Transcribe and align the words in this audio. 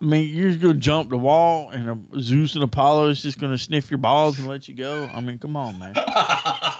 I 0.00 0.04
mean, 0.04 0.34
you're 0.34 0.48
just 0.48 0.62
gonna 0.62 0.74
jump 0.74 1.10
the 1.10 1.18
wall, 1.18 1.70
and 1.70 2.08
Zeus 2.20 2.54
and 2.54 2.64
Apollo 2.64 3.08
is 3.08 3.22
just 3.22 3.38
gonna 3.38 3.58
sniff 3.58 3.90
your 3.90 3.98
balls 3.98 4.38
and 4.38 4.48
let 4.48 4.66
you 4.66 4.74
go. 4.74 5.10
I 5.12 5.20
mean, 5.20 5.38
come 5.38 5.56
on, 5.56 5.78
man. 5.78 5.94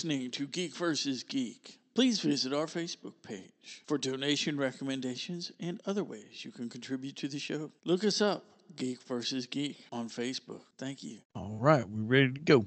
listening 0.00 0.30
to 0.30 0.46
Geek 0.46 0.74
versus 0.76 1.24
Geek. 1.24 1.78
Please 1.94 2.20
visit 2.20 2.54
our 2.54 2.64
Facebook 2.64 3.12
page 3.22 3.82
for 3.86 3.98
donation 3.98 4.56
recommendations 4.56 5.52
and 5.60 5.78
other 5.84 6.02
ways 6.02 6.42
you 6.42 6.50
can 6.50 6.70
contribute 6.70 7.16
to 7.16 7.28
the 7.28 7.38
show. 7.38 7.70
Look 7.84 8.02
us 8.02 8.22
up, 8.22 8.42
Geek 8.76 9.02
versus 9.02 9.44
Geek, 9.44 9.76
on 9.92 10.08
Facebook. 10.08 10.62
Thank 10.78 11.02
you. 11.02 11.18
All 11.36 11.58
right, 11.60 11.86
we're 11.86 12.04
ready 12.04 12.32
to 12.32 12.40
go. 12.40 12.64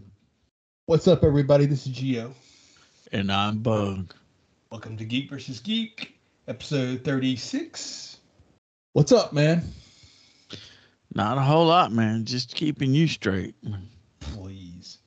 What's 0.85 1.07
up, 1.07 1.23
everybody? 1.23 1.65
This 1.65 1.87
is 1.87 1.93
Geo. 1.93 2.35
And 3.11 3.31
I'm 3.31 3.63
Bug. 3.63 4.13
Welcome 4.69 4.97
to 4.97 5.03
Geek 5.03 5.31
versus 5.31 5.59
Geek, 5.59 6.13
episode 6.47 7.03
36. 7.03 8.19
What's 8.91 9.11
up, 9.11 9.33
man? 9.33 9.73
Not 11.15 11.39
a 11.39 11.41
whole 11.41 11.65
lot, 11.65 11.91
man. 11.91 12.25
Just 12.25 12.53
keeping 12.53 12.93
you 12.93 13.07
straight. 13.07 13.55
Please. 14.19 14.99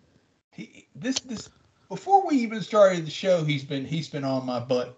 He, 0.50 0.88
this 0.96 1.20
this 1.20 1.50
before 1.88 2.26
we 2.26 2.36
even 2.36 2.62
started 2.62 3.06
the 3.06 3.10
show, 3.10 3.44
he's 3.44 3.64
been 3.64 3.84
he's 3.84 4.08
been 4.08 4.24
on 4.24 4.46
my 4.46 4.60
butt. 4.60 4.96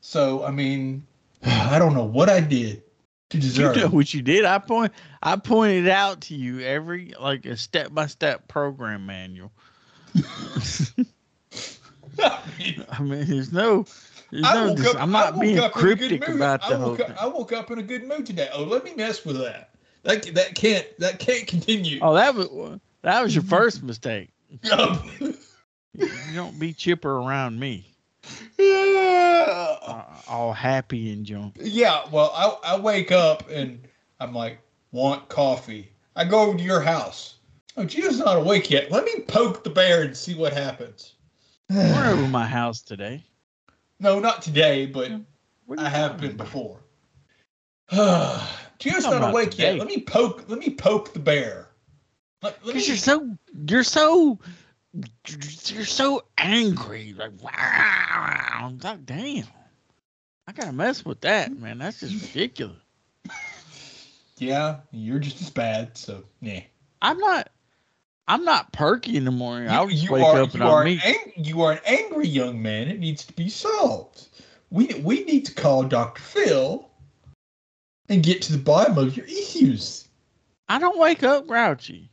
So 0.00 0.44
I 0.44 0.50
mean, 0.50 1.06
I 1.44 1.78
don't 1.78 1.94
know 1.94 2.04
what 2.04 2.28
I 2.28 2.40
did 2.40 2.82
to 3.30 3.38
deserve. 3.38 3.76
You 3.76 3.82
know 3.82 3.88
what 3.88 4.12
you 4.12 4.22
did? 4.22 4.44
I 4.44 4.58
point 4.58 4.92
I 5.22 5.36
pointed 5.36 5.88
out 5.88 6.22
to 6.22 6.34
you 6.34 6.60
every 6.60 7.14
like 7.20 7.46
a 7.46 7.56
step 7.56 7.92
by 7.92 8.06
step 8.06 8.48
program 8.48 9.06
manual. 9.06 9.52
I 12.18 13.02
mean, 13.02 13.26
there's 13.26 13.52
no. 13.52 13.86
There's 14.30 14.44
I 14.44 14.54
no 14.54 14.90
up- 14.90 14.96
I'm 15.02 15.14
I 15.16 15.30
not 15.30 15.40
being 15.40 15.58
up 15.58 15.76
in 15.76 15.82
a 15.82 15.96
good 15.96 15.98
cryptic 15.98 16.28
about 16.28 16.62
I 16.64 16.70
the 16.70 16.76
whole 16.76 16.90
woke 16.90 17.00
up, 17.00 17.06
thing. 17.08 17.16
I 17.20 17.26
woke 17.26 17.52
up 17.52 17.70
in 17.70 17.78
a 17.78 17.82
good 17.82 18.04
mood 18.06 18.26
today. 18.26 18.48
Oh, 18.52 18.62
let 18.62 18.84
me 18.84 18.94
mess 18.94 19.24
with 19.24 19.38
that. 19.40 19.70
That 20.02 20.34
that 20.34 20.54
can't 20.54 20.86
that 20.98 21.18
can't 21.18 21.46
continue. 21.46 21.98
Oh, 22.00 22.14
that 22.14 22.34
was 22.34 22.78
that 23.02 23.22
was 23.22 23.34
your 23.34 23.44
first 23.56 23.82
mistake. 23.82 24.30
You 25.94 26.08
don't 26.34 26.58
be 26.58 26.72
chipper 26.72 27.10
around 27.18 27.58
me, 27.58 27.94
yeah. 28.58 29.76
uh, 29.82 30.04
all 30.28 30.52
happy 30.52 31.12
and 31.12 31.24
junk. 31.26 31.56
Yeah, 31.60 32.02
well, 32.10 32.32
I, 32.34 32.74
I 32.74 32.78
wake 32.78 33.10
up 33.10 33.48
and 33.50 33.86
I'm 34.20 34.32
like, 34.34 34.58
want 34.92 35.28
coffee. 35.28 35.90
I 36.14 36.24
go 36.24 36.42
over 36.42 36.56
to 36.58 36.62
your 36.62 36.80
house. 36.80 37.36
Oh, 37.76 37.84
Gio's 37.84 38.18
not 38.18 38.36
awake 38.36 38.70
yet. 38.70 38.90
Let 38.90 39.04
me 39.04 39.20
poke 39.26 39.64
the 39.64 39.70
bear 39.70 40.02
and 40.02 40.16
see 40.16 40.34
what 40.34 40.52
happens. 40.52 41.14
We're 41.68 42.12
over 42.12 42.28
my 42.28 42.46
house 42.46 42.80
today. 42.82 43.24
no, 44.00 44.18
not 44.20 44.42
today, 44.42 44.86
but 44.86 45.10
What 45.66 45.78
are 45.78 45.82
you 45.82 45.86
I 45.86 45.90
have 45.90 46.20
been 46.20 46.30
about? 46.34 46.44
before. 46.46 46.80
Gio's 47.90 49.04
not 49.04 49.30
awake 49.30 49.50
today. 49.52 49.72
yet. 49.72 49.78
Let 49.78 49.88
me 49.88 50.02
poke. 50.02 50.44
Let 50.48 50.58
me 50.60 50.70
poke 50.70 51.12
the 51.12 51.18
bear. 51.18 51.68
Let, 52.42 52.54
let 52.64 52.66
me, 52.68 52.72
Because 52.74 52.88
you're 52.88 52.96
so 52.96 53.36
you're 53.68 53.84
so 53.84 54.38
you're 54.92 55.84
so 55.84 56.24
angry. 56.36 57.14
Like 57.16 57.32
wow, 57.42 58.72
God 58.78 59.06
damn. 59.06 59.46
I 60.46 60.52
gotta 60.52 60.72
mess 60.72 61.04
with 61.04 61.20
that, 61.20 61.56
man. 61.56 61.78
That's 61.78 62.00
just 62.00 62.20
ridiculous. 62.22 62.76
yeah, 64.38 64.78
you're 64.90 65.20
just 65.20 65.40
as 65.40 65.50
bad. 65.50 65.96
So 65.96 66.24
yeah. 66.40 66.62
I'm 67.02 67.18
not 67.18 67.50
I'm 68.26 68.44
not 68.44 68.72
perky 68.72 69.16
in 69.16 69.24
the 69.24 69.30
morning. 69.30 69.68
I'll 69.68 69.88
just 69.88 70.04
you 70.04 70.12
wake 70.12 70.24
are, 70.24 70.42
up 70.42 70.52
and 70.54 70.62
you 70.62 70.68
I'll 70.68 70.74
are 70.74 70.84
meet. 70.84 71.04
ang- 71.04 71.32
you 71.36 71.62
are 71.62 71.72
an 71.72 71.80
angry 71.84 72.28
young 72.28 72.60
man. 72.60 72.88
It 72.88 72.98
needs 72.98 73.24
to 73.26 73.32
be 73.32 73.48
solved. 73.48 74.28
We 74.70 74.86
we 75.02 75.24
need 75.24 75.46
to 75.46 75.54
call 75.54 75.84
Dr. 75.84 76.20
Phil 76.20 76.88
and 78.08 78.22
get 78.22 78.42
to 78.42 78.52
the 78.52 78.58
bottom 78.58 78.98
of 78.98 79.16
your 79.16 79.26
issues. 79.26 80.08
I 80.68 80.78
don't 80.78 80.98
wake 80.98 81.22
up 81.22 81.46
grouchy. 81.46 82.09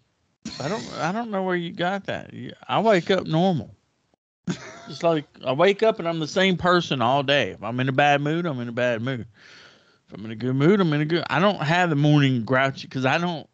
I 0.60 0.68
don't 0.68 0.88
I 0.94 1.12
don't 1.12 1.32
know 1.32 1.44
where 1.44 1.56
you 1.56 1.72
got 1.72 2.06
that. 2.06 2.32
I 2.68 2.80
wake 2.80 3.12
up 3.12 3.26
normal. 3.28 3.76
It's 4.90 5.04
like 5.04 5.26
I 5.46 5.52
wake 5.52 5.84
up 5.84 6.00
and 6.00 6.08
I'm 6.08 6.20
the 6.20 6.28
same 6.28 6.58
person 6.58 7.02
all 7.02 7.24
day. 7.24 7.52
If 7.52 7.64
I'm 7.64 7.80
in 7.80 7.90
a 7.90 7.94
bad 7.94 8.22
mood, 8.22 8.46
I'm 8.46 8.60
in 8.60 8.70
a 8.70 8.74
bad 8.74 9.02
mood. 9.02 9.28
If 10.08 10.14
I'm 10.14 10.26
in 10.26 10.32
a 10.32 10.36
good 10.36 10.56
mood, 10.56 10.80
I'm 10.80 10.94
in 10.94 11.02
a 11.02 11.06
good. 11.06 11.24
I 11.30 11.40
don't 11.40 11.62
have 11.62 11.90
the 11.90 11.96
morning 11.96 12.46
grouchy 12.46 12.88
because 12.88 13.06
I 13.06 13.18
don't. 13.18 13.48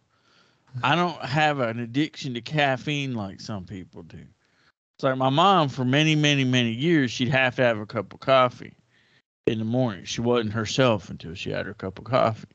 I 0.84 0.96
don't 0.96 1.24
have 1.24 1.60
an 1.60 1.80
addiction 1.80 2.34
to 2.34 2.42
caffeine 2.42 3.14
like 3.14 3.42
some 3.42 3.66
people 3.66 4.02
do. 4.02 4.26
It's 4.96 5.04
like 5.04 5.18
my 5.18 5.30
mom 5.30 5.70
for 5.70 5.86
many, 5.86 6.16
many, 6.16 6.44
many 6.44 6.72
years. 6.72 7.12
She'd 7.12 7.30
have 7.30 7.56
to 7.58 7.62
have 7.64 7.78
a 7.78 7.86
cup 7.86 8.12
of 8.12 8.20
coffee 8.20 8.74
in 9.46 9.60
the 9.60 9.66
morning. 9.66 10.06
She 10.06 10.22
wasn't 10.22 10.54
herself 10.54 11.12
until 11.12 11.36
she 11.36 11.52
had 11.52 11.68
her 11.68 11.76
cup 11.76 12.00
of 12.00 12.06
coffee 12.06 12.48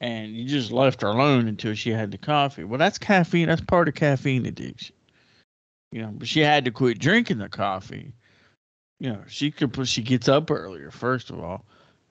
and 0.00 0.34
you 0.36 0.44
just 0.48 0.70
left 0.70 1.02
her 1.02 1.08
alone 1.08 1.48
until 1.48 1.74
she 1.74 1.90
had 1.90 2.10
the 2.10 2.18
coffee. 2.18 2.64
Well, 2.64 2.78
that's 2.78 2.98
caffeine. 2.98 3.48
That's 3.48 3.60
part 3.60 3.88
of 3.88 3.94
caffeine 3.94 4.46
addiction. 4.46 4.94
You 5.92 6.02
know, 6.02 6.12
but 6.12 6.28
she 6.28 6.40
had 6.40 6.64
to 6.64 6.70
quit 6.70 6.98
drinking 6.98 7.38
the 7.38 7.48
coffee. 7.48 8.12
You 8.98 9.10
know, 9.10 9.22
she 9.28 9.50
could 9.50 9.72
put. 9.72 9.88
She 9.88 10.02
gets 10.02 10.28
up 10.28 10.50
earlier, 10.50 10.90
first 10.90 11.30
of 11.30 11.38
all, 11.40 11.64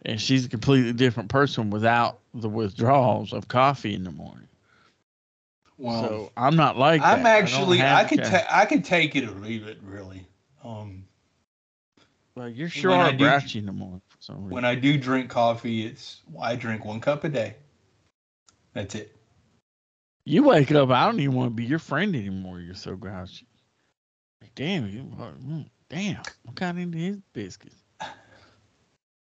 and 0.05 0.19
she's 0.19 0.45
a 0.45 0.49
completely 0.49 0.93
different 0.93 1.29
person 1.29 1.69
without 1.69 2.19
the 2.33 2.49
withdrawals 2.49 3.33
of 3.33 3.47
coffee 3.47 3.93
in 3.93 4.03
the 4.03 4.11
morning. 4.11 4.47
Well, 5.77 6.01
so 6.01 6.31
I'm 6.37 6.55
not 6.55 6.77
like 6.77 7.01
that. 7.01 7.07
I'm 7.11 7.23
don't 7.23 7.25
actually 7.25 7.81
I, 7.81 8.03
to 8.03 8.09
can 8.09 8.17
ca- 8.19 8.29
ta- 8.29 8.47
I 8.49 8.65
can 8.65 8.81
take 8.81 9.15
it 9.15 9.25
or 9.25 9.31
leave 9.31 9.67
it 9.67 9.77
really. 9.83 10.25
Um, 10.63 11.05
Well, 12.35 12.49
you're 12.49 12.69
sure 12.69 12.93
I 12.93 13.09
are 13.09 13.13
grouchy 13.13 13.59
in 13.59 13.65
the 13.65 13.73
morning 13.73 14.01
for 14.07 14.17
some 14.21 14.37
reason. 14.37 14.51
when 14.51 14.65
I 14.65 14.75
do 14.75 14.97
drink 14.97 15.29
coffee, 15.29 15.85
it's 15.85 16.21
I 16.39 16.55
drink 16.55 16.85
one 16.85 17.01
cup 17.01 17.23
a 17.23 17.29
day. 17.29 17.55
That's 18.75 18.93
it. 18.93 19.15
You 20.25 20.43
wake 20.43 20.71
up, 20.71 20.89
I 20.89 21.05
don't 21.05 21.19
even 21.19 21.35
want 21.35 21.51
to 21.51 21.55
be 21.55 21.65
your 21.65 21.79
friend 21.79 22.15
anymore. 22.15 22.59
You're 22.59 22.75
so 22.75 22.95
grouchy. 22.95 23.47
Like, 24.41 24.53
damn, 24.53 24.89
you, 24.89 25.03
mm, 25.03 25.65
damn, 25.89 26.21
what 26.43 26.55
kind 26.55 26.77
into 26.77 26.97
his 26.97 27.17
biscuits? 27.33 27.75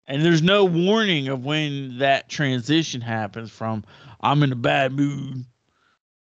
And 0.08 0.24
there's 0.24 0.42
no 0.42 0.64
warning 0.64 1.28
of 1.28 1.44
when 1.44 1.98
that 1.98 2.28
transition 2.28 3.00
happens 3.00 3.50
from 3.50 3.84
I'm 4.20 4.42
in 4.42 4.52
a 4.52 4.56
bad 4.56 4.92
mood 4.92 5.44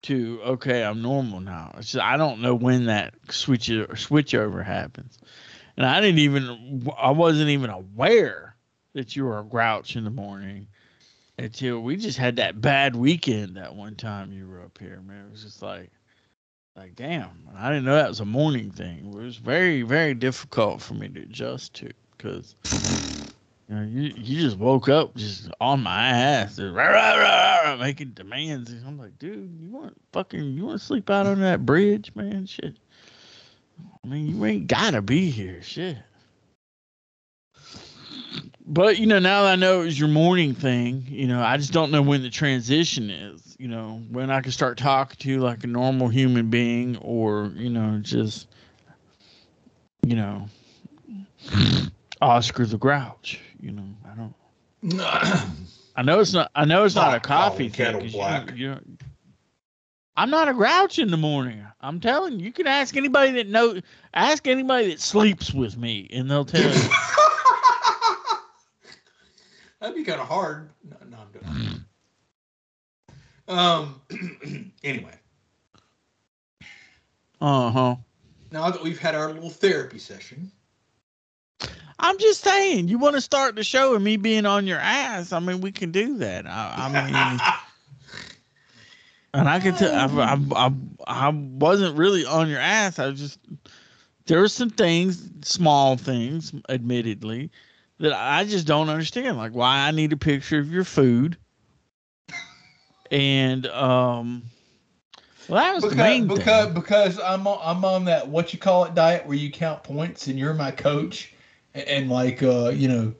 to 0.02 0.40
okay, 0.44 0.84
I'm 0.84 1.02
normal 1.02 1.40
now. 1.40 1.72
Just, 1.76 1.96
I 1.96 2.16
don't 2.16 2.42
know 2.42 2.54
when 2.54 2.86
that 2.86 3.14
switch 3.30 3.70
switch 3.96 4.34
over 4.34 4.62
happens, 4.62 5.18
and 5.76 5.86
I 5.86 6.00
didn't 6.00 6.18
even 6.18 6.88
I 6.98 7.10
wasn't 7.10 7.50
even 7.50 7.70
aware 7.70 8.54
that 8.92 9.16
you 9.16 9.24
were 9.24 9.38
a 9.38 9.44
grouch 9.44 9.96
in 9.96 10.04
the 10.04 10.10
morning 10.10 10.66
until 11.40 11.80
we 11.80 11.96
just 11.96 12.18
had 12.18 12.36
that 12.36 12.60
bad 12.60 12.94
weekend 12.94 13.56
that 13.56 13.74
one 13.74 13.94
time 13.94 14.32
you 14.32 14.46
were 14.46 14.60
up 14.60 14.78
here, 14.78 15.00
man. 15.06 15.26
It 15.26 15.32
was 15.32 15.42
just 15.42 15.62
like, 15.62 15.90
like 16.76 16.94
damn, 16.94 17.48
I 17.56 17.68
didn't 17.68 17.84
know 17.84 17.94
that 17.94 18.08
was 18.08 18.20
a 18.20 18.26
morning 18.26 18.70
thing. 18.70 19.12
It 19.12 19.16
was 19.16 19.36
very, 19.36 19.82
very 19.82 20.14
difficult 20.14 20.80
for 20.82 20.94
me 20.94 21.08
to 21.08 21.22
adjust 21.22 21.74
to 21.74 21.90
because 22.16 22.54
you 23.68 23.74
know 23.74 23.82
you 23.82 24.12
you 24.16 24.40
just 24.40 24.58
woke 24.58 24.88
up 24.88 25.16
just 25.16 25.50
on 25.60 25.82
my 25.82 26.08
ass, 26.08 26.56
just 26.56 26.74
rah, 26.74 26.88
rah, 26.88 27.16
rah, 27.16 27.76
making 27.76 28.10
demands. 28.10 28.70
And 28.70 28.86
I'm 28.86 28.98
like, 28.98 29.18
dude, 29.18 29.58
you 29.60 29.70
want 29.70 29.96
fucking 30.12 30.42
you 30.42 30.66
want 30.66 30.80
to 30.80 30.86
sleep 30.86 31.08
out 31.10 31.26
on 31.26 31.40
that 31.40 31.64
bridge, 31.64 32.12
man? 32.14 32.46
Shit. 32.46 32.76
I 34.04 34.08
mean, 34.08 34.26
you 34.28 34.44
ain't 34.44 34.66
gotta 34.66 35.00
be 35.00 35.30
here, 35.30 35.62
shit. 35.62 35.96
But 38.72 38.98
you 39.00 39.06
know, 39.06 39.18
now 39.18 39.42
that 39.42 39.52
I 39.52 39.56
know 39.56 39.82
it 39.82 39.86
was 39.86 39.98
your 39.98 40.08
morning 40.08 40.54
thing, 40.54 41.04
you 41.08 41.26
know, 41.26 41.42
I 41.42 41.56
just 41.56 41.72
don't 41.72 41.90
know 41.90 42.02
when 42.02 42.22
the 42.22 42.30
transition 42.30 43.10
is. 43.10 43.56
You 43.58 43.66
know, 43.66 44.00
when 44.10 44.30
I 44.30 44.40
can 44.40 44.52
start 44.52 44.78
talking 44.78 45.16
to 45.18 45.28
you 45.28 45.40
like 45.40 45.64
a 45.64 45.66
normal 45.66 46.06
human 46.06 46.50
being, 46.50 46.96
or 46.98 47.50
you 47.56 47.68
know, 47.68 47.98
just 48.00 48.46
you 50.06 50.14
know, 50.14 50.48
Oscar 52.22 52.64
the 52.64 52.78
Grouch. 52.78 53.40
You 53.60 53.72
know, 53.72 53.84
I 54.10 54.14
don't. 54.14 54.34
I 55.96 56.02
know 56.02 56.20
it's 56.20 56.32
not. 56.32 56.52
I 56.54 56.64
know 56.64 56.84
it's 56.84 56.94
not 56.94 57.12
a 57.12 57.20
coffee 57.20 57.64
thing. 57.64 57.72
kettle 57.72 58.00
'cause 58.02 58.12
black. 58.12 58.50
You, 58.50 58.56
you 58.56 58.68
know, 58.68 58.80
I'm 60.16 60.30
not 60.30 60.48
a 60.48 60.54
grouch 60.54 61.00
in 61.00 61.10
the 61.10 61.16
morning. 61.16 61.66
I'm 61.80 61.98
telling 61.98 62.38
you. 62.38 62.46
You 62.46 62.52
can 62.52 62.68
ask 62.68 62.96
anybody 62.96 63.32
that 63.32 63.48
know. 63.48 63.80
Ask 64.14 64.46
anybody 64.46 64.90
that 64.90 65.00
sleeps 65.00 65.52
with 65.52 65.76
me, 65.76 66.08
and 66.12 66.30
they'll 66.30 66.44
tell 66.44 66.62
you. 66.72 66.88
That'd 69.80 69.96
be 69.96 70.04
kind 70.04 70.20
of 70.20 70.28
hard. 70.28 70.70
No, 70.88 70.96
no, 71.08 71.16
I'm 71.18 71.32
doing. 71.32 71.84
Um. 73.48 74.72
anyway, 74.84 75.14
Uh 77.40 77.70
huh. 77.70 77.96
now 78.52 78.70
that 78.70 78.82
we've 78.82 78.98
had 78.98 79.14
our 79.14 79.32
little 79.32 79.50
therapy 79.50 79.98
session, 79.98 80.52
I'm 81.98 82.18
just 82.18 82.42
saying, 82.42 82.88
you 82.88 82.98
want 82.98 83.14
to 83.16 83.20
start 83.20 83.56
the 83.56 83.64
show 83.64 83.92
with 83.92 84.02
me 84.02 84.16
being 84.16 84.46
on 84.46 84.66
your 84.66 84.78
ass? 84.78 85.32
I 85.32 85.40
mean, 85.40 85.60
we 85.60 85.72
can 85.72 85.90
do 85.90 86.18
that. 86.18 86.46
I, 86.46 86.74
I 86.86 86.88
mean, 86.88 87.40
and 89.34 89.48
I 89.48 89.58
can 89.60 89.74
tell, 89.74 89.92
I, 89.92 90.34
I, 90.34 90.38
I, 90.66 90.72
I 91.06 91.28
wasn't 91.28 91.96
really 91.96 92.24
on 92.24 92.48
your 92.48 92.60
ass. 92.60 92.98
I 92.98 93.06
was 93.06 93.18
just 93.18 93.38
there 94.26 94.40
were 94.40 94.48
some 94.48 94.70
things, 94.70 95.28
small 95.42 95.96
things, 95.96 96.52
admittedly, 96.68 97.50
that 98.00 98.12
I 98.12 98.44
just 98.44 98.66
don't 98.66 98.88
understand. 98.88 99.36
Like 99.36 99.52
why 99.52 99.86
I 99.86 99.90
need 99.92 100.12
a 100.12 100.16
picture 100.16 100.58
of 100.58 100.72
your 100.72 100.84
food, 100.84 101.36
and 103.10 103.66
um, 103.66 104.42
well, 105.48 105.62
that 105.62 105.74
was 105.74 105.84
the 105.84 105.90
because 105.90 106.04
main 106.04 106.26
because 106.26 106.64
thing. 106.66 106.74
because 106.74 107.20
I'm 107.20 107.46
on, 107.46 107.58
I'm 107.62 107.84
on 107.84 108.04
that 108.06 108.26
what 108.26 108.52
you 108.52 108.58
call 108.58 108.84
it 108.84 108.94
diet 108.94 109.26
where 109.26 109.36
you 109.36 109.50
count 109.50 109.82
points 109.82 110.26
and 110.26 110.38
you're 110.38 110.54
my 110.54 110.70
coach 110.70 111.32
and, 111.74 111.86
and 111.86 112.10
like 112.10 112.42
uh 112.42 112.70
you 112.70 112.88
know. 112.88 113.14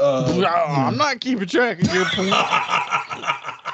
Uh, 0.00 0.34
No, 0.36 0.48
I'm 0.48 0.96
not 0.96 1.20
keeping 1.20 1.46
track 1.46 1.80
of 1.80 1.94
your 1.94 2.04
points. 2.06 2.34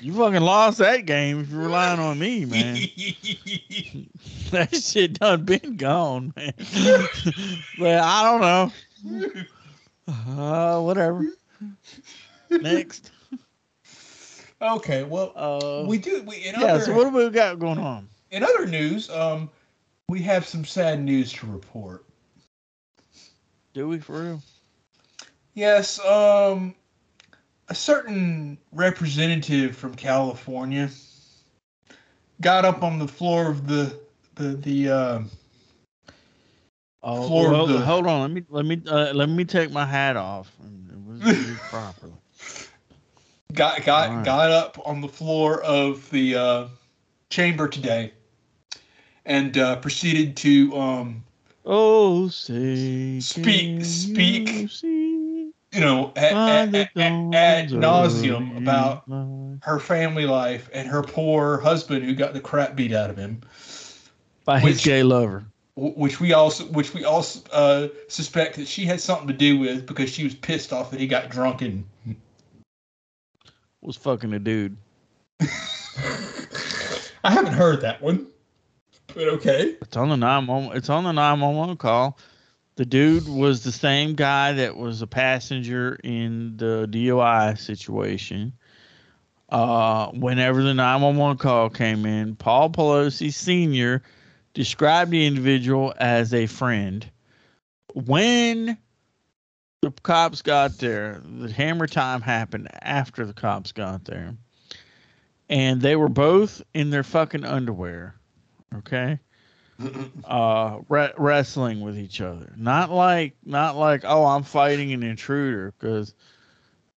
You 0.00 0.12
fucking 0.14 0.40
lost 0.40 0.78
that 0.78 1.04
game 1.04 1.40
if 1.40 1.50
you're 1.50 1.62
relying 1.62 2.00
on 2.00 2.18
me, 2.18 2.44
man. 2.44 2.74
that 4.50 4.74
shit 4.74 5.18
done 5.18 5.44
been 5.44 5.76
gone, 5.76 6.32
man. 6.36 6.52
but 7.78 7.98
I 7.98 8.22
don't 8.22 8.40
know. 8.40 8.72
Uh, 10.08 10.80
whatever. 10.80 11.24
Next. 12.50 13.10
okay, 14.62 15.02
well, 15.02 15.32
Uh, 15.34 15.84
we 15.86 15.98
do. 15.98 16.22
We 16.22 16.36
in 16.36 16.54
yeah. 16.60 16.74
other 16.74 16.84
So 16.84 16.94
what 16.94 17.04
do 17.04 17.10
we 17.10 17.30
got 17.30 17.58
going 17.58 17.78
on? 17.78 18.08
in 18.30 18.42
other 18.42 18.66
news, 18.66 19.08
um, 19.10 19.50
we 20.08 20.20
have 20.22 20.46
some 20.46 20.64
sad 20.64 21.00
news 21.02 21.32
to 21.34 21.46
report. 21.46 22.04
Do 23.74 23.88
we 23.88 23.98
for 23.98 24.22
real? 24.22 24.42
Yes, 25.54 25.98
um, 26.04 26.74
a 27.68 27.74
certain 27.74 28.58
representative 28.72 29.76
from 29.76 29.94
California 29.94 30.88
got 32.40 32.64
up 32.64 32.82
on 32.82 32.98
the 32.98 33.08
floor 33.08 33.48
of 33.50 33.66
the 33.66 33.98
the 34.36 34.48
the 34.56 34.88
um 34.90 35.30
Oh, 37.08 37.50
well, 37.50 37.66
the- 37.68 37.78
hold 37.78 38.06
on. 38.08 38.20
Let 38.22 38.30
me 38.32 38.42
let 38.48 38.64
me 38.64 38.82
uh, 38.88 39.12
let 39.14 39.28
me 39.28 39.44
take 39.44 39.70
my 39.70 39.86
hat 39.86 40.16
off 40.16 40.50
and 40.62 40.90
it 40.90 40.98
was 41.28 41.38
used 41.46 41.60
properly. 41.62 42.12
got 43.52 43.84
got 43.84 44.08
Alright. 44.10 44.24
got 44.24 44.50
up 44.50 44.78
on 44.84 45.00
the 45.00 45.08
floor 45.08 45.62
of 45.62 46.10
the 46.10 46.34
uh, 46.34 46.66
chamber 47.30 47.68
today 47.68 48.12
and 49.24 49.56
uh, 49.56 49.76
proceeded 49.76 50.36
to 50.38 50.76
um, 50.76 51.22
Oh, 51.64 52.26
say 52.28 53.20
Speak- 53.20 53.84
speak. 53.84 54.82
you 54.82 55.52
you 55.72 55.80
know 55.80 56.12
at, 56.16 56.32
by 56.32 56.50
at, 56.60 56.72
the 56.72 56.78
at, 56.80 56.96
at, 56.96 57.34
at 57.34 57.68
nauseum 57.70 58.56
about 58.56 59.04
her 59.62 59.78
family 59.78 60.26
life 60.26 60.68
and 60.72 60.88
her 60.88 61.02
poor 61.02 61.58
husband 61.60 62.04
who 62.04 62.14
got 62.14 62.32
the 62.34 62.40
crap 62.40 62.74
beat 62.76 62.92
out 62.92 63.10
of 63.10 63.16
him. 63.16 63.42
by 64.44 64.58
his 64.58 64.74
which- 64.76 64.84
gay 64.84 65.02
lover. 65.04 65.44
Wh- 65.76 65.96
which 65.96 66.20
we 66.20 66.32
also 66.32 66.64
which 66.64 66.92
we 66.94 67.04
also 67.04 67.40
uh, 67.52 67.88
suspect 68.08 68.56
that 68.56 68.66
she 68.66 68.84
had 68.84 69.00
something 69.00 69.28
to 69.28 69.34
do 69.34 69.58
with 69.58 69.86
because 69.86 70.10
she 70.10 70.24
was 70.24 70.34
pissed 70.34 70.72
off 70.72 70.90
that 70.90 70.98
he 70.98 71.06
got 71.06 71.30
drunk 71.30 71.62
and 71.62 71.84
was 73.82 73.96
fucking 73.96 74.32
a 74.32 74.38
dude. 74.38 74.76
I 75.40 77.30
haven't 77.30 77.52
heard 77.52 77.82
that 77.82 78.00
one, 78.00 78.26
but 79.14 79.28
okay. 79.28 79.76
It's 79.80 79.96
on 79.96 80.08
the 80.08 80.16
nine 80.16 80.46
one. 80.46 80.76
It's 80.76 80.88
on 80.88 81.04
the 81.04 81.12
nine 81.12 81.40
one 81.40 81.54
one 81.54 81.76
call. 81.76 82.18
The 82.76 82.86
dude 82.86 83.28
was 83.28 83.64
the 83.64 83.72
same 83.72 84.14
guy 84.14 84.52
that 84.52 84.76
was 84.76 85.02
a 85.02 85.06
passenger 85.06 85.98
in 86.04 86.56
the 86.56 86.86
DUI 86.90 87.58
situation. 87.58 88.52
Uh, 89.48 90.08
whenever 90.08 90.62
the 90.62 90.74
nine 90.74 91.00
one 91.00 91.16
one 91.16 91.36
call 91.36 91.70
came 91.70 92.06
in, 92.06 92.34
Paul 92.36 92.70
Pelosi 92.70 93.32
Senior 93.32 94.02
described 94.56 95.10
the 95.10 95.26
individual 95.26 95.92
as 95.98 96.32
a 96.32 96.46
friend. 96.46 97.08
When 97.92 98.78
the 99.82 99.90
cops 100.02 100.40
got 100.40 100.78
there, 100.78 101.20
the 101.38 101.52
hammer 101.52 101.86
time 101.86 102.22
happened 102.22 102.68
after 102.82 103.26
the 103.26 103.34
cops 103.34 103.70
got 103.70 104.06
there, 104.06 104.34
and 105.50 105.80
they 105.80 105.94
were 105.94 106.08
both 106.08 106.62
in 106.72 106.88
their 106.88 107.04
fucking 107.04 107.44
underwear. 107.44 108.16
Okay 108.74 109.20
uh 110.24 110.78
re- 110.88 111.12
wrestling 111.18 111.80
with 111.82 111.98
each 111.98 112.22
other 112.22 112.50
not 112.56 112.90
like 112.90 113.36
not 113.44 113.76
like 113.76 114.02
oh 114.04 114.24
i'm 114.24 114.42
fighting 114.42 114.92
an 114.94 115.02
intruder 115.02 115.74
because 115.78 116.14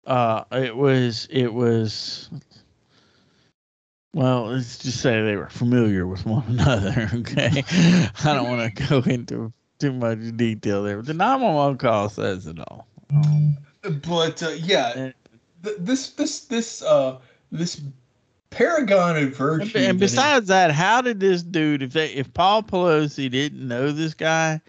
uh 0.06 0.44
it 0.52 0.76
was 0.78 1.28
it 1.32 1.52
was 1.52 2.30
well 4.18 4.48
let's 4.48 4.80
just 4.80 5.00
say 5.00 5.22
they 5.22 5.36
were 5.36 5.50
familiar 5.50 6.08
with 6.08 6.26
one 6.26 6.44
another 6.48 7.10
okay 7.14 7.64
i 7.72 8.34
don't 8.34 8.50
want 8.50 8.76
to 8.76 8.84
go 8.88 9.00
into 9.10 9.54
too 9.80 9.94
much 9.94 10.18
detail 10.36 10.84
there 10.84 10.98
but 10.98 11.06
the 11.06 11.14
911 11.14 11.78
call 11.78 12.10
says 12.10 12.48
it 12.48 12.58
all 12.60 12.88
um, 13.14 13.56
But 13.84 14.42
uh, 14.44 14.50
yeah, 14.50 15.12
th- 15.64 15.78
this 15.80 16.10
this 16.12 16.42
this 16.42 16.82
uh 16.82 17.20
this 17.52 17.80
paragon 18.50 19.18
of 19.18 19.36
virtue. 19.38 19.78
and, 19.78 19.86
and 19.92 20.00
besides 20.00 20.48
that 20.48 20.72
how 20.72 21.02
did 21.02 21.20
this 21.20 21.44
dude 21.44 21.84
if 21.84 21.94
they 21.94 22.08
if 22.14 22.34
paul 22.34 22.64
pelosi 22.64 23.30
didn't 23.30 23.66
know 23.66 23.92
this 23.92 24.14
guy 24.14 24.60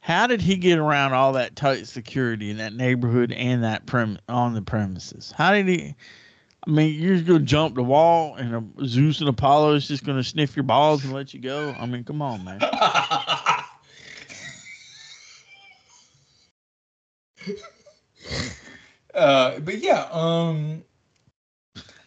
how 0.00 0.26
did 0.26 0.40
he 0.40 0.56
get 0.56 0.78
around 0.78 1.12
all 1.14 1.32
that 1.32 1.56
tight 1.56 1.86
security 1.86 2.50
in 2.50 2.58
that 2.58 2.74
neighborhood 2.74 3.32
and 3.32 3.64
that 3.64 3.86
prem 3.86 4.18
on 4.28 4.52
the 4.54 4.62
premises 4.62 5.32
how 5.36 5.52
did 5.52 5.66
he 5.66 5.94
I 6.66 6.70
mean, 6.70 7.00
you're 7.00 7.14
just 7.14 7.26
gonna 7.26 7.40
jump 7.40 7.74
the 7.74 7.82
wall, 7.82 8.34
and 8.34 8.54
a, 8.54 8.86
Zeus 8.86 9.20
and 9.20 9.28
Apollo 9.28 9.74
is 9.74 9.88
just 9.88 10.04
gonna 10.04 10.22
sniff 10.22 10.54
your 10.54 10.62
balls 10.62 11.04
and 11.04 11.12
let 11.12 11.32
you 11.32 11.40
go. 11.40 11.74
I 11.78 11.86
mean, 11.86 12.04
come 12.04 12.20
on, 12.20 12.44
man. 12.44 12.62
uh, 19.14 19.58
but 19.60 19.78
yeah, 19.78 20.06
um, 20.12 20.84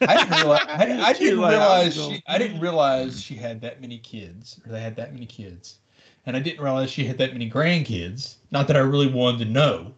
I 0.01 0.17
didn't 0.17 0.37
realize. 0.37 0.65
I, 0.67 1.01
I 1.01 1.13
didn't 1.13 1.39
realize. 1.49 1.95
She, 1.95 2.23
I 2.27 2.37
didn't 2.37 2.59
realize 2.59 3.21
she 3.21 3.35
had 3.35 3.59
that 3.61 3.81
many 3.81 3.97
kids, 3.97 4.59
or 4.65 4.71
they 4.71 4.81
had 4.81 4.95
that 4.97 5.13
many 5.13 5.25
kids, 5.25 5.79
and 6.27 6.35
I 6.35 6.39
didn't 6.39 6.63
realize 6.63 6.91
she 6.91 7.05
had 7.05 7.17
that 7.17 7.33
many 7.33 7.49
grandkids. 7.49 8.35
Not 8.51 8.67
that 8.67 8.77
I 8.77 8.81
really 8.81 9.07
wanted 9.07 9.45
to 9.45 9.51
know. 9.51 9.93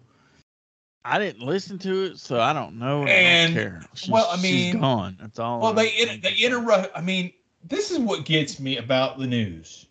I 1.07 1.19
didn't 1.19 1.43
listen 1.45 1.77
to 1.79 2.03
it, 2.05 2.19
so 2.19 2.39
I 2.41 2.51
don't 2.51 2.79
know. 2.79 3.01
and 3.01 3.09
And, 3.09 3.51
I 3.59 3.61
don't 3.61 3.71
care. 3.71 3.81
She's, 3.93 4.09
well, 4.09 4.27
I 4.31 4.35
she's 4.37 4.43
mean- 4.73 4.79
gone. 4.81 5.17
That's 5.21 5.37
all. 5.39 5.61
Well, 5.61 5.73
they 5.73 6.19
they 6.21 6.33
interrupt. 6.33 6.97
I 6.97 7.01
mean, 7.01 7.31
this 7.63 7.91
is 7.91 7.99
what 7.99 8.25
gets 8.25 8.59
me 8.59 8.77
about 8.77 9.19
the 9.19 9.27
news. 9.27 9.85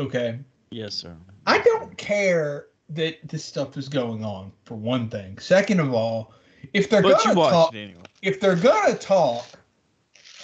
Okay, 0.00 0.38
Yes, 0.70 0.94
sir. 0.94 1.14
I 1.46 1.58
don't 1.58 1.96
care 1.98 2.66
that 2.88 3.18
this 3.28 3.44
stuff 3.44 3.76
is 3.76 3.88
going 3.88 4.24
on. 4.24 4.50
For 4.64 4.74
one 4.74 5.08
thing. 5.08 5.38
Second 5.38 5.80
of 5.80 5.92
all, 5.94 6.32
if 6.72 6.88
they're 6.90 7.02
But 7.02 7.22
gonna 7.22 7.34
talk, 7.34 7.74
anyway. 7.74 8.00
if 8.22 8.40
they're 8.40 8.56
gonna 8.56 8.94
talk, 8.96 9.46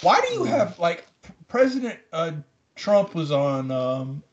why 0.01 0.21
do 0.21 0.33
you 0.33 0.39
Mm-hmm. 0.41 0.51
have 0.51 0.77
like 0.79 1.05
President 1.47 1.99
uh, 2.13 2.31
Trump 2.75 3.13
was 3.15 3.31
on 3.31 3.71
um, 3.71 4.23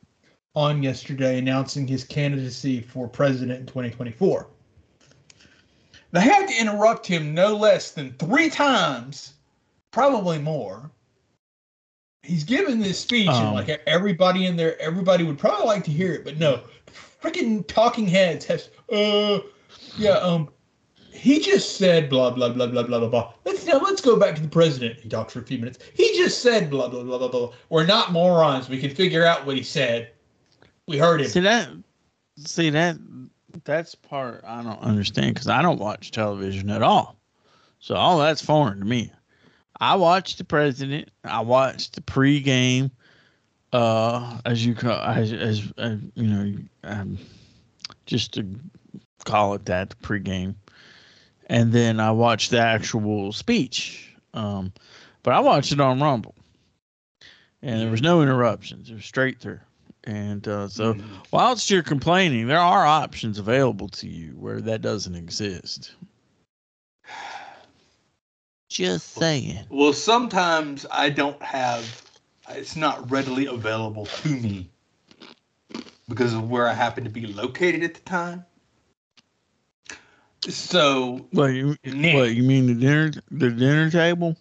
on 0.55 0.83
yesterday 0.83 1.39
announcing 1.39 1.87
his 1.89 2.05
candidacy 2.05 2.81
for 2.81 3.09
president 3.09 3.61
in 3.61 3.67
2024. 3.67 4.47
They 6.11 6.21
had 6.21 6.49
to 6.49 6.59
interrupt 6.59 7.07
him 7.07 7.35
no 7.35 7.55
less 7.55 7.91
than 7.91 8.15
three 8.15 8.49
times, 8.49 9.35
probably 9.91 10.39
more. 10.39 10.91
He's 12.23 12.45
given 12.45 12.81
this 12.81 12.99
speech, 12.99 13.29
and 13.29 13.49
Um. 13.49 13.55
like 13.55 13.69
everybody 13.87 14.47
in 14.47 14.57
there, 14.57 14.81
everybody 14.81 15.25
would 15.25 15.39
probably 15.39 15.67
like 15.67 15.85
to 15.85 15.91
hear 15.91 16.13
it, 16.15 16.25
but 16.25 16.39
no, 16.39 16.61
freaking 17.23 17.67
talking 17.67 18.07
heads 18.07 18.45
has, 18.47 18.71
uh, 18.93 19.39
yeah, 19.97 20.13
um, 20.19 20.49
he 21.13 21.41
just 21.41 21.77
said 21.77 22.09
blah 22.09 22.31
blah 22.31 22.49
blah 22.51 22.67
blah 22.67 22.83
blah 22.83 22.99
blah 22.99 23.09
blah. 23.09 23.33
Let's 23.45 23.67
now 23.67 23.79
let's 23.81 24.01
go 24.01 24.17
back 24.19 24.35
to 24.37 24.43
the 24.43 24.49
president. 24.49 25.01
He 25.01 25.09
talked 25.09 25.31
for 25.31 25.41
a 25.41 25.45
few 25.45 25.59
minutes. 25.59 25.79
He 25.95 26.17
just 26.17 26.43
said 26.43 26.71
blah 26.71 26.89
blah 26.89 27.03
blah 27.03 27.19
blah 27.19 27.29
blah. 27.29 27.53
We're 27.71 27.87
not 27.87 28.13
morons. 28.13 28.69
We 28.69 28.79
can 28.79 28.95
figure 28.95 29.25
out 29.25 29.45
what 29.45 29.57
he 29.57 29.63
said. 29.63 30.13
We 30.87 30.97
heard 30.99 31.21
him. 31.21 31.29
See 31.29 31.41
that? 31.41 31.69
See 32.39 32.71
that? 32.71 32.97
That's 33.65 33.95
part 33.95 34.45
I 34.47 34.63
don't 34.63 34.81
understand 34.81 35.35
because 35.35 35.49
I 35.49 35.63
don't 35.63 35.81
watch 35.81 36.11
television 36.11 36.71
at 36.71 36.83
all. 36.83 37.17
So 37.81 37.95
all 37.95 38.19
that's 38.19 38.45
foreign 38.45 38.81
to 38.81 38.85
me. 38.85 39.13
I 39.81 39.95
watched 39.95 40.39
the 40.39 40.45
president. 40.45 41.11
I 41.25 41.41
watched 41.41 41.95
the 41.95 42.01
pregame, 42.01 42.91
uh, 43.73 44.39
as 44.45 44.65
you 44.67 44.75
call, 44.75 45.01
as, 45.01 45.33
as 45.33 45.73
uh, 45.79 45.97
you 46.15 46.27
know, 46.27 46.59
um, 46.85 47.19
just 48.07 48.35
to 48.35 48.47
call 49.25 49.55
it 49.55 49.67
that, 49.67 49.91
the 49.91 49.97
pregame, 49.97 50.55
and 51.47 51.73
then 51.73 52.01
I 52.01 52.11
watched 52.11 52.51
the 52.51 52.61
actual 52.61 53.33
speech. 53.33 54.17
Um, 54.35 54.73
but 55.23 55.35
I 55.35 55.41
watched 55.41 55.73
it 55.73 55.81
on 55.81 56.01
Rumble, 56.01 56.35
and 57.63 57.81
there 57.81 57.91
was 57.91 58.03
no 58.03 58.23
interruptions. 58.23 58.91
It 58.91 58.95
was 58.95 59.05
straight 59.05 59.39
through. 59.41 59.61
And 60.09 60.49
uh, 60.49 60.69
so, 60.69 60.97
whilst 61.33 61.69
you're 61.69 61.83
complaining, 61.83 62.47
there 62.47 62.59
are 62.59 62.87
options 62.87 63.39
available 63.39 63.89
to 63.89 64.09
you 64.09 64.31
where 64.39 64.59
that 64.63 64.81
doesn't 64.81 65.15
exist. 65.15 65.93
Just 68.71 69.13
saying. 69.15 69.67
Well, 69.69 69.93
sometimes 69.93 70.87
I 70.91 71.11
don't 71.11 71.43
have, 71.43 72.03
it's 72.49 72.75
not 72.75 73.11
readily 73.11 73.47
available 73.47 74.07
to 74.07 74.29
me 74.31 74.71
because 76.09 76.33
of 76.33 76.49
where 76.49 76.67
I 76.67 76.73
happen 76.73 77.05
to 77.05 77.11
be 77.11 77.27
located 77.27 77.83
at 77.83 77.93
the 77.93 78.01
time. 78.01 78.47
So, 80.49 81.27
What 81.33 81.49
you 81.49 81.77
Nick. 81.85 82.15
what 82.15 82.35
you 82.35 82.45
mean 82.45 82.67
the 82.67 82.75
dinner 82.75 83.11
the 83.31 83.51
dinner 83.51 83.91
table? 83.91 84.37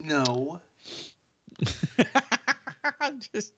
no. 0.00 0.60
I 3.00 3.12
just 3.32 3.54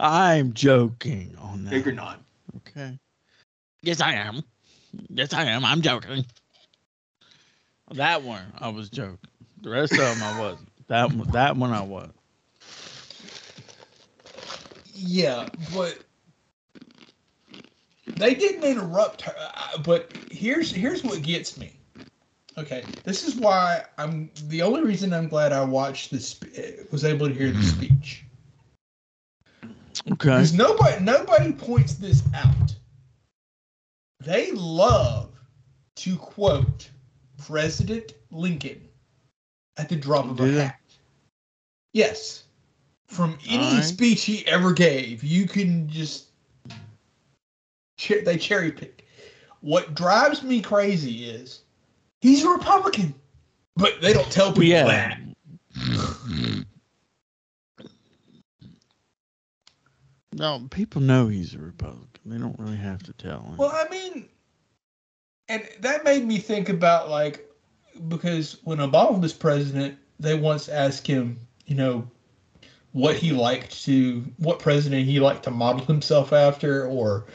I'm 0.00 0.52
joking 0.52 1.36
on 1.40 1.68
You're 1.70 1.82
that. 1.82 1.94
not. 1.94 2.20
Okay. 2.56 2.98
Yes, 3.82 4.00
I 4.00 4.14
am. 4.14 4.42
Yes, 5.10 5.32
I 5.32 5.44
am. 5.44 5.64
I'm 5.64 5.82
joking. 5.82 6.24
That 7.92 8.22
one 8.22 8.44
I 8.58 8.68
was 8.68 8.90
joking. 8.90 9.18
The 9.60 9.70
rest 9.70 9.92
of 9.92 9.98
them 9.98 10.22
I 10.22 10.40
wasn't. 10.40 10.68
That 10.88 11.12
one, 11.12 11.30
that 11.30 11.56
one 11.56 11.72
I 11.72 11.82
was. 11.82 12.10
Yeah, 14.94 15.48
but 15.74 15.98
they 18.06 18.34
didn't 18.34 18.64
interrupt 18.64 19.22
her. 19.22 19.34
Uh, 19.38 19.50
uh, 19.54 19.78
But 19.78 20.12
here's 20.30 20.70
here's 20.70 21.02
what 21.02 21.22
gets 21.22 21.58
me. 21.58 21.76
Okay, 22.56 22.84
this 23.02 23.26
is 23.26 23.34
why 23.34 23.84
I'm 23.98 24.30
the 24.44 24.62
only 24.62 24.82
reason 24.82 25.12
I'm 25.12 25.28
glad 25.28 25.52
I 25.52 25.64
watched 25.64 26.10
this 26.10 26.40
uh, 26.42 26.84
was 26.92 27.04
able 27.04 27.28
to 27.28 27.34
hear 27.34 27.48
the 27.48 27.58
mm-hmm. 27.58 27.84
speech. 27.84 28.24
Okay. 30.12 30.28
Because 30.28 30.52
nobody 30.52 31.02
nobody 31.02 31.52
points 31.52 31.94
this 31.94 32.22
out. 32.34 32.74
They 34.20 34.52
love 34.52 35.30
to 35.96 36.16
quote 36.16 36.90
President 37.46 38.12
Lincoln 38.30 38.88
at 39.76 39.88
the 39.88 39.96
drop 39.96 40.26
of 40.26 40.40
a 40.40 40.46
they? 40.46 40.64
hat. 40.64 40.80
Yes. 41.92 42.44
From 43.06 43.38
any 43.46 43.64
Alright. 43.64 43.84
speech 43.84 44.24
he 44.24 44.46
ever 44.46 44.72
gave, 44.72 45.22
you 45.22 45.46
can 45.46 45.88
just 45.88 46.26
they 48.24 48.36
cherry 48.36 48.72
pick. 48.72 49.06
What 49.60 49.94
drives 49.94 50.42
me 50.42 50.60
crazy 50.60 51.24
is 51.24 51.60
he's 52.20 52.44
a 52.44 52.50
Republican, 52.50 53.14
but 53.76 54.00
they 54.02 54.12
don't 54.12 54.30
tell 54.30 54.48
people 54.48 54.64
yeah. 54.64 54.84
that. 54.84 55.20
No, 60.36 60.66
people 60.70 61.00
know 61.00 61.28
he's 61.28 61.54
a 61.54 61.58
Republican. 61.58 62.08
They 62.26 62.38
don't 62.38 62.58
really 62.58 62.76
have 62.76 63.02
to 63.04 63.12
tell 63.12 63.42
him. 63.42 63.56
Well, 63.56 63.70
I 63.72 63.88
mean, 63.88 64.28
and 65.48 65.62
that 65.80 66.04
made 66.04 66.24
me 66.24 66.38
think 66.38 66.68
about 66.68 67.08
like 67.08 67.48
because 68.08 68.58
when 68.64 68.78
Obama 68.78 69.20
was 69.20 69.32
president, 69.32 69.96
they 70.18 70.34
once 70.34 70.68
asked 70.68 71.06
him, 71.06 71.38
you 71.66 71.76
know, 71.76 72.10
what 72.92 73.14
he 73.14 73.30
liked 73.30 73.84
to, 73.84 74.24
what 74.38 74.58
president 74.58 75.06
he 75.06 75.20
liked 75.20 75.44
to 75.44 75.52
model 75.52 75.84
himself 75.86 76.32
after, 76.32 76.86
or 76.86 77.26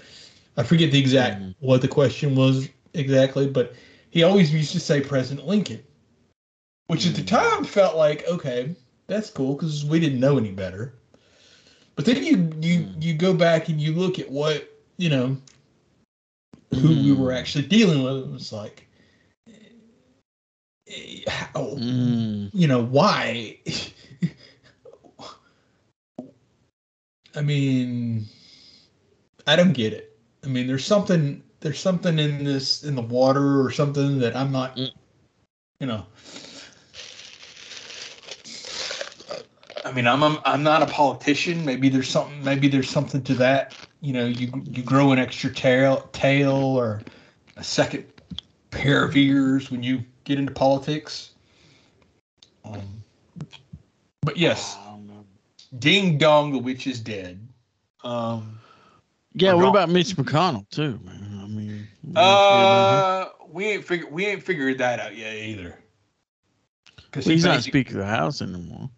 I 0.57 0.63
forget 0.63 0.91
the 0.91 0.99
exact 0.99 1.41
Mhm. 1.41 1.55
what 1.59 1.81
the 1.81 1.87
question 1.87 2.35
was 2.35 2.67
exactly, 2.93 3.47
but 3.47 3.73
he 4.09 4.23
always 4.23 4.51
used 4.53 4.73
to 4.73 4.79
say 4.81 4.99
President 4.99 5.47
Lincoln, 5.47 5.81
which 6.87 7.07
at 7.07 7.15
the 7.15 7.21
Mhm. 7.21 7.27
time 7.27 7.63
felt 7.63 7.95
like 7.95 8.27
okay, 8.27 8.75
that's 9.07 9.29
cool 9.29 9.55
because 9.55 9.85
we 9.85 10.01
didn't 10.01 10.19
know 10.19 10.37
any 10.37 10.51
better. 10.51 10.95
But 11.99 12.05
then 12.05 12.23
you 12.23 12.37
you 12.61 12.79
Mhm. 12.79 13.03
you 13.03 13.13
go 13.13 13.33
back 13.33 13.67
and 13.67 13.81
you 13.81 13.91
look 13.93 14.19
at 14.19 14.31
what 14.31 14.71
you 14.95 15.09
know 15.09 15.35
who 16.73 16.91
we 16.91 17.11
were 17.11 17.33
Mm. 17.33 17.37
actually 17.37 17.67
dealing 17.67 18.03
with. 18.03 18.23
It 18.23 18.31
was 18.31 18.53
like, 18.53 18.87
eh, 20.87 21.23
how, 21.27 21.75
Mm. 21.75 22.51
you 22.53 22.67
know, 22.67 22.81
why? 22.85 23.57
I 27.35 27.41
mean, 27.41 28.29
I 29.45 29.57
don't 29.57 29.73
get 29.73 29.91
it. 29.91 30.17
I 30.45 30.47
mean, 30.47 30.67
there's 30.67 30.85
something 30.85 31.43
there's 31.59 31.79
something 31.81 32.17
in 32.17 32.45
this 32.45 32.85
in 32.85 32.95
the 32.95 33.01
water 33.01 33.61
or 33.61 33.71
something 33.71 34.19
that 34.19 34.37
I'm 34.37 34.53
not, 34.53 34.77
Mm. 34.77 34.89
you 35.81 35.87
know. 35.87 36.05
I 39.85 39.91
mean, 39.91 40.07
I'm, 40.07 40.23
I'm 40.23 40.37
I'm 40.45 40.63
not 40.63 40.81
a 40.81 40.85
politician. 40.87 41.63
Maybe 41.65 41.89
there's 41.89 42.09
something. 42.09 42.43
Maybe 42.43 42.67
there's 42.67 42.89
something 42.89 43.21
to 43.23 43.33
that. 43.35 43.75
You 44.01 44.13
know, 44.13 44.25
you 44.25 44.51
you 44.65 44.83
grow 44.83 45.11
an 45.11 45.19
extra 45.19 45.53
tail 45.53 46.09
tail 46.11 46.51
or 46.53 47.01
a 47.57 47.63
second 47.63 48.05
pair 48.71 49.03
of 49.03 49.15
ears 49.15 49.71
when 49.71 49.83
you 49.83 50.03
get 50.23 50.39
into 50.39 50.51
politics. 50.51 51.31
Um, 52.65 53.03
but 54.21 54.37
yes, 54.37 54.77
I 54.85 54.91
don't 54.91 55.07
know. 55.07 55.25
Ding 55.79 56.17
Dong, 56.17 56.51
the 56.51 56.59
witch 56.59 56.85
is 56.87 56.99
dead. 56.99 57.39
Um, 58.03 58.59
Yeah, 59.33 59.51
Or 59.51 59.57
what 59.57 59.61
not. 59.63 59.69
about 59.69 59.89
Mitch 59.89 60.15
McConnell 60.15 60.69
too, 60.69 60.99
man? 61.03 61.39
I 61.43 61.47
mean, 61.47 61.87
we 62.03 62.13
don't 62.13 62.49
care 62.49 62.63
about 62.65 62.89
him. 62.89 63.03
uh, 63.03 63.25
we 63.49 63.65
ain't 63.65 63.85
figured 63.85 64.11
we 64.11 64.25
ain't 64.25 64.43
figured 64.43 64.77
that 64.79 64.99
out 64.99 65.15
yet 65.15 65.35
either. 65.35 65.77
Because 66.97 67.25
Well, 67.25 67.33
he's 67.33 67.45
not 67.45 67.63
Speaker 67.63 67.93
of 67.93 67.97
the 67.99 68.05
House 68.05 68.41
anymore. 68.41 68.89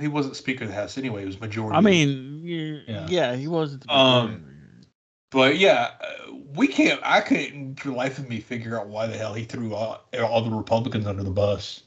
He 0.00 0.08
wasn't 0.08 0.36
Speaker 0.36 0.64
of 0.64 0.70
the 0.70 0.76
House 0.76 0.98
anyway. 0.98 1.20
He 1.20 1.26
was 1.26 1.40
majority. 1.40 1.76
I 1.76 1.80
mean, 1.80 2.40
yeah, 2.42 2.78
Yeah. 2.86 3.06
yeah, 3.08 3.36
he 3.36 3.46
wasn't. 3.46 3.82
The 3.82 3.92
Um, 3.94 4.44
but 5.30 5.58
yeah, 5.58 5.90
uh, 6.00 6.32
we 6.54 6.66
can't. 6.66 7.00
I 7.02 7.20
couldn't 7.20 7.78
for 7.80 7.88
the 7.88 7.94
life 7.94 8.18
of 8.18 8.28
me 8.28 8.40
figure 8.40 8.78
out 8.78 8.88
why 8.88 9.06
the 9.06 9.16
hell 9.16 9.34
he 9.34 9.44
threw 9.44 9.74
all, 9.74 10.00
all 10.20 10.42
the 10.42 10.50
Republicans 10.50 11.06
under 11.06 11.22
the 11.22 11.30
bus. 11.30 11.82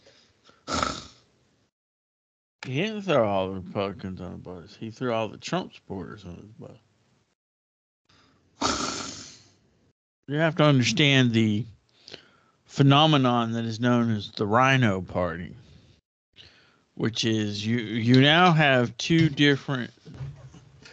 He 2.66 2.76
didn't 2.76 3.04
throw 3.04 3.28
all 3.28 3.48
the 3.50 3.56
Republicans 3.56 4.20
on 4.20 4.32
the 4.32 4.38
bus. 4.38 4.76
He 4.78 4.92
threw 4.92 5.14
all 5.14 5.30
the 5.30 5.38
Trump 5.38 5.74
supporters 5.74 6.26
on 6.26 6.52
the 6.60 6.68
bus. 6.68 6.78
You 10.30 10.40
have 10.40 10.58
to 10.58 10.64
understand 10.66 11.32
the 11.32 11.66
phenomenon 12.66 13.54
that 13.54 13.64
is 13.64 13.80
known 13.80 14.12
as 14.14 14.30
the 14.32 14.46
Rhino 14.46 15.00
Party, 15.00 15.56
which 16.98 17.26
is 17.26 17.66
you 17.66 17.78
you 17.78 18.20
now 18.20 18.52
have 18.52 18.98
two 18.98 19.30
different 19.30 19.92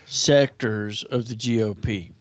sectors 0.05 1.03
of 1.05 1.27
the 1.27 1.35
GOP. 1.35 2.13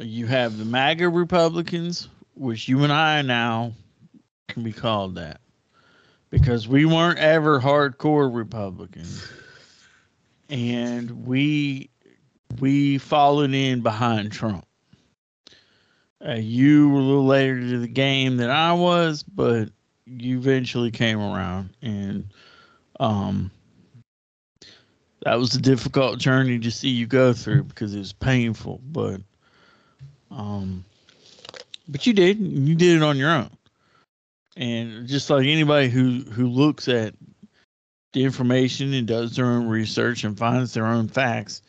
You 0.00 0.26
have 0.26 0.56
the 0.56 0.64
MAGA 0.64 1.08
Republicans, 1.10 2.08
which 2.34 2.66
you 2.66 2.82
and 2.82 2.92
I 2.92 3.20
now 3.20 3.72
can 4.48 4.62
be 4.62 4.72
called 4.72 5.16
that 5.16 5.40
because 6.30 6.66
we 6.66 6.86
weren't 6.86 7.18
ever 7.18 7.60
hardcore 7.60 8.34
Republicans, 8.34 9.28
and 10.48 11.26
we 11.26 11.90
we 12.58 12.96
followed 12.96 13.52
in 13.52 13.82
behind 13.82 14.32
Trump. 14.32 14.66
Uh, 16.26 16.34
you 16.34 16.88
were 16.88 17.00
a 17.00 17.02
little 17.02 17.26
later 17.26 17.60
to 17.60 17.78
the 17.78 17.88
game 17.88 18.38
than 18.38 18.50
I 18.50 18.72
was, 18.72 19.22
but 19.22 19.70
you 20.18 20.38
eventually 20.38 20.90
came 20.90 21.20
around, 21.20 21.70
and 21.82 22.28
um, 22.98 23.50
that 25.22 25.38
was 25.38 25.54
a 25.54 25.60
difficult 25.60 26.18
journey 26.18 26.58
to 26.58 26.70
see 26.70 26.88
you 26.88 27.06
go 27.06 27.32
through 27.32 27.64
because 27.64 27.94
it 27.94 27.98
was 27.98 28.12
painful, 28.12 28.80
but 28.90 29.20
um, 30.30 30.84
but 31.88 32.06
you 32.06 32.12
did, 32.12 32.38
you 32.38 32.74
did 32.74 32.96
it 32.96 33.02
on 33.02 33.16
your 33.16 33.30
own. 33.30 33.50
And 34.56 35.06
just 35.06 35.30
like 35.30 35.46
anybody 35.46 35.88
who 35.88 36.22
who 36.30 36.48
looks 36.48 36.88
at 36.88 37.14
the 38.12 38.24
information 38.24 38.92
and 38.92 39.06
does 39.06 39.36
their 39.36 39.46
own 39.46 39.68
research 39.68 40.24
and 40.24 40.36
finds 40.36 40.74
their 40.74 40.86
own 40.86 41.08
facts 41.08 41.62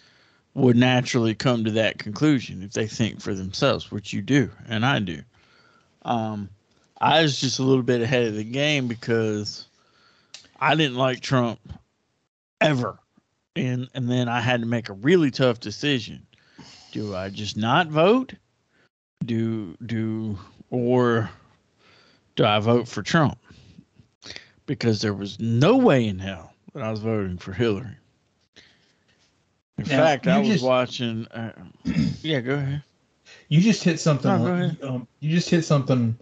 would 0.54 0.76
naturally 0.76 1.36
come 1.36 1.64
to 1.64 1.72
that 1.72 1.98
conclusion 1.98 2.64
if 2.64 2.74
they 2.74 2.88
think 2.88 3.22
for 3.22 3.34
themselves 3.34 3.92
which 3.92 4.12
you 4.12 4.22
do 4.22 4.50
and 4.68 4.86
i 4.86 5.00
do. 5.00 5.22
Um, 6.04 6.50
i 7.02 7.22
was 7.22 7.40
just 7.40 7.60
a 7.60 7.64
little 7.64 7.84
bit 7.84 8.02
ahead 8.02 8.24
of 8.24 8.36
the 8.36 8.44
game 8.44 8.88
because 8.88 9.66
i 10.60 10.76
didn't 10.76 10.98
like 10.98 11.20
trump 11.20 11.60
ever 12.62 12.98
and 13.56 13.90
and 13.94 14.10
then 14.10 14.30
i 14.30 14.40
had 14.40 14.62
to 14.62 14.68
make 14.68 14.90
a 14.90 14.94
really 14.94 15.32
tough 15.32 15.60
decision 15.60 16.26
do 16.92 17.16
i 17.16 17.30
just 17.30 17.58
not 17.58 17.88
vote 17.88 18.34
do 19.26 19.76
do 19.86 20.38
or 20.70 21.30
do 22.36 22.46
I 22.46 22.60
vote 22.60 22.88
for 22.88 23.04
Trump? 23.04 23.38
Because 24.66 25.02
there 25.02 25.14
was 25.14 25.40
no 25.40 25.78
way 25.78 26.08
in 26.08 26.20
hell 26.20 26.54
that 26.74 26.84
I 26.84 26.92
was 26.92 27.00
voting 27.00 27.38
for 27.38 27.54
Hillary. 27.54 27.98
In 29.78 29.84
now, 29.84 29.98
fact, 29.98 30.28
I 30.28 30.40
was 30.40 30.48
just, 30.48 30.64
watching. 30.64 31.28
Uh, 31.28 31.52
yeah, 32.22 32.40
go 32.40 32.56
ahead. 32.56 32.84
You 33.50 33.60
just 33.60 33.84
hit 33.84 34.00
something. 34.00 34.32
No. 34.32 34.72
Um, 34.82 35.08
you 35.20 35.32
just 35.32 35.50
hit 35.50 35.66
something 35.66 36.18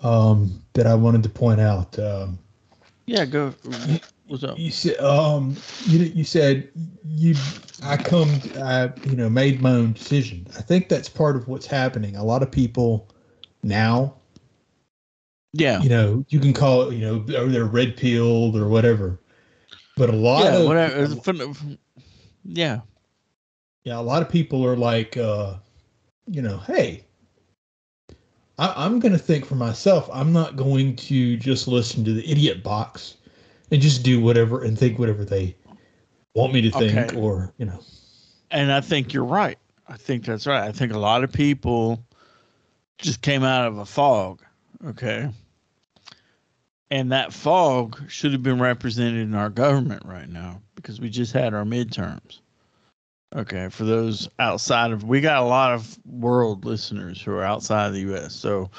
um, 0.00 0.62
that 0.74 0.86
I 0.86 0.94
wanted 0.94 1.22
to 1.24 1.28
point 1.28 1.60
out. 1.60 1.98
Um, 1.98 2.38
yeah, 3.06 3.24
go. 3.24 3.54
What's 4.26 4.42
up? 4.42 4.58
You 4.58 4.70
said 4.70 4.98
um, 4.98 5.56
you 5.84 6.00
you 6.00 6.24
said 6.24 6.68
you 7.04 7.34
I 7.82 7.96
come 7.96 8.40
I 8.58 8.92
you 9.04 9.16
know 9.16 9.30
made 9.30 9.60
my 9.60 9.70
own 9.70 9.92
decision. 9.92 10.46
I 10.56 10.62
think 10.62 10.88
that's 10.88 11.08
part 11.08 11.36
of 11.36 11.46
what's 11.48 11.66
happening. 11.66 12.16
A 12.16 12.24
lot 12.24 12.42
of 12.42 12.50
people 12.50 13.08
now 13.62 14.14
yeah. 15.58 15.80
You 15.80 15.88
know, 15.88 16.24
you 16.28 16.38
can 16.38 16.52
call 16.52 16.82
it, 16.82 16.94
you 16.94 17.00
know, 17.00 17.18
they're 17.18 17.64
red 17.64 17.96
pilled 17.96 18.56
or 18.56 18.68
whatever. 18.68 19.18
But 19.96 20.10
a 20.10 20.16
lot 20.16 20.44
yeah, 20.44 20.58
of 20.58 20.66
whatever. 20.66 21.76
yeah. 22.44 22.80
Yeah, 23.84 23.98
a 23.98 24.02
lot 24.02 24.20
of 24.20 24.28
people 24.28 24.66
are 24.66 24.76
like, 24.76 25.16
uh, 25.16 25.54
you 26.26 26.42
know, 26.42 26.58
hey, 26.58 27.05
I, 28.58 28.86
am 28.86 28.98
going 28.98 29.12
to 29.12 29.18
think 29.18 29.44
for 29.44 29.54
myself. 29.54 30.08
I'm 30.12 30.32
not 30.32 30.56
going 30.56 30.96
to 30.96 31.36
just 31.36 31.68
listen 31.68 32.04
to 32.04 32.12
the 32.12 32.28
idiot 32.30 32.62
box 32.62 33.16
and 33.70 33.82
just 33.82 34.02
do 34.02 34.20
whatever 34.20 34.62
and 34.62 34.78
think 34.78 34.98
whatever 34.98 35.24
they 35.24 35.56
want 36.34 36.52
me 36.52 36.62
to 36.62 36.70
think, 36.70 36.96
okay. 36.96 37.16
or 37.16 37.52
you 37.58 37.66
know. 37.66 37.80
And 38.50 38.72
I 38.72 38.80
think 38.80 39.12
you're 39.12 39.24
right. 39.24 39.58
I 39.88 39.96
think 39.96 40.24
that's 40.24 40.46
right. 40.46 40.62
I 40.62 40.72
think 40.72 40.92
a 40.92 40.98
lot 40.98 41.24
of 41.24 41.32
people 41.32 42.04
just 42.98 43.22
came 43.22 43.44
out 43.44 43.66
of 43.66 43.78
a 43.78 43.84
fog. 43.84 44.42
Okay 44.86 45.30
and 46.90 47.12
that 47.12 47.32
fog 47.32 48.00
should 48.08 48.32
have 48.32 48.42
been 48.42 48.60
represented 48.60 49.20
in 49.20 49.34
our 49.34 49.50
government 49.50 50.02
right 50.04 50.28
now 50.28 50.60
because 50.74 51.00
we 51.00 51.08
just 51.08 51.32
had 51.32 51.54
our 51.54 51.64
midterms. 51.64 52.40
Okay, 53.34 53.68
for 53.68 53.84
those 53.84 54.28
outside 54.38 54.92
of, 54.92 55.04
we 55.04 55.20
got 55.20 55.42
a 55.42 55.46
lot 55.46 55.74
of 55.74 55.98
world 56.06 56.64
listeners 56.64 57.20
who 57.20 57.32
are 57.32 57.42
outside 57.42 57.88
of 57.88 57.92
the 57.92 58.00
U.S. 58.00 58.34
So 58.34 58.70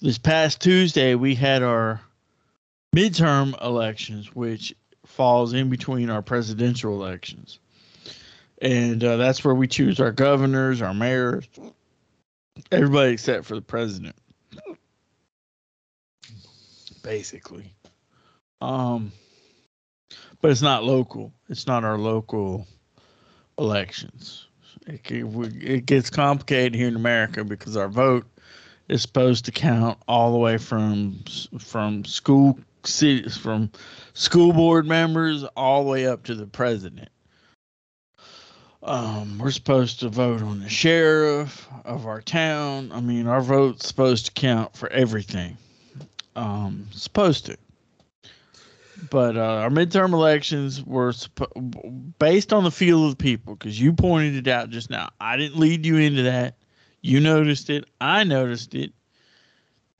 this 0.00 0.18
past 0.18 0.60
Tuesday, 0.60 1.14
we 1.14 1.34
had 1.34 1.62
our 1.62 2.00
midterm 2.94 3.60
elections, 3.64 4.34
which 4.34 4.74
falls 5.06 5.52
in 5.52 5.70
between 5.70 6.10
our 6.10 6.22
presidential 6.22 6.94
elections. 6.94 7.60
And 8.60 9.02
uh, 9.04 9.16
that's 9.16 9.44
where 9.44 9.54
we 9.54 9.68
choose 9.68 10.00
our 10.00 10.12
governors, 10.12 10.82
our 10.82 10.92
mayors, 10.92 11.48
everybody 12.72 13.12
except 13.12 13.44
for 13.44 13.54
the 13.54 13.62
president 13.62 14.16
basically. 17.08 17.72
Um, 18.60 19.12
but 20.42 20.50
it's 20.50 20.60
not 20.60 20.84
local. 20.84 21.32
It's 21.48 21.66
not 21.66 21.82
our 21.82 21.96
local 21.96 22.66
elections. 23.58 24.46
It, 24.86 25.84
gets 25.84 26.08
complicated 26.08 26.74
here 26.74 26.88
in 26.88 26.96
America 26.96 27.44
because 27.44 27.76
our 27.76 27.88
vote 27.88 28.26
is 28.88 29.02
supposed 29.02 29.44
to 29.44 29.52
count 29.52 29.98
all 30.08 30.32
the 30.32 30.38
way 30.38 30.56
from 30.56 31.22
from 31.58 32.04
school 32.06 32.58
cities 32.84 33.36
from 33.36 33.70
school 34.14 34.52
board 34.52 34.86
members 34.86 35.44
all 35.56 35.84
the 35.84 35.90
way 35.90 36.06
up 36.06 36.22
to 36.24 36.34
the 36.34 36.46
president. 36.46 37.10
Um, 38.82 39.38
we're 39.38 39.50
supposed 39.50 40.00
to 40.00 40.08
vote 40.08 40.40
on 40.40 40.60
the 40.60 40.68
sheriff 40.70 41.68
of 41.84 42.06
our 42.06 42.22
town. 42.22 42.90
I 42.92 43.00
mean, 43.00 43.26
our 43.26 43.42
vote's 43.42 43.86
supposed 43.86 44.26
to 44.26 44.32
count 44.32 44.74
for 44.74 44.88
everything 44.90 45.58
um, 46.38 46.86
supposed 46.92 47.46
to. 47.46 47.56
But 49.10 49.36
uh, 49.36 49.40
our 49.40 49.70
midterm 49.70 50.12
elections 50.12 50.84
were 50.84 51.12
based 52.18 52.52
on 52.52 52.64
the 52.64 52.70
feel 52.70 53.04
of 53.04 53.10
the 53.16 53.22
people 53.22 53.54
because 53.54 53.80
you 53.80 53.92
pointed 53.92 54.34
it 54.34 54.50
out 54.50 54.70
just 54.70 54.90
now. 54.90 55.10
I 55.20 55.36
didn't 55.36 55.58
lead 55.58 55.86
you 55.86 55.96
into 55.96 56.22
that. 56.22 56.56
You 57.00 57.20
noticed 57.20 57.70
it. 57.70 57.84
I 58.00 58.24
noticed 58.24 58.74
it, 58.74 58.92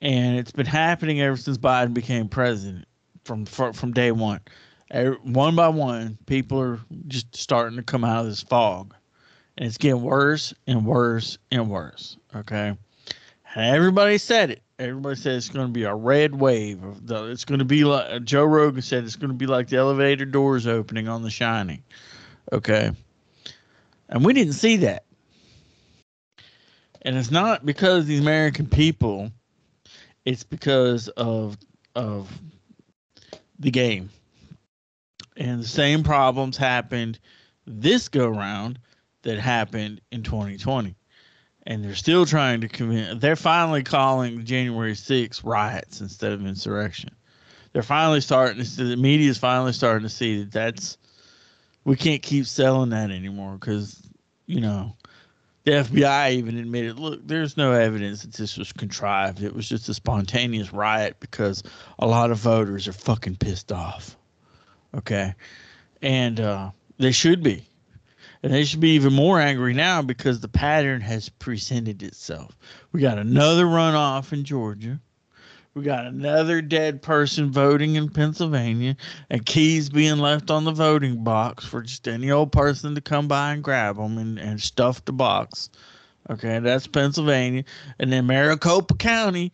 and 0.00 0.36
it's 0.36 0.50
been 0.50 0.66
happening 0.66 1.20
ever 1.20 1.36
since 1.36 1.56
Biden 1.56 1.94
became 1.94 2.28
president 2.28 2.86
from 3.24 3.44
from 3.46 3.92
day 3.92 4.10
one. 4.10 4.40
One 5.22 5.54
by 5.54 5.68
one, 5.68 6.18
people 6.26 6.60
are 6.60 6.80
just 7.06 7.36
starting 7.36 7.76
to 7.76 7.84
come 7.84 8.04
out 8.04 8.22
of 8.22 8.26
this 8.26 8.42
fog, 8.42 8.94
and 9.56 9.66
it's 9.66 9.78
getting 9.78 10.02
worse 10.02 10.52
and 10.66 10.84
worse 10.84 11.38
and 11.52 11.70
worse. 11.70 12.16
Okay, 12.34 12.76
and 13.54 13.76
everybody 13.76 14.18
said 14.18 14.50
it 14.50 14.62
everybody 14.78 15.16
says 15.16 15.46
it's 15.46 15.54
going 15.54 15.66
to 15.66 15.72
be 15.72 15.84
a 15.84 15.94
red 15.94 16.34
wave. 16.34 16.80
It's 17.08 17.44
going 17.44 17.58
to 17.58 17.64
be 17.64 17.84
like 17.84 18.24
Joe 18.24 18.44
Rogan 18.44 18.82
said. 18.82 19.04
It's 19.04 19.16
going 19.16 19.30
to 19.30 19.36
be 19.36 19.46
like 19.46 19.68
the 19.68 19.76
elevator 19.76 20.24
doors 20.24 20.66
opening 20.66 21.08
on 21.08 21.22
The 21.22 21.30
Shining. 21.30 21.82
Okay, 22.52 22.92
and 24.08 24.24
we 24.24 24.32
didn't 24.32 24.54
see 24.54 24.76
that. 24.78 25.04
And 27.02 27.16
it's 27.16 27.30
not 27.30 27.66
because 27.66 28.06
the 28.06 28.18
American 28.18 28.66
people. 28.66 29.30
It's 30.24 30.44
because 30.44 31.08
of 31.08 31.56
of 31.94 32.30
the 33.58 33.70
game. 33.70 34.10
And 35.36 35.62
the 35.62 35.68
same 35.68 36.02
problems 36.02 36.56
happened 36.56 37.18
this 37.66 38.08
go 38.08 38.28
round 38.28 38.78
that 39.22 39.38
happened 39.38 40.00
in 40.10 40.22
2020 40.22 40.94
and 41.68 41.84
they're 41.84 41.94
still 41.94 42.24
trying 42.24 42.62
to 42.62 42.68
convince. 42.68 43.20
They're 43.20 43.36
finally 43.36 43.84
calling 43.84 44.44
January 44.46 44.94
6th 44.94 45.44
riots 45.44 46.00
instead 46.00 46.32
of 46.32 46.44
insurrection. 46.44 47.10
They're 47.72 47.82
finally 47.82 48.22
starting 48.22 48.64
to. 48.64 48.84
The 48.84 48.96
media 48.96 49.30
is 49.30 49.36
finally 49.36 49.74
starting 49.74 50.08
to 50.08 50.12
see 50.12 50.40
that 50.40 50.50
that's 50.50 50.96
we 51.84 51.94
can't 51.94 52.22
keep 52.22 52.46
selling 52.46 52.90
that 52.90 53.10
anymore 53.10 53.58
because 53.60 54.00
you 54.46 54.62
know 54.62 54.96
the 55.64 55.72
FBI 55.72 56.32
even 56.32 56.56
admitted, 56.56 56.98
look, 56.98 57.20
there's 57.26 57.58
no 57.58 57.72
evidence 57.72 58.22
that 58.22 58.32
this 58.32 58.56
was 58.56 58.72
contrived. 58.72 59.42
It 59.42 59.54
was 59.54 59.68
just 59.68 59.90
a 59.90 59.94
spontaneous 59.94 60.72
riot 60.72 61.20
because 61.20 61.62
a 61.98 62.06
lot 62.06 62.30
of 62.30 62.38
voters 62.38 62.88
are 62.88 62.94
fucking 62.94 63.36
pissed 63.36 63.70
off. 63.70 64.16
Okay, 64.96 65.34
and 66.00 66.40
uh, 66.40 66.70
they 66.96 67.12
should 67.12 67.42
be 67.42 67.67
And 68.42 68.52
they 68.52 68.64
should 68.64 68.80
be 68.80 68.90
even 68.90 69.12
more 69.12 69.40
angry 69.40 69.74
now 69.74 70.02
because 70.02 70.40
the 70.40 70.48
pattern 70.48 71.00
has 71.00 71.28
presented 71.28 72.02
itself. 72.02 72.56
We 72.92 73.00
got 73.00 73.18
another 73.18 73.64
runoff 73.64 74.32
in 74.32 74.44
Georgia. 74.44 75.00
We 75.74 75.82
got 75.84 76.06
another 76.06 76.60
dead 76.60 77.02
person 77.02 77.52
voting 77.52 77.94
in 77.94 78.08
Pennsylvania, 78.08 78.96
and 79.30 79.46
keys 79.46 79.88
being 79.90 80.18
left 80.18 80.50
on 80.50 80.64
the 80.64 80.72
voting 80.72 81.22
box 81.22 81.64
for 81.64 81.82
just 81.82 82.08
any 82.08 82.30
old 82.30 82.50
person 82.50 82.94
to 82.94 83.00
come 83.00 83.28
by 83.28 83.52
and 83.52 83.62
grab 83.62 83.96
them 83.96 84.18
and, 84.18 84.38
and 84.38 84.60
stuff 84.60 85.04
the 85.04 85.12
box. 85.12 85.70
Okay, 86.30 86.58
that's 86.58 86.86
Pennsylvania. 86.86 87.64
And 87.98 88.12
then 88.12 88.26
Maricopa 88.26 88.94
County, 88.94 89.52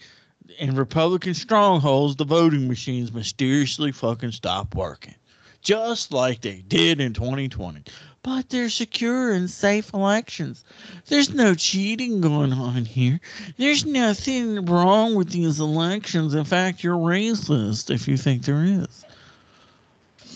in 0.59 0.77
Republican 0.77 1.35
strongholds, 1.35 2.17
the 2.17 2.25
voting 2.25 2.69
machines 2.69 3.13
mysteriously 3.13 3.93
fucking 3.93 4.33
stop 4.33 4.75
working. 4.75 5.15
Just 5.61 6.13
like 6.13 6.41
they 6.41 6.63
did 6.67 7.01
in 7.01 7.13
2020 7.13 7.85
but 8.25 8.49
they're 8.49 8.71
secure 8.71 9.33
and 9.33 9.51
safe 9.51 9.93
elections. 9.93 10.65
There's 11.07 11.35
no 11.35 11.55
cheating 11.55 12.23
going 12.23 12.55
on 12.55 12.87
here. 12.87 13.21
There's 13.59 13.85
nothing 13.85 14.65
wrong 14.65 15.15
with 15.15 15.29
these 15.31 15.61
elections. 15.61 16.35
In 16.35 16.45
fact, 16.45 16.83
you're 16.83 16.97
racist 16.97 17.95
if 17.95 18.09
you 18.09 18.17
think 18.17 18.43
there 18.43 18.65
is. 18.65 19.05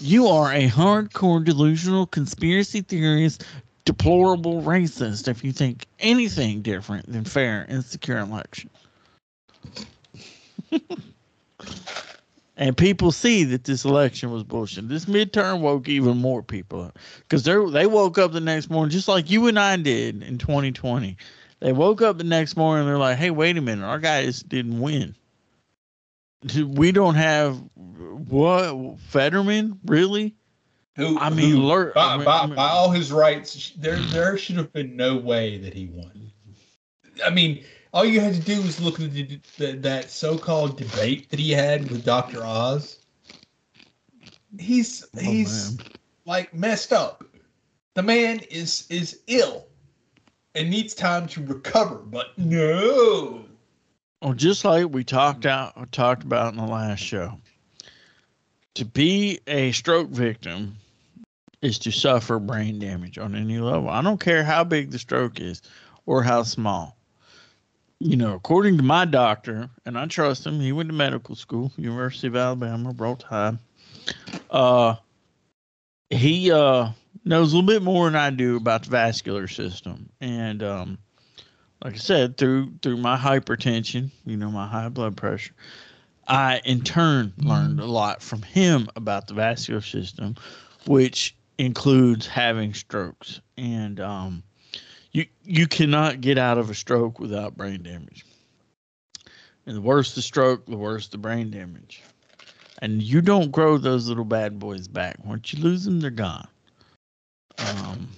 You 0.00 0.28
are 0.28 0.52
a 0.52 0.68
hardcore 0.68 1.42
delusional 1.42 2.06
conspiracy 2.06 2.82
theorist, 2.82 3.44
deplorable 3.86 4.62
racist 4.62 5.26
if 5.26 5.42
you 5.42 5.50
think 5.50 5.86
anything 5.98 6.60
different 6.60 7.10
than 7.10 7.24
fair 7.24 7.64
and 7.70 7.82
secure 7.82 8.18
election. 8.18 8.68
and 12.58 12.76
people 12.76 13.12
see 13.12 13.44
that 13.44 13.64
this 13.64 13.84
election 13.84 14.30
was 14.32 14.42
bullshit. 14.42 14.88
This 14.88 15.04
midterm 15.06 15.60
woke 15.60 15.88
even 15.88 16.18
more 16.18 16.42
people 16.42 16.82
up 16.82 16.98
because 17.20 17.44
they 17.44 17.54
they 17.70 17.86
woke 17.86 18.18
up 18.18 18.32
the 18.32 18.40
next 18.40 18.68
morning 18.68 18.90
just 18.90 19.08
like 19.08 19.30
you 19.30 19.46
and 19.46 19.58
I 19.58 19.76
did 19.76 20.22
in 20.22 20.36
2020. 20.38 21.16
They 21.60 21.72
woke 21.72 22.02
up 22.02 22.18
the 22.18 22.24
next 22.24 22.56
morning 22.56 22.80
and 22.82 22.88
they're 22.90 22.98
like, 22.98 23.16
"Hey, 23.16 23.30
wait 23.30 23.56
a 23.56 23.60
minute, 23.60 23.84
our 23.84 23.98
guys 24.00 24.42
didn't 24.42 24.80
win. 24.80 25.14
We 26.66 26.92
don't 26.92 27.14
have 27.14 27.56
what 27.74 28.98
Fetterman 29.00 29.78
really." 29.86 30.34
Who, 30.96 31.16
I 31.16 31.30
mean, 31.30 31.52
who, 31.52 31.62
lur- 31.62 31.92
by, 31.92 32.14
I 32.14 32.16
mean- 32.16 32.24
by, 32.24 32.38
I 32.40 32.46
mean- 32.46 32.56
by 32.56 32.68
all 32.70 32.90
his 32.90 33.12
rights, 33.12 33.72
there 33.78 33.96
there 33.96 34.36
should 34.36 34.56
have 34.56 34.72
been 34.72 34.96
no 34.96 35.16
way 35.16 35.58
that 35.58 35.72
he 35.74 35.86
won. 35.86 36.32
I 37.24 37.30
mean, 37.30 37.64
all 37.92 38.04
you 38.04 38.20
had 38.20 38.34
to 38.34 38.40
do 38.40 38.60
was 38.62 38.80
look 38.80 39.00
at 39.00 39.12
the, 39.12 39.40
the, 39.56 39.72
that 39.72 40.10
so-called 40.10 40.76
debate 40.76 41.30
that 41.30 41.38
he 41.40 41.50
had 41.50 41.90
with 41.90 42.04
Dr. 42.04 42.44
Oz. 42.44 42.98
He's 44.58 45.04
Oh, 45.16 45.20
he's 45.20 45.76
man. 45.78 45.86
like 46.26 46.54
messed 46.54 46.92
up. 46.92 47.24
The 47.94 48.02
man 48.02 48.40
is 48.50 48.86
is 48.90 49.20
ill 49.26 49.66
and 50.54 50.70
needs 50.70 50.94
time 50.94 51.26
to 51.28 51.44
recover. 51.44 51.96
But 51.96 52.36
no, 52.38 53.44
Well, 54.22 54.34
just 54.34 54.64
like 54.64 54.86
we 54.90 55.04
talked 55.04 55.46
out 55.46 55.90
talked 55.92 56.22
about 56.22 56.52
in 56.52 56.58
the 56.58 56.66
last 56.66 57.00
show, 57.00 57.38
to 58.74 58.84
be 58.84 59.40
a 59.46 59.72
stroke 59.72 60.08
victim 60.10 60.76
is 61.60 61.78
to 61.80 61.90
suffer 61.90 62.38
brain 62.38 62.78
damage 62.78 63.18
on 63.18 63.34
any 63.34 63.58
level. 63.58 63.88
I 63.88 64.00
don't 64.00 64.20
care 64.20 64.44
how 64.44 64.62
big 64.64 64.90
the 64.92 64.98
stroke 64.98 65.40
is 65.40 65.60
or 66.06 66.22
how 66.22 66.42
small. 66.44 66.96
You 68.00 68.16
know, 68.16 68.34
according 68.34 68.76
to 68.76 68.84
my 68.84 69.04
doctor, 69.04 69.68
and 69.84 69.98
I 69.98 70.06
trust 70.06 70.46
him, 70.46 70.60
he 70.60 70.72
went 70.72 70.88
to 70.88 70.94
medical 70.94 71.34
school, 71.34 71.72
University 71.76 72.28
of 72.28 72.36
Alabama, 72.36 72.94
Roll 72.96 73.16
Tide. 73.16 73.58
Uh, 74.50 74.94
he 76.10 76.50
uh 76.52 76.90
knows 77.24 77.52
a 77.52 77.56
little 77.56 77.66
bit 77.66 77.82
more 77.82 78.06
than 78.06 78.14
I 78.14 78.30
do 78.30 78.56
about 78.56 78.84
the 78.84 78.90
vascular 78.90 79.48
system, 79.48 80.08
and 80.20 80.62
um, 80.62 80.98
like 81.84 81.94
I 81.94 81.98
said, 81.98 82.36
through 82.36 82.72
through 82.82 82.98
my 82.98 83.16
hypertension, 83.16 84.10
you 84.24 84.36
know, 84.36 84.50
my 84.50 84.66
high 84.66 84.88
blood 84.88 85.16
pressure, 85.16 85.54
I 86.28 86.60
in 86.64 86.82
turn 86.82 87.32
learned 87.38 87.80
a 87.80 87.86
lot 87.86 88.22
from 88.22 88.42
him 88.42 88.88
about 88.94 89.26
the 89.26 89.34
vascular 89.34 89.80
system, 89.80 90.36
which 90.86 91.36
includes 91.58 92.26
having 92.26 92.74
strokes. 92.74 93.40
And 93.56 93.98
um, 93.98 94.42
you 95.12 95.26
you 95.44 95.66
cannot 95.66 96.20
get 96.20 96.38
out 96.38 96.58
of 96.58 96.70
a 96.70 96.74
stroke 96.74 97.18
without 97.18 97.56
brain 97.56 97.82
damage. 97.82 98.24
And 99.66 99.76
the 99.76 99.80
worse 99.80 100.14
the 100.14 100.22
stroke, 100.22 100.66
the 100.66 100.76
worse 100.76 101.08
the 101.08 101.18
brain 101.18 101.50
damage. 101.50 102.02
And 102.80 103.02
you 103.02 103.20
don't 103.20 103.50
grow 103.50 103.76
those 103.76 104.08
little 104.08 104.24
bad 104.24 104.58
boys 104.58 104.88
back. 104.88 105.16
Once 105.24 105.52
you 105.52 105.62
lose 105.62 105.84
them, 105.84 106.00
they're 106.00 106.10
gone. 106.10 106.48
Um, 107.58 108.08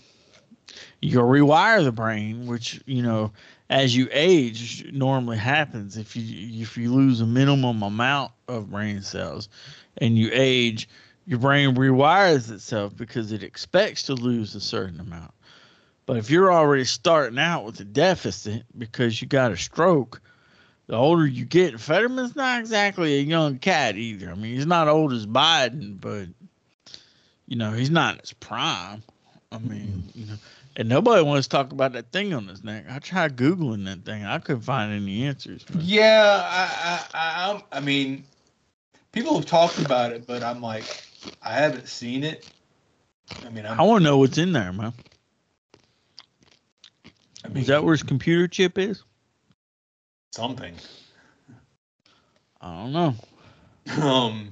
you 1.00 1.18
rewire 1.18 1.82
the 1.82 1.92
brain, 1.92 2.46
which 2.46 2.80
you 2.86 3.02
know 3.02 3.32
as 3.70 3.96
you 3.96 4.08
age 4.10 4.84
normally 4.92 5.38
happens 5.38 5.96
if 5.96 6.14
you 6.16 6.60
if 6.62 6.76
you 6.76 6.92
lose 6.92 7.20
a 7.20 7.26
minimum 7.26 7.82
amount 7.82 8.32
of 8.48 8.70
brain 8.70 9.00
cells 9.00 9.48
and 9.98 10.18
you 10.18 10.28
age 10.32 10.88
your 11.26 11.38
brain 11.38 11.74
rewires 11.76 12.50
itself 12.50 12.94
because 12.96 13.30
it 13.30 13.42
expects 13.42 14.02
to 14.02 14.14
lose 14.14 14.54
a 14.54 14.60
certain 14.60 14.98
amount 15.00 15.32
but 16.10 16.16
if 16.16 16.28
you're 16.28 16.52
already 16.52 16.82
starting 16.82 17.38
out 17.38 17.64
with 17.64 17.78
a 17.78 17.84
deficit 17.84 18.64
because 18.76 19.22
you 19.22 19.28
got 19.28 19.52
a 19.52 19.56
stroke 19.56 20.20
the 20.88 20.96
older 20.96 21.24
you 21.24 21.44
get 21.44 21.78
fetterman's 21.78 22.34
not 22.34 22.58
exactly 22.58 23.16
a 23.18 23.22
young 23.22 23.60
cat 23.60 23.94
either 23.94 24.28
i 24.28 24.34
mean 24.34 24.56
he's 24.56 24.66
not 24.66 24.88
old 24.88 25.12
as 25.12 25.24
biden 25.24 26.00
but 26.00 26.26
you 27.46 27.54
know 27.56 27.70
he's 27.70 27.90
not 27.90 28.14
in 28.14 28.20
his 28.22 28.32
prime 28.32 29.04
i 29.52 29.58
mean 29.58 30.02
you 30.16 30.26
know 30.26 30.34
and 30.74 30.88
nobody 30.88 31.22
wants 31.22 31.46
to 31.46 31.56
talk 31.56 31.70
about 31.70 31.92
that 31.92 32.10
thing 32.10 32.32
on 32.32 32.46
his 32.46 32.62
neck. 32.64 32.84
I 32.88 33.00
tried 33.00 33.36
googling 33.36 33.84
that 33.86 34.04
thing. 34.04 34.24
I 34.24 34.38
couldn't 34.38 34.62
find 34.62 34.92
any 34.92 35.24
answers. 35.24 35.68
man. 35.68 35.82
yeah, 35.84 36.40
I 36.44 36.90
I 36.90 37.18
I, 37.18 37.46
I'm- 37.48 37.62
I 37.72 37.80
mean, 37.80 38.22
people 39.10 39.34
have 39.36 39.46
talked 39.46 39.80
about 39.80 40.12
it, 40.12 40.28
but 40.28 40.44
I'm 40.44 40.62
like, 40.62 40.84
I 41.42 41.54
haven't 41.54 41.88
seen 41.88 42.22
it. 42.22 42.48
I 43.44 43.50
mean, 43.50 43.66
I'm, 43.66 43.80
I 43.80 43.82
want 43.82 44.02
to 44.02 44.04
know 44.04 44.18
what's 44.18 44.38
in 44.38 44.52
there, 44.52 44.72
man. 44.72 44.92
I 47.44 47.48
mean, 47.48 47.58
Is 47.58 47.66
that 47.68 47.82
where 47.84 47.92
his 47.92 48.02
computer 48.02 48.46
chip 48.48 48.78
is? 48.78 49.02
something? 50.32 50.74
I 52.60 52.82
don't 52.82 52.92
know. 52.92 53.14
Um. 54.02 54.50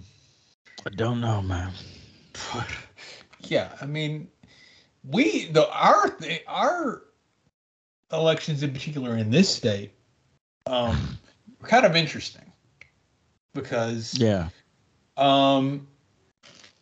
I 0.86 0.90
don't 0.96 1.20
know, 1.20 1.42
man. 1.42 1.72
But 2.32 2.66
yeah, 3.40 3.72
I 3.80 3.86
mean, 3.86 4.28
we 5.04 5.46
the 5.46 5.70
our 5.70 6.16
our 6.48 7.02
elections 8.12 8.62
in 8.62 8.72
particular 8.72 9.16
in 9.16 9.30
this 9.30 9.54
state 9.54 9.92
um 10.66 10.96
were 11.60 11.68
kind 11.68 11.84
of 11.84 11.94
interesting 11.94 12.50
because 13.54 14.14
Yeah. 14.14 14.48
um 15.18 15.86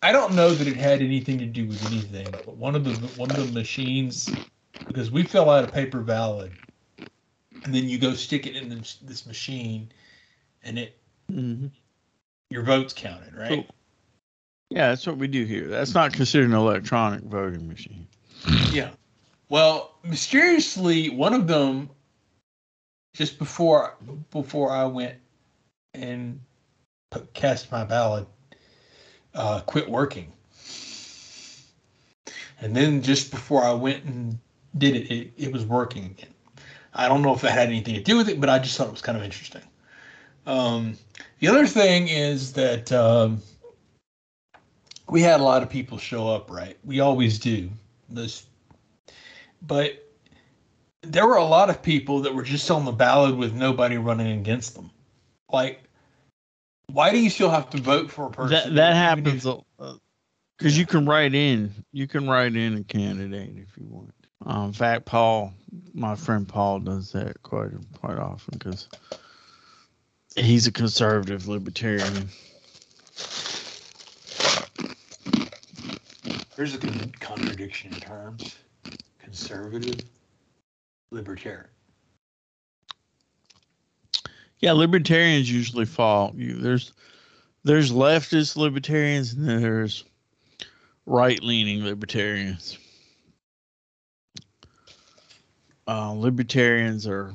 I 0.02 0.12
don't 0.12 0.34
know 0.34 0.50
that 0.50 0.68
it 0.68 0.76
had 0.76 1.02
anything 1.02 1.38
to 1.38 1.46
do 1.46 1.66
with 1.66 1.84
anything, 1.86 2.30
but 2.30 2.56
one 2.56 2.74
of 2.76 2.84
the 2.84 2.92
one 3.18 3.30
of 3.30 3.36
the 3.36 3.52
machines 3.52 4.30
because 4.86 5.10
we 5.10 5.22
fill 5.22 5.50
out 5.50 5.64
a 5.64 5.68
paper 5.68 6.00
ballot 6.00 6.52
and 7.64 7.74
then 7.74 7.88
you 7.88 7.98
go 7.98 8.14
stick 8.14 8.46
it 8.46 8.56
in 8.56 8.68
this, 8.68 8.98
this 9.02 9.26
machine 9.26 9.90
and 10.62 10.78
it 10.78 10.96
hmm 11.28 11.66
your 12.50 12.62
vote's 12.62 12.92
counted, 12.92 13.34
right? 13.34 13.68
Yeah, 14.70 14.88
that's 14.88 15.06
what 15.06 15.16
we 15.16 15.28
do 15.28 15.44
here. 15.44 15.68
That's 15.68 15.94
not 15.94 16.12
considered 16.12 16.48
an 16.48 16.54
electronic 16.54 17.22
voting 17.22 17.68
machine. 17.68 18.06
Yeah. 18.72 18.90
Well, 19.48 19.94
mysteriously, 20.02 21.10
one 21.10 21.34
of 21.34 21.46
them, 21.46 21.90
just 23.14 23.38
before 23.38 23.94
before 24.30 24.70
I 24.70 24.84
went 24.84 25.16
and 25.94 26.40
put, 27.10 27.32
cast 27.32 27.70
my 27.70 27.84
ballot, 27.84 28.26
uh, 29.34 29.60
quit 29.60 29.88
working. 29.88 30.32
And 32.60 32.74
then 32.74 33.02
just 33.02 33.30
before 33.30 33.64
I 33.64 33.72
went 33.72 34.04
and 34.04 34.38
did 34.78 34.96
it, 34.96 35.10
it, 35.12 35.32
it 35.36 35.52
was 35.52 35.64
working 35.64 36.04
again. 36.06 36.30
I 36.94 37.08
don't 37.08 37.22
know 37.22 37.34
if 37.34 37.42
that 37.42 37.52
had 37.52 37.68
anything 37.68 37.94
to 37.94 38.02
do 38.02 38.16
with 38.16 38.28
it, 38.28 38.40
but 38.40 38.48
I 38.48 38.58
just 38.58 38.76
thought 38.76 38.88
it 38.88 38.92
was 38.92 39.02
kind 39.02 39.18
of 39.18 39.24
interesting. 39.24 39.62
Um, 40.46 40.96
the 41.40 41.48
other 41.48 41.66
thing 41.66 42.08
is 42.08 42.52
that 42.54 42.90
um, 42.92 43.42
we 45.08 45.20
had 45.20 45.40
a 45.40 45.42
lot 45.42 45.62
of 45.62 45.68
people 45.68 45.98
show 45.98 46.28
up, 46.28 46.50
right? 46.50 46.78
We 46.84 47.00
always 47.00 47.38
do. 47.38 47.70
This, 48.08 48.46
but 49.66 50.06
there 51.02 51.26
were 51.26 51.36
a 51.36 51.44
lot 51.44 51.70
of 51.70 51.82
people 51.82 52.20
that 52.20 52.34
were 52.34 52.42
just 52.42 52.70
on 52.70 52.84
the 52.84 52.92
ballot 52.92 53.36
with 53.36 53.52
nobody 53.52 53.98
running 53.98 54.38
against 54.38 54.74
them. 54.74 54.90
Like, 55.52 55.82
why 56.92 57.10
do 57.10 57.18
you 57.18 57.30
still 57.30 57.50
have 57.50 57.68
to 57.70 57.80
vote 57.80 58.10
for 58.10 58.26
a 58.26 58.30
person? 58.30 58.74
That 58.74 58.74
that 58.76 58.94
happens 58.94 59.46
because 60.56 60.78
you 60.78 60.86
can 60.86 61.04
write 61.04 61.34
in 61.34 61.72
you 61.92 62.06
can 62.06 62.28
write 62.28 62.56
in 62.56 62.76
a 62.76 62.84
candidate 62.84 63.54
if 63.56 63.76
you 63.76 63.86
want. 63.88 64.14
Um, 64.44 64.66
in 64.66 64.72
fact, 64.72 65.06
Paul, 65.06 65.54
my 65.94 66.14
friend 66.14 66.46
Paul, 66.46 66.80
does 66.80 67.12
that 67.12 67.42
quite 67.42 67.70
quite 67.94 68.18
often 68.18 68.58
because 68.58 68.88
he's 70.36 70.66
a 70.66 70.72
conservative 70.72 71.48
libertarian. 71.48 72.28
There's 76.56 76.74
a 76.74 76.78
con- 76.78 77.12
contradiction 77.20 77.92
in 77.92 78.00
terms. 78.00 78.56
conservative 79.18 80.00
libertarian. 81.10 81.66
Yeah, 84.60 84.72
libertarians 84.72 85.50
usually 85.50 85.84
fall. 85.84 86.32
You, 86.34 86.54
there's 86.56 86.92
there's 87.64 87.92
leftist 87.92 88.56
libertarians 88.56 89.32
and 89.32 89.48
there's 89.48 90.04
right 91.04 91.42
leaning 91.42 91.84
libertarians. 91.84 92.78
Uh, 95.88 96.12
libertarians 96.12 97.06
are 97.06 97.32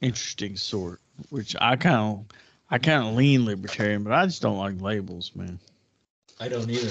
interesting 0.00 0.56
sort, 0.56 1.00
which 1.30 1.54
I 1.60 1.76
kind 1.76 1.96
of 1.96 2.24
I 2.70 2.78
kind 2.78 3.06
of 3.06 3.14
lean 3.14 3.44
libertarian, 3.44 4.02
but 4.02 4.12
I 4.12 4.26
just 4.26 4.42
don't 4.42 4.58
like 4.58 4.80
labels, 4.80 5.32
man. 5.34 5.58
I 6.40 6.48
don't 6.48 6.70
either. 6.70 6.90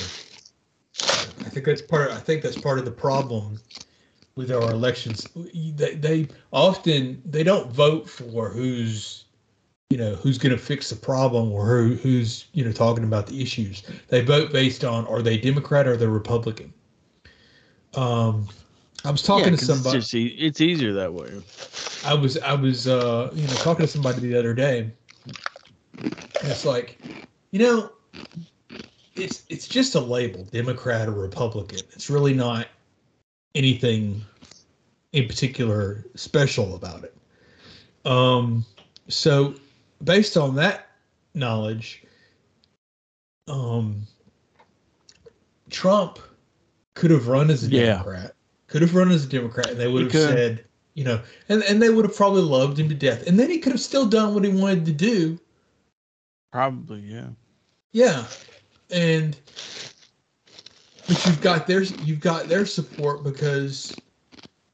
I 1.00 1.50
think 1.50 1.66
that's 1.66 1.82
part. 1.82 2.12
I 2.12 2.20
think 2.20 2.42
that's 2.42 2.58
part 2.58 2.80
of 2.80 2.86
the 2.86 2.92
problem 2.92 3.60
with 4.36 4.52
our 4.52 4.72
elections. 4.72 5.28
They, 5.54 5.96
they 5.96 6.28
often 6.52 7.22
they 7.26 7.44
don't 7.44 7.72
vote 7.72 8.10
for 8.10 8.50
who's 8.50 9.26
you 9.90 9.98
know 9.98 10.16
who's 10.16 10.38
going 10.38 10.56
to 10.56 10.62
fix 10.62 10.90
the 10.90 10.96
problem 10.96 11.52
or 11.52 11.66
who, 11.66 11.96
who's 11.96 12.46
you 12.54 12.66
know 12.66 12.72
talking 12.72 13.04
about 13.04 13.28
the 13.28 13.42
issues. 13.42 13.84
They 14.08 14.22
vote 14.22 14.52
based 14.52 14.84
on 14.84 15.08
are 15.08 15.22
they 15.22 15.38
Democrat 15.38 15.88
or 15.88 15.96
they 15.96 16.08
Republican. 16.08 16.74
Um, 17.96 18.48
I 19.08 19.12
was 19.12 19.24
talking 19.24 19.46
Yeah, 19.46 19.52
to 19.52 19.58
'cause 19.58 19.70
it's, 19.70 19.80
somebody. 19.80 20.00
just 20.00 20.14
e- 20.16 20.28
it's 20.38 20.60
easier 20.60 20.92
that 20.94 21.14
way. 21.14 21.42
I 22.04 22.14
was 22.14 22.38
I 22.40 22.54
was 22.54 22.88
uh 22.90 23.32
you 23.34 23.44
know 23.44 23.56
talking 23.56 23.86
to 23.86 23.92
somebody 23.92 24.20
the 24.20 24.38
other 24.38 24.54
day. 24.54 24.92
It's 26.44 26.66
like, 26.66 27.00
you 27.52 27.60
know, 27.60 27.92
it's 29.16 29.44
it's 29.50 29.66
just 29.68 29.96
a 29.96 30.00
label, 30.00 30.44
Democrat 30.52 31.08
or 31.08 31.14
Republican. 31.14 31.80
It's 31.94 32.10
really 32.10 32.34
not 32.34 32.68
anything 33.56 34.22
in 35.14 35.26
particular 35.26 36.06
special 36.16 36.76
about 36.76 37.06
it. 37.06 37.16
Um 38.06 38.66
so 39.08 39.56
based 40.04 40.36
on 40.36 40.54
that 40.56 40.90
knowledge, 41.34 42.04
um 43.48 44.06
Trump 45.70 46.20
could 46.94 47.12
have 47.12 47.30
run 47.30 47.50
as 47.50 47.64
a 47.64 47.70
Yeah. 47.70 48.00
Democrat. 48.00 48.34
Could 48.68 48.82
have 48.82 48.96
run 48.96 49.12
as 49.12 49.26
a 49.26 49.30
Democrat 49.30 49.70
and 49.70 49.80
they 49.80 49.88
would 49.88 50.12
have 50.12 50.12
said, 50.12 50.66
you 50.94 51.04
know, 51.04 51.22
and, 51.48 51.64
and 51.64 51.82
they 51.82 51.90
would 51.90 52.06
have 52.06 52.16
probably 52.16 52.42
loved 52.42 52.78
him 52.80 52.90
to 52.90 52.96
death. 52.96 53.26
And 53.28 53.40
then 53.40 53.50
he 53.50 53.60
could 53.60 53.72
have 53.72 53.82
still 53.82 54.06
done 54.06 54.34
what 54.34 54.44
he 54.44 54.52
wanted 54.52 54.86
to 54.86 54.92
do. 54.92 55.40
Probably, 56.52 57.00
yeah. 57.02 57.30
Yeah. 57.92 58.26
And 58.92 59.38
but 61.08 61.26
you've 61.26 61.42
got 61.42 61.68
their 61.68 61.84
you've 61.84 62.20
got 62.20 62.48
their 62.50 62.66
support 62.66 63.24
because 63.24 63.96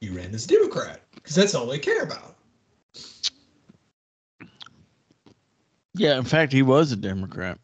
you 0.02 0.16
ran 0.16 0.34
as 0.34 0.46
a 0.46 0.48
Democrat. 0.48 1.02
Because 1.14 1.36
that's 1.36 1.54
all 1.54 1.68
they 1.68 1.80
care 1.80 2.04
about. 2.04 2.36
Yeah, 5.96 6.18
in 6.18 6.24
fact, 6.24 6.52
he 6.52 6.64
was 6.64 6.92
a 6.92 6.96
Democrat 6.96 7.60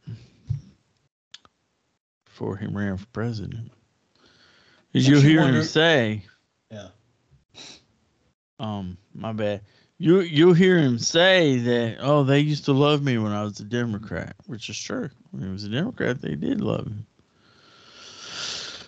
before 2.26 2.56
he 2.58 2.68
ran 2.68 2.96
for 2.98 3.08
president. 3.08 3.72
You 4.93 5.19
hear 5.19 5.41
wonder- 5.41 5.60
him 5.60 5.65
say? 5.65 6.23
Yeah. 6.71 6.88
Um, 8.60 8.97
my 9.13 9.32
bad. 9.34 9.62
You 9.97 10.21
you'll 10.21 10.54
hear 10.54 10.78
him 10.78 10.97
say 10.97 11.58
that. 11.58 11.97
Oh, 11.99 12.23
they 12.23 12.39
used 12.39 12.65
to 12.65 12.73
love 12.73 13.04
me 13.04 13.17
when 13.17 13.32
I 13.34 13.43
was 13.43 13.60
a 13.60 13.65
Democrat, 13.65 14.36
which 14.47 14.69
is 14.69 14.80
true. 14.82 15.10
When 15.32 15.43
he 15.43 15.49
was 15.49 15.63
a 15.65 15.69
Democrat, 15.69 16.21
they 16.21 16.36
did 16.36 16.62
love 16.62 16.88
him. 16.88 17.06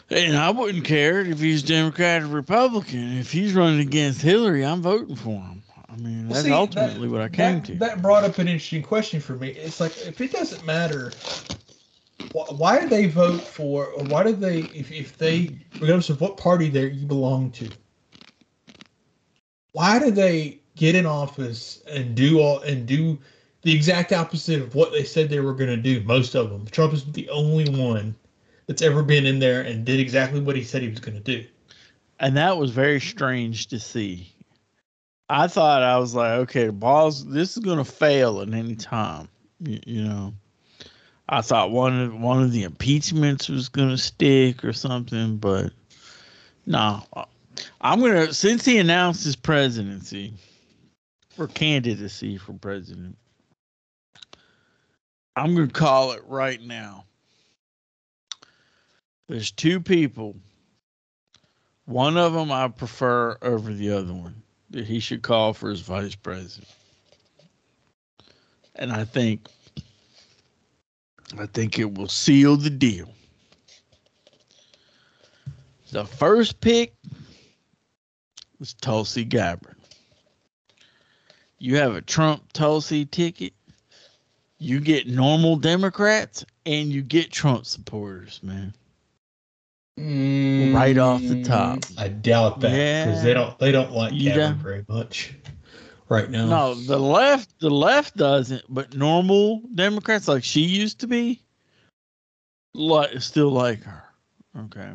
And 0.09 0.35
I 0.37 0.49
wouldn't 0.51 0.83
care 0.85 1.21
if 1.21 1.39
he's 1.39 1.63
Democrat 1.63 2.21
or 2.23 2.27
Republican. 2.27 3.17
If 3.17 3.31
he's 3.31 3.53
running 3.53 3.79
against 3.79 4.21
Hillary, 4.21 4.65
I'm 4.65 4.81
voting 4.81 5.15
for 5.15 5.39
him. 5.41 5.63
I 5.87 5.95
mean, 5.97 6.27
Well, 6.27 6.33
that's 6.33 6.43
see, 6.43 6.49
that- 6.49 6.55
ultimately 6.57 7.07
what 7.09 7.21
I 7.21 7.29
came 7.29 7.55
that, 7.59 7.65
to. 7.65 7.75
That 7.75 8.01
brought 8.01 8.23
up 8.23 8.37
an 8.37 8.47
interesting 8.47 8.81
question 8.83 9.19
for 9.21 9.33
me. 9.35 9.49
It's 9.49 9.79
like 9.79 9.97
if 10.05 10.19
it 10.21 10.31
doesn't 10.31 10.65
matter, 10.65 11.11
why 12.33 12.79
do 12.81 12.89
they 12.89 13.07
vote 13.07 13.47
for, 13.47 13.87
or 13.87 14.03
why 14.05 14.23
do 14.23 14.33
they, 14.33 14.61
if, 14.61 14.91
if 14.91 15.17
they, 15.17 15.57
regardless 15.79 16.09
of 16.09 16.21
what 16.21 16.37
party 16.37 16.69
they 16.69 16.89
you 16.89 17.07
belong 17.07 17.51
to, 17.53 17.75
why 19.73 19.99
do 19.99 20.11
they 20.11 20.61
get 20.75 20.95
in 20.95 21.05
office 21.05 21.83
and 21.87 22.15
do 22.15 22.39
all 22.41 22.59
and 22.61 22.87
do 22.87 23.19
the 23.63 23.73
exact 23.75 24.13
opposite 24.13 24.61
of 24.61 24.75
what 24.75 24.91
they 24.93 25.03
said 25.03 25.29
they 25.29 25.41
were 25.41 25.53
going 25.53 25.69
to 25.69 25.77
do? 25.77 26.03
Most 26.03 26.35
of 26.35 26.49
them. 26.49 26.65
Trump 26.67 26.93
is 26.93 27.05
the 27.11 27.29
only 27.29 27.69
one 27.69 28.15
that's 28.67 28.81
ever 28.81 29.03
been 29.03 29.25
in 29.25 29.39
there 29.39 29.61
and 29.61 29.85
did 29.85 29.99
exactly 29.99 30.41
what 30.41 30.55
he 30.55 30.63
said 30.63 30.81
he 30.81 30.89
was 30.89 30.99
going 30.99 31.15
to 31.15 31.21
do. 31.21 31.45
and 32.19 32.37
that 32.37 32.57
was 32.57 32.71
very 32.71 32.99
strange 33.01 33.67
to 33.67 33.79
see. 33.79 34.33
I 35.29 35.47
thought 35.47 35.83
I 35.83 35.97
was 35.99 36.15
like, 36.15 36.31
okay, 36.41 36.69
balls. 36.69 37.25
This 37.25 37.57
is 37.57 37.63
gonna 37.63 37.85
fail 37.85 38.41
at 38.41 38.53
any 38.53 38.75
time. 38.75 39.29
You, 39.59 39.79
you 39.87 40.03
know, 40.03 40.33
I 41.31 41.39
thought 41.41 41.71
one 41.71 41.97
of 41.97 42.19
one 42.19 42.43
of 42.43 42.51
the 42.51 42.63
impeachments 42.63 43.47
was 43.47 43.69
gonna 43.69 43.97
stick 43.97 44.65
or 44.65 44.73
something, 44.73 45.37
but 45.37 45.71
no. 46.65 47.03
I'm 47.79 48.01
gonna 48.01 48.33
since 48.33 48.65
he 48.65 48.77
announced 48.77 49.23
his 49.23 49.37
presidency 49.37 50.33
or 51.37 51.47
candidacy 51.47 52.37
for 52.37 52.51
president. 52.53 53.17
I'm 55.37 55.55
gonna 55.55 55.67
call 55.69 56.11
it 56.11 56.23
right 56.27 56.61
now. 56.61 57.05
There's 59.29 59.51
two 59.51 59.79
people 59.79 60.35
one 61.85 62.17
of 62.17 62.33
them 62.33 62.51
I 62.51 62.67
prefer 62.67 63.37
over 63.41 63.73
the 63.73 63.91
other 63.91 64.13
one 64.13 64.43
that 64.69 64.85
he 64.85 64.99
should 64.99 65.21
call 65.21 65.53
for 65.53 65.69
his 65.69 65.81
vice 65.81 66.15
president. 66.15 66.69
And 68.75 68.91
I 68.91 69.03
think 69.03 69.47
I 71.39 71.45
think 71.47 71.79
it 71.79 71.93
will 71.93 72.07
seal 72.07 72.57
the 72.57 72.69
deal. 72.69 73.09
The 75.91 76.05
first 76.05 76.61
pick 76.61 76.93
was 78.59 78.73
Tulsi 78.73 79.25
Gabbard. 79.25 79.75
You 81.59 81.77
have 81.77 81.95
a 81.95 82.01
Trump 82.01 82.51
Tulsi 82.53 83.05
ticket, 83.05 83.53
you 84.57 84.79
get 84.79 85.07
normal 85.07 85.55
Democrats 85.57 86.45
and 86.65 86.89
you 86.89 87.01
get 87.01 87.31
Trump 87.31 87.65
supporters, 87.65 88.39
man. 88.43 88.73
Right 89.97 90.97
off 90.97 91.21
the 91.21 91.43
top. 91.43 91.79
Mm, 91.79 91.99
I 91.99 92.07
doubt 92.07 92.61
that 92.61 92.71
because 92.71 93.19
Yeah. 93.19 93.23
they 93.23 93.33
don't 93.33 93.59
they 93.59 93.71
don't 93.71 93.91
like 93.91 94.13
don't? 94.13 94.55
very 94.57 94.85
much 94.87 95.33
right 96.11 96.29
now. 96.29 96.45
No, 96.45 96.73
the 96.75 96.99
left, 96.99 97.57
the 97.61 97.69
left 97.69 98.17
doesn't, 98.17 98.63
but 98.67 98.93
normal 98.93 99.61
Democrats 99.73 100.27
like 100.27 100.43
she 100.43 100.61
used 100.61 100.99
to 100.99 101.07
be, 101.07 101.41
like 102.73 103.21
still 103.21 103.49
like 103.49 103.81
her. 103.83 104.03
Okay. 104.59 104.91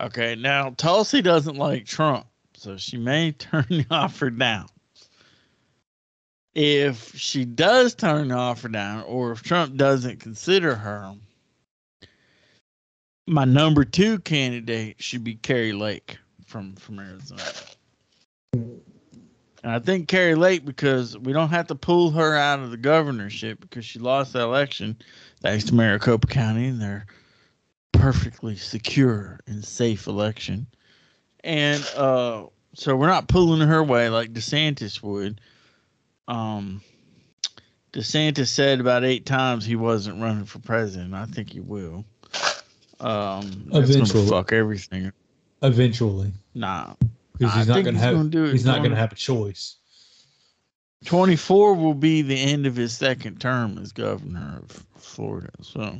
Okay. 0.00 0.34
Now 0.36 0.70
Tulsi 0.70 1.20
doesn't 1.20 1.56
like 1.56 1.84
Trump, 1.84 2.26
so 2.54 2.78
she 2.78 2.96
may 2.96 3.32
turn 3.38 3.66
the 3.68 3.86
offer 3.90 4.30
down. 4.30 4.66
If 6.54 7.14
she 7.16 7.44
does 7.44 7.94
turn 7.94 8.28
the 8.28 8.36
offer 8.36 8.68
down, 8.68 9.02
or 9.02 9.32
if 9.32 9.42
Trump 9.42 9.76
doesn't 9.76 10.20
consider 10.20 10.74
her, 10.74 11.14
my 13.26 13.44
number 13.44 13.84
two 13.84 14.18
candidate 14.20 15.02
should 15.02 15.24
be 15.24 15.34
Kari 15.34 15.72
Lake 15.74 16.16
from 16.46 16.74
from 16.76 17.00
Arizona. 17.00 17.42
And 19.64 19.72
I 19.72 19.78
think 19.78 20.08
Kari 20.08 20.34
Lake 20.34 20.66
because 20.66 21.16
we 21.16 21.32
don't 21.32 21.48
have 21.48 21.68
to 21.68 21.74
pull 21.74 22.10
her 22.10 22.36
out 22.36 22.60
of 22.60 22.70
the 22.70 22.76
governorship 22.76 23.60
because 23.62 23.86
she 23.86 23.98
lost 23.98 24.34
the 24.34 24.40
election 24.40 24.98
thanks 25.40 25.64
to 25.64 25.74
Maricopa 25.74 26.26
County 26.26 26.66
and 26.66 26.78
their 26.78 27.06
perfectly 27.90 28.56
secure 28.56 29.40
and 29.46 29.64
safe 29.64 30.06
election. 30.06 30.66
And 31.42 31.82
uh, 31.96 32.44
so 32.74 32.94
we're 32.94 33.06
not 33.06 33.26
pulling 33.26 33.66
her 33.66 33.78
away 33.78 34.10
like 34.10 34.34
DeSantis 34.34 35.02
would. 35.02 35.40
Um, 36.28 36.82
DeSantis 37.94 38.48
said 38.48 38.80
about 38.80 39.02
eight 39.02 39.24
times 39.24 39.64
he 39.64 39.76
wasn't 39.76 40.20
running 40.20 40.44
for 40.44 40.58
president. 40.58 41.14
I 41.14 41.24
think 41.24 41.50
he 41.50 41.60
will. 41.60 42.04
Um, 43.00 43.70
Eventually. 43.72 44.28
fuck 44.28 44.52
everything. 44.52 45.10
Eventually, 45.62 46.32
Nah, 46.52 46.96
because 47.38 47.54
I 47.54 47.58
he's 47.58 47.68
not 47.68 47.74
think 47.74 47.84
going 47.84 47.94
to 47.94 48.00
he's 48.00 48.04
have 48.04 48.14
gonna 48.16 48.28
do 48.28 48.44
it 48.44 48.52
he's 48.52 48.64
not 48.64 48.78
going 48.78 48.90
to 48.90 48.96
have 48.96 49.12
a 49.12 49.16
choice. 49.16 49.76
24 51.04 51.74
will 51.74 51.94
be 51.94 52.22
the 52.22 52.40
end 52.40 52.66
of 52.66 52.76
his 52.76 52.96
second 52.96 53.40
term 53.40 53.78
as 53.78 53.92
governor 53.92 54.62
of 54.62 54.86
Florida. 54.96 55.50
So, 55.60 55.98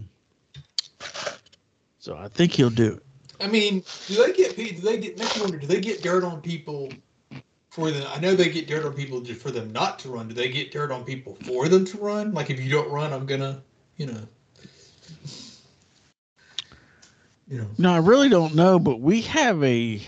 so 1.98 2.16
I 2.16 2.28
think 2.28 2.52
he'll 2.52 2.70
do 2.70 2.94
it. 2.94 3.02
I 3.40 3.48
mean, 3.48 3.82
do 4.06 4.24
they 4.24 4.32
get 4.32 4.56
do 4.56 4.80
they 4.80 4.98
get 4.98 5.18
next 5.18 5.40
wonder? 5.40 5.58
Do 5.58 5.66
they 5.66 5.80
get 5.80 6.02
dirt 6.02 6.24
on 6.24 6.40
people 6.40 6.90
for 7.68 7.90
them? 7.90 8.06
I 8.14 8.20
know 8.20 8.34
they 8.34 8.48
get 8.48 8.66
dirt 8.66 8.84
on 8.84 8.94
people 8.94 9.20
just 9.20 9.42
for 9.42 9.50
them 9.50 9.72
not 9.72 9.98
to 10.00 10.08
run. 10.08 10.28
Do 10.28 10.34
they 10.34 10.48
get 10.48 10.72
dirt 10.72 10.90
on 10.90 11.04
people 11.04 11.36
for 11.44 11.68
them 11.68 11.84
to 11.84 11.98
run? 11.98 12.32
Like 12.32 12.48
if 12.48 12.60
you 12.60 12.70
don't 12.70 12.90
run, 12.90 13.12
I'm 13.12 13.26
gonna, 13.26 13.62
you 13.96 14.06
know. 14.06 14.20
you 17.48 17.58
know. 17.58 17.66
No, 17.76 17.92
I 17.92 17.98
really 17.98 18.28
don't 18.28 18.54
know, 18.54 18.78
but 18.78 19.00
we 19.00 19.20
have 19.22 19.62
a 19.62 20.00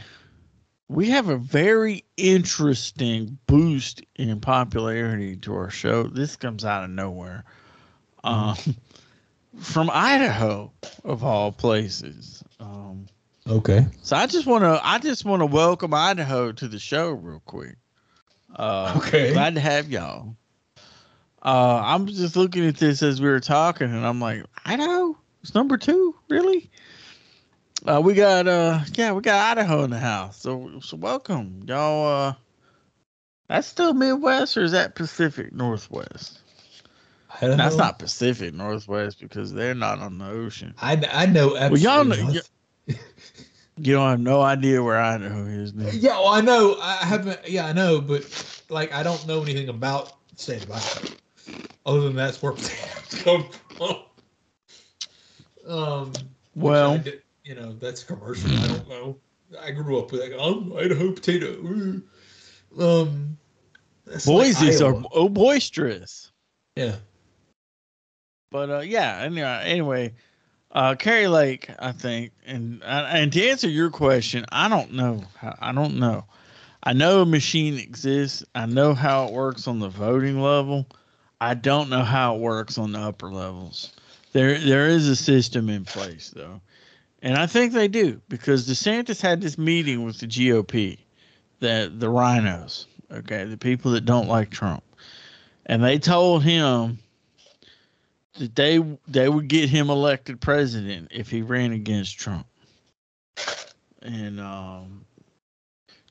we 0.89 1.11
have 1.11 1.29
a 1.29 1.37
very 1.37 2.05
interesting 2.17 3.39
boost 3.47 4.03
in 4.17 4.41
popularity 4.41 5.37
to 5.37 5.55
our 5.55 5.71
show. 5.71 6.05
This 6.05 6.37
comes 6.37 6.65
out 6.65 6.85
of 6.85 6.91
nowhere. 6.91 7.45
Um, 8.25 8.57
from 9.59 9.91
Idaho, 9.93 10.73
of 11.05 11.25
all 11.25 11.53
places. 11.53 12.43
Um, 12.61 13.07
Okay. 13.49 13.87
so 14.03 14.17
I 14.17 14.27
just 14.27 14.47
want 14.47 14.65
to 14.65 14.81
I 14.83 14.99
just 14.99 15.25
want 15.25 15.41
to 15.41 15.47
welcome 15.47 15.95
Idaho 15.95 16.51
to 16.53 16.69
the 16.69 16.79
show 16.81 17.11
real 17.11 17.41
quick. 17.47 17.77
Uh, 18.55 18.95
Okay. 18.97 19.33
glad 19.33 19.55
to 19.55 19.61
have 19.61 19.89
y'all. 19.89 20.37
Uh, 21.43 21.81
I'm 21.85 22.07
just 22.07 22.35
looking 22.35 22.67
at 22.67 22.77
this 22.77 23.03
as 23.05 23.21
we 23.21 23.29
were 23.29 23.39
talking, 23.39 23.89
and 23.89 24.05
I'm 24.05 24.21
like, 24.21 24.43
Idaho, 24.65 25.17
it's 25.43 25.55
number 25.55 25.77
two, 25.77 26.17
really? 26.29 26.71
Uh, 27.87 28.01
we 28.03 28.15
got 28.15 28.49
uh, 28.49 28.81
yeah, 28.95 29.13
we 29.13 29.21
got 29.21 29.57
Idaho 29.59 29.85
in 29.85 29.91
the 29.91 29.99
house, 29.99 30.41
so 30.41 30.81
so 30.81 30.97
welcome, 30.97 31.63
y'all. 31.67 32.07
Uh, 32.29 32.35
that's 33.49 33.69
still 33.69 33.95
Midwest, 33.95 34.57
or 34.57 34.65
is 34.65 34.73
that 34.73 34.97
Pacific 34.97 35.53
Northwest? 35.53 36.41
That's 37.41 37.77
not 37.77 37.99
Pacific 37.99 38.55
Northwest 38.55 39.21
because 39.21 39.53
they're 39.53 39.75
not 39.75 40.01
on 40.01 40.19
the 40.19 40.27
ocean. 40.27 40.75
I, 40.81 41.01
I 41.13 41.27
know 41.27 41.51
Well, 41.53 41.77
y'all 41.77 42.05
know, 42.05 42.33
you 42.87 43.93
don't 43.93 44.09
have 44.11 44.21
no 44.21 44.41
idea 44.43 44.83
where 44.83 44.99
Idaho 44.99 45.45
is. 45.45 45.73
you? 45.73 45.87
Yeah, 45.93 46.19
well, 46.19 46.29
I 46.29 46.41
know. 46.41 46.77
I 46.81 46.95
haven't. 46.97 47.47
Yeah, 47.49 47.67
I 47.67 47.73
know, 47.73 48.01
but 48.01 48.63
like, 48.69 48.93
I 48.93 49.03
don't 49.05 49.25
know 49.29 49.43
anything 49.43 49.69
about 49.69 50.15
state 50.37 50.65
of 50.65 50.73
Idaho, 50.73 51.15
other 51.85 52.01
than 52.01 52.17
that's 52.17 52.43
where 52.43 52.53
come 53.11 53.47
from. 53.77 53.97
Um, 55.69 56.13
Well, 56.55 56.93
I 56.93 56.99
did- 56.99 57.23
you 57.47 57.55
know, 57.55 57.73
that's 57.75 58.03
commercial. 58.03 58.51
I 58.51 58.67
don't 58.67 58.89
know. 58.89 59.17
I 59.61 59.71
grew 59.71 59.99
up 59.99 60.11
with 60.11 60.21
like, 60.21 60.33
I'm 60.39 60.77
Idaho 60.77 61.13
potato. 61.13 61.47
Ooh. 61.47 62.03
Um, 62.79 63.39
that's 64.05 64.27
like 64.27 64.37
Boise's 64.37 64.83
are 64.83 65.01
oh, 65.13 65.29
boisterous. 65.29 66.33
yeah. 66.75 66.97
But 68.51 68.71
uh, 68.71 68.81
yeah, 68.81 69.19
anyway, 69.23 69.63
anyway, 69.65 70.15
uh, 70.73 70.97
Kari 70.97 71.29
Lake, 71.29 71.71
I 71.79 71.93
think, 71.93 72.33
and 72.45 72.83
uh, 72.83 73.07
and 73.09 73.33
to 73.33 73.49
answer 73.49 73.69
your 73.69 73.91
question, 73.91 74.45
I 74.51 74.69
don't 74.69 74.93
know. 74.93 75.25
I 75.43 75.73
don't 75.73 75.99
know. 75.99 76.25
I 76.83 76.93
know 76.93 77.23
a 77.23 77.27
machine 77.27 77.79
exists. 77.79 78.45
I 78.55 78.67
know 78.67 78.95
how 78.95 79.27
it 79.27 79.33
works 79.33 79.67
on 79.67 79.81
the 79.81 79.89
voting 79.89 80.41
level. 80.41 80.87
I 81.41 81.55
don't 81.55 81.91
know 81.91 82.03
how 82.03 82.37
it 82.37 82.41
works 82.41 82.79
on 82.79 82.93
the 82.93 83.01
upper 83.01 83.31
levels. 83.31 83.93
There, 84.33 84.59
there 84.59 84.89
is 84.89 85.09
a 85.09 85.17
system 85.17 85.69
in 85.69 85.85
place 85.85 86.31
though, 86.35 86.61
and 87.27 87.37
I 87.37 87.47
think 87.47 87.73
they 87.73 87.89
do 87.89 88.21
because 88.29 88.69
DeSantis 88.69 89.21
had 89.21 89.41
this 89.41 89.59
meeting 89.59 90.05
with 90.05 90.21
the 90.21 90.29
GOP, 90.29 90.97
the 91.59 91.93
the 91.93 92.07
RINOs, 92.07 92.87
okay, 93.11 93.43
the 93.43 93.57
people 93.57 93.91
that 93.93 94.05
don't 94.05 94.29
like 94.29 94.49
Trump, 94.49 94.85
and 95.67 95.83
they 95.83 95.99
told 95.99 96.45
him 96.45 97.01
that 98.39 98.55
they 98.55 98.79
they 99.09 99.29
would 99.29 99.49
get 99.49 99.69
him 99.69 99.91
elected 99.91 100.41
president 100.41 101.09
if 101.11 101.29
he 101.29 101.43
ran 101.43 101.73
against 101.73 102.17
Trump. 102.17 102.47
And 104.03 104.39
um, 104.39 105.05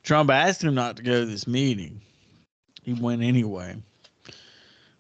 Trump 0.04 0.30
asked 0.30 0.66
him 0.66 0.76
not 0.76 0.98
to 0.98 1.04
go 1.04 1.22
to 1.22 1.26
this 1.26 1.48
meeting. 1.48 2.02
He 2.84 2.92
went 2.92 3.24
anyway. 3.24 3.78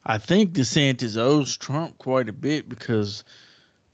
I 0.06 0.19
think 0.19 0.54
DeSantis 0.54 1.17
owes 1.17 1.58
Trump 1.58 1.97
quite 1.97 2.30
a 2.30 2.34
bit 2.34 2.69
because 2.69 3.25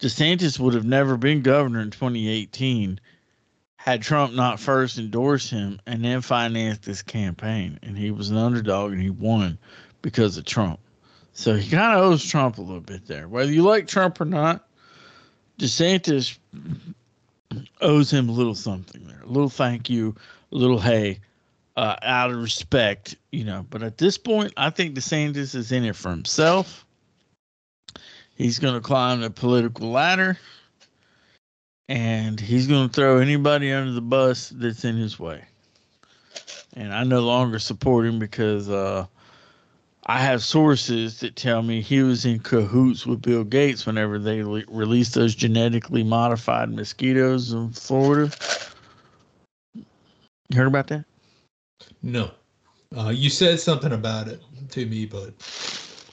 DeSantis 0.01 0.59
would 0.59 0.73
have 0.73 0.85
never 0.85 1.15
been 1.15 1.43
governor 1.43 1.79
in 1.79 1.91
2018 1.91 2.99
had 3.77 4.01
Trump 4.01 4.33
not 4.33 4.59
first 4.59 4.97
endorsed 4.97 5.49
him 5.49 5.79
and 5.85 6.03
then 6.03 6.21
financed 6.21 6.83
this 6.83 7.01
campaign. 7.01 7.79
And 7.83 7.97
he 7.97 8.11
was 8.11 8.29
an 8.29 8.37
underdog 8.37 8.91
and 8.91 9.01
he 9.01 9.09
won 9.09 9.57
because 10.01 10.37
of 10.37 10.45
Trump. 10.45 10.79
So 11.33 11.55
he 11.55 11.69
kind 11.69 11.97
of 11.97 12.03
owes 12.03 12.23
Trump 12.23 12.57
a 12.57 12.61
little 12.61 12.81
bit 12.81 13.07
there. 13.07 13.27
Whether 13.27 13.51
you 13.51 13.61
like 13.61 13.87
Trump 13.87 14.19
or 14.19 14.25
not, 14.25 14.67
DeSantis 15.59 16.37
owes 17.79 18.11
him 18.11 18.27
a 18.27 18.33
little 18.33 18.55
something 18.55 19.05
there. 19.05 19.21
A 19.23 19.27
little 19.27 19.49
thank 19.49 19.89
you, 19.89 20.15
a 20.51 20.55
little 20.55 20.79
hey, 20.79 21.19
uh, 21.77 21.95
out 22.01 22.31
of 22.31 22.37
respect, 22.37 23.15
you 23.31 23.43
know. 23.43 23.65
But 23.69 23.83
at 23.83 23.97
this 23.97 24.17
point, 24.17 24.53
I 24.57 24.71
think 24.71 24.95
DeSantis 24.95 25.53
is 25.55 25.71
in 25.71 25.85
it 25.85 25.95
for 25.95 26.09
himself. 26.09 26.85
He's 28.35 28.59
going 28.59 28.73
to 28.73 28.81
climb 28.81 29.21
the 29.21 29.29
political 29.29 29.91
ladder, 29.91 30.37
and 31.87 32.39
he's 32.39 32.67
going 32.67 32.89
to 32.89 32.93
throw 32.93 33.19
anybody 33.19 33.71
under 33.71 33.91
the 33.91 34.01
bus 34.01 34.49
that's 34.49 34.83
in 34.85 34.97
his 34.97 35.19
way. 35.19 35.43
And 36.73 36.93
I 36.93 37.03
no 37.03 37.19
longer 37.21 37.59
support 37.59 38.05
him 38.05 38.17
because 38.17 38.69
uh, 38.69 39.05
I 40.05 40.19
have 40.19 40.41
sources 40.41 41.19
that 41.19 41.35
tell 41.35 41.61
me 41.61 41.81
he 41.81 42.01
was 42.01 42.25
in 42.25 42.39
cahoots 42.39 43.05
with 43.05 43.21
Bill 43.21 43.43
Gates 43.43 43.85
whenever 43.85 44.17
they 44.17 44.41
le- 44.43 44.63
released 44.67 45.13
those 45.13 45.35
genetically 45.35 46.03
modified 46.03 46.69
mosquitoes 46.69 47.51
in 47.51 47.69
Florida. 47.71 48.31
You 49.75 50.57
heard 50.57 50.67
about 50.67 50.87
that? 50.87 51.05
No. 52.01 52.31
Uh, 52.97 53.09
you 53.09 53.29
said 53.29 53.59
something 53.59 53.91
about 53.93 54.27
it 54.27 54.41
to 54.71 54.85
me, 54.85 55.05
but 55.05 55.33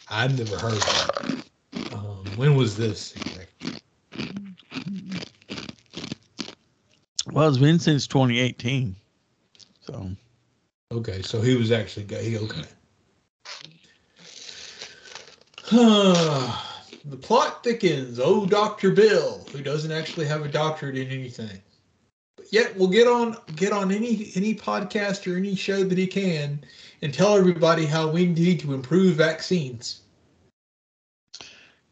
I've 0.08 0.38
never 0.38 0.56
heard 0.58 0.74
of 0.74 1.30
it. 1.32 1.47
When 2.38 2.54
was 2.54 2.76
this? 2.76 3.16
exactly? 3.16 3.80
Well, 7.32 7.48
it's 7.48 7.58
been 7.58 7.80
since 7.80 8.06
2018. 8.06 8.94
So, 9.80 10.10
Okay, 10.92 11.20
so 11.22 11.40
he 11.40 11.56
was 11.56 11.72
actually 11.72 12.04
gay. 12.04 12.38
Okay. 12.38 12.62
the 15.72 17.16
plot 17.20 17.64
thickens. 17.64 18.20
Oh, 18.22 18.46
Dr. 18.46 18.92
Bill, 18.92 19.44
who 19.50 19.60
doesn't 19.60 19.90
actually 19.90 20.26
have 20.26 20.44
a 20.44 20.48
doctorate 20.48 20.96
in 20.96 21.08
anything. 21.08 21.60
But 22.36 22.52
yet 22.52 22.76
we'll 22.76 22.86
get 22.86 23.08
on 23.08 23.36
get 23.56 23.72
on 23.72 23.90
any 23.90 24.30
any 24.36 24.54
podcast 24.54 25.26
or 25.26 25.36
any 25.36 25.56
show 25.56 25.82
that 25.82 25.98
he 25.98 26.06
can 26.06 26.60
and 27.02 27.12
tell 27.12 27.36
everybody 27.36 27.84
how 27.84 28.08
we 28.08 28.26
need 28.26 28.60
to 28.60 28.74
improve 28.74 29.16
vaccines. 29.16 30.02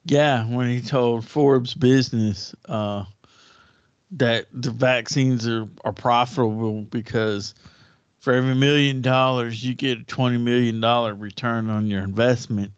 Yeah, 0.06 0.46
when 0.46 0.68
he 0.70 0.80
told 0.80 1.26
Forbes 1.26 1.74
Business 1.74 2.54
uh, 2.66 3.04
that 4.12 4.46
the 4.52 4.70
vaccines 4.70 5.46
are, 5.48 5.68
are 5.84 5.92
profitable 5.92 6.82
because 6.82 7.54
for 8.20 8.32
every 8.32 8.54
million 8.54 9.02
dollars, 9.02 9.64
you 9.64 9.74
get 9.74 10.00
a 10.00 10.04
$20 10.04 10.40
million 10.40 10.80
return 11.18 11.70
on 11.70 11.86
your 11.86 12.02
investment 12.02 12.72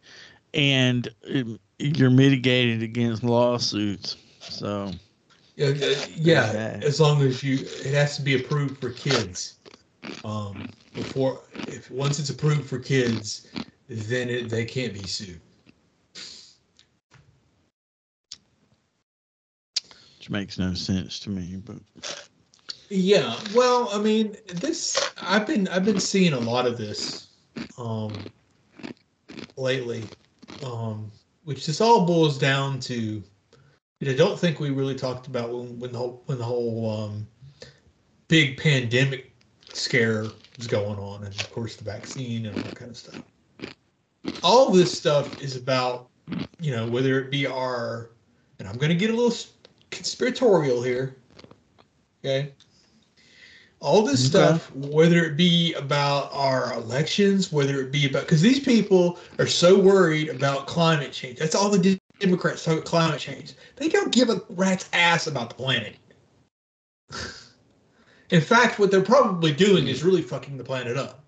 and 0.55 1.09
it, 1.23 1.61
you're 1.79 2.11
mitigated 2.11 2.83
against 2.83 3.25
lawsuits. 3.25 4.17
So, 4.49 4.99
Yeah, 5.57 5.69
uh, 5.69 6.05
yeah. 6.09 6.53
Yeah. 6.53 6.81
As 6.81 7.01
long 7.01 7.23
as 7.23 7.43
you, 7.43 7.67
it 7.85 7.95
has 7.95 8.17
to 8.17 8.23
be 8.23 8.35
approved 8.43 8.81
for 8.81 8.91
kids. 8.93 9.59
Um, 10.25 10.73
before, 10.95 11.45
if 11.67 11.91
once 11.91 12.19
it's 12.21 12.31
approved 12.31 12.69
for 12.69 12.79
kids, 12.81 13.47
then 13.89 14.31
it, 14.31 14.51
they 14.51 14.65
can't 14.67 14.95
be 14.95 15.07
sued. 15.07 15.43
Makes 20.31 20.59
no 20.59 20.75
sense 20.75 21.19
to 21.21 21.31
me, 21.31 21.63
but 21.65 21.77
Yeah, 22.89 23.39
well, 23.55 23.89
I 23.93 23.99
mean, 23.99 24.37
this 24.47 25.13
I've 25.21 25.47
been 25.47 25.69
I've 25.69 25.85
been 25.85 26.01
seeing 26.01 26.33
a 26.33 26.39
lot 26.39 26.67
of 26.67 26.79
this 26.79 27.29
um 27.77 28.13
lately. 29.57 30.05
Um 30.65 31.11
which 31.45 31.67
this 31.67 31.81
all 31.81 32.05
boils 32.05 32.39
down 32.39 32.79
to 32.81 33.23
I 34.07 34.15
don't 34.15 34.39
think 34.39 34.61
we 34.61 34.71
really 34.71 34.95
talked 34.95 35.27
about 35.27 35.51
when, 35.51 35.79
when 35.79 35.93
the 35.93 35.99
whole 35.99 36.23
when 36.27 36.39
the 36.39 36.45
whole 36.45 36.91
um 36.91 37.27
big 38.29 38.59
pandemic 38.59 39.33
scare 39.73 40.27
was 40.57 40.67
going 40.67 40.99
on 40.99 41.25
and 41.25 41.35
of 41.35 41.53
course 41.53 41.77
the 41.77 41.85
vaccine 41.85 42.47
and 42.47 42.57
all 42.57 42.63
that 42.63 42.75
kind 42.75 42.91
of 42.91 42.97
stuff. 42.97 43.23
All 44.43 44.71
this 44.71 44.97
stuff 44.97 45.43
is 45.43 45.57
about, 45.57 46.09
you 46.61 46.75
know, 46.75 46.87
whether 46.87 47.19
it 47.19 47.31
be 47.31 47.47
our 47.47 48.11
and 48.59 48.69
I'm 48.69 48.77
going 48.77 48.91
to 48.91 48.95
get 48.95 49.11
a 49.11 49.15
little 49.15 49.31
conspiratorial 49.91 50.83
here. 50.83 51.17
Okay? 52.25 52.53
all 53.81 54.03
this 54.03 54.21
Okay. 54.21 54.29
stuff, 54.29 54.75
whether 54.75 55.25
it 55.25 55.37
be 55.37 55.73
about 55.75 56.31
our 56.33 56.73
elections, 56.75 57.53
whether 57.53 57.81
it 57.81 57.93
be 57.93 58.07
about 58.07 58.23
because 58.23 58.43
these 58.43 58.61
people 58.61 59.19
are 59.39 59.47
so 59.47 59.79
worried 59.79 60.29
about 60.29 60.67
climate 60.67 61.13
change. 61.13 61.39
That's 61.39 61.55
all 61.55 61.71
the 61.71 61.79
De- 61.79 62.01
Democrats 62.19 62.65
talk 62.65 62.75
about 62.75 62.87
climate 62.87 63.21
change. 63.21 63.55
They 63.77 63.89
don't 63.89 64.13
give 64.13 64.31
a 64.31 64.43
rat's 64.51 64.89
ass 64.93 65.29
about 65.29 65.51
the 65.51 65.55
planet. 65.55 65.97
In 68.31 68.41
fact, 68.41 68.79
what 68.79 68.91
they're 68.91 69.01
probably 69.01 69.53
doing 69.53 69.87
is 69.87 70.03
really 70.03 70.23
fucking 70.23 70.59
the 70.59 70.65
planet 70.65 70.97
up. 70.97 71.25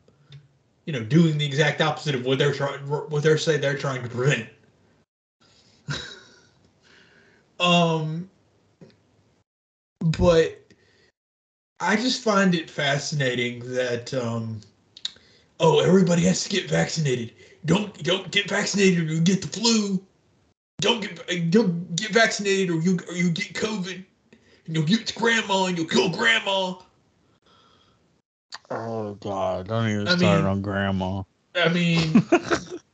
You 0.86 0.92
know, 0.92 1.04
doing 1.04 1.38
the 1.38 1.46
exact 1.46 1.80
opposite 1.80 2.14
of 2.16 2.26
what 2.26 2.38
they're 2.38 2.52
trying, 2.52 2.80
what 2.80 3.22
they're 3.22 3.38
saying 3.38 3.60
they're 3.60 3.78
trying 3.78 4.02
to 4.02 4.08
prevent. 4.08 4.48
um, 7.60 8.28
but 10.00 10.60
I 11.80 11.96
just 11.96 12.22
find 12.22 12.54
it 12.54 12.68
fascinating 12.68 13.60
that 13.72 14.12
um, 14.14 14.60
oh, 15.60 15.80
everybody 15.80 16.22
has 16.22 16.42
to 16.44 16.50
get 16.50 16.68
vaccinated. 16.68 17.32
Don't 17.64 18.02
don't 18.02 18.30
get 18.30 18.48
vaccinated 18.48 19.08
or 19.08 19.12
you 19.12 19.20
get 19.20 19.42
the 19.42 19.48
flu. 19.48 20.02
Don't 20.78 21.00
get 21.00 21.50
don't 21.50 21.94
get 21.96 22.10
vaccinated 22.12 22.70
or 22.70 22.80
you 22.80 22.98
or 23.08 23.14
you 23.14 23.30
get 23.30 23.52
COVID 23.54 24.02
and 24.66 24.76
you'll 24.76 24.86
get 24.86 25.06
to 25.06 25.14
grandma 25.14 25.66
and 25.66 25.76
you'll 25.76 25.86
kill 25.86 26.10
grandma. 26.10 26.74
Oh 28.70 29.14
God! 29.14 29.68
Don't 29.68 29.88
even 29.88 30.08
I 30.08 30.16
start 30.16 30.38
mean- 30.38 30.46
on 30.46 30.62
grandma. 30.62 31.22
I 31.56 31.68
mean, 31.68 32.22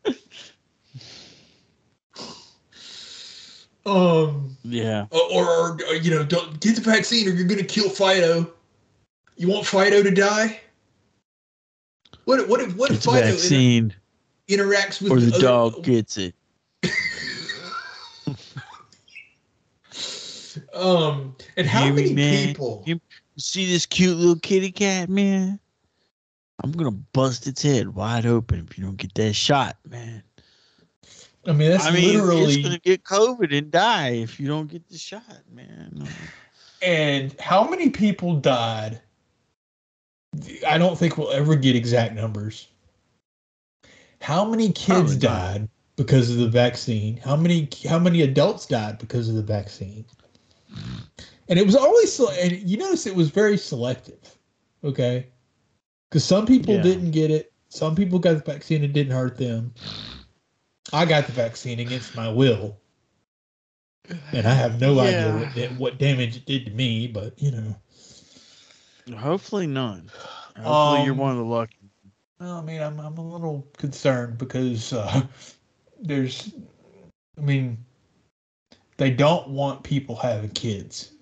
um, 3.87 4.57
Yeah. 4.65 5.07
or, 5.11 5.23
or, 5.33 5.79
or 5.89 5.95
you 5.95 6.11
know, 6.11 6.25
don't 6.25 6.61
get 6.61 6.75
the 6.77 6.83
vaccine 6.83 7.27
or 7.29 7.31
you're 7.31 7.47
gonna 7.47 7.63
kill 7.65 7.89
Fido. 7.89 8.53
You 9.37 9.49
want 9.49 9.67
Fido 9.67 10.03
to 10.03 10.11
die? 10.11 10.61
What 12.25 12.49
what 12.49 12.61
if 12.61 12.77
what 12.77 12.91
if 12.91 13.03
Fido 13.05 13.29
inter- 13.29 13.95
interacts 14.49 15.01
with 15.01 15.13
or 15.13 15.21
the 15.21 15.33
other- 15.35 15.41
dog 15.41 15.85
gets 15.85 16.19
it. 16.19 16.35
Um, 20.75 21.37
and 21.57 21.67
how 21.67 21.85
Hear 21.85 21.93
many 21.95 22.15
man? 22.15 22.49
people? 22.49 22.83
You 22.87 23.01
see 23.39 23.71
this 23.71 23.85
cute 23.87 24.17
little 24.17 24.39
kitty 24.39 24.71
cat, 24.71 25.09
man? 25.09 25.59
I'm 26.63 26.73
gonna 26.73 26.91
bust 26.91 27.47
its 27.47 27.63
head 27.63 27.95
wide 27.95 28.25
open 28.27 28.67
if 28.69 28.79
you 28.79 28.85
don't 28.85 28.97
get 28.97 29.15
that 29.15 29.35
shot, 29.35 29.77
man. 29.89 30.23
I 31.47 31.53
mean, 31.53 31.71
that's 31.71 31.87
I 31.87 31.91
mean, 31.93 32.05
it's 32.17 32.27
literally. 32.27 32.63
gonna 32.63 32.79
get 32.79 33.05
COVID 33.05 33.57
and 33.57 33.71
die 33.71 34.11
if 34.11 34.41
you 34.41 34.49
don't 34.49 34.67
get 34.71 34.89
the 34.89 34.99
shot, 34.99 35.23
man. 35.53 36.09
And 36.83 37.39
how 37.41 37.69
many 37.69 37.91
people 37.91 38.37
died? 38.37 39.01
I 40.67 40.77
don't 40.77 40.99
think 40.99 41.17
we'll 41.17 41.31
ever 41.31 41.55
get 41.57 41.77
exact 41.77 42.15
numbers. 42.15 42.69
How 44.21 44.45
many 44.45 44.67
kids 44.73 44.87
Probably 44.87 45.15
not. 45.15 45.21
died 45.21 45.69
because 45.97 46.31
of 46.31 46.39
the 46.39 46.49
vaccine? 46.49 47.17
How 47.19 47.37
many 47.37 47.69
how 47.89 47.99
many 47.99 48.23
adults 48.23 48.67
died 48.67 48.99
because 48.99 49.29
of 49.29 49.35
the 49.37 49.43
vaccine? 49.43 50.05
And 51.49 51.59
it 51.59 51.65
was 51.65 51.77
always 51.77 52.19
and 52.21 52.53
you 52.69 52.77
notice 52.77 53.07
it 53.07 53.15
was 53.15 53.31
very 53.31 53.57
selective. 53.57 54.37
Okay? 54.85 55.29
Cuz 56.11 56.25
some 56.25 56.45
people 56.45 56.75
Yeah. 56.75 56.83
didn't 56.83 57.13
get 57.13 57.31
it. 57.31 57.53
Some 57.69 57.95
people 57.95 58.19
got 58.19 58.35
the 58.45 58.53
vaccine 58.53 58.83
and 58.83 58.91
it 58.91 58.93
didn't 58.93 59.13
hurt 59.13 59.37
them. 59.39 59.73
I 60.93 61.05
got 61.05 61.27
the 61.27 61.33
vaccine 61.33 61.81
against 61.81 62.15
my 62.15 62.29
will. 62.29 62.77
And 64.33 64.47
I 64.47 64.55
have 64.55 64.81
no 64.81 65.01
idea 65.01 65.33
what, 65.33 65.73
what 65.79 65.99
damage 65.99 66.37
it 66.37 66.47
did 66.47 66.67
to 66.67 66.71
me, 66.71 67.09
but 67.09 67.41
you 67.43 67.51
know. 67.51 67.77
Hopefully 69.17 69.67
none. 69.67 70.11
Hopefully 70.57 71.05
you're 71.05 71.13
Um, 71.13 71.19
one 71.19 71.31
of 71.33 71.39
the 71.39 71.45
lucky. 71.45 71.91
Well, 72.41 72.57
I 72.57 72.63
mean, 72.63 72.81
I'm 72.83 73.01
I'm 73.01 73.19
a 73.19 73.27
little 73.27 73.67
concerned 73.79 74.39
because 74.39 74.93
uh, 74.93 75.23
there's, 76.01 76.53
I 77.37 77.41
mean, 77.41 77.79
they 78.97 79.11
don't 79.11 79.49
want 79.49 79.83
people 79.83 80.17
having 80.17 80.51
kids. 80.51 81.13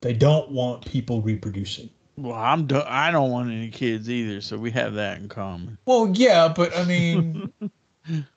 They 0.00 0.12
don't 0.12 0.50
want 0.50 0.84
people 0.84 1.20
reproducing. 1.22 1.90
Well, 2.16 2.34
I'm 2.34 2.66
do- 2.66 2.82
I 2.86 3.10
don't 3.10 3.30
want 3.30 3.50
any 3.50 3.70
kids 3.70 4.10
either, 4.10 4.40
so 4.40 4.58
we 4.58 4.70
have 4.72 4.94
that 4.94 5.18
in 5.18 5.28
common. 5.28 5.78
Well, 5.86 6.10
yeah, 6.14 6.52
but 6.54 6.76
I 6.76 6.84
mean, 6.84 7.52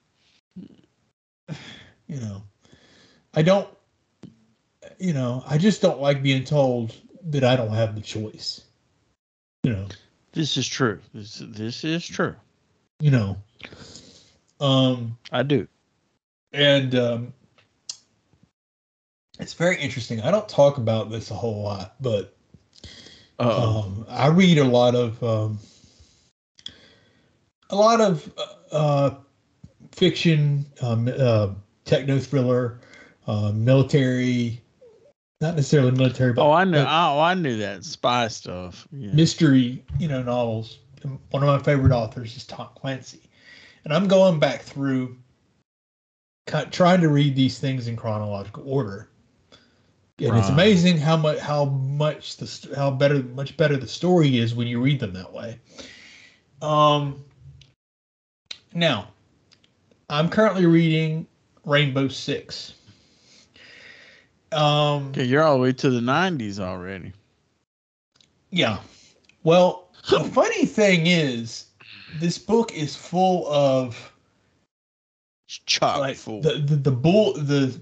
you 2.07 2.19
know, 2.19 2.43
I 3.33 3.41
don't, 3.41 3.67
you 4.99 5.13
know, 5.13 5.43
I 5.47 5.57
just 5.57 5.81
don't 5.81 5.99
like 6.01 6.23
being 6.23 6.43
told 6.43 6.95
that 7.25 7.43
I 7.43 7.55
don't 7.55 7.73
have 7.73 7.95
the 7.95 8.01
choice. 8.01 8.61
You 9.63 9.71
know. 9.73 9.87
This 10.33 10.57
is 10.57 10.67
true. 10.67 10.99
This 11.13 11.41
this 11.43 11.83
is 11.83 12.05
true. 12.05 12.35
You 12.99 13.11
know. 13.11 13.37
Um. 14.59 15.17
I 15.31 15.43
do. 15.43 15.67
and 16.53 16.93
um, 16.95 17.33
it's 19.39 19.53
very 19.53 19.77
interesting. 19.81 20.21
I 20.21 20.31
don't 20.31 20.47
talk 20.47 20.77
about 20.77 21.09
this 21.09 21.31
a 21.31 21.33
whole 21.33 21.63
lot, 21.63 21.95
but 21.99 22.35
Uh 23.39 23.79
um, 23.83 24.05
I 24.09 24.27
read 24.27 24.57
a 24.59 24.63
lot 24.63 24.95
of 24.95 25.21
um, 25.23 25.59
a 27.69 27.75
lot 27.75 27.99
of 27.99 28.31
uh, 28.71 29.11
fiction, 29.95 30.65
um, 30.81 31.09
uh, 31.17 31.49
techno 31.85 32.19
thriller, 32.19 32.79
uh, 33.27 33.51
military, 33.53 34.61
not 35.41 35.55
necessarily 35.55 35.91
military, 35.91 36.33
but 36.33 36.45
oh, 36.45 36.51
I 36.51 36.63
knew. 36.65 36.77
Oh, 36.77 37.19
I 37.19 37.33
knew 37.33 37.57
that 37.57 37.83
spy 37.83 38.27
stuff. 38.27 38.87
Yeah. 38.91 39.13
mystery, 39.13 39.83
you 39.97 40.07
know, 40.07 40.21
novels. 40.21 40.79
One 41.31 41.43
of 41.43 41.47
my 41.47 41.59
favorite 41.59 41.91
authors 41.91 42.35
is 42.35 42.45
Tom 42.45 42.69
Clancy, 42.75 43.21
and 43.83 43.93
I'm 43.93 44.07
going 44.07 44.39
back 44.39 44.61
through, 44.63 45.15
trying 46.47 47.01
to 47.01 47.09
read 47.09 47.35
these 47.35 47.59
things 47.59 47.87
in 47.87 47.95
chronological 47.95 48.63
order. 48.65 49.09
And 50.17 50.37
it's 50.37 50.47
amazing 50.47 50.97
how 50.97 51.17
much 51.17 51.39
how 51.39 51.65
much 51.65 52.37
the 52.37 52.73
how 52.75 52.89
better 52.89 53.21
much 53.21 53.57
better 53.57 53.75
the 53.75 53.87
story 53.87 54.39
is 54.39 54.55
when 54.55 54.65
you 54.65 54.81
read 54.81 54.99
them 54.99 55.13
that 55.13 55.31
way. 55.31 55.59
Um. 56.61 57.23
Now, 58.73 59.09
I'm 60.09 60.29
currently 60.29 60.65
reading 60.65 61.27
Rainbow 61.63 62.07
Six. 62.07 62.73
Um. 64.51 65.09
Okay, 65.09 65.23
you're 65.23 65.43
all 65.43 65.55
the 65.55 65.61
way 65.61 65.73
to 65.73 65.89
the 65.89 65.99
'90s 65.99 66.59
already. 66.59 67.13
Yeah. 68.51 68.79
Well, 69.43 69.89
the 70.09 70.19
funny 70.19 70.65
thing 70.65 71.07
is, 71.07 71.65
this 72.19 72.37
book 72.37 72.73
is 72.73 72.95
full 72.95 73.47
of 73.47 74.13
chock 75.47 75.99
like 75.99 76.15
full. 76.15 76.41
the, 76.41 76.53
the 76.53 76.75
the 76.75 76.91
bull 76.91 77.33
the 77.33 77.79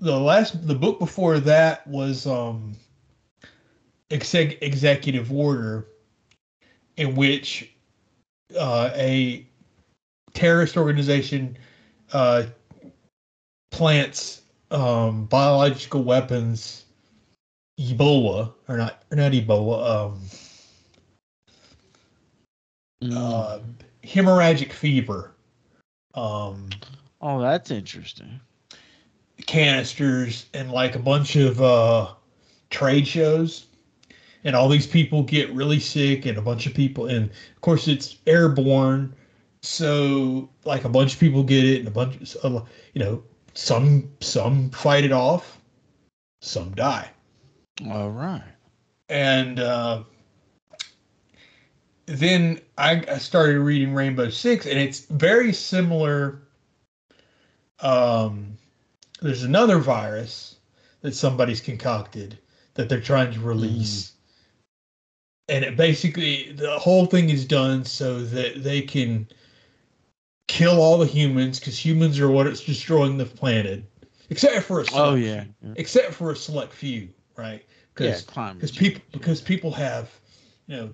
the 0.00 0.18
last 0.18 0.66
the 0.66 0.74
book 0.74 0.98
before 0.98 1.38
that 1.40 1.86
was 1.86 2.26
um 2.26 2.74
exec, 4.10 4.62
executive 4.62 5.32
order 5.32 5.86
in 6.96 7.14
which 7.14 7.70
uh, 8.58 8.90
a 8.94 9.46
terrorist 10.34 10.76
organization 10.76 11.56
uh, 12.12 12.44
plants 13.70 14.42
um, 14.70 15.24
biological 15.26 16.02
weapons 16.04 16.84
Ebola 17.80 18.52
or 18.68 18.76
not 18.76 19.02
or 19.10 19.16
not 19.16 19.32
Ebola 19.32 20.06
um 20.06 20.20
Mm. 23.02 23.16
uh, 23.16 23.58
hemorrhagic 24.04 24.72
fever 24.72 25.34
um 26.14 26.70
oh, 27.20 27.40
that's 27.40 27.70
interesting. 27.70 28.40
canisters 29.46 30.46
and 30.54 30.70
like 30.70 30.94
a 30.94 30.98
bunch 31.00 31.36
of 31.36 31.60
uh 31.60 32.12
trade 32.70 33.06
shows 33.06 33.66
and 34.44 34.54
all 34.56 34.68
these 34.68 34.86
people 34.86 35.22
get 35.22 35.50
really 35.52 35.80
sick 35.80 36.24
and 36.24 36.38
a 36.38 36.40
bunch 36.40 36.66
of 36.66 36.72
people 36.72 37.06
and 37.06 37.24
of 37.28 37.60
course 37.60 37.88
it's 37.88 38.16
airborne 38.26 39.12
so 39.64 40.48
like 40.64 40.84
a 40.84 40.88
bunch 40.88 41.14
of 41.14 41.20
people 41.20 41.42
get 41.42 41.64
it 41.64 41.78
and 41.78 41.88
a 41.88 41.90
bunch 41.90 42.36
of 42.36 42.68
you 42.92 43.02
know 43.02 43.22
some 43.54 44.10
some 44.20 44.70
fight 44.70 45.04
it 45.04 45.12
off 45.12 45.60
some 46.42 46.70
die 46.74 47.10
All 47.88 48.10
right. 48.10 48.42
and 49.08 49.58
uh, 49.58 50.02
then 52.06 52.60
I, 52.76 53.02
I 53.08 53.18
started 53.18 53.60
reading 53.60 53.94
Rainbow 53.94 54.28
Six, 54.28 54.66
and 54.66 54.78
it's 54.78 55.00
very 55.06 55.52
similar. 55.52 56.42
Um, 57.80 58.56
there's 59.22 59.44
another 59.44 59.78
virus 59.78 60.56
that 61.00 61.14
somebody's 61.14 61.60
concocted 61.60 62.38
that 62.74 62.88
they're 62.88 63.00
trying 63.00 63.32
to 63.32 63.40
release, 63.40 64.12
and 65.48 65.64
it 65.64 65.76
basically 65.76 66.52
the 66.52 66.78
whole 66.78 67.06
thing 67.06 67.30
is 67.30 67.44
done 67.46 67.84
so 67.84 68.22
that 68.22 68.62
they 68.62 68.82
can 68.82 69.26
kill 70.48 70.80
all 70.80 70.98
the 70.98 71.06
humans 71.06 71.58
because 71.58 71.82
humans 71.82 72.18
are 72.20 72.30
what 72.30 72.46
it's 72.46 72.64
destroying 72.64 73.16
the 73.16 73.26
planet, 73.26 73.84
except 74.30 74.64
for 74.66 74.80
a 74.80 74.84
select 74.84 75.06
Oh 75.06 75.14
yeah. 75.14 75.44
Yeah, 75.62 75.72
except 75.76 76.14
for 76.14 76.32
a 76.32 76.36
select 76.36 76.72
few, 76.72 77.08
right? 77.36 77.64
yeah 77.98 78.10
Because 78.10 78.22
climate 78.22 78.56
because 78.56 78.72
people 78.72 79.02
because 79.12 79.40
people 79.40 79.70
have 79.70 80.10
you 80.66 80.76
know 80.76 80.90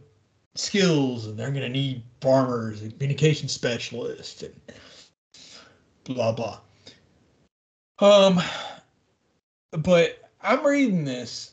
skills 0.55 1.27
and 1.27 1.39
they're 1.39 1.51
going 1.51 1.63
to 1.63 1.69
need 1.69 2.03
farmers 2.21 2.83
and 2.83 2.93
communication 2.93 3.49
specialists 3.49 4.43
and 4.43 4.55
blah 6.05 6.33
blah 6.33 6.59
um 8.01 8.41
but 9.73 10.31
i'm 10.43 10.67
reading 10.67 11.05
this 11.05 11.53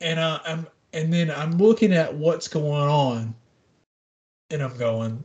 and 0.00 0.20
I, 0.20 0.38
i'm 0.46 0.66
and 0.92 1.12
then 1.12 1.30
i'm 1.30 1.52
looking 1.52 1.92
at 1.92 2.14
what's 2.14 2.46
going 2.46 2.82
on 2.82 3.34
and 4.50 4.62
i'm 4.62 4.76
going 4.76 5.24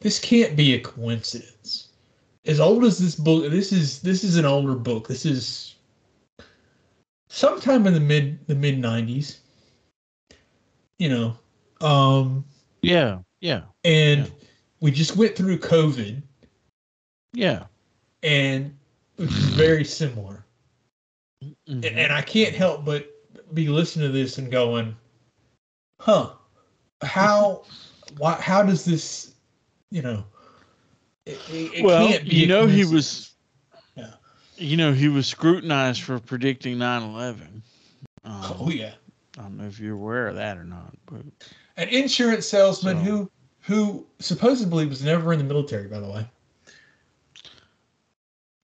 this 0.00 0.18
can't 0.18 0.56
be 0.56 0.74
a 0.74 0.80
coincidence 0.80 1.88
as 2.46 2.58
old 2.60 2.84
as 2.84 2.98
this 2.98 3.14
book 3.14 3.50
this 3.50 3.72
is 3.72 4.00
this 4.00 4.24
is 4.24 4.36
an 4.36 4.44
older 4.44 4.74
book 4.74 5.06
this 5.08 5.24
is 5.26 5.74
sometime 7.28 7.86
in 7.86 7.94
the 7.94 8.00
mid 8.00 8.38
the 8.46 8.54
mid 8.54 8.78
'90s. 8.78 9.38
You 10.98 11.08
know, 11.08 11.38
um, 11.86 12.44
Yeah, 12.82 13.20
yeah, 13.40 13.62
and 13.84 14.26
Yeah. 14.26 14.32
we 14.80 14.90
just 14.90 15.16
went 15.16 15.34
through 15.34 15.58
COVID, 15.58 16.22
yeah. 17.32 17.64
and 18.22 18.76
which 19.16 19.30
is 19.30 19.44
very 19.54 19.84
similar. 19.84 20.44
Mhm. 21.42 21.54
And, 21.68 21.84
and 21.86 22.12
I 22.12 22.20
can't 22.20 22.54
help 22.54 22.84
but 22.84 23.08
be 23.54 23.68
listening 23.68 24.08
to 24.08 24.12
this 24.12 24.36
and 24.36 24.50
going, 24.52 24.94
"Huh? 26.00 26.32
How? 27.02 27.64
Why? 28.18 28.34
How 28.34 28.62
does 28.62 28.84
this? 28.84 29.34
You 29.90 30.02
know? 30.02 30.24
It, 31.26 31.38
it, 31.50 31.84
well, 31.84 32.08
can't 32.08 32.24
be 32.28 32.36
you 32.36 32.46
know 32.46 32.66
he 32.66 32.84
was. 32.84 33.32
Yeah. 33.94 34.12
You 34.56 34.76
know 34.76 34.92
he 34.92 35.08
was 35.08 35.26
scrutinized 35.26 36.02
for 36.02 36.18
predicting 36.18 36.76
9/11. 36.78 37.62
Um, 38.24 38.54
Oh 38.60 38.70
yeah, 38.70 38.94
I 39.38 39.42
don't 39.42 39.56
know 39.58 39.64
if 39.66 39.78
you're 39.78 39.94
aware 39.94 40.28
of 40.28 40.36
that 40.36 40.56
or 40.58 40.64
not, 40.64 40.94
but 41.06 41.22
an 41.76 41.88
insurance 41.88 42.46
salesman 42.46 42.98
So- 42.98 43.02
who 43.04 43.30
who 43.62 44.06
supposedly 44.18 44.86
was 44.86 45.04
never 45.04 45.32
in 45.32 45.38
the 45.38 45.44
military, 45.44 45.86
by 45.88 46.00
the 46.00 46.08
way. 46.08 46.26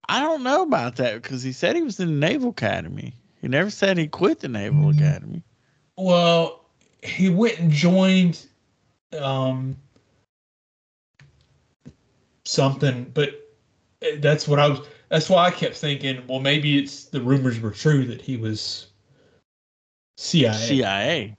I 0.09 0.21
don't 0.21 0.43
know 0.43 0.63
about 0.63 0.95
that 0.97 1.21
because 1.21 1.43
he 1.43 1.51
said 1.51 1.75
he 1.75 1.81
was 1.83 1.99
in 1.99 2.07
the 2.19 2.27
Naval 2.27 2.49
Academy. 2.51 3.13
He 3.41 3.47
never 3.47 3.69
said 3.69 3.97
he 3.97 4.07
quit 4.07 4.39
the 4.39 4.47
Naval 4.47 4.85
Mhm. 4.91 4.97
Academy. 4.97 5.43
Well, 5.97 6.65
he 7.03 7.29
went 7.29 7.59
and 7.59 7.71
joined 7.71 8.45
um 9.19 9.77
something, 12.47 13.11
but 13.13 13.29
that's 14.19 14.47
what 14.47 14.59
I 14.59 14.69
was. 14.69 14.79
That's 15.09 15.29
why 15.29 15.45
I 15.45 15.51
kept 15.51 15.75
thinking. 15.75 16.21
Well, 16.27 16.39
maybe 16.39 16.77
it's 16.77 17.05
the 17.05 17.21
rumors 17.21 17.59
were 17.59 17.71
true 17.71 18.05
that 18.07 18.21
he 18.21 18.37
was 18.37 18.87
CIA. 20.17 20.53
CIA. 20.53 21.37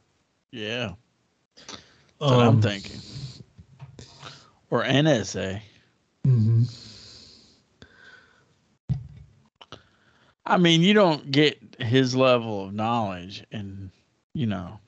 Yeah, 0.50 0.92
that's 1.56 1.78
what 2.18 2.32
I'm 2.32 2.48
Um, 2.48 2.62
thinking. 2.62 3.00
Or 4.70 4.84
NSA. 4.84 5.60
mhm. 6.26 6.70
I 10.46 10.56
mean, 10.56 10.82
you 10.82 10.94
don't 10.94 11.30
get 11.30 11.58
his 11.78 12.14
level 12.16 12.64
of 12.64 12.72
knowledge 12.72 13.44
and, 13.52 13.90
you 14.32 14.46
know, 14.46 14.80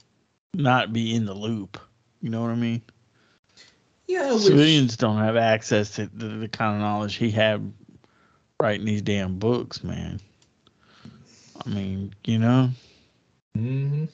not 0.55 0.93
be 0.93 1.14
in 1.14 1.27
the 1.27 1.35
loop. 1.35 1.79
You 2.23 2.31
know 2.31 2.41
what 2.41 2.51
I 2.51 2.55
mean? 2.55 2.81
Yeah, 4.11 4.33
which, 4.33 4.43
Civilians 4.43 4.97
don't 4.97 5.19
have 5.19 5.37
access 5.37 5.93
to 5.93 6.07
the, 6.07 6.27
the 6.27 6.49
kind 6.49 6.75
of 6.75 6.81
knowledge 6.81 7.15
he 7.15 7.31
had 7.31 7.73
writing 8.61 8.85
these 8.85 9.03
damn 9.03 9.39
books, 9.39 9.85
man. 9.85 10.19
I 11.65 11.69
mean, 11.69 12.13
you 12.25 12.41
know, 12.41 12.71
Mhm. 13.57 14.09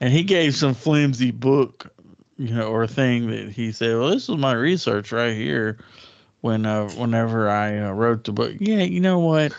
and 0.00 0.12
he 0.12 0.24
gave 0.24 0.56
some 0.56 0.74
flimsy 0.74 1.30
book, 1.30 1.92
you 2.38 2.52
know, 2.52 2.72
or 2.72 2.88
thing 2.88 3.28
that 3.28 3.50
he 3.50 3.70
said, 3.70 3.96
"Well, 3.96 4.10
this 4.10 4.26
was 4.26 4.38
my 4.38 4.54
research 4.54 5.12
right 5.12 5.36
here." 5.36 5.78
When 6.40 6.66
uh, 6.66 6.88
whenever 6.94 7.48
I 7.48 7.78
uh, 7.78 7.92
wrote 7.92 8.24
the 8.24 8.32
book, 8.32 8.54
yeah, 8.58 8.82
you 8.82 8.98
know 9.00 9.20
what? 9.20 9.54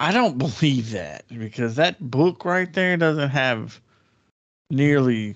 I 0.00 0.12
don't 0.12 0.36
believe 0.36 0.90
that 0.90 1.24
because 1.28 1.76
that 1.76 1.98
book 1.98 2.44
right 2.44 2.70
there 2.70 2.98
doesn't 2.98 3.30
have 3.30 3.80
nearly. 4.68 5.34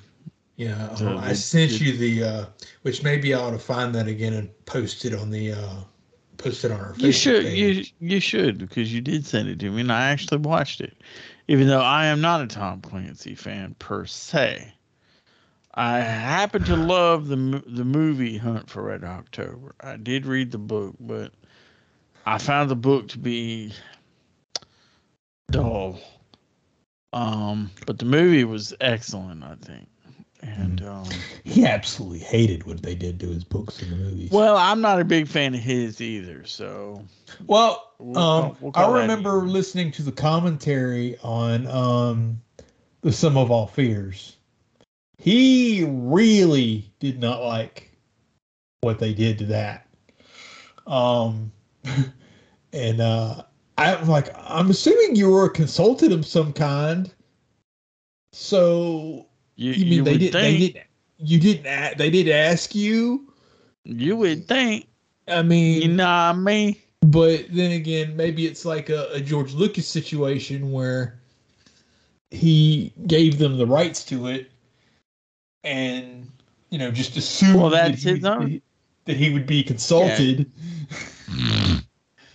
Yeah, 0.57 0.87
The- 0.99 1.11
uh, 1.11 1.19
I 1.21 1.33
sent 1.33 1.73
the- 1.73 1.85
you 1.85 1.97
the 1.97 2.25
uh 2.25 2.47
which 2.83 3.03
maybe 3.03 3.35
I 3.35 3.41
ought 3.41 3.51
to 3.51 3.59
find 3.59 3.95
that 3.95 4.07
again 4.07 4.35
and 4.35 4.51
post 4.67 5.05
it 5.05 5.13
on 5.15 5.31
the 5.31 5.53
uh 5.53 5.77
post 6.37 6.65
it 6.65 6.71
on 6.71 6.81
our 6.81 6.95
You 6.97 7.11
should, 7.13 7.45
page. 7.45 7.95
you 8.01 8.09
you 8.15 8.21
should 8.21 8.59
because 8.59 8.93
you 8.93 9.01
did 9.01 9.27
send 9.27 9.49
it 9.49 9.59
to 9.61 9.71
me, 9.71 9.81
and 9.81 9.91
I 9.93 10.11
actually 10.11 10.39
watched 10.39 10.81
it, 10.81 10.97
even 11.49 11.67
though 11.67 11.81
I 11.81 12.07
am 12.07 12.21
not 12.21 12.41
a 12.41 12.47
Tom 12.47 12.81
Clancy 12.83 13.35
fan 13.35 13.75
per 13.79 14.05
se. 14.07 14.73
I 15.77 15.99
happen 15.99 16.63
to 16.65 16.77
love 16.77 17.27
the 17.27 17.63
the 17.67 17.85
movie 17.85 18.39
Hunt 18.39 18.71
for 18.71 18.83
Red 18.85 19.03
October. 19.03 19.75
I 19.81 19.97
did 19.97 20.25
read 20.25 20.53
the 20.53 20.59
book, 20.59 20.95
but 21.01 21.33
I 22.27 22.39
found 22.39 22.71
the 22.71 22.77
book 22.77 23.09
to 23.09 23.19
be 23.19 23.73
dull. 25.51 25.99
Um, 27.13 27.71
but 27.87 27.99
the 27.99 28.05
movie 28.05 28.45
was 28.45 28.73
excellent, 28.81 29.43
I 29.43 29.55
think. 29.57 29.89
And 30.45 30.83
um, 30.83 31.05
He 31.45 31.67
absolutely 31.67 32.19
hated 32.19 32.65
what 32.67 32.83
they 32.83 32.95
did 32.95 33.19
to 33.21 33.29
his 33.29 33.45
books 33.45 33.83
in 33.83 33.91
the 33.91 33.97
movies. 33.97 34.31
well, 34.31 34.57
I'm 34.57 34.81
not 34.81 35.01
a 35.01 35.05
big 35.05 35.29
fan 35.29 35.55
of 35.55 35.61
his 35.61 36.01
either. 36.01 36.45
So 36.45 37.03
Well, 37.47 37.93
We'll 37.99 38.19
um, 38.19 38.57
we'll 38.61 38.73
I 38.75 39.03
remember 39.03 39.47
listening 39.47 39.91
to 39.93 40.03
the 40.03 40.13
commentary 40.13 41.17
on 41.23 41.67
um, 41.69 42.41
the 43.01 43.13
Sum 43.13 43.37
of 43.37 43.51
All 43.51 43.67
Fears. 43.67 44.37
He 45.19 45.87
really 45.89 46.93
did 46.99 47.21
not 47.21 47.43
like 47.43 47.91
what 48.81 48.99
they 48.99 49.15
did 49.15 49.39
to 49.39 49.47
that. 49.47 49.87
Um, 50.87 51.51
and 52.73 53.01
uh, 53.01 53.43
I'm 53.79 54.09
like, 54.09 54.29
I'm 54.37 54.71
assuming 54.71 55.17
you 55.17 55.31
were 55.31 55.47
a 55.47 55.51
consultant 55.51 56.13
of 56.13 56.27
some 56.27 56.53
kind. 56.53 57.13
So 58.33 59.29
you, 59.57 59.73
you 59.73 59.85
mean 59.85 59.93
you 59.95 60.03
they 60.05 60.19
did? 60.19 60.33
They 60.33 60.59
think, 60.59 60.75
did. 60.75 60.85
You 61.19 61.41
didn't. 61.41 61.67
a- 61.67 61.95
They 61.97 62.11
didn't 62.11 62.33
ask 62.35 62.75
you. 62.75 63.33
You 63.85 64.17
would 64.17 64.49
think, 64.49 64.89
I 65.29 65.43
mean, 65.43 65.83
you 65.83 65.89
know 65.89 66.05
what 66.05 66.11
I 66.11 66.33
mean? 66.33 66.77
But 67.03 67.47
then 67.51 67.73
again, 67.73 68.17
maybe 68.17 68.47
it's 68.47 68.65
like 68.65 68.89
a, 68.89 69.09
a 69.13 69.21
George 69.21 69.53
Lucas 69.53 69.87
situation 69.87 70.73
where 70.73 71.19
he 72.31 72.93
gave 73.07 73.39
them 73.39 73.59
the 73.59 73.67
rights 73.67 74.05
to 74.07 74.27
it, 74.29 74.51
and 75.65 76.31
you 76.71 76.79
know 76.79 76.91
just 76.91 77.17
assumed 77.19 77.61
Well, 77.61 77.71
that's 77.71 78.03
that, 78.03 78.11
he, 78.11 78.17
his 78.17 78.25
own- 78.25 78.63
that 79.05 79.17
he 79.19 79.31
would 79.35 79.47
be 79.47 79.63
consulted. 79.63 80.51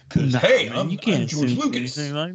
Because 0.08 0.34
Nah, 0.34 0.40
hey, 0.40 0.70
man, 0.70 0.78
I'm, 0.78 0.90
you 0.92 0.98
can't 1.00 1.22
I'm 1.24 1.28
George 1.28 1.54
Lucas. 1.58 1.98
like 1.98 2.34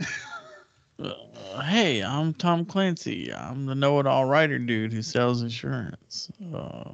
Uh, 1.50 1.62
hey, 1.62 2.02
I'm 2.02 2.32
Tom 2.34 2.64
Clancy. 2.64 3.32
I'm 3.32 3.66
the 3.66 3.74
know-it-all 3.74 4.24
writer 4.26 4.58
dude 4.58 4.92
who 4.92 5.02
sells 5.02 5.42
insurance. 5.42 6.30
Uh, 6.54 6.92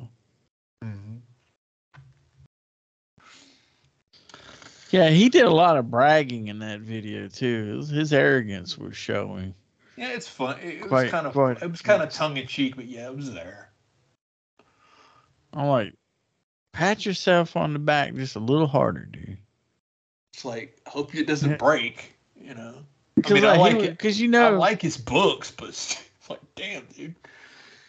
Mhm. 0.82 1.20
yeah, 4.90 5.10
he 5.10 5.28
did 5.28 5.44
a 5.44 5.50
lot 5.50 5.76
of 5.76 5.90
bragging 5.90 6.48
in 6.48 6.58
that 6.60 6.80
video 6.80 7.28
too. 7.28 7.76
His, 7.76 7.88
his 7.90 8.12
arrogance 8.12 8.78
was 8.78 8.96
showing. 8.96 9.54
Yeah, 9.96 10.10
it's 10.10 10.28
fun. 10.28 10.58
It, 10.60 10.80
was 10.82 10.88
Quite- 10.88 11.10
kind 11.10 11.26
of 11.26 11.32
quite- 11.32 11.62
it 11.62 11.70
was 11.70 11.82
kind 11.82 12.02
of 12.02 12.10
tongue 12.10 12.36
in 12.36 12.46
cheek, 12.46 12.76
but 12.76 12.86
yeah, 12.86 13.06
it 13.06 13.16
was 13.16 13.32
there. 13.32 13.70
I'm 15.52 15.66
like, 15.68 15.94
pat 16.72 17.04
yourself 17.04 17.56
on 17.56 17.72
the 17.72 17.78
back 17.78 18.14
just 18.14 18.36
a 18.36 18.40
little 18.40 18.66
harder, 18.66 19.04
dude. 19.06 19.38
It's 20.32 20.44
like 20.44 20.80
hope 20.86 21.14
it 21.14 21.26
doesn't 21.26 21.58
break. 21.58 22.14
You 22.38 22.54
know, 22.54 22.84
Because 23.16 23.32
mean, 23.32 23.44
I 23.44 23.56
like 23.56 23.76
it. 23.76 23.90
Because 23.90 24.20
you 24.20 24.34
I 24.36 24.50
like 24.50 24.80
his 24.80 24.96
books, 24.96 25.50
but 25.50 25.70
it's 25.70 25.96
like, 26.28 26.40
damn, 26.54 26.84
dude. 26.94 27.14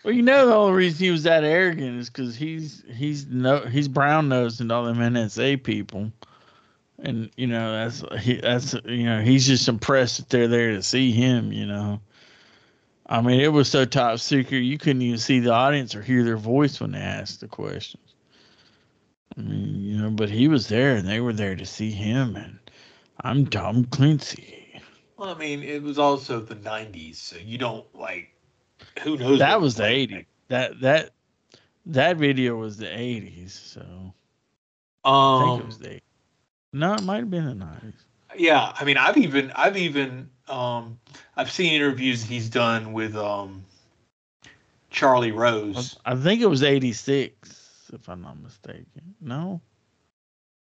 Well, 0.03 0.15
you 0.15 0.21
know 0.21 0.47
the 0.47 0.55
only 0.55 0.73
reason 0.73 1.03
he 1.03 1.11
was 1.11 1.23
that 1.23 1.43
arrogant 1.43 1.99
is 1.99 2.09
because 2.09 2.33
he's 2.33 2.81
he's 2.89 3.27
no 3.27 3.59
he's 3.59 3.89
brown 3.89 4.29
nosed 4.29 4.61
and 4.61 4.71
all 4.71 4.85
them 4.85 4.99
NSA 4.99 5.61
people, 5.61 6.09
and 6.99 7.29
you 7.35 7.45
know 7.45 7.73
that's 7.73 8.23
he 8.23 8.35
that's 8.35 8.73
you 8.85 9.03
know 9.03 9.21
he's 9.21 9.45
just 9.45 9.67
impressed 9.67 10.17
that 10.17 10.29
they're 10.29 10.47
there 10.47 10.71
to 10.71 10.81
see 10.81 11.11
him. 11.11 11.51
You 11.51 11.65
know, 11.65 11.99
I 13.07 13.19
mean 13.19 13.41
it 13.41 13.51
was 13.51 13.69
so 13.69 13.83
top 13.83 14.19
secret 14.19 14.59
you 14.59 14.77
couldn't 14.77 15.01
even 15.01 15.19
see 15.19 15.41
the 15.41 15.51
audience 15.51 15.93
or 15.93 16.01
hear 16.01 16.23
their 16.23 16.37
voice 16.37 16.79
when 16.79 16.93
they 16.93 16.99
asked 16.99 17.41
the 17.41 17.49
questions. 17.49 18.13
I 19.37 19.41
mean, 19.41 19.83
you 19.83 19.97
know, 19.97 20.09
but 20.09 20.29
he 20.29 20.47
was 20.47 20.69
there 20.69 20.95
and 20.95 21.05
they 21.05 21.19
were 21.19 21.33
there 21.33 21.57
to 21.57 21.65
see 21.65 21.91
him, 21.91 22.37
and 22.37 22.59
I'm 23.19 23.45
Tom 23.45 23.83
Clancy. 23.83 24.66
Well, 25.17 25.29
I 25.29 25.37
mean, 25.37 25.63
it 25.63 25.81
was 25.81 25.97
also 25.97 26.39
the 26.39 26.55
'90s, 26.55 27.15
so 27.15 27.37
you 27.37 27.57
don't 27.57 27.85
like. 27.95 28.33
Who 29.03 29.17
knows? 29.17 29.39
That 29.39 29.59
was 29.59 29.75
the 29.75 29.83
80s. 29.83 30.25
That 30.49 30.79
that 30.81 31.11
that 31.87 32.17
video 32.17 32.55
was 32.55 32.77
the 32.77 32.85
80s, 32.85 33.49
so. 33.51 34.13
I 35.03 35.09
Um, 35.09 35.43
think 35.43 35.59
it 35.59 35.65
was 35.65 35.79
the 35.79 35.87
80s. 35.89 36.01
No, 36.73 36.93
it 36.93 37.01
might 37.03 37.17
have 37.17 37.29
been 37.31 37.45
the 37.45 37.65
90s. 37.65 37.93
yeah, 38.37 38.73
I 38.75 38.83
mean, 38.83 38.97
I've 38.97 39.17
even, 39.17 39.51
I've 39.55 39.77
even, 39.77 40.29
um, 40.47 40.99
I've 41.35 41.49
seen 41.51 41.73
interviews 41.73 42.23
he's 42.23 42.49
done 42.49 42.93
with 42.93 43.15
um, 43.15 43.63
Charlie 44.89 45.31
Rose. 45.31 45.97
I 46.05 46.15
think 46.15 46.41
it 46.41 46.47
was 46.47 46.61
86, 46.63 47.89
if 47.93 48.07
I'm 48.09 48.21
not 48.21 48.37
mistaken. 48.39 49.15
No? 49.21 49.61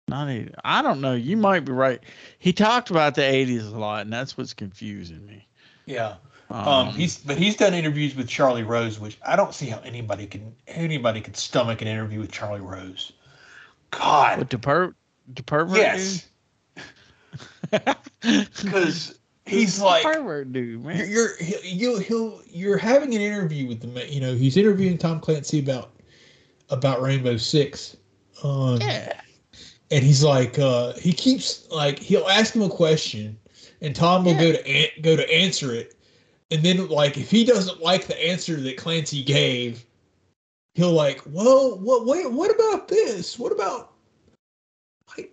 Not 0.08 0.28
80. 0.28 0.52
I 0.64 0.82
don't 0.82 1.00
know. 1.00 1.14
You 1.14 1.36
might 1.36 1.60
be 1.60 1.72
right. 1.72 2.00
He 2.38 2.52
talked 2.52 2.90
about 2.90 3.14
the 3.14 3.22
80s 3.22 3.72
a 3.72 3.78
lot, 3.78 4.02
and 4.02 4.12
that's 4.12 4.36
what's 4.36 4.52
confusing 4.52 5.24
me. 5.26 5.46
Yeah. 5.86 6.16
Um, 6.50 6.68
Um, 6.68 6.88
he's, 6.88 7.18
but 7.18 7.38
he's 7.38 7.56
done 7.56 7.72
interviews 7.72 8.14
with 8.14 8.28
Charlie 8.28 8.62
Rose, 8.62 9.00
which 9.00 9.16
I 9.26 9.36
don't 9.36 9.54
see 9.54 9.66
how 9.66 9.80
anybody 9.80 10.26
can, 10.26 10.54
anybody 10.66 11.20
could 11.20 11.36
stomach 11.36 11.80
an 11.80 11.88
interview 11.88 12.20
with 12.20 12.30
Charlie 12.30 12.60
Rose. 12.60 13.12
God, 13.90 14.38
What, 14.38 14.50
the, 14.50 14.58
per- 14.58 14.94
the 15.34 15.42
pervert? 15.42 15.78
yes. 15.78 16.28
because 18.20 19.18
he's 19.46 19.80
like 19.80 20.02
pervert 20.02 20.52
dude, 20.52 20.84
man. 20.84 21.08
you're, 21.10 21.30
you're 21.62 22.00
he'll 22.00 22.42
you're 22.46 22.76
having 22.76 23.14
an 23.14 23.20
interview 23.20 23.66
with 23.66 23.80
the 23.80 24.12
you 24.12 24.20
know 24.20 24.34
he's 24.34 24.56
interviewing 24.56 24.98
Tom 24.98 25.20
Clancy 25.20 25.58
about 25.58 25.92
about 26.68 27.00
Rainbow 27.00 27.36
Six. 27.38 27.96
Um, 28.42 28.78
yeah. 28.80 29.20
And 29.92 30.02
he's 30.02 30.24
like 30.24 30.58
uh 30.58 30.94
he 30.94 31.12
keeps 31.12 31.70
like 31.70 31.98
he'll 31.98 32.26
ask 32.28 32.56
him 32.56 32.62
a 32.62 32.68
question 32.68 33.38
and 33.82 33.94
tom 33.94 34.24
will 34.24 34.32
Yeah. 34.32 34.40
go 34.40 34.52
to 34.52 34.66
an- 34.68 35.02
go 35.02 35.16
to 35.16 35.30
answer 35.32 35.74
it 35.74 35.94
and 36.50 36.62
then 36.62 36.88
like 36.88 37.18
if 37.18 37.30
he 37.30 37.44
doesn't 37.44 37.80
like 37.82 38.06
the 38.06 38.26
answer 38.26 38.56
that 38.56 38.76
clancy 38.78 39.22
gave 39.22 39.84
he'll 40.74 40.92
like 40.92 41.20
well, 41.26 41.78
what 41.78 42.06
wait 42.06 42.30
what 42.32 42.50
about 42.50 42.88
this 42.88 43.38
what 43.38 43.52
about 43.52 43.92
like 45.16 45.30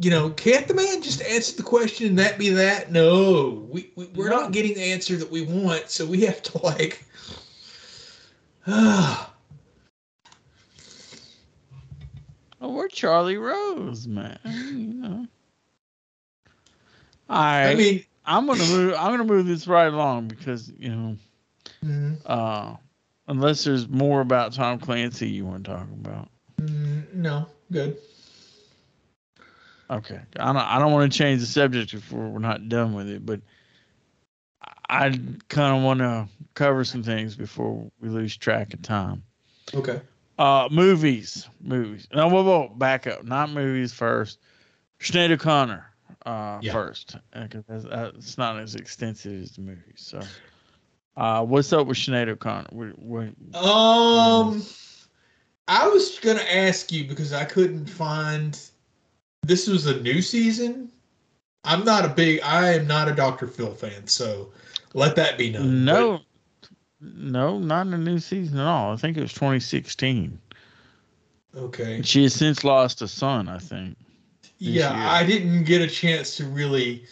you 0.00 0.10
know 0.10 0.30
can't 0.30 0.66
the 0.66 0.74
man 0.74 1.02
just 1.02 1.22
answer 1.22 1.54
the 1.56 1.62
question 1.62 2.06
and 2.08 2.18
that 2.18 2.38
be 2.38 2.48
that 2.48 2.90
no 2.90 3.66
we, 3.70 3.90
we 3.96 4.06
we're 4.14 4.30
No. 4.30 4.40
not 4.40 4.52
getting 4.52 4.74
the 4.74 4.92
answer 4.92 5.16
that 5.16 5.30
we 5.30 5.42
want 5.42 5.90
so 5.90 6.06
we 6.06 6.22
have 6.22 6.40
to 6.42 6.58
like 6.64 7.04
ah 8.66 9.29
Oh, 12.60 12.74
we're 12.74 12.88
Charlie 12.88 13.36
Rose, 13.38 14.06
man. 14.06 14.38
You 14.44 14.94
know. 14.94 15.26
All 17.28 17.36
right. 17.36 17.70
i 17.70 17.74
mean 17.74 18.04
I'm 18.24 18.46
gonna 18.46 18.66
move. 18.66 18.94
I'm 18.96 19.10
gonna 19.12 19.24
move 19.24 19.46
this 19.46 19.66
right 19.66 19.92
along 19.92 20.28
because 20.28 20.72
you 20.78 20.90
know, 20.90 21.16
mm, 21.84 22.16
uh, 22.26 22.76
unless 23.28 23.64
there's 23.64 23.88
more 23.88 24.20
about 24.20 24.52
Tom 24.52 24.78
Clancy 24.78 25.28
you 25.28 25.44
want 25.46 25.64
to 25.64 25.70
talk 25.72 25.88
about. 25.90 26.28
mm, 26.60 27.12
no 27.14 27.46
good 27.70 27.96
Okay, 29.90 30.20
I 30.38 30.46
don't. 30.46 30.56
I 30.56 30.78
don't 30.78 30.92
want 30.92 31.10
to 31.12 31.18
change 31.18 31.40
the 31.40 31.46
subject 31.46 31.92
before 31.92 32.28
we're 32.28 32.38
not 32.38 32.68
done 32.68 32.94
with 32.94 33.08
it, 33.08 33.24
but 33.24 33.40
I 34.88 35.10
kind 35.48 35.76
of 35.76 35.82
want 35.82 36.00
to 36.00 36.28
cover 36.54 36.84
some 36.84 37.02
things 37.02 37.36
before 37.36 37.90
we 38.00 38.08
lose 38.08 38.36
track 38.36 38.72
of 38.74 38.82
time. 38.82 39.24
okay 39.74 40.00
Uh, 40.40 40.66
movies, 40.70 41.46
movies. 41.60 42.08
No, 42.14 42.26
whoa, 42.28 42.42
whoa, 42.42 42.68
back 42.68 43.06
up. 43.06 43.24
Not 43.24 43.50
movies 43.50 43.92
first. 43.92 44.38
Sinead 44.98 45.30
O'Connor, 45.32 45.84
uh, 46.24 46.60
Yeah. 46.62 46.72
first. 46.72 47.16
Okay, 47.36 47.62
that's, 47.68 47.84
uh, 47.84 48.12
it's 48.16 48.38
not 48.38 48.58
as 48.58 48.74
extensive 48.74 49.42
as 49.42 49.52
the 49.52 49.60
movies. 49.60 49.96
So, 49.96 50.22
uh, 51.18 51.44
what's 51.44 51.70
up 51.74 51.86
with 51.86 51.98
Sinead 51.98 52.28
O'Connor? 52.30 52.68
What, 52.72 52.98
what, 52.98 53.28
Um, 53.54 54.64
I 55.68 55.86
was 55.88 56.18
gonna 56.20 56.40
ask 56.50 56.90
you 56.90 57.04
because 57.04 57.34
I 57.34 57.44
couldn't 57.44 57.84
find. 57.84 58.58
This 59.42 59.66
was 59.66 59.84
a 59.86 60.00
new 60.00 60.22
season. 60.22 60.90
I'm 61.64 61.84
not 61.84 62.06
a 62.06 62.08
big. 62.08 62.40
I 62.40 62.72
am 62.72 62.86
not 62.86 63.08
a 63.08 63.14
Doctor 63.14 63.46
Phil 63.46 63.74
fan, 63.74 64.06
so 64.06 64.50
let 64.94 65.16
that 65.16 65.36
be 65.36 65.50
known. 65.50 65.84
no, 65.84 66.22
no, 67.00 67.58
not 67.58 67.86
in 67.86 67.90
the 67.92 67.98
new 67.98 68.18
season 68.18 68.58
at 68.58 68.66
all. 68.66 68.92
I 68.92 68.96
think 68.96 69.16
it 69.16 69.20
was 69.20 69.32
2016. 69.32 70.38
Okay. 71.56 72.02
She 72.02 72.22
has 72.24 72.34
since 72.34 72.62
lost 72.64 73.02
a 73.02 73.08
son. 73.08 73.48
I 73.48 73.58
think. 73.58 73.96
Yeah, 74.58 74.94
year. 74.96 75.08
I 75.08 75.24
didn't 75.24 75.64
get 75.64 75.80
a 75.80 75.86
chance 75.88 76.36
to 76.36 76.44
really, 76.44 77.04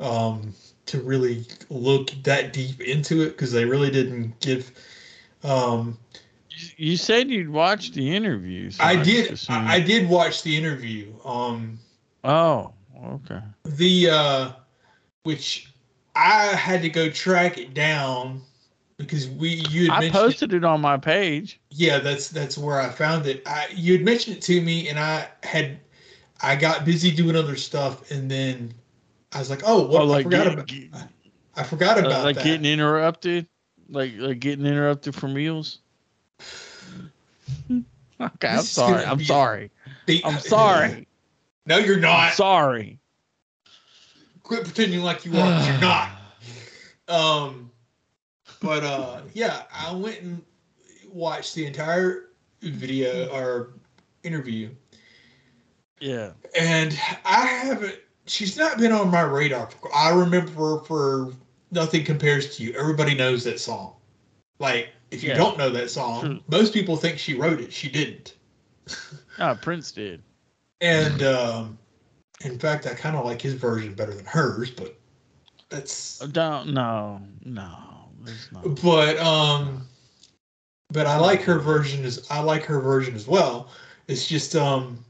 um, 0.00 0.52
to 0.86 1.00
really 1.00 1.46
look 1.70 2.10
that 2.24 2.52
deep 2.52 2.80
into 2.80 3.22
it 3.22 3.30
because 3.30 3.52
they 3.52 3.64
really 3.64 3.90
didn't 3.90 4.38
give. 4.40 4.70
Um, 5.44 5.96
You- 6.50 6.90
You 6.90 6.96
said 6.96 7.30
you'd 7.30 7.48
watch 7.50 7.92
the 7.92 8.14
interview. 8.14 8.72
so 8.72 8.82
I 8.82 8.96
just 9.02 9.46
did. 9.46 9.54
I, 9.54 9.74
I 9.74 9.80
did 9.80 10.08
watch 10.08 10.42
the 10.42 10.56
interview. 10.56 11.12
Um, 11.24 11.78
Oh, 12.24 12.72
okay. 13.00 13.40
the 13.64 14.10
uh 14.10 14.50
which 15.22 15.70
I 16.16 16.46
had 16.46 16.82
to 16.82 16.88
go 16.88 17.08
track 17.10 17.58
it 17.58 17.74
down 17.74 18.42
because 18.98 19.28
we 19.28 19.64
you 19.70 19.90
had 19.90 20.04
I 20.04 20.10
posted 20.10 20.52
it 20.52 20.64
on 20.64 20.80
my 20.80 20.96
page. 20.96 21.60
yeah 21.70 21.98
that's 21.98 22.28
that's 22.28 22.58
where 22.58 22.80
I 22.80 22.88
found 22.90 23.26
it 23.26 23.42
I 23.46 23.68
you 23.74 23.94
had 23.94 24.04
mentioned 24.04 24.36
it 24.36 24.42
to 24.42 24.60
me 24.60 24.88
and 24.88 24.98
I 24.98 25.28
had 25.42 25.78
I 26.42 26.56
got 26.56 26.84
busy 26.84 27.10
doing 27.10 27.36
other 27.36 27.56
stuff 27.56 28.10
and 28.10 28.30
then 28.30 28.74
I 29.32 29.38
was 29.38 29.50
like 29.50 29.62
oh 29.64 29.86
what 29.86 30.02
oh, 30.02 30.12
I 30.12 30.22
forgot 30.22 30.46
about 30.48 30.66
get- 30.66 30.90
I 31.56 31.62
forgot 31.62 31.96
uh, 31.98 32.06
about 32.06 32.24
like 32.24 32.36
that 32.36 32.44
getting 32.44 32.66
interrupted, 32.66 33.46
like 33.88 34.12
like 34.16 34.38
getting 34.40 34.66
interrupted 34.66 35.14
for 35.14 35.28
meals. 35.28 35.78
Okay, 38.20 38.48
I'm 38.48 38.62
sorry. 38.62 39.04
I'm 39.04 39.18
be- 39.18 39.24
sorry. 39.24 39.70
The- 40.06 40.24
I'm 40.24 40.40
sorry. 40.40 41.06
no 41.66 41.78
you're 41.78 41.94
I'm 41.96 42.00
not 42.00 42.32
sorry. 42.32 42.98
quit 44.42 44.64
pretending 44.64 45.02
like 45.02 45.24
you 45.24 45.36
are. 45.38 45.70
you're 45.70 45.80
not 45.80 46.10
Um, 47.08 47.67
but 48.60 48.84
uh, 48.84 49.20
yeah, 49.34 49.62
I 49.74 49.92
went 49.94 50.20
and 50.20 50.42
watched 51.12 51.54
the 51.54 51.66
entire 51.66 52.26
video 52.60 53.28
or 53.32 53.70
interview, 54.24 54.70
Yeah. 56.00 56.32
and 56.58 56.92
I 57.24 57.46
haven't. 57.46 57.96
She's 58.26 58.56
not 58.56 58.78
been 58.78 58.92
on 58.92 59.10
my 59.10 59.22
radar. 59.22 59.68
I 59.94 60.10
remember 60.10 60.50
her 60.52 60.78
for 60.84 61.32
nothing 61.70 62.04
compares 62.04 62.56
to 62.56 62.62
you. 62.62 62.72
Everybody 62.78 63.14
knows 63.14 63.44
that 63.44 63.58
song. 63.58 63.94
Like, 64.58 64.90
if 65.10 65.22
you 65.22 65.30
Yeah. 65.30 65.36
don't 65.36 65.56
know 65.56 65.70
that 65.70 65.90
song, 65.90 66.20
True. 66.24 66.40
most 66.48 66.74
people 66.74 66.96
think 66.96 67.18
she 67.18 67.34
wrote 67.34 67.60
it. 67.60 67.72
She 67.72 67.88
didn't. 67.88 68.34
Oh, 69.38 69.54
Prince 69.60 69.92
did. 69.92 70.22
And 70.80 71.22
um, 71.22 71.78
in 72.44 72.58
fact, 72.58 72.86
I 72.86 72.94
kind 72.94 73.16
of 73.16 73.24
like 73.24 73.40
his 73.40 73.54
version 73.54 73.94
better 73.94 74.12
than 74.14 74.26
hers. 74.26 74.70
But 74.70 74.94
that's 75.70 76.18
Don't 76.18 76.72
no 76.74 77.20
no. 77.44 77.87
Not. 78.50 78.68
but 78.82 79.18
um 79.18 79.86
but 80.92 81.06
i 81.06 81.16
like 81.18 81.42
her 81.42 81.58
version 81.58 82.04
as 82.04 82.26
i 82.30 82.40
like 82.40 82.64
her 82.64 82.80
version 82.80 83.14
as 83.14 83.26
well 83.26 83.68
it's 84.08 84.26
just 84.26 84.54
um 84.56 85.04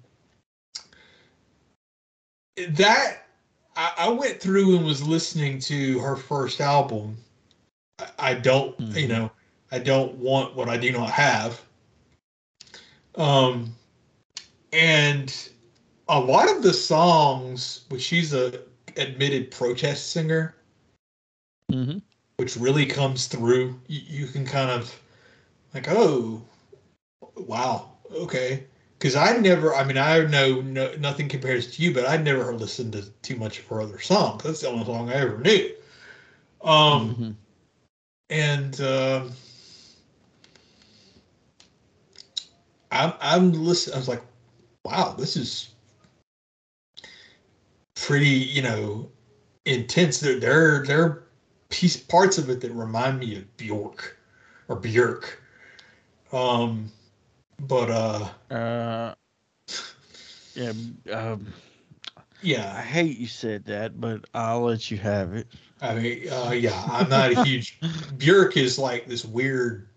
that 2.68 3.26
i, 3.76 3.92
I 3.98 4.08
went 4.10 4.40
through 4.40 4.76
and 4.76 4.84
was 4.84 5.06
listening 5.06 5.58
to 5.60 5.98
her 6.00 6.16
first 6.16 6.60
album 6.60 7.16
i, 7.98 8.08
I 8.18 8.34
don't 8.34 8.74
you 8.94 9.06
Mhm. 9.06 9.08
know 9.08 9.30
i 9.72 9.78
don't 9.78 10.14
want 10.16 10.54
what 10.56 10.68
i 10.68 10.76
do 10.76 10.92
not 10.92 11.10
have 11.10 11.60
um 13.16 13.74
and 14.72 15.48
a 16.08 16.18
lot 16.18 16.50
of 16.50 16.62
the 16.62 16.72
songs 16.72 17.84
which 17.88 18.02
she's 18.02 18.32
a 18.34 18.62
admitted 18.96 19.50
protest 19.50 20.10
singer 20.10 20.54
hmm 21.70 21.98
which 22.38 22.56
really 22.56 22.86
comes 22.86 23.26
through. 23.26 23.78
You, 23.88 24.00
you 24.06 24.26
can 24.28 24.46
kind 24.46 24.70
of 24.70 25.00
like, 25.74 25.86
oh, 25.90 26.42
wow, 27.36 27.90
okay. 28.12 28.64
Because 28.98 29.16
I 29.16 29.36
never, 29.38 29.74
I 29.74 29.84
mean, 29.84 29.98
I 29.98 30.20
know 30.24 30.60
no, 30.60 30.92
nothing 30.98 31.28
compares 31.28 31.76
to 31.76 31.82
you, 31.82 31.92
but 31.94 32.06
I'd 32.06 32.24
never 32.24 32.54
listened 32.54 32.92
to 32.94 33.04
too 33.22 33.36
much 33.36 33.58
of 33.58 33.66
her 33.66 33.80
other 33.82 33.98
songs. 34.00 34.42
That's 34.44 34.60
the 34.60 34.68
only 34.68 34.84
song 34.86 35.10
I 35.10 35.14
ever 35.14 35.38
knew. 35.38 35.70
Um, 36.62 37.16
Mhm. 37.16 37.36
and 38.30 38.80
um, 38.80 39.32
I'm, 42.90 43.12
I'm 43.20 43.52
listening. 43.52 43.94
I 43.94 43.98
was 43.98 44.08
like, 44.08 44.22
wow, 44.84 45.14
this 45.18 45.36
is 45.36 45.68
pretty, 47.94 48.28
you 48.28 48.62
know, 48.62 49.10
intense. 49.64 50.20
They're 50.20 50.38
they're 50.38 50.84
there 50.84 51.02
are 51.02 51.22
piece 51.68 51.96
parts 51.96 52.38
of 52.38 52.50
it 52.50 52.60
that 52.60 52.72
remind 52.72 53.18
me 53.18 53.36
of 53.36 53.56
Bjork 53.56 54.16
or 54.68 54.80
Björk. 54.80 55.24
Um, 56.32 56.90
but 57.60 57.90
uh, 57.90 58.54
Uh. 58.54 59.14
Yeah. 60.54 60.72
Um. 61.12 61.46
I 62.42 62.82
hate 62.82 63.18
you 63.18 63.26
said 63.26 63.64
that, 63.66 64.00
but 64.00 64.24
I'll 64.34 64.62
let 64.62 64.90
you 64.90 64.98
have 64.98 65.34
it. 65.34 65.48
I 65.80 65.94
mean, 65.94 66.28
uh, 66.30 66.50
yeah, 66.50 66.84
I'm 66.90 67.08
not 67.08 67.32
a 67.32 67.44
huge 67.44 67.78
Björk 68.16 68.56
is 68.56 68.78
like 68.78 69.06
this 69.06 69.24
weird. 69.24 69.88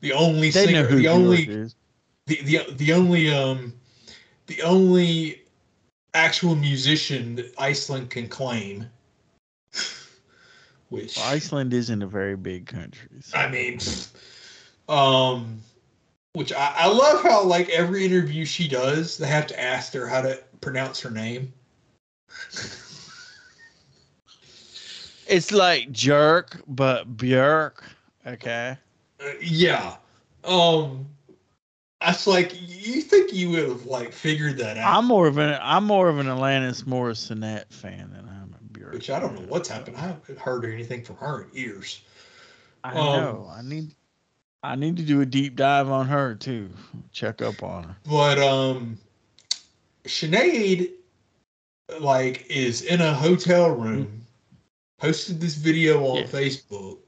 The 0.00 0.12
only 0.12 0.50
They 0.50 0.66
singer, 0.66 0.86
the 0.86 1.02
Bjork 1.02 1.14
only 1.14 1.42
is. 1.44 1.74
the, 2.26 2.42
the 2.42 2.72
the 2.74 2.92
only 2.92 3.32
um 3.32 3.72
the 4.46 4.62
only 4.62 5.42
actual 6.14 6.54
musician 6.54 7.34
that 7.36 7.52
Iceland 7.58 8.10
can 8.10 8.28
claim. 8.28 8.86
Which 10.96 11.18
Iceland 11.18 11.74
isn't 11.74 12.02
a 12.02 12.06
very 12.06 12.36
big 12.36 12.66
country. 12.66 13.08
so- 13.20 13.36
I 13.36 13.48
mean, 13.50 13.78
um, 14.88 15.58
which 16.32 16.52
I, 16.52 16.72
I 16.74 16.86
love 16.88 17.22
how 17.22 17.42
like 17.44 17.68
every 17.68 18.04
interview 18.04 18.44
she 18.44 18.66
does, 18.66 19.18
they 19.18 19.26
have 19.26 19.46
to 19.48 19.60
ask 19.60 19.92
her 19.92 20.06
how 20.06 20.22
to 20.22 20.42
pronounce 20.60 21.00
her 21.00 21.10
name. 21.10 21.52
It's 25.28 25.50
like 25.52 25.90
jerk, 25.92 26.62
but 26.68 27.16
Björk. 27.16 27.82
Okay. 28.26 28.76
Uh, 29.20 29.30
yeah. 29.40 29.96
Um, 30.44 31.06
That's 32.00 32.26
like 32.26 32.52
you 32.54 33.02
think 33.02 33.32
you 33.32 33.50
would 33.50 33.68
have 33.68 33.86
like 33.86 34.12
figured 34.12 34.56
that 34.58 34.76
out. 34.76 34.96
I'm 34.96 35.04
more 35.06 35.26
of 35.26 35.38
an 35.38 35.58
I'm 35.60 35.84
more 35.84 36.08
of 36.08 36.18
an 36.18 36.26
Alanis 36.26 36.84
Morissette 36.84 37.70
fan 37.70 38.10
than 38.14 38.28
I'm 38.28 38.35
a 38.35 38.35
Bjork. 38.35 38.35
Which 38.96 39.10
I 39.10 39.20
don't 39.20 39.34
know 39.34 39.46
what's 39.46 39.68
happened. 39.68 39.96
I 39.98 40.00
haven't 40.00 40.38
heard 40.38 40.64
anything 40.64 41.04
from 41.04 41.16
her 41.16 41.42
in 41.42 41.54
years. 41.54 42.00
I 42.82 42.94
Um, 42.94 43.04
know. 43.04 43.50
I 43.50 43.60
need 43.62 43.94
I 44.62 44.74
need 44.74 44.96
to 44.96 45.02
do 45.02 45.20
a 45.20 45.26
deep 45.26 45.54
dive 45.54 45.90
on 45.90 46.08
her 46.08 46.34
too. 46.34 46.70
Check 47.12 47.42
up 47.42 47.62
on 47.62 47.84
her. 47.84 47.96
But 48.08 48.38
um 48.38 48.96
Sinead 50.04 50.90
like 52.00 52.46
is 52.48 52.82
in 52.82 53.02
a 53.02 53.12
hotel 53.12 53.70
room, 53.70 54.22
posted 54.98 55.40
this 55.40 55.54
video 55.56 56.02
on 56.06 56.22
Yeah. 56.22 56.24
Facebook. 56.24 56.98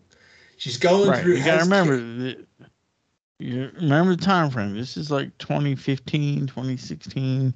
She's 0.58 0.76
going 0.76 1.08
Right. 1.08 1.22
through 1.22 1.36
You 1.36 1.44
gotta 1.44 1.64
remember 1.64 1.96
that 1.96 2.46
you 3.38 3.70
remember 3.76 4.14
the 4.14 4.22
time 4.22 4.50
frame. 4.50 4.74
This 4.76 4.96
is 4.98 5.10
like 5.10 5.36
2015, 5.38 6.46
2016, 6.48 7.54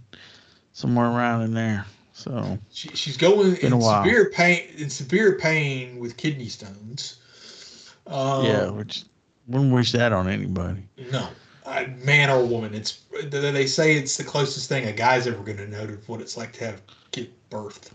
somewhere 0.73 1.07
around 1.07 1.43
in 1.43 1.55
there. 1.55 1.85
So 2.23 2.57
she, 2.71 2.89
she's 2.91 3.17
going 3.17 3.57
in 3.57 3.81
severe 3.81 4.31
pain 4.31 4.69
in 4.77 4.89
severe 4.89 5.39
pain 5.39 5.99
with 5.99 6.17
kidney 6.17 6.49
stones. 6.49 7.19
Um, 8.07 8.45
yeah, 8.45 8.71
which 8.71 9.05
wouldn't 9.49 9.73
wish 9.73 9.91
that 9.93 10.13
on 10.13 10.29
anybody. 10.29 10.87
No, 11.11 11.27
uh, 11.67 11.85
man 12.05 12.31
or 12.31 12.45
woman. 12.47 12.75
It's 12.75 13.01
they 13.25 13.67
say 13.67 13.97
it's 13.97 14.17
the 14.17 14.23
closest 14.23 14.69
thing 14.69 14.87
a 14.87 14.93
guy's 14.93 15.27
ever 15.27 15.43
going 15.43 15.57
to 15.57 15.67
know 15.67 15.85
to 15.85 15.95
what 16.07 16.21
it's 16.21 16.37
like 16.37 16.53
to 16.55 16.67
have 16.67 16.83
give 17.11 17.29
birth. 17.51 17.93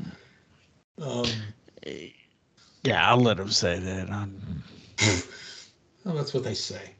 Um, 1.02 1.26
Yeah, 2.84 3.10
I'll 3.10 3.22
let 3.22 3.40
him 3.40 3.52
say 3.52 3.80
that. 3.80 4.30
Well, 6.04 6.16
that's 6.16 6.34
what 6.34 6.46
they 6.46 6.54
say. 6.54 6.92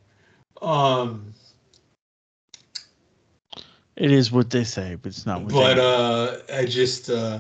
Um, 0.62 1.34
it 3.98 4.12
is 4.12 4.32
what 4.32 4.52
they 4.52 4.64
say, 4.64 4.96
but 4.96 5.10
it's 5.10 5.26
not 5.26 5.42
what 5.42 5.52
but 5.52 5.80
uh, 5.80 6.38
I 6.54 6.66
just 6.66 7.10
uh, 7.10 7.40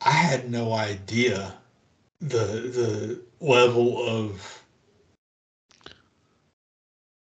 I 0.00 0.10
had 0.10 0.50
no 0.50 0.72
idea 0.72 1.52
the 2.20 2.36
the 2.38 3.20
level 3.40 4.06
of 4.06 4.62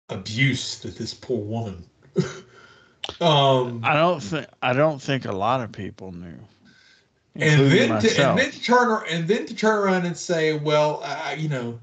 abuse 0.09 0.79
that 0.79 0.97
this 0.97 1.13
poor 1.13 1.39
woman. 1.39 1.83
um, 3.21 3.81
I 3.83 3.93
don't 3.93 4.21
think 4.21 4.47
I 4.61 4.73
don't 4.73 5.01
think 5.01 5.25
a 5.25 5.31
lot 5.31 5.61
of 5.61 5.71
people 5.71 6.11
knew. 6.11 6.37
and 7.35 7.71
then 7.71 7.87
to, 7.87 7.93
myself. 7.93 8.19
and 8.19 8.39
then 8.39 8.51
to 8.51 8.61
turn 8.61 9.03
and 9.09 9.27
then 9.27 9.45
to 9.45 9.55
turn 9.55 9.77
around 9.77 10.05
and 10.05 10.17
say, 10.17 10.57
well, 10.57 11.01
I, 11.03 11.33
you 11.33 11.47
know, 11.47 11.79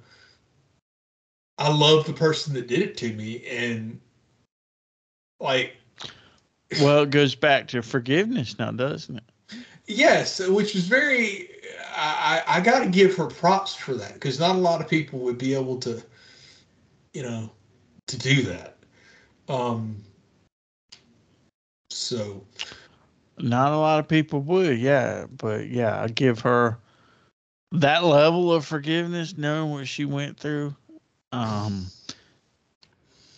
I 1.56 1.72
love 1.72 2.06
the 2.06 2.12
person 2.12 2.52
that 2.54 2.66
did 2.66 2.80
it 2.80 2.98
to 2.98 3.12
me, 3.14 3.46
and 3.46 3.98
like, 5.40 5.76
well, 6.80 7.02
it 7.02 7.10
goes 7.10 7.34
back 7.34 7.68
to 7.68 7.82
forgiveness 7.82 8.58
now, 8.58 8.70
doesn't 8.70 9.16
it? 9.16 9.24
yes, 9.86 10.40
which 10.46 10.74
was 10.74 10.86
very. 10.86 11.48
I 11.94 12.42
I, 12.46 12.58
I 12.58 12.60
got 12.60 12.80
to 12.84 12.88
give 12.88 13.14
her 13.16 13.26
props 13.26 13.74
for 13.74 13.94
that 13.94 14.14
because 14.14 14.40
not 14.40 14.56
a 14.56 14.58
lot 14.58 14.80
of 14.80 14.88
people 14.88 15.18
would 15.20 15.38
be 15.38 15.54
able 15.54 15.78
to, 15.80 16.02
you 17.12 17.22
know, 17.22 17.50
to 18.06 18.18
do 18.18 18.42
that. 18.42 18.76
Um. 19.48 19.96
So 21.90 22.42
Not 23.38 23.72
a 23.72 23.76
lot 23.76 23.98
of 23.98 24.08
people 24.08 24.40
would, 24.40 24.78
yeah, 24.78 25.26
but 25.36 25.68
yeah, 25.68 26.02
I 26.02 26.08
give 26.08 26.40
her 26.40 26.78
that 27.72 28.04
level 28.04 28.52
of 28.52 28.64
forgiveness, 28.64 29.36
knowing 29.36 29.70
what 29.70 29.88
she 29.88 30.04
went 30.04 30.38
through. 30.38 30.74
Um, 31.32 31.86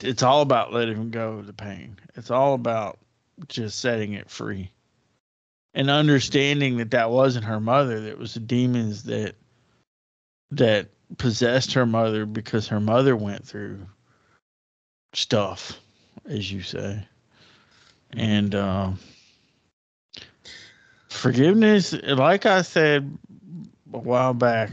it's 0.01 0.23
all 0.23 0.43
about 0.43 0.73
letting 0.73 1.11
go 1.11 1.35
of 1.35 1.47
the 1.47 1.53
pain. 1.53 1.97
It's 2.17 2.31
all 2.31 2.55
about 2.55 2.99
just 3.49 3.81
setting 3.81 4.15
it 4.15 4.31
free, 4.31 4.71
and 5.75 5.91
understanding 5.91 6.77
that 6.79 6.91
that 6.93 7.11
wasn't 7.11 7.45
her 7.45 7.61
mother. 7.61 8.01
That 8.01 8.19
was 8.19 8.35
the 8.35 8.41
demons 8.41 9.05
that 9.05 9.35
that 10.53 10.89
possessed 11.19 11.73
her 11.75 11.87
mother 11.87 12.27
because 12.27 12.69
her 12.69 12.81
mother 12.81 13.17
went 13.17 13.45
through 13.45 13.87
stuff, 15.15 15.81
as 16.27 16.51
you 16.53 16.63
say, 16.63 17.07
and. 18.13 18.55
um 18.55 18.99
forgiveness 21.09 21.93
like 21.93 22.45
i 22.45 22.61
said 22.61 23.17
a 23.93 23.99
while 23.99 24.35
back 24.35 24.71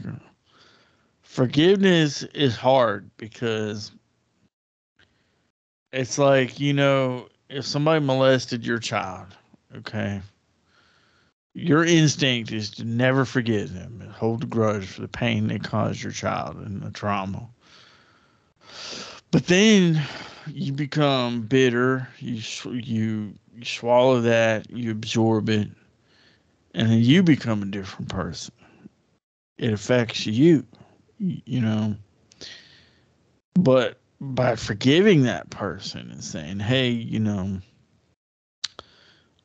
forgiveness 1.21 2.23
is 2.33 2.55
hard 2.55 3.09
because 3.17 3.91
it's 5.93 6.17
like 6.17 6.59
you 6.59 6.73
know 6.73 7.27
if 7.51 7.65
somebody 7.65 8.03
molested 8.03 8.65
your 8.65 8.79
child 8.79 9.27
okay 9.75 10.21
your 11.53 11.83
instinct 11.83 12.51
is 12.51 12.69
to 12.69 12.85
never 12.85 13.25
forgive 13.25 13.73
them 13.73 13.99
and 14.01 14.11
hold 14.11 14.43
a 14.43 14.47
grudge 14.47 14.85
for 14.85 15.01
the 15.01 15.07
pain 15.07 15.47
they 15.47 15.59
caused 15.59 16.01
your 16.01 16.11
child 16.11 16.55
and 16.57 16.81
the 16.81 16.91
trauma 16.91 17.47
but 19.31 19.45
then 19.47 20.01
you 20.47 20.71
become 20.71 21.41
bitter 21.41 22.07
you 22.19 22.41
you 22.65 23.33
you 23.53 23.65
swallow 23.65 24.21
that 24.21 24.69
you 24.69 24.91
absorb 24.91 25.49
it 25.49 25.67
and 26.73 26.89
then 26.89 26.99
you 26.99 27.23
become 27.23 27.61
a 27.61 27.67
different 27.67 28.09
person. 28.09 28.53
It 29.57 29.73
affects 29.73 30.25
you, 30.25 30.65
you 31.19 31.61
know. 31.61 31.95
But 33.53 33.99
by 34.21 34.55
forgiving 34.55 35.23
that 35.23 35.49
person 35.49 36.11
and 36.11 36.23
saying, 36.23 36.59
hey, 36.59 36.89
you 36.89 37.19
know, 37.19 37.59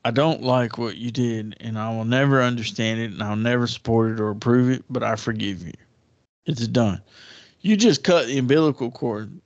I 0.04 0.10
don't 0.10 0.42
like 0.42 0.76
what 0.76 0.98
you 0.98 1.10
did 1.10 1.56
and 1.60 1.78
I 1.78 1.96
will 1.96 2.04
never 2.04 2.42
understand 2.42 3.00
it 3.00 3.10
and 3.10 3.22
I'll 3.22 3.36
never 3.36 3.66
support 3.66 4.12
it 4.12 4.20
or 4.20 4.28
approve 4.28 4.70
it, 4.70 4.84
but 4.90 5.02
I 5.02 5.16
forgive 5.16 5.62
you. 5.62 5.72
It's 6.44 6.68
done. 6.68 7.00
You 7.62 7.76
just 7.76 8.04
cut 8.04 8.26
the 8.26 8.36
umbilical 8.36 8.90
cord 8.90 9.40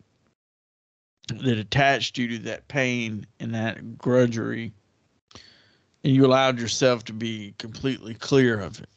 that 1.28 1.58
attached 1.58 2.18
you 2.18 2.26
to 2.30 2.38
that 2.40 2.66
pain 2.66 3.24
and 3.38 3.54
that 3.54 3.98
grudgery 3.98 4.72
and 6.02 6.12
you 6.14 6.26
allowed 6.26 6.58
yourself 6.58 7.04
to 7.04 7.12
be 7.12 7.54
completely 7.56 8.14
clear 8.14 8.58
of 8.58 8.80
it. 8.80 8.88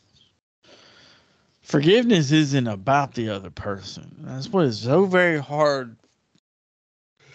Forgiveness 1.62 2.32
isn't 2.32 2.68
about 2.68 3.14
the 3.14 3.30
other 3.30 3.52
person. 3.52 4.16
That's 4.22 4.50
what 4.50 4.66
is 4.66 4.80
so 4.80 5.06
very 5.06 5.38
hard 5.38 5.96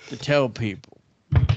to 0.08 0.16
tell 0.16 0.48
people, 0.48 0.98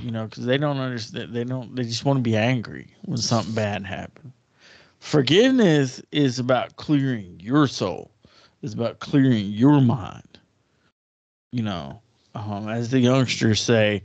you 0.01 0.11
know, 0.11 0.25
because 0.25 0.45
they 0.45 0.57
don't 0.57 0.77
understand. 0.77 1.33
They 1.33 1.43
don't. 1.43 1.75
They 1.75 1.83
just 1.83 2.05
want 2.05 2.17
to 2.17 2.23
be 2.23 2.35
angry 2.35 2.87
when 3.03 3.17
something 3.17 3.53
bad 3.53 3.85
happened. 3.85 4.31
Forgiveness 4.99 6.01
is 6.11 6.39
about 6.39 6.75
clearing 6.75 7.39
your 7.39 7.67
soul. 7.67 8.11
It's 8.61 8.73
about 8.73 8.99
clearing 8.99 9.47
your 9.47 9.81
mind. 9.81 10.39
You 11.51 11.63
know, 11.63 12.01
um, 12.35 12.69
as 12.69 12.91
the 12.91 12.99
youngsters 12.99 13.61
say, 13.61 14.03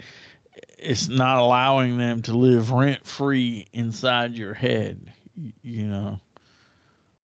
it's 0.79 1.09
not 1.09 1.39
allowing 1.39 1.99
them 1.99 2.23
to 2.23 2.37
live 2.37 2.71
rent 2.71 3.07
free 3.07 3.67
inside 3.73 4.37
your 4.37 4.55
head 4.55 5.13
you 5.63 5.87
know 5.87 6.21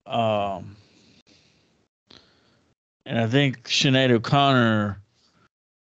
um 0.06 0.76
and 3.06 3.18
i 3.20 3.28
think 3.28 3.64
Sinead 3.64 4.12
o'connor 4.12 5.02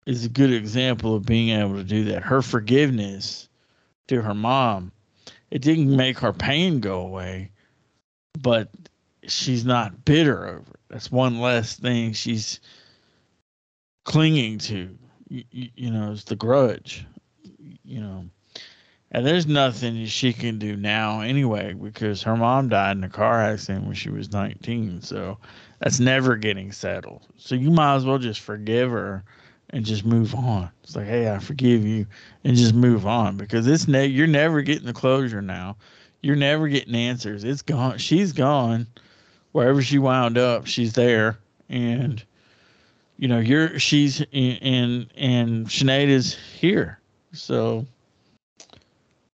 is 0.09 0.25
a 0.25 0.29
good 0.29 0.51
example 0.51 1.15
of 1.15 1.25
being 1.25 1.49
able 1.49 1.75
to 1.75 1.83
do 1.83 2.05
that 2.05 2.23
her 2.23 2.41
forgiveness 2.41 3.49
to 4.07 4.21
her 4.21 4.33
mom 4.33 4.91
it 5.51 5.61
didn't 5.61 5.95
make 5.95 6.19
her 6.19 6.33
pain 6.33 6.79
go 6.79 7.01
away 7.01 7.51
but 8.39 8.69
she's 9.27 9.65
not 9.65 10.05
bitter 10.05 10.47
over 10.47 10.71
it 10.71 10.79
that's 10.89 11.11
one 11.11 11.39
less 11.39 11.75
thing 11.75 12.13
she's 12.13 12.59
clinging 14.05 14.57
to 14.57 14.97
you, 15.27 15.43
you 15.51 15.91
know 15.91 16.11
it's 16.11 16.23
the 16.23 16.35
grudge 16.35 17.05
you 17.89 17.99
know. 17.99 18.25
And 19.11 19.25
there's 19.25 19.47
nothing 19.47 20.05
she 20.05 20.33
can 20.33 20.59
do 20.59 20.75
now 20.75 21.21
anyway 21.21 21.73
because 21.73 22.21
her 22.21 22.37
mom 22.37 22.69
died 22.69 22.95
in 22.95 23.03
a 23.03 23.09
car 23.09 23.41
accident 23.41 23.85
when 23.85 23.95
she 23.95 24.11
was 24.11 24.31
19. 24.31 25.01
So 25.01 25.39
that's 25.79 25.99
never 25.99 26.35
getting 26.35 26.71
settled. 26.71 27.25
So 27.35 27.55
you 27.55 27.71
might 27.71 27.95
as 27.95 28.05
well 28.05 28.19
just 28.19 28.39
forgive 28.41 28.91
her 28.91 29.23
and 29.71 29.85
just 29.85 30.05
move 30.05 30.33
on. 30.33 30.69
It's 30.83 30.95
like, 30.95 31.07
hey, 31.07 31.31
I 31.31 31.39
forgive 31.39 31.85
you, 31.85 32.05
and 32.43 32.55
just 32.55 32.73
move 32.73 33.05
on 33.05 33.37
because 33.37 33.67
it's 33.67 33.87
ne- 33.87 34.07
you're 34.07 34.27
never 34.27 34.61
getting 34.61 34.85
the 34.85 34.93
closure 34.93 35.41
now. 35.41 35.77
You're 36.21 36.35
never 36.35 36.67
getting 36.67 36.95
answers. 36.95 37.43
It's 37.43 37.61
gone. 37.61 37.97
She's 37.97 38.33
gone. 38.33 38.87
Wherever 39.51 39.81
she 39.81 39.99
wound 39.99 40.37
up, 40.37 40.67
she's 40.67 40.93
there, 40.93 41.39
and 41.69 42.23
you 43.17 43.27
know 43.27 43.39
you're 43.39 43.79
she's 43.79 44.21
in 44.31 44.57
and 44.57 45.07
and 45.15 45.67
Sinead 45.67 46.07
is 46.07 46.35
here. 46.35 46.99
So, 47.31 47.85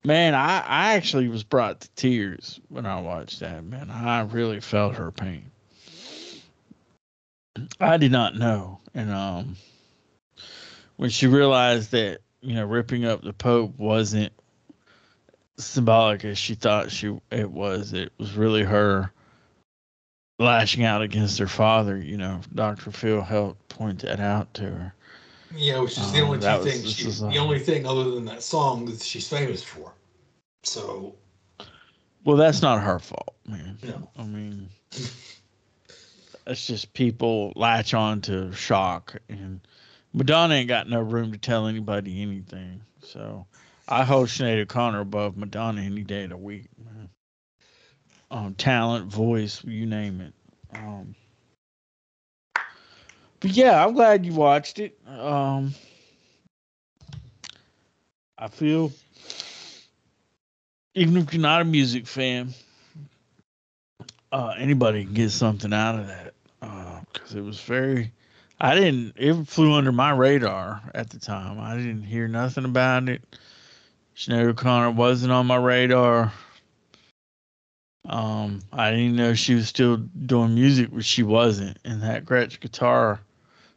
man, 0.04 0.36
I, 0.36 0.60
I 0.60 0.94
actually 0.94 1.28
was 1.28 1.44
brought 1.44 1.82
to 1.82 1.90
tears 1.96 2.60
when 2.70 2.86
I 2.86 3.02
watched 3.02 3.40
that. 3.42 3.64
Man, 3.64 3.90
I 3.92 4.22
really 4.22 4.62
felt 4.62 4.96
her 4.96 5.12
pain. 5.12 5.52
I 7.80 7.98
did 7.98 8.12
not 8.12 8.36
know, 8.36 8.80
and 8.94 9.12
um, 9.12 9.58
when 11.00 11.10
she 11.10 11.28
realized 11.28 11.92
that 11.92 12.20
you 12.42 12.56
know, 12.56 12.66
ripping 12.66 13.06
up 13.06 13.22
the 13.24 13.32
Pope 13.32 13.78
wasn't 13.80 14.34
symbolic 15.58 16.26
as 16.26 16.38
she 16.38 16.56
thought 16.56 16.92
she 16.92 17.18
it 17.32 17.50
was. 17.50 17.94
It 17.94 18.12
was 18.18 18.34
really 18.34 18.64
her 18.64 19.10
lashing 20.40 20.84
out 20.84 21.02
against 21.02 21.40
her 21.40 21.48
father. 21.48 21.96
You 21.96 22.18
know, 22.18 22.42
Dr. 22.54 22.92
Phil 22.92 23.22
helped 23.22 23.70
point 23.70 24.00
that 24.02 24.20
out 24.20 24.54
to 24.56 24.64
her. 24.64 24.94
Yeah, 25.56 25.80
which 25.80 25.98
is 25.98 26.12
the 26.12 26.20
Um, 26.20 26.26
only 26.26 26.40
two 26.40 26.48
was- 26.48 26.66
things. 26.66 26.94
She, 26.94 27.08
uh, 27.08 27.30
the 27.30 27.38
only 27.38 27.60
thing 27.60 27.86
other 27.88 28.12
than 28.12 28.26
that 28.26 28.44
song 28.44 28.84
that 28.88 29.02
she's 29.02 29.28
famous 29.28 29.64
for. 29.64 29.94
So 30.64 31.16
Well, 32.26 32.36
that's 32.36 32.62
not 32.62 32.82
her 32.84 33.00
fault, 33.00 33.36
man. 33.48 33.78
No. 33.84 34.10
I 34.18 34.24
mean, 34.24 34.70
it's 36.46 36.68
just 36.68 36.92
people 36.94 37.54
latch 37.56 37.94
on 37.94 38.20
to 38.24 38.52
shock, 38.52 39.16
and 39.30 39.62
Madonna 40.14 40.56
ain't 40.56 40.68
got 40.68 40.90
no 40.90 41.00
room 41.02 41.32
to 41.32 41.38
tell 41.38 41.68
anybody 41.68 42.22
anything. 42.22 42.82
So 43.04 43.46
I 43.88 44.04
hold 44.04 44.28
Sinead 44.28 44.62
O'Connor 44.62 45.02
above 45.02 45.38
Madonna 45.38 45.82
any 45.82 46.04
day 46.04 46.24
of 46.24 46.32
the 46.32 46.38
week. 46.38 46.66
Um, 48.32 48.54
talent, 48.56 49.08
voice, 49.08 49.64
you 49.64 49.86
name 49.88 50.22
it. 50.22 50.34
Um, 50.74 51.16
but 53.40 53.52
yeah, 53.52 53.84
I'm 53.84 53.94
glad 53.94 54.26
you 54.26 54.34
watched 54.34 54.80
it. 54.80 55.00
Um, 55.08 55.74
I 58.38 58.48
feel 58.48 58.92
even 60.94 61.18
if 61.18 61.34
you're 61.34 61.42
not 61.42 61.62
a 61.62 61.66
music 61.66 62.06
fan, 62.06 62.54
uh, 64.32 64.54
anybody 64.58 65.06
can 65.06 65.14
get 65.14 65.32
something 65.32 65.74
out 65.74 66.00
of 66.00 66.08
that 66.08 66.34
because 67.12 67.36
it 67.36 67.42
was 67.42 67.60
very. 67.60 68.12
I 68.62 68.76
didn't. 68.76 69.14
It 69.16 69.48
flew 69.48 69.74
under 69.74 69.92
my 69.92 70.12
radar 70.12 70.82
at 70.94 71.10
the 71.10 71.20
time. 71.20 71.60
I 71.60 71.78
didn't 71.78 72.04
hear 72.04 72.28
nothing 72.28 72.66
about 72.66 73.08
it. 73.08 73.22
Sinead 74.16 74.50
O'Connor 74.50 74.92
wasn't 74.92 75.32
on 75.32 75.48
my 75.48 75.56
radar. 75.56 76.34
Um, 78.08 78.60
I 78.74 78.92
didn't 78.92 79.16
know 79.16 79.34
she 79.34 79.56
was 79.56 79.70
still 79.70 79.98
doing 79.98 80.56
music, 80.56 80.90
but 80.92 81.06
she 81.06 81.24
wasn't. 81.24 81.78
And 81.86 82.02
that 82.02 82.26
Gretsch 82.26 82.60
guitar, 82.60 83.22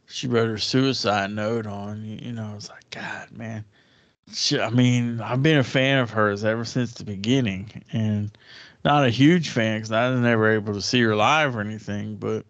she 0.07 0.27
wrote 0.27 0.49
her 0.49 0.57
suicide 0.57 1.31
note 1.31 1.65
on. 1.65 2.03
You, 2.03 2.19
you 2.21 2.31
know, 2.33 2.49
I 2.51 2.55
was 2.55 2.69
like, 2.69 2.89
God, 2.89 3.31
man. 3.31 3.63
She, 4.33 4.59
I 4.59 4.69
mean, 4.69 5.21
I've 5.21 5.43
been 5.43 5.59
a 5.59 5.63
fan 5.63 5.99
of 5.99 6.09
hers 6.09 6.43
ever 6.43 6.65
since 6.65 6.93
the 6.93 7.05
beginning, 7.05 7.83
and 7.93 8.35
not 8.83 9.05
a 9.05 9.09
huge 9.09 9.49
fan 9.49 9.77
because 9.77 9.91
I 9.91 10.09
was 10.09 10.19
never 10.19 10.51
able 10.51 10.73
to 10.73 10.81
see 10.81 11.01
her 11.01 11.15
live 11.15 11.55
or 11.55 11.61
anything. 11.61 12.15
But 12.15 12.45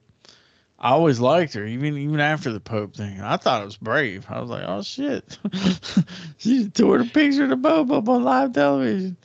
I 0.84 0.89
always 0.89 1.21
liked 1.21 1.53
her, 1.53 1.65
even 1.65 1.97
even 1.97 2.19
after 2.19 2.51
the 2.51 2.59
Pope 2.59 2.93
thing. 2.93 3.21
I 3.21 3.38
thought 3.38 3.61
it 3.61 3.65
was 3.65 3.77
brave. 3.77 4.25
I 4.29 4.41
was 4.41 4.49
like, 4.49 4.65
oh 4.67 4.81
shit, 4.81 5.39
she 6.38 6.69
tore 6.69 6.97
the 6.97 7.05
picture 7.05 7.45
of 7.45 7.49
the 7.51 7.57
Pope 7.57 7.89
up 7.89 8.09
on 8.09 8.25
live 8.25 8.51
television. 8.51 9.15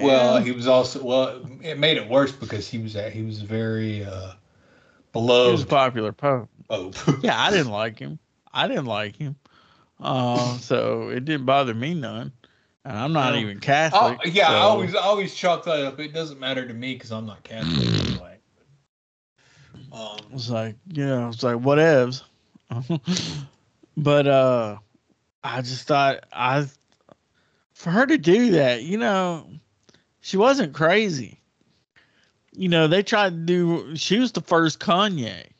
Well, 0.00 0.38
he 0.40 0.50
was 0.50 0.66
also 0.66 1.02
well. 1.04 1.46
It 1.62 1.78
made 1.78 1.96
it 1.96 2.08
worse 2.08 2.32
because 2.32 2.68
he 2.68 2.78
was 2.78 2.96
at, 2.96 3.12
he 3.12 3.22
was 3.22 3.40
very 3.40 4.04
uh, 4.04 4.32
he 5.44 5.52
was 5.52 5.62
a 5.62 5.66
beloved 5.66 5.68
popular 5.68 6.12
Pope. 6.12 6.48
Pope. 6.68 6.96
Yeah, 7.22 7.40
I 7.40 7.50
didn't 7.52 7.70
like 7.70 7.98
him. 8.00 8.18
I 8.52 8.66
didn't 8.66 8.86
like 8.86 9.14
him. 9.16 9.36
Uh, 10.00 10.58
so 10.58 11.10
it 11.10 11.24
didn't 11.24 11.46
bother 11.46 11.74
me 11.74 11.94
none. 11.94 12.32
And 12.84 12.98
I'm 12.98 13.12
not 13.12 13.34
No. 13.34 13.38
even 13.38 13.58
Oh, 13.58 13.60
Catholic. 13.60 14.20
yeah, 14.24 14.50
I 14.50 14.56
always 14.56 14.94
I 14.96 15.02
always 15.02 15.34
chalk 15.36 15.64
that 15.66 15.84
up. 15.84 16.00
It 16.00 16.12
doesn't 16.12 16.40
matter 16.40 16.66
to 16.66 16.74
me 16.74 16.94
because 16.94 17.12
I'm 17.12 17.26
not 17.26 17.44
Catholic 17.44 17.94
anyway. 17.94 18.39
Um, 19.92 20.18
It 20.18 20.32
was 20.32 20.50
like, 20.50 20.76
you 20.92 21.04
know, 21.06 21.28
it's 21.28 21.42
like 21.42 21.56
whatevs. 21.56 22.22
but 23.96 24.26
uh 24.26 24.78
I 25.42 25.62
just 25.62 25.86
thought 25.86 26.24
I 26.32 26.66
for 27.74 27.90
her 27.90 28.06
to 28.06 28.18
do 28.18 28.52
that, 28.52 28.82
you 28.82 28.98
know, 28.98 29.48
she 30.20 30.36
wasn't 30.36 30.74
crazy. 30.74 31.40
You 32.52 32.68
know, 32.68 32.88
they 32.88 33.02
tried 33.02 33.30
to 33.30 33.36
do 33.36 33.96
she 33.96 34.18
was 34.18 34.32
the 34.32 34.42
first 34.42 34.80
Kanye. 34.80 35.44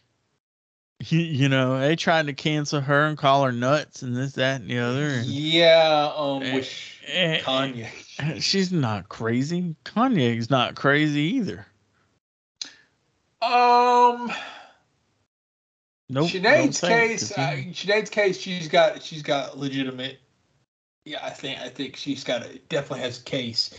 You, 1.08 1.20
you 1.20 1.48
know, 1.48 1.80
they 1.80 1.96
tried 1.96 2.26
to 2.26 2.34
cancel 2.34 2.82
her 2.82 3.06
and 3.06 3.16
call 3.16 3.42
her 3.44 3.52
nuts 3.52 4.02
and 4.02 4.14
this, 4.14 4.34
that, 4.34 4.60
and 4.60 4.68
the 4.68 4.80
other. 4.80 5.08
And, 5.08 5.24
yeah, 5.24 6.12
um, 6.14 6.42
Eh, 6.42 6.54
which 6.56 7.00
eh, 7.06 7.40
Kanye. 7.40 7.88
She's 8.42 8.70
not 8.70 9.08
crazy. 9.08 9.74
Kanye's 9.86 10.50
not 10.50 10.74
crazy 10.74 11.22
either. 11.36 11.66
Um, 13.42 14.30
Nope. 16.10 16.28
Sinead's 16.28 16.80
think, 16.80 17.22
uh, 17.38 17.72
Sinead's 17.72 18.10
case, 18.10 18.36
she's 18.38 18.68
got 18.68 19.02
she's 19.02 19.22
got 19.22 19.56
legitimate. 19.56 20.18
Yeah, 21.04 21.24
I 21.24 21.30
think 21.30 21.60
I 21.60 21.68
think 21.68 21.96
she's 21.96 22.24
got 22.24 22.44
a 22.44 22.58
definitely 22.68 23.00
has 23.04 23.20
a 23.20 23.22
case. 23.22 23.72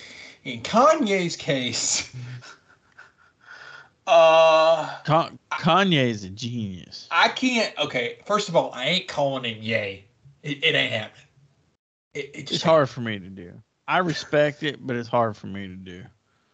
In 0.44 0.62
Kanye's 0.62 1.36
case, 1.36 2.12
uh, 4.08 4.98
Ka- 5.04 5.32
Kanye's 5.52 6.24
a 6.24 6.30
genius. 6.30 7.08
I 7.12 7.28
can't. 7.28 7.78
Okay, 7.78 8.18
first 8.26 8.50
of 8.50 8.56
all, 8.56 8.72
I 8.74 8.86
ain't 8.86 9.08
calling 9.08 9.44
him 9.44 9.62
Yay. 9.62 10.06
It, 10.42 10.64
it 10.64 10.74
ain't 10.74 10.94
happening. 10.94 11.28
It, 12.14 12.32
it 12.34 12.38
just 12.48 12.54
It's 12.54 12.64
hard 12.64 12.90
for 12.90 13.02
me 13.02 13.20
to 13.20 13.28
do. 13.28 13.54
I 13.88 14.00
respect 14.00 14.64
it, 14.64 14.86
but 14.86 14.96
it's 14.96 15.10
hard 15.10 15.36
for 15.36 15.48
me 15.48 15.68
to 15.68 15.76
do. 15.76 16.04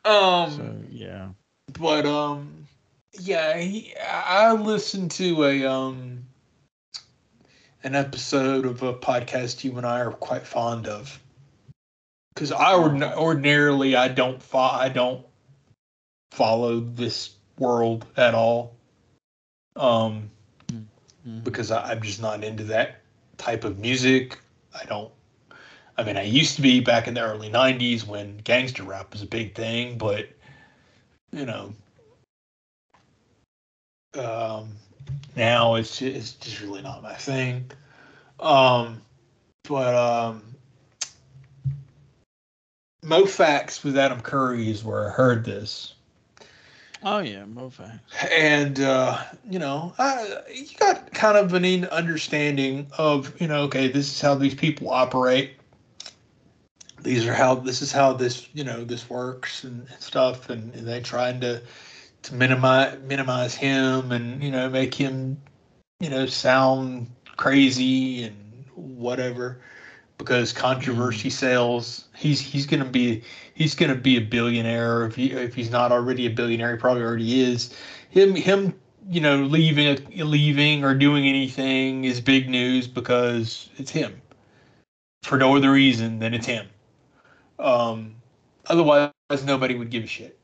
Um, 0.05 0.51
So 0.51 0.75
yeah. 0.89 1.29
but 1.79 2.05
um, 2.05 2.67
yeah, 3.19 3.57
he, 3.57 3.93
I 3.97 4.51
listened 4.53 5.11
to 5.11 5.45
a 5.45 5.65
um 5.65 6.25
an 7.83 7.95
episode 7.95 8.65
of 8.65 8.83
a 8.83 8.93
podcast 8.93 9.63
you 9.63 9.77
and 9.77 9.85
I 9.85 9.99
are 9.99 10.11
quite 10.11 10.45
fond 10.45 10.87
of. 10.87 11.19
Because 12.33 12.51
I 12.51 12.73
ordin- 12.73 13.15
ordinarily 13.15 13.95
I 13.95 14.07
don't 14.07 14.41
fo- 14.41 14.59
I 14.59 14.89
don't 14.89 15.25
follow 16.31 16.79
this 16.79 17.35
world 17.57 18.05
at 18.17 18.35
all. 18.35 18.75
Um, 19.75 20.29
Mhm. 20.71 21.43
because 21.43 21.71
I, 21.71 21.91
I'm 21.91 22.01
just 22.01 22.21
not 22.21 22.43
into 22.43 22.63
that 22.65 23.01
type 23.37 23.63
of 23.63 23.79
music. 23.79 24.39
I 24.73 24.85
don't. 24.85 25.11
I 25.97 26.03
mean, 26.03 26.17
I 26.17 26.23
used 26.23 26.55
to 26.57 26.61
be 26.61 26.79
back 26.79 27.07
in 27.07 27.13
the 27.15 27.21
early 27.21 27.49
'90s 27.49 28.05
when 28.05 28.37
gangster 28.37 28.83
rap 28.83 29.13
was 29.13 29.21
a 29.23 29.27
big 29.27 29.55
thing, 29.55 29.97
but 29.97 30.27
you 31.31 31.45
know, 31.45 31.73
um, 34.15 34.71
now 35.35 35.75
it's 35.75 35.99
just, 35.99 36.15
it's 36.15 36.33
just 36.33 36.61
really 36.61 36.81
not 36.81 37.03
my 37.03 37.15
thing. 37.15 37.69
Um, 38.39 39.01
but 39.63 39.95
um, 39.95 40.43
MoFax 43.03 43.83
with 43.83 43.97
Adam 43.97 44.21
Curry 44.21 44.69
is 44.69 44.83
where 44.83 45.09
I 45.09 45.11
heard 45.11 45.43
this 45.43 45.93
Oh 47.03 47.19
yeah, 47.19 47.43
Mofang. 47.43 47.99
and 48.35 48.79
uh, 48.79 49.23
you 49.49 49.59
know, 49.59 49.93
I, 49.99 50.39
you 50.53 50.65
got 50.79 51.11
kind 51.13 51.37
of 51.37 51.53
an 51.53 51.63
in- 51.63 51.85
understanding 51.85 52.87
of 52.97 53.39
you 53.39 53.47
know, 53.47 53.61
okay, 53.63 53.87
this 53.87 54.07
is 54.07 54.19
how 54.19 54.35
these 54.35 54.55
people 54.55 54.89
operate. 54.89 55.51
These 57.01 57.25
are 57.27 57.33
how 57.33 57.55
this 57.55 57.81
is 57.81 57.91
how 57.91 58.13
this 58.13 58.49
you 58.53 58.63
know 58.63 58.83
this 58.83 59.09
works 59.09 59.63
and, 59.63 59.87
and 59.89 60.01
stuff, 60.01 60.49
and, 60.49 60.73
and 60.73 60.87
they 60.87 60.99
trying 60.99 61.39
to 61.41 61.61
to 62.23 62.35
minimize 62.35 62.97
minimize 63.03 63.55
him 63.55 64.11
and 64.11 64.43
you 64.43 64.51
know 64.51 64.69
make 64.69 64.93
him 64.93 65.37
you 65.99 66.09
know 66.09 66.25
sound 66.25 67.07
crazy 67.37 68.23
and 68.23 68.65
whatever 68.75 69.59
because 70.17 70.51
controversy 70.51 71.29
sells. 71.29 72.05
He's 72.15 72.39
he's 72.39 72.65
gonna 72.65 72.85
be 72.85 73.23
he's 73.53 73.75
gonna 73.75 73.95
be 73.95 74.17
a 74.17 74.21
billionaire 74.21 75.05
if 75.05 75.15
he 75.15 75.31
if 75.31 75.53
he's 75.55 75.69
not 75.69 75.91
already 75.91 76.25
a 76.25 76.29
billionaire. 76.29 76.75
He 76.75 76.77
probably 76.79 77.03
already 77.03 77.41
is. 77.41 77.73
Him 78.09 78.35
him 78.35 78.73
you 79.09 79.21
know 79.21 79.43
leaving 79.43 79.97
leaving 80.15 80.83
or 80.83 80.93
doing 80.95 81.27
anything 81.27 82.05
is 82.05 82.19
big 82.19 82.49
news 82.49 82.87
because 82.87 83.69
it's 83.77 83.91
him. 83.91 84.21
For 85.23 85.37
no 85.37 85.55
other 85.55 85.71
reason 85.71 86.19
than 86.19 86.33
it's 86.33 86.45
him. 86.45 86.67
Um, 87.59 88.15
otherwise, 88.67 89.11
nobody 89.43 89.75
would 89.75 89.89
give 89.89 90.03
a 90.03 90.07
shit. 90.07 90.39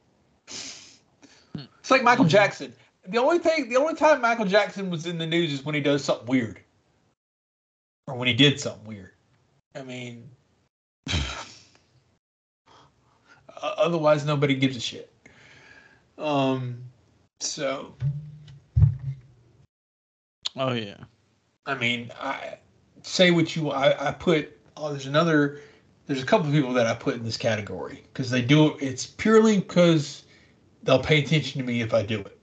It's 1.84 1.92
like 1.92 2.02
Michael 2.02 2.24
Jackson. 2.26 2.74
The 3.06 3.18
only 3.18 3.40
thing, 3.40 3.68
the 3.68 3.76
only 3.76 3.96
time 3.96 4.22
Michael 4.22 4.46
Jackson 4.46 4.90
was 4.90 5.06
in 5.06 5.18
the 5.18 5.28
news 5.28 5.52
is 5.52 5.66
when 5.66 5.76
he 5.76 5.82
does 5.82 6.02
something 6.04 6.26
weird, 6.26 6.62
or 8.08 8.16
when 8.16 8.30
he 8.30 8.34
did 8.34 8.58
something 8.60 8.88
weird. 8.88 9.12
I 9.76 9.84
mean, 9.84 10.30
otherwise 13.62 14.26
nobody 14.26 14.56
gives 14.56 14.78
a 14.78 14.80
shit. 14.80 15.12
Um, 16.18 16.78
so 17.42 17.94
Oh 20.56 20.74
yeah. 20.74 20.98
I 21.66 21.76
mean, 21.76 22.12
I 22.20 22.58
say 23.02 23.32
what 23.32 23.56
you. 23.56 23.72
I, 23.72 24.10
I 24.10 24.12
put. 24.12 24.52
Oh, 24.78 24.90
there's 24.90 25.08
another. 25.08 25.62
There's 26.06 26.22
a 26.22 26.26
couple 26.26 26.48
of 26.48 26.54
people 26.54 26.74
that 26.74 26.86
I 26.86 26.94
put 26.94 27.16
in 27.16 27.24
this 27.24 27.38
category 27.38 28.04
because 28.12 28.30
they 28.30 28.42
do 28.42 28.72
it. 28.72 28.84
It's 28.84 29.06
purely 29.06 29.60
because 29.60 30.24
they'll 30.84 31.00
pay 31.00 31.24
attention 31.24 31.62
to 31.62 31.68
me 31.68 31.82
if 31.82 31.94
I 31.94 32.04
do 32.04 32.20
it. 32.20 32.38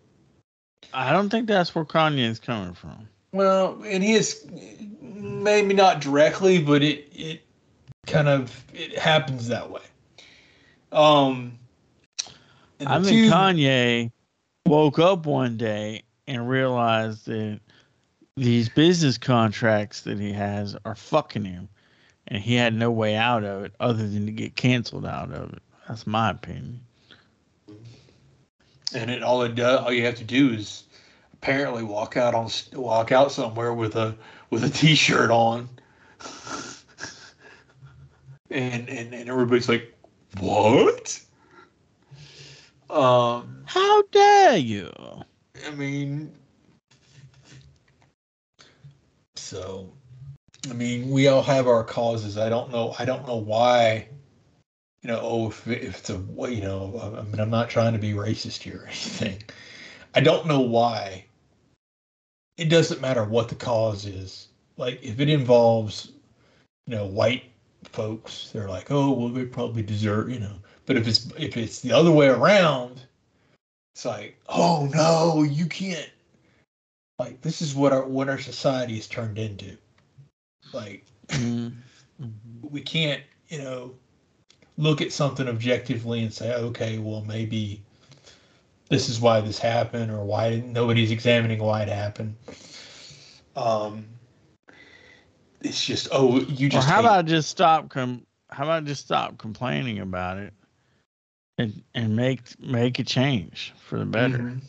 I 0.93 1.13
don't 1.13 1.29
think 1.29 1.47
that's 1.47 1.75
where 1.75 1.85
Kanye's 1.85 2.39
coming 2.39 2.75
from. 2.75 3.09
Well, 3.33 3.81
and 3.85 4.03
his, 4.03 4.45
mm, 4.47 5.43
maybe 5.43 5.73
not 5.75 6.01
directly, 6.01 6.59
but 6.63 6.83
it 6.83 7.09
it 7.13 7.43
kind 8.07 8.29
of 8.29 8.65
it 8.75 8.99
happens 8.99 9.49
that 9.49 9.71
way. 9.71 9.83
Um, 10.91 11.59
I 12.81 13.01
think 13.01 13.07
two- 13.07 13.31
Kanye 13.31 14.11
woke 14.67 14.99
up 14.99 15.27
one 15.27 15.57
day 15.57 16.03
and 16.27 16.49
realized 16.49 17.27
that 17.27 17.61
these 18.37 18.69
business 18.69 19.19
contracts 19.19 20.03
that 20.03 20.19
he 20.19 20.33
has 20.33 20.77
are 20.85 20.95
fucking 20.95 21.45
him, 21.45 21.69
and 22.27 22.43
he 22.43 22.55
had 22.55 22.75
no 22.75 22.91
way 22.91 23.15
out 23.15 23.45
of 23.45 23.65
it 23.65 23.75
other 23.79 24.09
than 24.09 24.27
to 24.27 24.33
get 24.33 24.57
canceled 24.57 25.07
out 25.07 25.31
of 25.31 25.53
it. 25.53 25.63
That's 25.87 26.07
my 26.07 26.31
opinion. 26.31 26.81
And 28.95 29.11
it 29.11 29.23
all 29.23 29.43
it 29.43 29.55
does, 29.55 29.81
all 29.81 29.93
you 29.93 30.05
have 30.05 30.17
to 30.17 30.25
do 30.25 30.53
is 30.53 30.85
apparently 31.33 31.83
walk 31.83 32.17
out 32.17 32.35
on 32.35 32.51
walk 32.75 33.13
out 33.13 33.33
somewhere 33.33 33.73
with 33.73 33.97
a 33.97 34.15
with 34.51 34.65
a 34.65 34.71
t-shirt 34.71 35.31
on, 35.31 35.69
and 38.51 38.89
and, 38.89 39.15
and 39.15 39.29
everybody's 39.29 39.69
like, 39.69 39.95
what? 40.39 41.21
Um, 42.91 43.63
How 43.67 44.03
dare 44.11 44.57
you? 44.57 44.91
I 45.67 45.71
mean, 45.71 46.33
so, 49.37 49.93
I 50.69 50.73
mean, 50.73 51.11
we 51.11 51.29
all 51.29 51.43
have 51.43 51.67
our 51.67 51.85
causes. 51.85 52.37
I 52.37 52.49
don't 52.49 52.71
know. 52.71 52.95
I 52.99 53.05
don't 53.05 53.27
know 53.27 53.37
why. 53.37 54.09
You 55.03 55.09
know, 55.09 55.21
oh, 55.23 55.49
if, 55.49 55.67
if 55.67 55.99
it's 55.99 56.11
a, 56.11 56.21
you 56.51 56.61
know, 56.61 57.15
I 57.17 57.23
mean, 57.23 57.41
I'm 57.41 57.51
not 57.51 57.71
trying 57.71 57.95
to 57.95 57.99
be 57.99 58.13
racist 58.13 58.63
here 58.63 58.83
or 58.83 58.87
anything. 58.87 59.43
I 60.15 60.21
don't 60.21 60.47
know 60.47 60.61
why. 60.61 61.25
It 62.59 62.69
doesn't 62.69 63.01
matter 63.01 63.25
what 63.25 63.49
the 63.49 63.55
cause 63.55 64.05
is. 64.05 64.49
Like, 64.77 65.03
if 65.03 65.21
it 65.21 65.31
involves, 65.31 66.13
you 66.87 66.95
know, 66.95 67.07
white 67.07 67.45
folks, 67.85 68.51
they're 68.53 68.69
like, 68.69 68.91
oh, 68.91 69.13
well, 69.13 69.29
they 69.29 69.45
probably 69.47 69.83
deserve, 69.83 70.31
you 70.31 70.41
know. 70.41 70.57
But 70.87 70.97
if 70.97 71.07
it's 71.07 71.31
if 71.39 71.57
it's 71.57 71.81
the 71.81 71.93
other 71.93 72.11
way 72.11 72.27
around, 72.27 73.01
it's 73.95 74.05
like, 74.05 74.37
oh 74.49 74.91
no, 74.93 75.45
you 75.45 75.67
can't. 75.67 76.11
Like 77.19 77.41
this 77.43 77.63
is 77.63 77.75
what 77.75 77.93
our 77.93 78.05
what 78.05 78.29
our 78.29 78.39
society 78.39 78.97
has 78.97 79.07
turned 79.07 79.39
into. 79.39 79.77
Like 80.73 81.05
Mm. 81.29 81.73
we 82.63 82.81
can't, 82.81 83.23
you 83.49 83.59
know, 83.59 83.95
look 84.81 85.01
at 85.03 85.13
something 85.13 85.47
objectively 85.49 86.23
and 86.23 86.33
say, 86.33 86.55
okay, 86.55 86.99
well 86.99 87.23
maybe 87.29 87.83
this 88.89 89.09
is 89.09 89.21
why 89.21 89.41
this 89.41 89.59
happened 89.59 90.11
or 90.11 90.25
why 90.25 90.63
nobody's 90.67 91.11
examining 91.13 91.61
why 91.63 91.83
it 91.83 91.89
happened. 91.89 92.35
Um, 93.57 94.07
it's 95.63 95.85
just 95.85 96.09
oh 96.13 96.41
you 96.41 96.69
Or 96.69 96.71
just 96.71 96.89
how 96.89 97.01
about 97.01 97.27
just 97.27 97.49
stop 97.51 97.91
com- 97.91 98.27
How 98.51 98.65
about 98.65 98.85
just 98.85 99.05
stop 99.05 99.39
complaining 99.39 99.99
about 100.01 100.39
it, 100.39 100.53
and 101.59 101.83
and 101.95 102.17
make 102.17 102.41
make 102.61 102.99
a 102.99 103.05
change 103.05 103.75
for 103.87 103.99
the 103.99 104.07
better. 104.07 104.39
Mhm. 104.39 104.61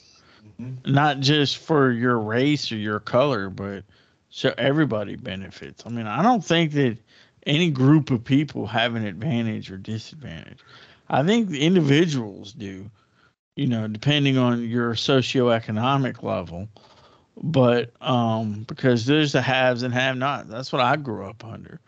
Mhm. 0.59 0.75
not 0.85 1.19
just 1.19 1.57
for 1.57 1.91
your 1.91 2.19
race 2.19 2.71
or 2.71 2.75
your 2.77 2.99
color, 2.99 3.49
but 3.49 3.83
so 4.29 4.53
everybody 4.57 5.15
benefits. 5.15 5.83
I 5.85 5.89
mean, 5.89 6.07
I 6.07 6.21
don't 6.21 6.43
think 6.43 6.73
that 6.73 6.97
any 7.45 7.69
group 7.71 8.11
of 8.11 8.23
people 8.23 8.67
have 8.67 8.95
an 8.95 9.05
advantage 9.05 9.71
or 9.71 9.77
disadvantage. 9.77 10.59
I 11.09 11.23
think 11.23 11.49
the 11.49 11.61
individuals 11.61 12.53
do, 12.53 12.89
you 13.55 13.67
know, 13.67 13.87
depending 13.87 14.37
on 14.37 14.63
your 14.67 14.93
socioeconomic 14.93 16.23
level. 16.23 16.67
But 17.41 17.91
um, 18.01 18.65
because 18.67 19.05
there's 19.05 19.31
the 19.33 19.41
haves 19.41 19.83
and 19.83 19.93
have 19.93 20.17
not. 20.17 20.47
That's 20.47 20.71
what 20.71 20.81
I 20.81 20.95
grew 20.97 21.25
up 21.25 21.43
under. 21.45 21.79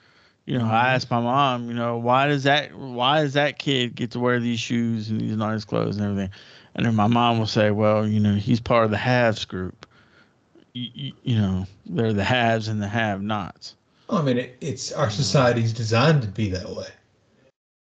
You 0.46 0.58
know, 0.58 0.66
I 0.66 0.90
Mhm. 0.90 0.96
asked 0.96 1.12
my 1.12 1.20
mom, 1.22 1.68
you 1.68 1.74
know, 1.74 1.98
why 1.98 2.28
does 2.28 2.44
that 2.44 2.74
why 2.76 3.22
does 3.22 3.34
that 3.34 3.60
kid 3.60 3.96
get 3.96 4.12
to 4.12 4.20
wear 4.20 4.40
these 4.40 4.60
shoes 4.60 5.10
and 5.10 5.22
these 5.22 5.36
nice 5.38 5.64
clothes 5.66 5.98
and 5.98 6.06
everything? 6.06 6.32
And 6.76 6.86
then 6.86 6.96
my 6.96 7.08
mom 7.08 7.40
will 7.40 7.48
say, 7.48 7.72
well, 7.72 8.08
you 8.08 8.20
know, 8.20 8.36
he's 8.36 8.60
part 8.60 8.86
of 8.86 8.92
the 8.92 8.98
haves 8.98 9.46
group. 9.46 9.86
You, 10.74 10.90
you, 10.94 11.14
you 11.24 11.36
know, 11.38 11.66
they're 11.86 12.14
the 12.14 12.24
haves 12.24 12.68
and 12.68 12.82
the 12.82 12.88
have 12.88 13.22
nots. 13.22 13.76
I 14.10 14.22
mean, 14.22 14.38
it, 14.38 14.58
it's 14.62 14.92
our 14.92 15.10
society's 15.10 15.74
designed 15.74 16.22
to 16.24 16.28
be 16.28 16.50
that 16.50 16.70
way. 16.70 16.88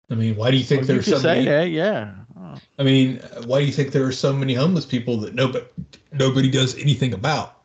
I 0.09 0.15
mean, 0.15 0.35
why 0.35 0.51
do 0.51 0.57
you 0.57 0.63
think 0.63 0.81
Well, 0.81 0.87
there's 0.87 1.07
so 1.07 1.21
many? 1.21 1.45
that, 1.45 1.69
yeah. 1.69 2.13
Oh, 2.37 2.59
I 2.77 2.83
mean, 2.83 3.19
why 3.45 3.59
do 3.59 3.65
you 3.65 3.71
think 3.71 3.91
there 3.91 4.05
are 4.05 4.11
so 4.11 4.33
many 4.33 4.53
homeless 4.53 4.85
people 4.85 5.17
that 5.17 5.33
nobody 5.33 5.65
nobody 6.13 6.49
does 6.49 6.77
anything 6.77 7.13
about? 7.13 7.57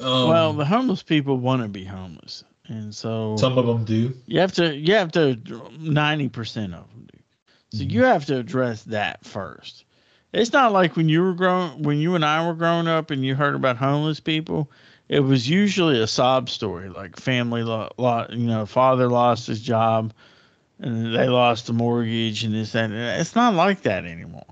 Um, 0.00 0.28
well, 0.28 0.52
the 0.52 0.64
homeless 0.64 1.02
people 1.02 1.36
want 1.38 1.62
to 1.62 1.68
be 1.68 1.84
homeless, 1.84 2.44
and 2.68 2.94
so 2.94 3.36
some 3.36 3.58
of 3.58 3.66
them 3.66 3.84
do. 3.84 4.14
you 4.26 4.40
have 4.40 4.52
to 4.54 4.74
you 4.76 4.94
have 4.94 5.12
to 5.12 5.36
ninety 5.78 6.28
percent 6.28 6.74
of 6.74 6.88
them 6.90 7.06
do. 7.12 7.18
So 7.76 7.84
Mhm. 7.84 7.90
you 7.90 8.04
have 8.04 8.24
to 8.26 8.38
address 8.38 8.84
that 8.84 9.24
first. 9.24 9.84
It's 10.32 10.52
not 10.52 10.72
like 10.72 10.96
when 10.96 11.08
you 11.08 11.22
were 11.22 11.34
growing 11.34 11.82
when 11.82 11.98
you 11.98 12.14
and 12.14 12.24
I 12.24 12.46
were 12.46 12.54
growing 12.54 12.86
up 12.88 13.10
and 13.10 13.24
you 13.24 13.34
heard 13.34 13.54
about 13.54 13.76
homeless 13.76 14.20
people. 14.20 14.70
It 15.08 15.20
was 15.20 15.48
usually 15.48 16.00
a 16.00 16.06
sob 16.06 16.50
story, 16.50 16.88
like 16.90 17.16
family, 17.16 17.62
lot, 17.62 17.94
lo- 17.98 18.26
you 18.30 18.46
know, 18.46 18.66
father 18.66 19.08
lost 19.08 19.46
his 19.46 19.60
job, 19.60 20.12
and 20.80 21.14
they 21.14 21.28
lost 21.28 21.66
the 21.66 21.72
mortgage 21.72 22.44
and 22.44 22.54
this 22.54 22.74
and 22.74 22.92
that. 22.92 23.20
It's 23.20 23.34
not 23.34 23.54
like 23.54 23.82
that 23.82 24.04
anymore. 24.04 24.44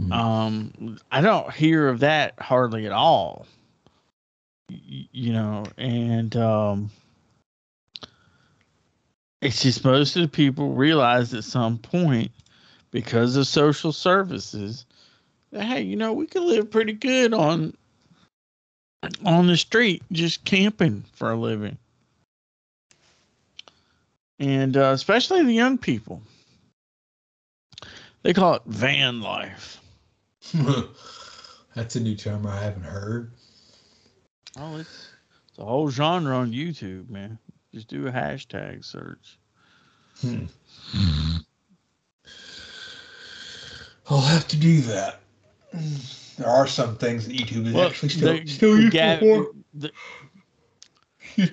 Mhm. 0.00 0.12
Um, 0.12 0.98
I 1.10 1.20
don't 1.20 1.52
hear 1.52 1.88
of 1.88 2.00
that 2.00 2.34
hardly 2.38 2.86
at 2.86 2.92
all. 2.92 3.46
Y- 4.70 5.08
you 5.12 5.32
know, 5.32 5.64
and 5.78 6.36
um, 6.36 6.90
it's 9.40 9.62
just 9.62 9.84
most 9.84 10.16
of 10.16 10.22
the 10.22 10.28
people 10.28 10.74
realize 10.74 11.32
at 11.34 11.44
some 11.44 11.78
point 11.78 12.30
because 12.90 13.36
of 13.36 13.46
social 13.46 13.92
services 13.92 14.84
that 15.50 15.64
hey, 15.64 15.82
you 15.82 15.96
know, 15.96 16.12
we 16.12 16.26
can 16.26 16.46
live 16.46 16.70
pretty 16.70 16.92
good 16.92 17.32
on 17.34 17.74
on 19.24 19.46
the 19.46 19.56
street 19.56 20.02
just 20.12 20.44
camping 20.44 21.04
for 21.12 21.30
a 21.30 21.36
living. 21.36 21.78
And 24.38 24.76
uh, 24.76 24.92
especially 24.94 25.42
the 25.42 25.52
young 25.52 25.78
people. 25.78 26.22
They 28.22 28.32
call 28.32 28.54
it 28.54 28.62
van 28.66 29.20
life. 29.20 29.80
That's 31.74 31.96
a 31.96 32.00
new 32.00 32.16
term 32.16 32.46
I 32.46 32.60
haven't 32.60 32.84
heard. 32.84 33.32
Oh, 34.58 34.76
it's 34.76 35.08
it's 35.48 35.58
a 35.58 35.64
whole 35.64 35.90
genre 35.90 36.36
on 36.36 36.52
YouTube, 36.52 37.08
man. 37.08 37.38
Just 37.72 37.88
do 37.88 38.06
a 38.06 38.12
hashtag 38.12 38.84
search. 38.84 39.38
Hmm. 40.20 40.46
I'll 44.08 44.20
have 44.20 44.48
to 44.48 44.56
do 44.56 44.80
that. 44.82 45.20
There 46.40 46.48
are 46.48 46.66
some 46.66 46.96
things 46.96 47.26
that 47.26 47.36
YouTube 47.36 47.66
is 47.66 47.76
actually 47.76 48.08
still, 48.08 48.32
the- 48.32 48.46
still 48.46 48.74
the 48.76 48.82
useful 48.84 48.98
Gab- 48.98 49.20
for. 49.20 49.50
the, 49.74 49.92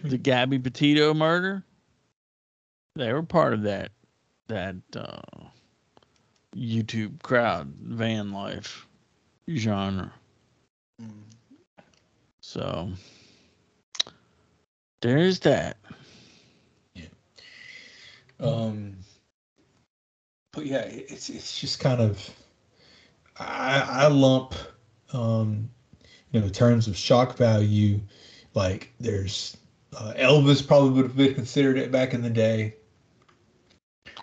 the 0.05 0.17
Gabby 0.17 0.59
Petito 0.59 1.13
murder. 1.13 1.61
They 2.95 3.11
were 3.11 3.21
part 3.21 3.53
of 3.53 3.63
that 3.63 3.91
that 4.47 4.77
uh, 4.95 5.19
YouTube 6.55 7.21
crowd 7.21 7.67
van 7.81 8.31
life 8.31 8.87
genre. 9.53 10.13
So 12.39 12.89
there's 15.01 15.39
that. 15.39 15.75
Yeah. 16.95 17.07
Um, 18.39 18.95
but 20.53 20.65
yeah, 20.65 20.85
it's 20.85 21.29
it's 21.29 21.59
just 21.59 21.81
kind 21.81 21.99
of 21.99 22.29
I 23.37 23.81
I 23.85 24.07
lump 24.07 24.55
um 25.13 25.69
you 26.31 26.39
know 26.39 26.45
in 26.47 26.51
terms 26.51 26.87
of 26.87 26.95
shock 26.97 27.37
value, 27.37 27.99
like 28.53 28.93
there's 28.99 29.57
uh, 29.97 30.13
Elvis 30.17 30.65
probably 30.65 30.91
would 30.91 31.05
have 31.05 31.17
been 31.17 31.33
considered 31.33 31.77
it 31.77 31.91
back 31.91 32.13
in 32.13 32.21
the 32.21 32.29
day 32.29 32.75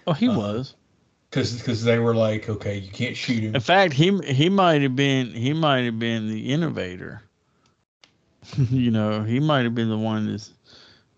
Oh, 0.07 0.13
he 0.13 0.29
Uh, 0.29 0.37
was. 0.37 0.75
because 1.31 1.57
because 1.59 1.83
they 1.85 1.99
were 1.99 2.15
like 2.15 2.49
okay 2.49 2.77
you 2.77 2.91
can't 2.91 3.17
shoot 3.17 3.43
him 3.43 3.55
In 3.55 3.61
fact, 3.61 3.95
he 3.95 4.17
he 4.25 4.49
might 4.49 4.83
have 4.83 4.95
been 4.97 5.33
he 5.33 5.53
might 5.53 5.85
have 5.85 5.99
been 5.99 6.29
the 6.29 6.53
innovator. 6.53 7.23
you 8.71 8.91
know, 8.91 9.23
he 9.23 9.41
might 9.41 9.65
have 9.65 9.75
been 9.75 9.89
the 9.89 9.99
one 9.99 10.31
that's, 10.31 10.53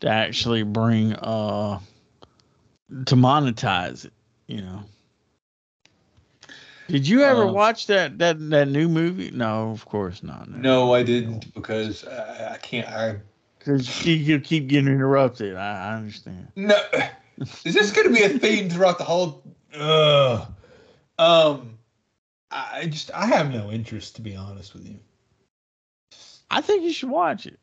to 0.00 0.08
actually 0.08 0.62
bring 0.62 1.14
uh 1.14 1.78
to 3.06 3.16
monetize 3.16 4.04
it. 4.04 4.12
You 4.46 4.62
know. 4.62 4.82
Did 6.88 7.08
you 7.08 7.22
ever 7.24 7.44
Um, 7.44 7.54
watch 7.54 7.86
that 7.88 8.18
that 8.18 8.50
that 8.50 8.68
new 8.68 8.88
movie? 8.88 9.30
No, 9.32 9.70
of 9.70 9.84
course 9.86 10.22
not. 10.22 10.48
No, 10.48 10.94
I 10.94 11.02
didn't 11.02 11.52
because 11.54 12.04
I, 12.06 12.54
I 12.54 12.56
can't. 12.58 12.88
I 12.88 13.16
because 13.58 14.06
you, 14.06 14.38
keep 14.40 14.68
getting 14.68 14.92
interrupted. 14.92 15.56
I, 15.56 15.90
I 15.90 15.94
understand. 15.96 16.48
no. 16.54 16.80
Is 17.64 17.74
this 17.74 17.92
going 17.92 18.06
to 18.08 18.14
be 18.14 18.22
a 18.22 18.28
theme 18.30 18.70
throughout 18.70 18.98
the 18.98 19.04
whole? 19.04 19.42
Uh, 19.74 20.46
um, 21.18 21.78
I 22.50 22.86
just 22.86 23.10
I 23.12 23.26
have 23.26 23.52
no 23.52 23.70
interest 23.70 24.16
to 24.16 24.22
be 24.22 24.36
honest 24.36 24.72
with 24.72 24.86
you. 24.86 24.98
I 26.50 26.60
think 26.60 26.84
you 26.84 26.92
should 26.92 27.10
watch 27.10 27.46
it. 27.46 27.58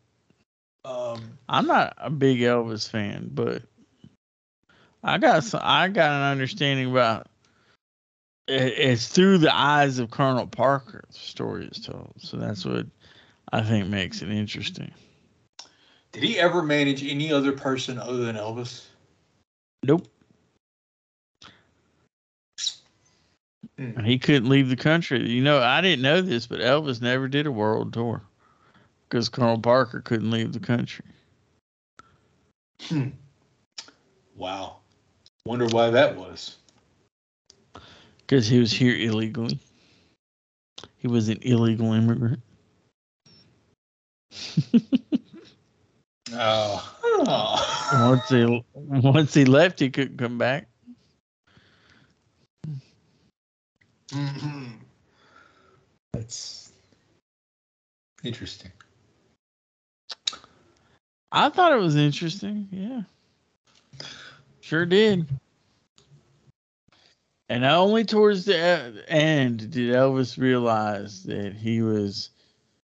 Um, 0.86 1.40
I'm 1.48 1.66
not 1.66 1.94
a 1.98 2.10
big 2.10 2.40
Elvis 2.40 2.90
fan, 2.90 3.30
but 3.34 3.64
I 5.04 5.18
got 5.18 5.44
some, 5.46 5.62
I 5.64 5.88
got 5.88 6.12
an 6.12 6.32
understanding 6.32 6.92
about 6.92 7.28
it's 8.48 9.08
through 9.08 9.38
the 9.38 9.56
eyes 9.56 10.00
of 10.00 10.12
Colonel 10.12 10.48
Parker 10.48 11.04
the 11.08 11.18
story 11.18 11.66
is 11.66 11.80
told. 11.86 12.14
So 12.18 12.38
that's 12.38 12.66
what 12.66 12.86
I 13.52 13.62
think 13.62 13.88
makes 13.88 14.22
it 14.22 14.30
interesting. 14.30 14.92
did 16.12 16.24
he 16.24 16.40
ever 16.40 16.62
manage 16.62 17.04
any 17.06 17.32
other 17.32 17.52
person 17.52 17.98
other 17.98 18.18
than 18.18 18.36
Elvis? 18.36 18.86
Nope. 19.84 20.08
And 23.78 24.06
he 24.06 24.20
couldn't 24.20 24.50
leave 24.50 24.70
the 24.70 24.76
country. 24.76 25.30
You 25.30 25.42
know, 25.42 25.60
I 25.60 25.82
didn't 25.82 26.04
know 26.04 26.22
this, 26.22 26.46
but 26.46 26.60
Elvis 26.60 27.02
never 27.02 27.28
did 27.28 27.48
a 27.48 27.52
world 27.52 27.92
tour 27.92 28.22
because 29.10 29.30
Colonel 29.30 29.60
Parker 29.60 30.00
couldn't 30.00 30.32
leave 30.32 30.54
the 30.54 30.60
country. 30.60 31.06
Hmm. 32.84 33.10
Wow. 34.36 34.78
Wonder 35.46 35.68
why 35.68 35.90
that 35.90 36.16
was. 36.16 36.58
Because 38.34 38.48
he 38.48 38.58
was 38.58 38.74
here 38.74 38.96
illegally. 38.96 39.60
He 40.98 41.08
was 41.08 41.30
an 41.30 41.38
illegal 41.44 41.94
immigrant. 41.94 42.42
Oh. 46.32 46.98
oh. 47.04 48.10
once 48.10 48.30
he 48.30 48.64
once 48.76 49.34
he 49.36 49.46
left, 49.46 49.80
he 49.80 49.92
couldn't 49.92 50.18
come 50.18 50.40
back. 50.40 50.68
Mhm. 54.10 54.78
That's 56.14 56.72
interesting. 58.24 58.72
I 61.32 61.50
thought 61.50 61.74
it 61.74 61.80
was 61.80 61.96
interesting. 61.96 62.68
Yeah, 62.72 63.04
sure 64.62 64.88
did. 64.88 65.28
And 67.54 67.66
only 67.66 68.04
towards 68.04 68.46
the 68.46 68.58
end 69.08 69.70
did 69.70 69.94
Elvis 69.94 70.40
realize 70.40 71.22
that 71.26 71.54
he 71.54 71.84
was 71.84 72.32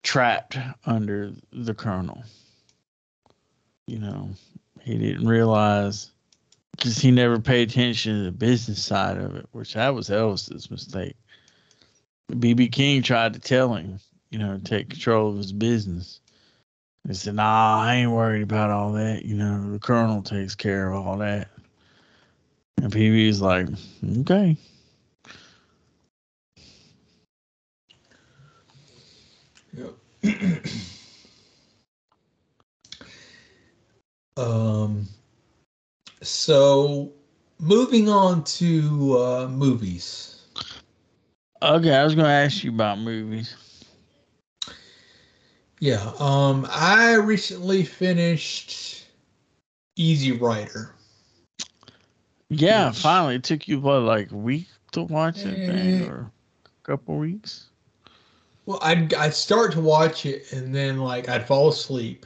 trapped 0.01 0.57
under 0.87 1.33
the 1.53 1.75
colonel. 1.75 2.23
You 3.85 3.99
know, 3.99 4.29
he 4.81 4.97
didn't 4.97 5.27
realize 5.27 6.09
because 6.71 6.97
he 6.97 7.11
never 7.11 7.39
paid 7.39 7.69
attention 7.69 8.17
to 8.17 8.23
the 8.23 8.31
business 8.31 8.83
side 8.83 9.17
of 9.19 9.35
it, 9.35 9.45
which 9.51 9.75
that 9.75 9.93
was 9.93 10.09
Elvis's 10.09 10.71
mistake. 10.71 11.15
BB 12.31 12.71
King 12.71 13.03
tried 13.03 13.33
to 13.33 13.39
tell 13.39 13.75
him, 13.75 13.99
you 14.31 14.39
know, 14.39 14.59
take 14.63 14.89
control 14.89 15.29
of 15.29 15.37
his 15.37 15.51
business. 15.51 16.21
He 17.07 17.13
said, 17.13 17.35
"Nah, 17.35 17.81
I 17.81 17.97
ain't 17.97 18.11
worried 18.11 18.41
about 18.41 18.71
all 18.71 18.93
that. 18.93 19.25
You 19.25 19.35
know, 19.35 19.71
the 19.73 19.77
colonel 19.77 20.23
takes 20.23 20.55
care 20.55 20.91
of 20.91 21.05
all 21.05 21.19
that." 21.19 21.49
And 22.81 22.91
BB's 22.91 23.41
like, 23.41 23.67
"Okay." 24.21 24.57
Um, 34.37 35.07
so 36.21 37.13
moving 37.59 38.09
on 38.09 38.43
to 38.43 39.17
uh, 39.17 39.47
movies. 39.47 40.41
Okay, 41.61 41.93
I 41.95 42.03
was 42.03 42.15
gonna 42.15 42.27
ask 42.27 42.63
you 42.63 42.71
about 42.71 42.99
movies. 42.99 43.55
Yeah. 45.79 46.11
Um, 46.19 46.67
I 46.69 47.13
recently 47.15 47.85
finished 47.85 49.05
Easy 49.95 50.33
Rider. 50.33 50.94
Yeah, 52.59 52.89
Which- 52.89 52.99
finally, 52.99 53.35
it 53.35 53.43
took 53.43 53.67
you 53.67 53.79
what, 53.79 54.01
like 54.01 54.31
a 54.31 54.35
week 54.37 54.67
to 54.93 55.03
watch 55.03 55.39
it, 55.39 55.55
thing, 55.55 56.03
Eh. 56.03 56.07
or 56.07 56.31
a 56.65 56.69
couple 56.87 57.17
weeks? 57.17 57.65
Well, 58.65 58.79
I'd 58.81 59.13
I'd 59.13 59.33
start 59.33 59.73
to 59.73 59.81
watch 59.81 60.25
it 60.25 60.51
and 60.51 60.73
then 60.73 60.97
like 60.99 61.29
I'd 61.29 61.45
fall 61.47 61.69
asleep. 61.69 62.25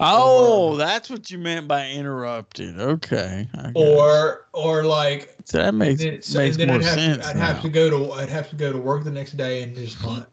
Oh, 0.00 0.70
Or- 0.72 0.76
that's 0.78 1.08
what 1.10 1.30
you 1.30 1.38
meant 1.38 1.68
by 1.68 1.88
interrupted. 1.90 2.78
Okay, 2.80 3.48
I 3.54 3.56
got 3.56 3.66
it. 3.70 3.72
Or 3.74 4.46
or 4.52 4.84
like 4.84 5.34
so 5.44 5.58
that 5.58 5.74
makes 5.74 6.02
and 6.02 6.12
then, 6.14 6.22
so- 6.22 6.38
makes 6.38 6.58
more 6.58 6.70
I'd 6.76 6.82
have 6.82 6.94
sense. 6.98 7.24
To, 7.24 7.30
I'd 7.30 7.36
now. 7.36 7.46
have 7.46 7.62
to 7.62 7.68
go 7.68 7.88
to 7.90 8.12
I'd 8.12 8.28
have 8.28 8.50
to 8.50 8.56
go 8.56 8.72
to 8.72 8.78
work 8.78 9.04
the 9.04 9.10
next 9.10 9.36
day 9.36 9.62
and 9.62 9.74
just 9.76 10.02
not. 10.02 10.28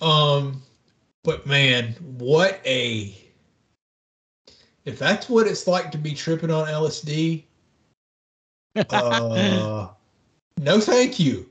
Um, 0.00 0.62
but 1.24 1.46
man, 1.46 1.94
what 2.18 2.60
a 2.64 3.16
if 4.88 4.98
that's 4.98 5.28
what 5.28 5.46
it's 5.46 5.66
like 5.66 5.90
to 5.92 5.98
be 5.98 6.14
tripping 6.14 6.50
on 6.50 6.66
LSD. 6.66 7.44
Uh, 8.88 9.88
no, 10.58 10.80
thank 10.80 11.20
you. 11.20 11.46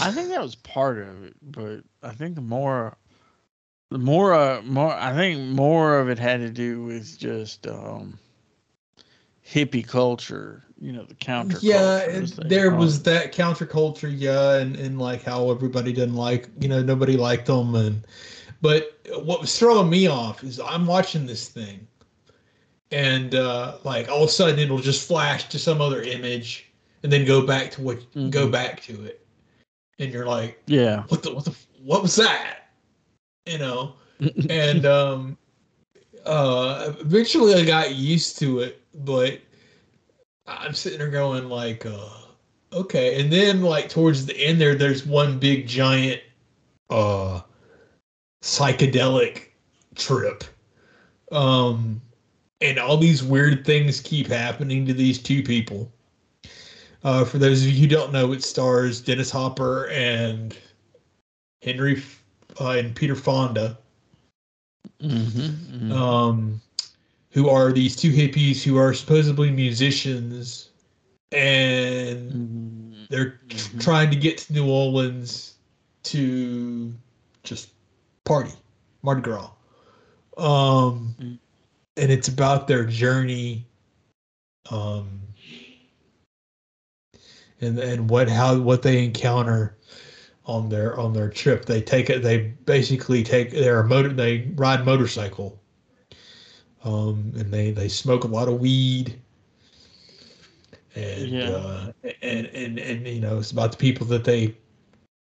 I 0.00 0.10
think 0.10 0.30
that 0.30 0.40
was 0.40 0.54
part 0.54 0.98
of 0.98 1.24
it, 1.24 1.34
but 1.42 1.82
I 2.02 2.12
think 2.12 2.34
the 2.34 2.40
more, 2.40 2.96
the 3.90 3.98
more, 3.98 4.32
uh, 4.32 4.62
more, 4.62 4.94
I 4.94 5.12
think 5.12 5.54
more 5.54 5.98
of 5.98 6.08
it 6.08 6.18
had 6.18 6.40
to 6.40 6.48
do 6.48 6.82
with 6.82 7.18
just 7.18 7.66
um, 7.66 8.18
hippie 9.46 9.86
culture. 9.86 10.64
You 10.80 10.92
know, 10.92 11.04
the 11.04 11.14
counter. 11.14 11.58
yeah, 11.60 11.98
it- 11.98 12.48
there 12.48 12.70
was 12.70 13.02
that 13.02 13.32
counterculture, 13.34 14.12
yeah, 14.12 14.54
and, 14.56 14.74
and 14.76 14.98
like 14.98 15.22
how 15.22 15.50
everybody 15.50 15.92
didn't 15.92 16.16
like, 16.16 16.48
you 16.60 16.68
know, 16.68 16.82
nobody 16.82 17.18
liked 17.18 17.46
them, 17.46 17.74
and 17.74 18.06
but 18.62 18.98
what 19.22 19.42
was 19.42 19.56
throwing 19.58 19.90
me 19.90 20.06
off 20.06 20.42
is 20.42 20.58
I'm 20.58 20.86
watching 20.86 21.26
this 21.26 21.48
thing, 21.48 21.86
and 22.92 23.34
uh, 23.34 23.78
like 23.84 24.08
all 24.08 24.22
of 24.22 24.28
a 24.28 24.32
sudden 24.32 24.58
it'll 24.58 24.78
just 24.78 25.08
flash 25.08 25.48
to 25.48 25.58
some 25.58 25.80
other 25.80 26.02
image, 26.02 26.70
and 27.02 27.10
then 27.12 27.24
go 27.24 27.44
back 27.44 27.70
to 27.72 27.82
what 27.82 27.98
go 28.30 28.46
Mhm. 28.46 28.52
back 28.52 28.82
to 28.82 29.04
it, 29.04 29.26
and 29.98 30.12
you're 30.12 30.26
like, 30.26 30.62
Yeah. 30.66 31.04
what 31.08 31.22
the 31.22 31.34
what 31.34 31.44
the 31.44 31.54
what 31.82 32.02
was 32.02 32.14
that, 32.16 32.68
you 33.46 33.58
know? 33.58 33.94
and 34.50 34.86
um 34.86 35.36
uh 36.24 36.92
eventually 37.00 37.54
I 37.54 37.64
got 37.64 37.94
used 37.96 38.38
to 38.38 38.60
it, 38.60 38.80
but 38.94 39.40
I'm 40.46 40.74
sitting 40.74 40.98
there 40.98 41.08
going 41.08 41.48
like 41.48 41.86
uh 41.86 42.08
okay. 42.72 43.20
And 43.20 43.32
then 43.32 43.62
like 43.62 43.88
towards 43.88 44.26
the 44.26 44.36
end 44.36 44.60
there 44.60 44.74
there's 44.74 45.06
one 45.06 45.38
big 45.38 45.66
giant 45.66 46.20
uh 46.90 47.40
psychedelic 48.42 49.48
trip. 49.94 50.44
Um 51.32 52.00
and 52.62 52.78
all 52.78 52.96
these 52.96 53.22
weird 53.22 53.64
things 53.66 54.00
keep 54.00 54.28
happening 54.28 54.86
to 54.86 54.94
these 54.94 55.18
two 55.18 55.42
people. 55.42 55.90
Uh, 57.04 57.24
for 57.24 57.38
those 57.38 57.62
of 57.62 57.70
you 57.70 57.80
who 57.80 57.88
don't 57.88 58.12
know, 58.12 58.32
it 58.32 58.42
stars 58.42 59.00
Dennis 59.00 59.30
Hopper 59.30 59.88
and 59.88 60.56
Henry 61.62 62.02
uh, 62.60 62.70
and 62.70 62.94
Peter 62.94 63.16
Fonda 63.16 63.78
hmm 65.00 65.92
um, 65.92 66.60
who 67.32 67.48
are 67.48 67.72
these 67.72 67.96
two 67.96 68.10
hippies 68.10 68.62
who 68.62 68.76
are 68.76 68.94
supposedly 68.94 69.50
musicians, 69.50 70.70
and 71.32 72.30
hmm 72.32 73.04
they're 73.08 73.38
Mhm. 73.48 73.80
trying 73.80 74.10
to 74.10 74.16
get 74.16 74.38
to 74.38 74.52
New 74.52 74.68
Orleans 74.68 75.54
to 76.04 76.92
just 77.42 77.70
party, 78.24 78.52
Mardi 79.02 79.22
Gras. 79.22 79.50
Um, 80.36 81.16
Mm. 81.20 81.38
And 81.96 82.10
it's 82.10 82.28
about 82.28 82.66
their 82.66 82.84
journey, 82.84 83.66
um, 84.70 85.20
and 87.60 87.78
and 87.78 88.08
what 88.08 88.28
how 88.28 88.58
what 88.58 88.82
they 88.82 89.04
encounter 89.04 89.76
on 90.46 90.68
their 90.68 90.98
on 90.98 91.12
their 91.12 91.28
trip. 91.28 91.64
They 91.64 91.80
take 91.80 92.10
it. 92.10 92.22
They 92.22 92.54
basically 92.64 93.22
take 93.22 93.50
their 93.50 93.82
motor. 93.82 94.08
They 94.08 94.50
ride 94.54 94.84
motorcycle. 94.84 95.58
Um, 96.84 97.32
and 97.36 97.52
they 97.52 97.70
they 97.70 97.88
smoke 97.88 98.24
a 98.24 98.28
lot 98.28 98.48
of 98.48 98.58
weed. 98.60 99.20
And 100.94 101.30
Yeah. 101.30 101.48
uh, 101.50 101.92
and 102.22 102.46
and 102.48 102.78
and 102.78 103.06
you 103.06 103.20
know 103.20 103.38
it's 103.38 103.52
about 103.52 103.72
the 103.72 103.78
people 103.78 104.06
that 104.08 104.24
they 104.24 104.56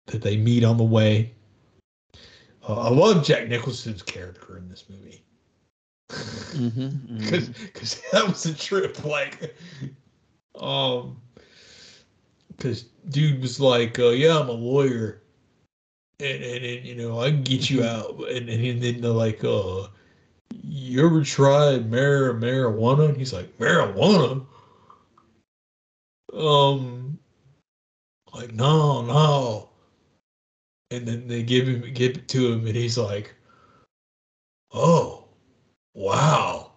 that 0.06 0.22
they 0.22 0.36
meet 0.36 0.64
on 0.64 0.78
the 0.78 0.84
way. 0.84 1.32
Uh, 2.66 2.80
I 2.80 2.90
love 2.90 3.24
Jack 3.24 3.48
Nicholson's 3.48 4.02
character 4.02 4.56
in 4.56 4.68
this 4.68 4.84
movie 4.88 5.22
because 7.18 8.00
that 8.12 8.26
was 8.26 8.46
a 8.46 8.54
trip. 8.54 9.04
Like, 9.04 9.56
um, 10.58 11.20
because 12.48 12.84
dude 13.08 13.40
was 13.40 13.60
like, 13.60 13.98
uh, 13.98 14.10
"Yeah, 14.10 14.38
I'm 14.38 14.48
a 14.48 14.52
lawyer, 14.52 15.22
and, 16.18 16.42
and 16.42 16.64
and 16.64 16.86
you 16.86 16.94
know 16.94 17.20
I 17.20 17.30
can 17.30 17.42
get 17.42 17.70
you 17.70 17.84
out." 17.84 18.18
And 18.30 18.48
and 18.48 18.82
then 18.82 19.00
they're 19.00 19.10
like, 19.10 19.44
"Uh, 19.44 19.88
you 20.62 21.06
ever 21.06 21.22
tried 21.22 21.90
mar- 21.90 22.34
marijuana?" 22.34 23.08
And 23.08 23.16
he's 23.16 23.32
like, 23.32 23.56
"Marijuana." 23.58 24.44
Um, 26.32 27.18
like 28.34 28.52
no, 28.52 29.02
no. 29.02 29.68
And 30.90 31.06
then 31.06 31.28
they 31.28 31.42
give 31.42 31.68
him 31.68 31.92
give 31.94 32.16
it 32.16 32.28
to 32.28 32.52
him, 32.52 32.66
and 32.66 32.74
he's 32.76 32.98
like, 32.98 33.34
"Oh, 34.72 35.19
Wow. 35.94 36.72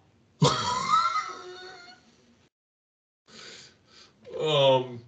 um, 4.40 5.00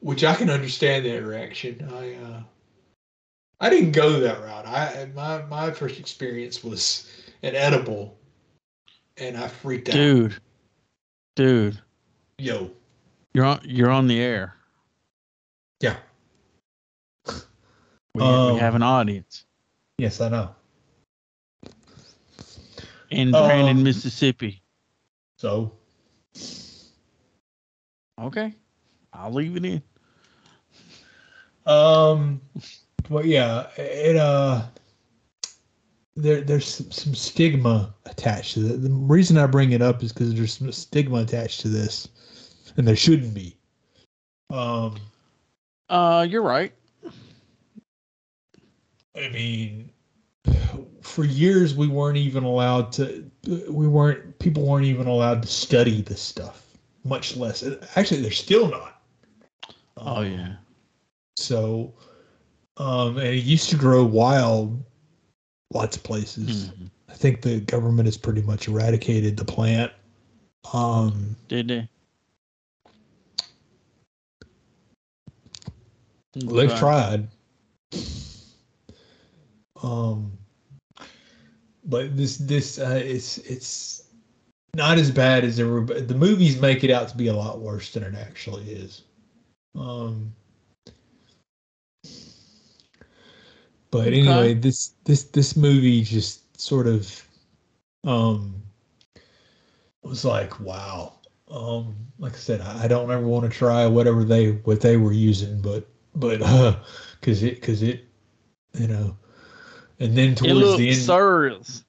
which 0.00 0.24
I 0.24 0.34
can 0.34 0.50
understand 0.50 1.06
that 1.06 1.24
reaction. 1.24 1.88
I 1.92 2.14
uh, 2.14 2.42
I 3.60 3.70
didn't 3.70 3.92
go 3.92 4.20
that 4.20 4.42
route. 4.42 4.66
I 4.66 5.08
my 5.14 5.42
my 5.42 5.70
first 5.70 5.98
experience 5.98 6.62
was 6.62 7.10
an 7.42 7.54
edible, 7.54 8.18
and 9.16 9.36
I 9.36 9.48
freaked 9.48 9.88
out. 9.88 9.94
Dude, 9.94 10.36
dude, 11.36 11.80
yo, 12.38 12.70
you're 13.32 13.44
on 13.44 13.60
you're 13.64 13.90
on 13.90 14.06
the 14.06 14.20
air. 14.20 14.56
Yeah. 15.80 15.96
We, 18.14 18.22
um, 18.22 18.54
we 18.54 18.60
have 18.60 18.74
an 18.74 18.82
audience. 18.82 19.46
Yes, 19.96 20.20
I 20.20 20.28
know 20.28 20.54
in 23.12 23.34
um, 23.34 23.46
Brandon, 23.46 23.82
Mississippi. 23.82 24.62
So 25.36 25.72
Okay, 28.20 28.54
I'll 29.12 29.32
leave 29.32 29.56
it 29.56 29.64
in. 29.64 29.82
Um, 31.66 32.40
well, 33.08 33.24
yeah, 33.24 33.68
it 33.76 34.16
uh, 34.16 34.62
there 36.14 36.40
there's 36.42 36.66
some, 36.66 36.90
some 36.90 37.14
stigma 37.14 37.94
attached 38.06 38.54
to 38.54 38.74
it. 38.74 38.82
The 38.82 38.90
reason 38.90 39.38
I 39.38 39.46
bring 39.46 39.72
it 39.72 39.82
up 39.82 40.02
is 40.02 40.12
because 40.12 40.34
there's 40.34 40.56
some 40.58 40.70
stigma 40.72 41.18
attached 41.18 41.60
to 41.60 41.68
this, 41.68 42.08
and 42.76 42.86
there 42.86 42.96
shouldn't 42.96 43.34
be. 43.34 43.56
Um, 44.50 44.96
Uh, 45.88 46.26
you're 46.28 46.42
right. 46.42 46.72
I 49.16 49.28
mean, 49.28 49.90
for 51.02 51.24
years 51.24 51.74
we 51.74 51.88
weren't 51.88 52.16
even 52.16 52.44
allowed 52.44 52.92
to. 52.92 53.30
We 53.68 53.88
weren't. 53.88 54.38
People 54.38 54.66
weren't 54.66 54.86
even 54.86 55.06
allowed 55.06 55.42
to 55.42 55.48
study 55.48 56.02
this 56.02 56.20
stuff. 56.20 56.66
Much 57.04 57.36
less. 57.36 57.64
Actually, 57.96 58.22
they're 58.22 58.30
still 58.30 58.68
not. 58.68 59.02
Oh 59.96 60.16
Um, 60.16 60.32
yeah. 60.32 60.54
So, 61.36 61.92
um, 62.76 63.18
and 63.18 63.28
it 63.28 63.44
used 63.44 63.70
to 63.70 63.76
grow 63.76 64.04
wild, 64.04 64.82
lots 65.72 65.96
of 65.96 66.02
places. 66.02 66.66
Mhm. 66.68 66.90
I 67.08 67.14
think 67.14 67.42
the 67.42 67.60
government 67.60 68.06
has 68.06 68.16
pretty 68.16 68.42
much 68.42 68.68
eradicated 68.68 69.36
the 69.36 69.44
plant. 69.44 69.92
Um, 70.72 71.36
Did 71.48 71.68
they? 71.68 71.88
they've 76.34 76.74
tried. 76.78 77.28
Um, 79.82 80.38
but 81.84 82.16
this 82.16 82.38
this 82.38 82.78
uh, 82.78 83.00
it's 83.04 83.38
it's 83.38 84.04
not 84.74 84.98
as 84.98 85.10
bad 85.10 85.44
as 85.44 85.58
everybody. 85.58 86.00
The 86.00 86.14
movies 86.14 86.60
make 86.60 86.84
it 86.84 86.90
out 86.90 87.08
to 87.08 87.16
be 87.16 87.26
a 87.26 87.34
lot 87.34 87.60
worse 87.60 87.92
than 87.92 88.02
it 88.04 88.14
actually 88.14 88.70
is. 88.70 89.02
Um, 89.74 90.32
but 93.90 94.06
Okay. 94.06 94.20
anyway, 94.20 94.54
this 94.54 94.94
this 95.04 95.24
this 95.24 95.56
movie 95.56 96.02
just 96.02 96.60
sort 96.60 96.86
of 96.86 97.28
um 98.04 98.62
was 100.02 100.24
like 100.24 100.60
wow. 100.60 101.14
Um, 101.50 101.94
like 102.18 102.32
I 102.32 102.38
said, 102.38 102.60
I, 102.62 102.84
I 102.84 102.88
don't 102.88 103.10
ever 103.10 103.26
want 103.26 103.44
to 103.44 103.50
try 103.50 103.86
whatever 103.86 104.24
they 104.24 104.52
what 104.52 104.80
they 104.80 104.96
were 104.96 105.12
using, 105.12 105.60
but 105.60 105.86
but 106.14 106.40
uh, 106.40 106.76
cause 107.20 107.42
it 107.42 107.60
cause 107.60 107.82
it 107.82 108.04
you 108.78 108.86
know, 108.86 109.16
and 110.02 110.16
then 110.16 110.34
towards 110.34 110.76
the 110.78 110.88
end 110.88 110.96
serious. 110.98 111.84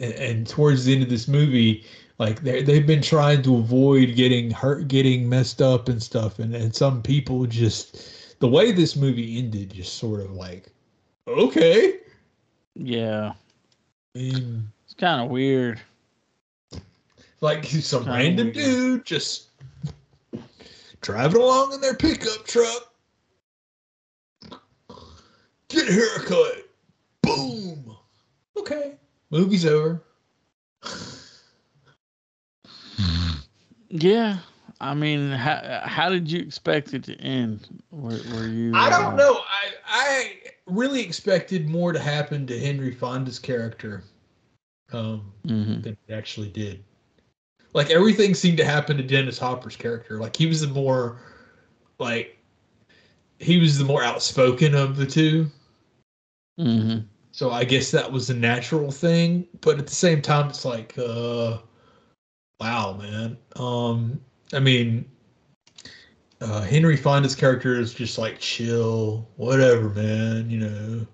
and, 0.00 0.12
and 0.14 0.46
towards 0.46 0.84
the 0.84 0.94
end 0.94 1.02
of 1.02 1.08
this 1.10 1.26
movie, 1.28 1.84
like 2.18 2.42
they 2.42 2.62
they've 2.62 2.86
been 2.86 3.02
trying 3.02 3.42
to 3.42 3.56
avoid 3.56 4.14
getting 4.16 4.50
hurt, 4.50 4.88
getting 4.88 5.28
messed 5.28 5.60
up 5.60 5.88
and 5.88 6.02
stuff, 6.02 6.38
and 6.38 6.54
and 6.54 6.74
some 6.74 7.02
people 7.02 7.44
just 7.46 8.38
the 8.40 8.48
way 8.48 8.72
this 8.72 8.96
movie 8.96 9.38
ended, 9.38 9.72
just 9.72 9.94
sort 9.98 10.20
of 10.20 10.30
like, 10.32 10.66
okay, 11.26 11.98
Yeah, 12.74 13.32
I 14.14 14.18
mean, 14.18 14.70
it's 14.84 14.94
kind 14.94 15.20
of 15.22 15.28
weird. 15.30 15.80
like 17.40 17.64
some 17.64 18.04
Kinda 18.04 18.16
random 18.18 18.46
weird. 18.46 18.54
dude 18.54 19.04
just 19.06 19.48
driving 21.00 21.40
along 21.40 21.72
in 21.72 21.80
their 21.80 21.94
pickup 21.94 22.44
truck, 22.46 22.92
get 25.68 25.88
a 25.88 25.92
haircut, 25.92 26.65
boom, 27.26 27.96
okay, 28.56 28.94
movie's 29.30 29.66
over. 29.66 30.02
Yeah, 33.88 34.38
I 34.80 34.94
mean, 34.94 35.30
how 35.30 35.82
how 35.84 36.10
did 36.10 36.30
you 36.30 36.40
expect 36.40 36.92
it 36.92 37.04
to 37.04 37.14
end? 37.20 37.82
Were, 37.90 38.18
were 38.34 38.46
you? 38.46 38.74
I 38.74 38.88
uh, 38.88 38.90
don't 38.90 39.16
know. 39.16 39.40
I 39.48 39.72
I 39.86 40.32
really 40.66 41.00
expected 41.00 41.68
more 41.68 41.92
to 41.92 41.98
happen 41.98 42.46
to 42.48 42.58
Henry 42.58 42.92
Fonda's 42.92 43.38
character 43.38 44.04
um, 44.92 45.32
mhm. 45.46 45.82
than 45.82 45.96
it 46.08 46.12
actually 46.12 46.50
did. 46.50 46.84
Like 47.72 47.90
everything 47.90 48.34
seemed 48.34 48.58
to 48.58 48.64
happen 48.64 48.96
to 48.96 49.02
Dennis 49.02 49.38
Hopper's 49.38 49.76
character. 49.76 50.18
Like 50.18 50.36
he 50.36 50.46
was 50.46 50.60
the 50.60 50.66
more 50.66 51.20
like 51.98 52.38
he 53.38 53.58
was 53.58 53.78
the 53.78 53.84
more 53.84 54.02
outspoken 54.02 54.74
of 54.74 54.96
the 54.96 55.06
two. 55.06 55.50
Mhm. 56.58 57.04
So 57.36 57.50
I 57.50 57.64
guess 57.64 57.90
that 57.90 58.10
was 58.10 58.30
a 58.30 58.34
natural 58.34 58.90
thing, 58.90 59.46
but 59.60 59.78
at 59.78 59.86
the 59.86 59.94
same 59.94 60.22
time, 60.22 60.48
it's 60.48 60.64
like, 60.64 60.96
uh, 60.96 61.58
wow, 62.58 62.96
man. 62.98 63.36
Um, 63.56 64.18
I 64.54 64.58
mean, 64.58 65.04
uh, 66.40 66.62
Henry 66.62 66.96
Fonda's 66.96 67.34
character 67.34 67.78
is 67.78 67.92
just 67.92 68.16
like 68.16 68.38
chill, 68.38 69.28
whatever, 69.36 69.90
man. 69.90 70.48
You 70.48 70.60
know. 70.60 71.06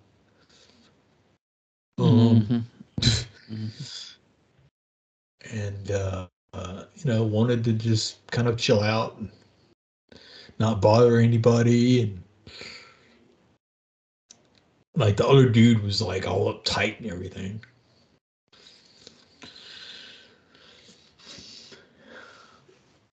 Um, 1.98 2.46
Mhm. 2.46 2.64
Mhm. 3.50 4.16
and 5.52 5.90
uh, 5.90 6.28
uh, 6.54 6.84
you 6.98 7.10
know, 7.10 7.24
wanted 7.24 7.64
to 7.64 7.72
just 7.72 8.24
kind 8.30 8.46
of 8.46 8.56
chill 8.56 8.80
out 8.80 9.18
and 9.18 9.28
not 10.60 10.80
bother 10.80 11.18
anybody, 11.18 12.02
and 12.02 12.21
like 14.94 15.16
the 15.16 15.26
other 15.26 15.48
dude 15.48 15.82
was 15.82 16.02
like 16.02 16.26
all 16.26 16.52
uptight 16.52 16.98
and 16.98 17.10
everything. 17.10 17.62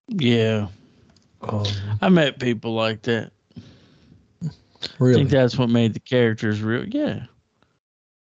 Yeah, 0.10 0.68
Um, 1.42 1.66
I 2.02 2.10
met 2.10 2.40
people 2.40 2.74
like 2.74 3.04
that. 3.04 3.32
I 4.44 5.14
think 5.14 5.30
that's 5.30 5.58
what 5.58 5.70
made 5.70 5.94
the 5.94 6.00
characters 6.00 6.62
real. 6.62 6.86
Yeah, 6.88 7.26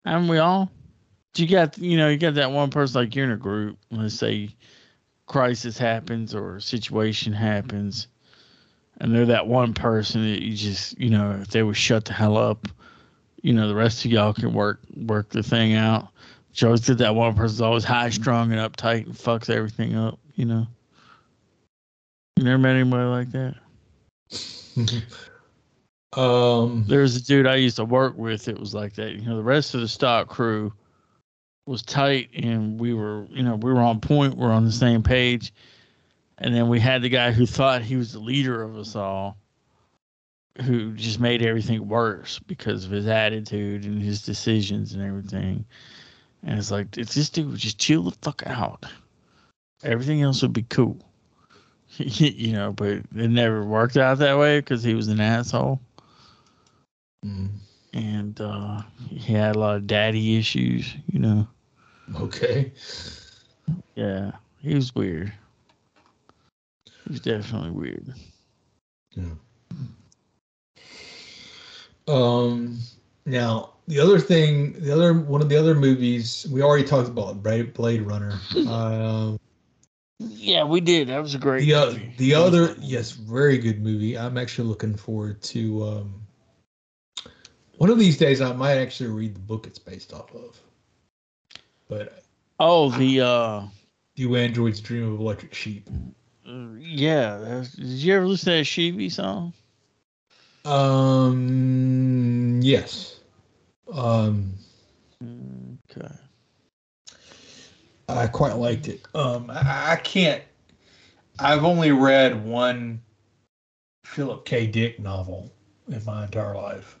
haven't 0.03 0.27
we 0.27 0.39
all? 0.39 0.71
You 1.35 1.47
got 1.47 1.77
you 1.77 1.97
know 1.97 2.09
you 2.09 2.17
got 2.17 2.35
that 2.35 2.51
one 2.51 2.71
person 2.71 3.01
like 3.01 3.15
you're 3.15 3.25
in 3.25 3.31
a 3.31 3.37
group. 3.37 3.77
Let's 3.91 4.15
say 4.15 4.49
crisis 5.27 5.77
happens 5.77 6.33
or 6.33 6.59
situation 6.59 7.33
happens, 7.33 8.07
and 8.99 9.13
they're 9.13 9.25
that 9.27 9.47
one 9.47 9.73
person 9.73 10.23
that 10.23 10.41
you 10.41 10.55
just 10.55 10.99
you 10.99 11.09
know 11.09 11.37
if 11.41 11.49
they 11.49 11.61
would 11.61 11.77
shut 11.77 12.05
the 12.05 12.13
hell 12.13 12.37
up, 12.37 12.67
you 13.45 13.53
know 13.53 13.67
the 13.67 13.75
rest 13.75 14.03
of 14.03 14.11
y'all 14.11 14.33
can 14.33 14.53
work 14.53 14.79
work 14.95 15.29
the 15.29 15.43
thing 15.43 15.75
out. 15.75 16.07
You 16.55 16.67
always 16.67 16.87
get 16.87 16.97
that 16.97 17.13
one 17.13 17.35
person's 17.35 17.61
always 17.61 17.83
high 17.83 18.09
strung 18.09 18.51
and 18.51 18.59
uptight 18.59 19.05
and 19.05 19.13
fucks 19.13 19.51
everything 19.51 19.95
up. 19.95 20.17
You 20.33 20.45
know. 20.45 20.67
You 22.37 22.43
never 22.43 22.57
met 22.57 22.75
anybody 22.75 23.03
like 23.03 23.31
that. 23.31 23.55
um, 26.19 26.85
There 26.87 27.01
was 27.01 27.15
a 27.17 27.23
dude 27.23 27.45
I 27.45 27.55
used 27.57 27.75
to 27.75 27.85
work 27.85 28.17
with. 28.17 28.47
It 28.47 28.59
was 28.59 28.73
like 28.73 28.95
that. 28.95 29.11
You 29.11 29.21
know, 29.21 29.37
the 29.37 29.43
rest 29.43 29.75
of 29.75 29.81
the 29.81 29.87
stock 29.87 30.27
crew 30.27 30.73
was 31.67 31.83
tight, 31.83 32.29
and 32.33 32.79
we 32.79 32.95
were, 32.95 33.27
you 33.29 33.43
know, 33.43 33.57
we 33.57 33.71
were 33.71 33.79
on 33.79 34.01
point. 34.01 34.37
We're 34.37 34.51
on 34.51 34.65
the 34.65 34.71
same 34.71 35.03
page. 35.03 35.53
And 36.39 36.53
then 36.53 36.67
we 36.67 36.79
had 36.79 37.03
the 37.03 37.09
guy 37.09 37.31
who 37.31 37.45
thought 37.45 37.83
he 37.83 37.95
was 37.95 38.13
the 38.13 38.19
leader 38.19 38.63
of 38.63 38.75
us 38.75 38.95
all, 38.95 39.37
who 40.63 40.93
just 40.93 41.19
made 41.19 41.41
everything 41.41 41.87
worse 41.87 42.39
because 42.39 42.85
of 42.85 42.91
his 42.91 43.07
attitude 43.07 43.85
and 43.85 44.01
his 44.01 44.21
decisions 44.21 44.93
and 44.93 45.03
everything. 45.03 45.65
And 46.43 46.57
it's 46.59 46.71
like, 46.71 46.97
if 46.97 47.13
this 47.13 47.29
dude 47.29 47.49
would 47.49 47.59
just 47.59 47.79
chill 47.79 48.03
the 48.03 48.11
fuck 48.21 48.43
out, 48.45 48.85
everything 49.83 50.21
else 50.21 50.41
would 50.41 50.53
be 50.53 50.63
cool. 50.63 50.97
you 51.97 52.53
know, 52.53 52.71
but 52.71 52.89
it 53.15 53.29
never 53.29 53.63
worked 53.63 53.97
out 53.97 54.19
that 54.19 54.37
way 54.37 54.59
because 54.59 54.83
he 54.83 54.93
was 54.93 55.07
an 55.07 55.19
asshole 55.19 55.79
mm, 57.25 57.49
and 57.93 58.39
uh, 58.41 58.81
he 59.09 59.33
had 59.33 59.55
a 59.55 59.59
lot 59.59 59.75
of 59.77 59.87
daddy 59.87 60.37
issues. 60.37 60.93
You 61.11 61.19
know, 61.19 61.47
okay. 62.21 62.71
yeah, 63.95 64.31
he 64.59 64.75
was 64.75 64.93
weird. 64.93 65.33
He 66.85 67.11
was 67.11 67.19
definitely 67.19 67.71
weird. 67.71 68.13
Um, 72.07 72.79
now 73.25 73.73
the 73.87 73.99
other 73.99 74.19
thing, 74.19 74.73
the 74.79 74.91
other 74.91 75.13
one 75.13 75.41
of 75.41 75.49
the 75.49 75.57
other 75.57 75.75
movies 75.75 76.47
we 76.51 76.61
already 76.61 76.83
talked 76.83 77.09
about, 77.09 77.41
Blade, 77.43 77.73
Blade 77.73 78.01
Runner. 78.01 78.39
um, 78.67 79.39
Yeah, 80.19 80.63
we 80.63 80.81
did. 80.81 81.09
That 81.09 81.21
was 81.21 81.35
a 81.35 81.39
great 81.39 81.65
The, 81.65 81.73
uh, 81.73 81.95
the 82.17 82.33
other, 82.33 82.75
yes, 82.79 83.11
very 83.11 83.57
good 83.57 83.81
movie. 83.81 84.17
I'm 84.17 84.37
actually 84.37 84.67
looking 84.67 84.95
forward 84.95 85.41
to. 85.43 85.83
Um, 85.83 86.21
one 87.77 87.89
of 87.89 87.99
these 87.99 88.17
days, 88.17 88.41
I 88.41 88.53
might 88.53 88.77
actually 88.77 89.09
read 89.09 89.35
the 89.35 89.41
book 89.41 89.67
it's 89.67 89.79
based 89.79 90.13
off 90.13 90.33
of. 90.33 90.59
But 91.87 92.23
Oh, 92.59 92.89
the 92.89 93.21
uh, 93.21 93.63
Do 94.15 94.35
Androids 94.35 94.79
Dream 94.79 95.13
of 95.13 95.19
Electric 95.19 95.53
Sheep? 95.53 95.89
yeah. 96.45 97.63
Did 97.75 97.85
you 97.85 98.15
ever 98.15 98.27
listen 98.27 98.45
to 98.45 98.57
that 98.59 98.65
Sheevy 98.65 99.11
song? 99.11 99.53
Um, 100.65 102.59
yes. 102.61 103.19
Um, 103.93 104.53
Okay. 105.91 106.07
I 108.09 108.27
quite 108.27 108.55
liked 108.57 108.87
it. 108.87 109.01
Um, 109.15 109.49
I, 109.49 109.93
I 109.93 109.95
can't. 109.97 110.43
I've 111.39 111.63
only 111.63 111.91
read 111.91 112.43
one 112.45 113.01
Philip 114.05 114.45
K. 114.45 114.67
Dick 114.67 114.99
novel 114.99 115.51
in 115.89 116.03
my 116.05 116.25
entire 116.25 116.55
life. 116.55 116.99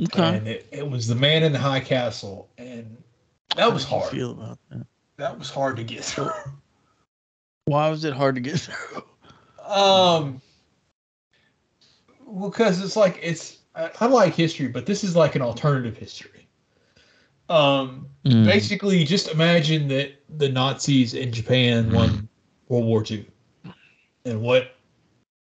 Okay. 0.00 0.36
And 0.36 0.48
it, 0.48 0.66
it 0.70 0.88
was 0.88 1.06
The 1.06 1.14
Man 1.14 1.42
in 1.42 1.52
the 1.52 1.58
High 1.58 1.80
Castle. 1.80 2.48
And 2.58 2.96
that 3.56 3.72
was 3.72 3.84
How 3.84 3.90
did 3.90 3.94
you 3.94 4.00
hard. 4.00 4.12
Feel 4.12 4.30
about 4.32 4.58
that? 4.70 4.86
that 5.16 5.38
was 5.38 5.50
hard 5.50 5.76
to 5.76 5.84
get 5.84 6.04
through. 6.04 6.30
Why 7.66 7.90
was 7.90 8.04
it 8.04 8.14
hard 8.14 8.34
to 8.36 8.40
get 8.40 8.58
through? 8.60 9.02
Um, 9.66 10.40
Well, 12.28 12.50
because 12.50 12.80
it's 12.82 12.94
like, 12.96 13.18
it's, 13.22 13.58
I, 13.74 13.90
I 14.00 14.06
like 14.06 14.34
history, 14.34 14.68
but 14.68 14.84
this 14.86 15.02
is 15.02 15.16
like 15.16 15.34
an 15.34 15.42
alternative 15.42 15.96
history. 15.96 16.46
Um, 17.48 18.06
Mm. 18.24 18.44
basically, 18.44 19.04
just 19.04 19.28
imagine 19.28 19.88
that 19.88 20.12
the 20.38 20.50
Nazis 20.50 21.14
in 21.14 21.32
Japan 21.32 21.90
won 21.90 22.28
World 22.68 22.84
War 22.84 23.02
II 23.10 23.26
and 24.26 24.42
what 24.42 24.74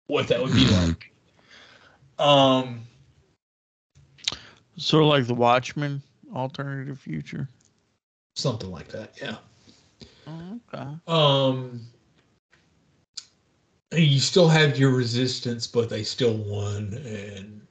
what 0.07 0.27
that 0.27 0.41
would 0.41 0.52
be 0.53 0.65
like. 0.68 1.11
um, 2.19 2.81
Sort 4.77 5.03
of 5.03 5.10
like 5.10 5.26
the 5.26 5.34
Watchmen 5.34 6.02
alternative 6.35 6.99
future. 6.99 7.47
Something 8.35 8.72
like 8.72 8.89
that, 8.89 9.14
yeah. 9.22 9.38
Okay. 10.27 10.88
Um, 11.07 11.88
you 13.97 14.19
still 14.19 14.47
have 14.47 14.77
your 14.77 14.91
resistance, 14.91 15.67
but 15.67 15.89
they 15.89 16.03
still 16.03 16.35
won, 16.35 16.93
and 17.05 17.61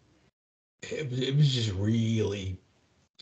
it, 0.83 1.11
was- 1.11 1.21
it 1.21 1.37
was 1.37 1.53
just 1.55 1.73
really, 1.73 2.57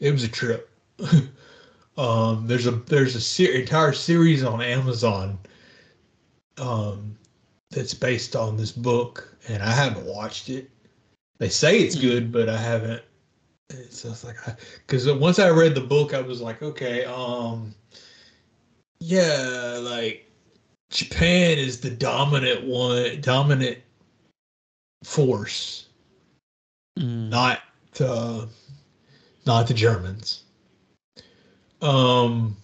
it 0.01 0.13
was 0.13 0.25
a 0.25 0.29
trip. 0.29 0.71
um, 1.99 2.47
there's 2.47 2.67
a 2.67 2.73
there's 2.73 3.15
a 3.17 3.21
ser- 3.21 3.53
entire 3.53 3.93
series 3.93 4.43
on 4.45 4.63
Amazon, 4.63 5.39
um, 6.59 7.17
that's 7.71 7.95
based 7.95 8.37
on 8.37 8.57
this 8.57 8.73
book, 8.73 9.35
and 9.49 9.63
I 9.63 9.71
haven't 9.71 10.07
watched 10.07 10.49
it. 10.49 10.71
They 11.39 11.49
say 11.49 11.79
it's 11.81 11.97
good, 11.97 12.31
but 12.31 12.49
I 12.49 12.57
haven't. 12.57 13.03
It's 13.71 14.03
just 14.03 14.25
like 14.25 14.37
because 14.87 15.11
once 15.13 15.39
I 15.39 15.49
read 15.51 15.75
the 15.75 15.81
book, 15.81 16.15
I 16.15 16.21
was 16.21 16.41
like, 16.41 16.63
okay, 16.63 17.05
um, 17.07 17.75
yeah, 19.01 19.79
like 19.81 20.31
Japan 20.93 21.59
is 21.59 21.81
the 21.81 21.91
dominant 21.91 22.65
one, 22.65 23.21
dominant 23.21 23.79
force, 25.03 25.89
Mm. 26.99 27.31
not 27.31 27.63
uh, 27.99 28.47
not 29.47 29.67
the 29.67 29.75
Germans. 29.75 30.45
Um, 31.81 32.57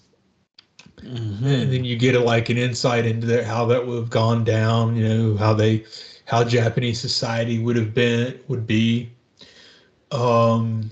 Mhm. 1.01 1.43
and 1.43 1.73
then 1.73 1.85
you 1.85 1.97
get 1.97 2.15
a, 2.15 2.21
like 2.21 2.51
an 2.51 2.59
insight 2.59 3.07
into 3.07 3.27
that, 3.29 3.45
how 3.45 3.65
that 3.67 3.87
would 3.87 3.99
have 3.99 4.11
gone 4.11 4.45
down. 4.45 4.95
You 4.95 5.09
know 5.09 5.37
how 5.37 5.55
they, 5.55 5.85
how 6.27 6.45
Japanese 6.45 7.01
society 7.01 7.59
would 7.59 7.77
have 7.77 7.95
been 7.95 8.39
would 8.49 8.67
be. 8.67 9.11
Um, 10.11 10.91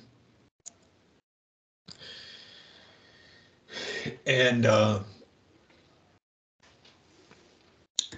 and 4.26 4.64
uh, 4.66 5.00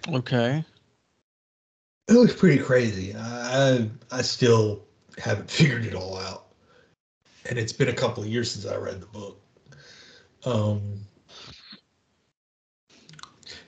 Okay. 0.09 0.65
it 2.09 2.15
was 2.15 2.35
pretty 2.35 2.63
crazy. 2.63 3.15
I 3.15 3.79
I 3.79 3.91
I 4.11 4.23
still 4.23 4.85
haven't 5.19 5.51
figured 5.51 5.85
it 5.85 5.95
all 5.95 6.17
out, 6.17 6.47
and 7.49 7.59
it's 7.59 7.73
been 7.73 7.89
a 7.89 7.95
couple 7.95 8.23
of 8.23 8.29
years 8.29 8.51
since 8.51 8.67
I 8.67 8.77
read 8.77 9.01
the 9.01 9.07
book. 9.07 9.41
Um, 10.45 11.01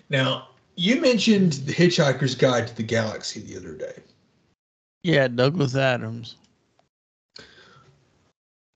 now 0.08 0.48
you 0.76 1.00
mentioned 1.00 1.52
the 1.52 1.74
Hitchhiker's 1.74 2.34
Guide 2.34 2.68
to 2.68 2.76
the 2.76 2.82
Galaxy 2.82 3.40
the 3.40 3.56
other 3.56 3.74
day. 3.74 4.02
Yeah, 5.02 5.28
Douglas 5.28 5.76
Adams. 5.76 6.36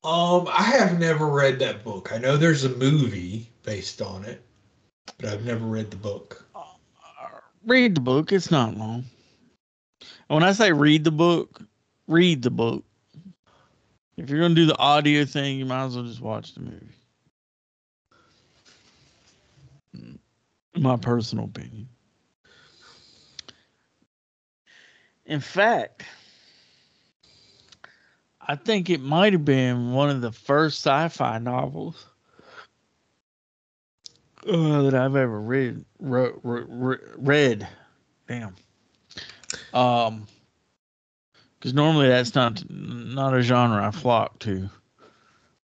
Um, 0.02 0.46
I 0.48 0.62
have 0.62 0.98
never 0.98 1.26
read 1.26 1.58
that 1.60 1.82
book. 1.82 2.12
I 2.12 2.18
know 2.18 2.36
there's 2.36 2.64
a 2.64 2.68
movie 2.68 3.48
based 3.62 4.02
on 4.02 4.24
it, 4.24 4.42
but 5.18 5.30
I've 5.30 5.46
never 5.46 5.64
read 5.64 5.90
the 5.90 5.96
book. 5.96 6.43
Read 7.66 7.94
the 7.94 8.00
book. 8.00 8.32
It's 8.32 8.50
not 8.50 8.76
long. 8.76 9.04
When 10.28 10.42
I 10.42 10.52
say 10.52 10.72
read 10.72 11.04
the 11.04 11.10
book, 11.10 11.62
read 12.06 12.42
the 12.42 12.50
book. 12.50 12.84
If 14.16 14.30
you're 14.30 14.40
gonna 14.40 14.54
do 14.54 14.66
the 14.66 14.78
audio 14.78 15.24
thing, 15.24 15.58
you 15.58 15.64
might 15.64 15.84
as 15.86 15.96
well 15.96 16.04
just 16.04 16.20
watch 16.20 16.54
the 16.54 16.60
movie. 16.60 16.86
My 20.76 20.96
personal 20.96 21.44
opinion. 21.46 21.88
In 25.24 25.40
fact, 25.40 26.04
I 28.40 28.56
think 28.56 28.90
it 28.90 29.00
might 29.00 29.32
have 29.32 29.44
been 29.44 29.92
one 29.92 30.10
of 30.10 30.20
the 30.20 30.32
first 30.32 30.84
sci-fi 30.84 31.38
novels 31.38 32.06
uh, 34.48 34.82
that 34.82 34.94
I've 34.94 35.16
ever 35.16 35.40
read. 35.40 35.84
Ro- 35.98 36.38
re- 36.42 36.98
read, 37.16 37.68
damn. 38.28 38.54
Um, 39.72 40.26
because 41.58 41.74
normally 41.74 42.08
that's 42.08 42.34
not 42.34 42.62
not 42.70 43.34
a 43.34 43.40
genre 43.40 43.86
I 43.86 43.90
flock 43.90 44.38
to. 44.40 44.68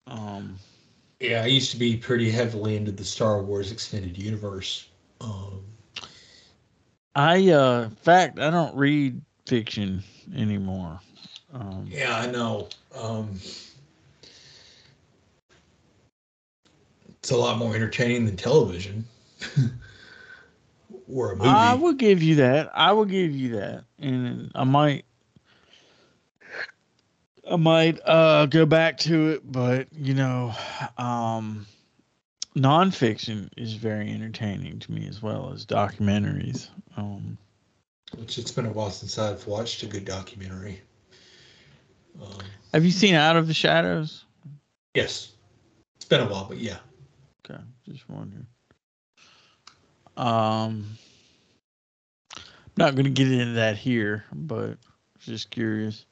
Um, 0.07 0.57
Yeah, 1.19 1.43
I 1.43 1.47
used 1.47 1.71
to 1.71 1.77
be 1.77 1.97
pretty 1.97 2.31
heavily 2.31 2.75
into 2.77 2.91
the 2.91 3.03
Star 3.03 3.41
Wars 3.41 3.71
extended 3.71 4.17
universe. 4.17 4.87
Um, 5.19 5.63
I 7.15 7.49
uh, 7.49 7.83
in 7.83 7.95
fact, 7.95 8.39
I 8.39 8.49
don't 8.49 8.75
read 8.75 9.21
fiction 9.45 10.03
anymore. 10.35 10.99
Um, 11.53 11.85
yeah, 11.89 12.17
I 12.17 12.31
know. 12.31 12.69
Um, 12.97 13.37
it's 17.21 17.29
a 17.29 17.37
lot 17.37 17.57
more 17.59 17.75
entertaining 17.75 18.25
than 18.25 18.35
television 18.35 19.05
or 21.07 21.33
a 21.33 21.35
movie. 21.35 21.49
I 21.49 21.75
will 21.75 21.93
give 21.93 22.23
you 22.23 22.35
that. 22.35 22.71
I 22.73 22.93
will 22.93 23.05
give 23.05 23.35
you 23.35 23.57
that, 23.57 23.83
and 23.99 24.51
I 24.55 24.63
might, 24.63 25.05
I 27.49 27.57
might 27.57 27.99
uh 28.05 28.47
go 28.47 28.65
back 28.65 28.97
to 28.99 29.29
it, 29.29 29.51
but 29.51 29.87
you 29.93 30.15
know, 30.15 30.55
um, 30.97 31.67
nonfiction 32.55 33.49
is 33.55 33.73
very 33.73 34.09
entertaining 34.11 34.79
to 34.79 34.91
me 34.91 35.07
as 35.07 35.21
well 35.21 35.51
as 35.53 35.63
documentaries. 35.63 36.69
Um, 36.97 37.37
Which 38.17 38.39
it's 38.39 38.51
been 38.51 38.65
a 38.65 38.71
while 38.71 38.89
since 38.89 39.19
I've 39.19 39.45
watched 39.45 39.83
a 39.83 39.85
good 39.85 40.05
documentary. 40.05 40.81
Um, 42.19 42.39
have 42.73 42.83
you 42.83 42.91
seen 42.91 43.13
Out 43.13 43.35
of 43.35 43.47
the 43.47 43.53
Shadows? 43.53 44.25
yes, 44.95 45.33
it's 45.97 46.05
been 46.05 46.21
a 46.21 46.27
while, 46.27 46.45
but 46.45 46.57
yeah. 46.57 46.77
Just 47.87 48.09
wondering. 48.09 48.47
Um, 50.17 50.97
not 52.77 52.95
going 52.95 53.05
to 53.05 53.11
get 53.11 53.31
into 53.31 53.53
that 53.53 53.77
here, 53.77 54.25
but 54.33 54.77
just 55.19 55.49
curious. 55.49 56.05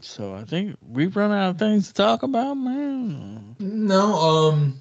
So 0.00 0.34
I 0.34 0.44
think 0.44 0.76
we've 0.86 1.14
run 1.16 1.32
out 1.32 1.50
of 1.50 1.58
things 1.58 1.88
to 1.88 1.94
talk 1.94 2.22
about, 2.22 2.54
man. 2.54 3.56
No, 3.58 4.14
um, 4.14 4.80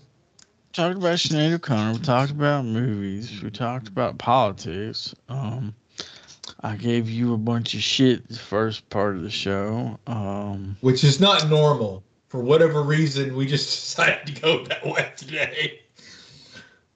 Talked 0.78 0.98
about 0.98 1.18
Sinead 1.18 1.54
O'Connor. 1.54 1.94
We 1.94 2.00
talked 2.00 2.30
about 2.30 2.64
movies. 2.64 3.42
We 3.42 3.50
talked 3.50 3.88
about 3.88 4.20
politics. 4.20 5.16
Um, 5.28 5.74
I 6.62 6.76
gave 6.76 7.10
you 7.10 7.34
a 7.34 7.38
bunch 7.38 7.74
of 7.74 7.82
shit 7.82 8.28
the 8.28 8.36
first 8.38 8.88
part 8.92 9.16
of 9.16 9.24
the 9.24 9.32
show. 9.32 9.98
Um, 10.06 10.78
which 10.82 11.04
is 11.04 11.20
not 11.20 11.50
normal. 11.50 12.04
For 12.28 12.42
whatever 12.42 12.84
reason, 12.84 13.36
we 13.36 13.46
just 13.46 13.70
decided 13.96 14.36
to 14.36 14.42
go 14.42 14.64
that 14.66 14.86
way 14.86 15.12
today. 15.16 15.82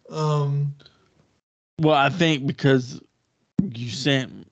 Um, 0.10 0.74
Well, 1.80 1.96
I 1.96 2.10
think 2.10 2.46
because 2.46 3.02
you 3.64 3.90
sent 3.90 4.52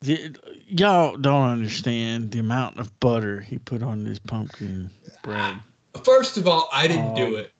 the, 0.00 0.34
y'all 0.66 1.16
don't 1.16 1.48
understand 1.48 2.30
the 2.30 2.38
amount 2.38 2.78
of 2.78 2.98
butter 3.00 3.40
he 3.40 3.58
put 3.58 3.82
on 3.82 4.04
this 4.04 4.18
pumpkin 4.18 4.90
bread. 5.22 5.60
first 6.04 6.36
of 6.36 6.46
all, 6.48 6.68
I 6.72 6.86
didn't 6.86 7.08
Um, 7.08 7.14
do 7.14 7.34
it. 7.36 7.52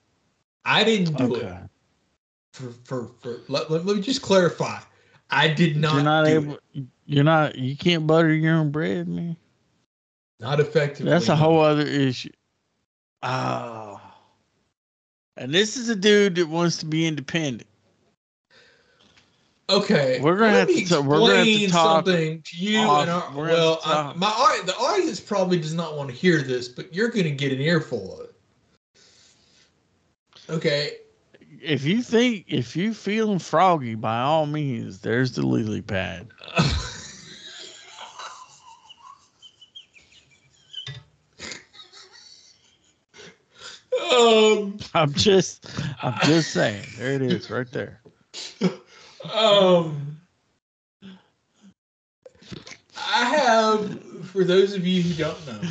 I 0.64 0.84
didn't 0.84 1.16
do 1.16 1.34
Okay. 1.34 1.46
it 1.46 1.70
for 2.52 2.70
for 2.84 3.08
for. 3.20 3.40
Let, 3.48 3.70
let, 3.70 3.84
let 3.84 3.96
me 3.96 4.02
just 4.02 4.22
clarify. 4.22 4.78
I 5.30 5.48
did 5.48 5.76
not. 5.76 5.94
you're 5.94 6.02
not 6.04 6.26
able. 6.26 6.58
It. 6.74 6.84
You're 7.06 7.24
not. 7.24 7.56
You 7.56 7.76
can't 7.76 8.06
butter 8.06 8.32
your 8.32 8.54
own 8.56 8.70
bread, 8.70 9.08
man. 9.08 9.36
Not 10.40 10.60
effectively. 10.60 11.10
That's 11.10 11.28
a 11.28 11.36
whole 11.36 11.60
other 11.60 11.86
issue. 11.86 12.30
Oh. 13.22 14.00
And 15.36 15.52
this 15.52 15.76
is 15.76 15.88
a 15.88 15.96
dude 15.96 16.34
that 16.36 16.48
wants 16.48 16.78
to 16.78 16.86
be 16.86 17.06
independent. 17.06 17.66
Okay, 19.68 20.20
We're 20.22 20.36
gonna 20.38 20.52
let 20.52 20.58
have 20.60 20.68
me 20.68 20.84
to- 20.84 21.00
we're 21.00 21.18
gonna 21.18 21.34
have 21.38 21.44
to 21.44 21.50
explain 21.50 21.70
talk 21.70 22.06
something 22.06 22.42
to 22.42 22.56
you 22.56 22.78
off- 22.78 23.02
and 23.02 23.10
our, 23.10 23.32
well, 23.34 23.80
I, 23.84 24.12
my 24.14 24.62
the 24.64 24.76
audience 24.76 25.18
probably 25.18 25.58
does 25.58 25.74
not 25.74 25.96
want 25.96 26.08
to 26.08 26.14
hear 26.14 26.40
this, 26.42 26.68
but 26.68 26.94
you're 26.94 27.08
going 27.08 27.24
to 27.24 27.32
get 27.32 27.50
an 27.52 27.60
earful 27.60 28.14
of 28.20 28.26
it. 28.26 28.34
Okay, 30.48 30.92
If 31.60 31.82
you 31.82 32.00
think 32.00 32.44
if 32.46 32.76
you 32.76 32.94
feeling 32.94 33.40
froggy, 33.40 33.96
by 33.96 34.20
all 34.20 34.46
means, 34.46 35.00
there's 35.00 35.32
the 35.32 35.44
lily 35.44 35.82
pad. 35.82 36.28
um, 44.12 44.78
I'm 44.94 45.12
just 45.12 45.68
I'm 46.02 46.18
just 46.24 46.52
saying. 46.52 46.84
There 46.98 47.12
it 47.12 47.22
is, 47.22 47.50
right 47.50 47.70
there. 47.70 48.00
um, 49.34 50.18
I 52.98 53.24
have, 53.24 54.26
for 54.26 54.44
those 54.44 54.74
of 54.74 54.86
you 54.86 55.02
who 55.02 55.14
don't 55.14 55.46
know, 55.46 55.68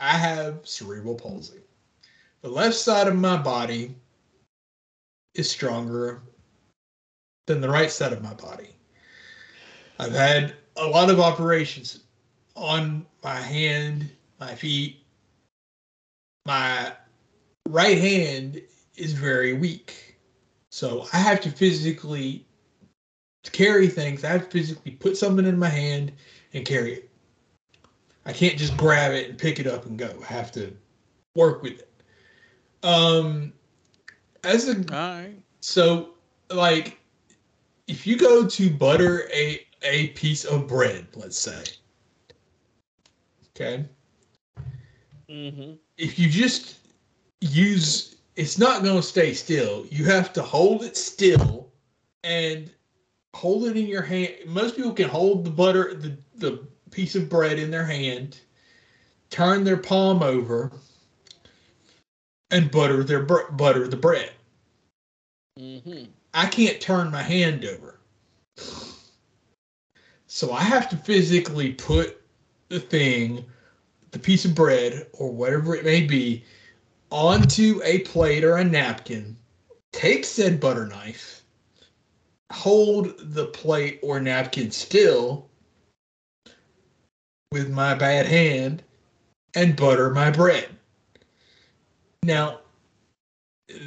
I 0.00 0.12
have 0.12 0.60
cerebral 0.64 1.14
palsy. 1.14 1.60
The 2.42 2.48
left 2.48 2.76
side 2.76 3.08
of 3.08 3.16
my 3.16 3.36
body 3.36 3.94
is 5.34 5.50
stronger 5.50 6.22
than 7.46 7.60
the 7.60 7.68
right 7.68 7.90
side 7.90 8.12
of 8.12 8.22
my 8.22 8.34
body. 8.34 8.70
I've 9.98 10.12
had 10.12 10.54
a 10.76 10.86
lot 10.86 11.10
of 11.10 11.18
operations 11.18 12.00
on 12.54 13.06
my 13.24 13.34
hand, 13.40 14.08
my 14.38 14.54
feet. 14.54 15.02
My 16.46 16.92
right 17.68 17.98
hand 17.98 18.60
is 18.96 19.12
very 19.12 19.52
weak. 19.52 20.16
So 20.70 21.06
I 21.12 21.18
have 21.18 21.40
to 21.42 21.50
physically 21.50 22.44
carry 23.52 23.88
things. 23.88 24.24
I 24.24 24.28
have 24.28 24.44
to 24.44 24.50
physically 24.50 24.92
put 24.92 25.16
something 25.16 25.46
in 25.46 25.58
my 25.58 25.68
hand 25.68 26.12
and 26.54 26.64
carry 26.64 26.94
it. 26.94 27.10
I 28.26 28.32
can't 28.32 28.58
just 28.58 28.76
grab 28.76 29.12
it 29.12 29.30
and 29.30 29.38
pick 29.38 29.58
it 29.58 29.66
up 29.66 29.86
and 29.86 29.98
go. 29.98 30.12
I 30.22 30.32
have 30.32 30.52
to 30.52 30.74
work 31.34 31.62
with 31.62 31.80
it. 31.80 31.90
Um 32.82 33.52
as 34.44 34.68
a 34.68 34.78
right. 34.92 35.34
so 35.60 36.10
like 36.50 36.98
if 37.88 38.06
you 38.06 38.16
go 38.16 38.46
to 38.46 38.70
butter 38.70 39.28
a 39.32 39.66
a 39.82 40.08
piece 40.08 40.44
of 40.44 40.66
bread, 40.66 41.06
let's 41.14 41.38
say. 41.38 41.64
Okay? 43.50 43.84
Mm-hmm. 45.28 45.72
if 45.98 46.18
you 46.18 46.28
just 46.28 46.78
use 47.40 48.16
it's 48.36 48.58
not 48.58 48.82
going 48.82 48.96
to 48.96 49.02
stay 49.02 49.32
still 49.32 49.86
you 49.90 50.04
have 50.04 50.32
to 50.32 50.42
hold 50.42 50.82
it 50.82 50.96
still 50.96 51.70
and 52.24 52.70
hold 53.34 53.64
it 53.64 53.76
in 53.76 53.86
your 53.86 54.02
hand 54.02 54.34
most 54.46 54.76
people 54.76 54.92
can 54.92 55.08
hold 55.08 55.44
the 55.44 55.50
butter 55.50 55.94
the, 55.94 56.16
the 56.36 56.66
piece 56.90 57.14
of 57.14 57.28
bread 57.28 57.58
in 57.58 57.70
their 57.70 57.84
hand 57.84 58.40
turn 59.30 59.62
their 59.62 59.76
palm 59.76 60.22
over 60.22 60.72
and 62.50 62.70
butter 62.70 63.04
their 63.04 63.22
br- 63.22 63.50
butter 63.52 63.86
the 63.86 63.96
bread 63.96 64.32
Mm-hmm. 65.58 66.04
I 66.34 66.46
can't 66.46 66.80
turn 66.80 67.10
my 67.10 67.22
hand 67.22 67.64
over. 67.64 67.98
So 70.26 70.52
I 70.52 70.60
have 70.60 70.88
to 70.90 70.96
physically 70.96 71.72
put 71.72 72.20
the 72.68 72.78
thing, 72.78 73.44
the 74.12 74.18
piece 74.18 74.44
of 74.44 74.54
bread 74.54 75.06
or 75.12 75.32
whatever 75.32 75.74
it 75.74 75.84
may 75.84 76.02
be, 76.02 76.44
onto 77.10 77.80
a 77.84 78.00
plate 78.00 78.44
or 78.44 78.56
a 78.56 78.64
napkin, 78.64 79.36
take 79.92 80.24
said 80.24 80.60
butter 80.60 80.86
knife, 80.86 81.42
hold 82.52 83.14
the 83.18 83.46
plate 83.46 84.00
or 84.02 84.20
napkin 84.20 84.70
still 84.70 85.48
with 87.52 87.70
my 87.70 87.94
bad 87.94 88.26
hand, 88.26 88.82
and 89.54 89.76
butter 89.76 90.10
my 90.10 90.30
bread. 90.30 90.68
Now, 92.22 92.60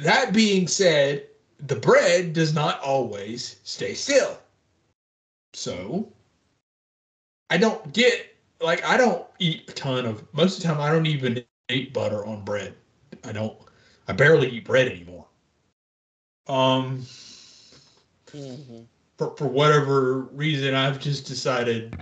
that 0.02 0.32
being 0.32 0.66
said, 0.66 1.26
the 1.58 1.76
bread 1.76 2.32
does 2.32 2.52
not 2.54 2.80
always 2.80 3.56
stay 3.62 3.94
still. 3.94 4.38
So 5.54 6.10
I 7.50 7.58
don't 7.58 7.92
get 7.92 8.34
like 8.60 8.84
I 8.84 8.96
don't 8.96 9.26
eat 9.38 9.68
a 9.68 9.72
ton 9.72 10.06
of 10.06 10.24
most 10.32 10.56
of 10.56 10.62
the 10.62 10.68
time 10.68 10.80
I 10.80 10.90
don't 10.90 11.06
even 11.06 11.44
eat 11.68 11.92
butter 11.92 12.24
on 12.24 12.44
bread. 12.44 12.74
I 13.24 13.32
don't 13.32 13.58
I 14.08 14.12
barely 14.12 14.48
eat 14.48 14.64
bread 14.64 14.88
anymore. 14.88 15.26
Um 16.46 17.06
Mm-hmm. 18.34 18.82
for, 19.18 19.36
for 19.36 19.46
whatever 19.46 20.22
reason 20.32 20.74
I've 20.74 21.00
just 21.00 21.26
decided 21.26 21.96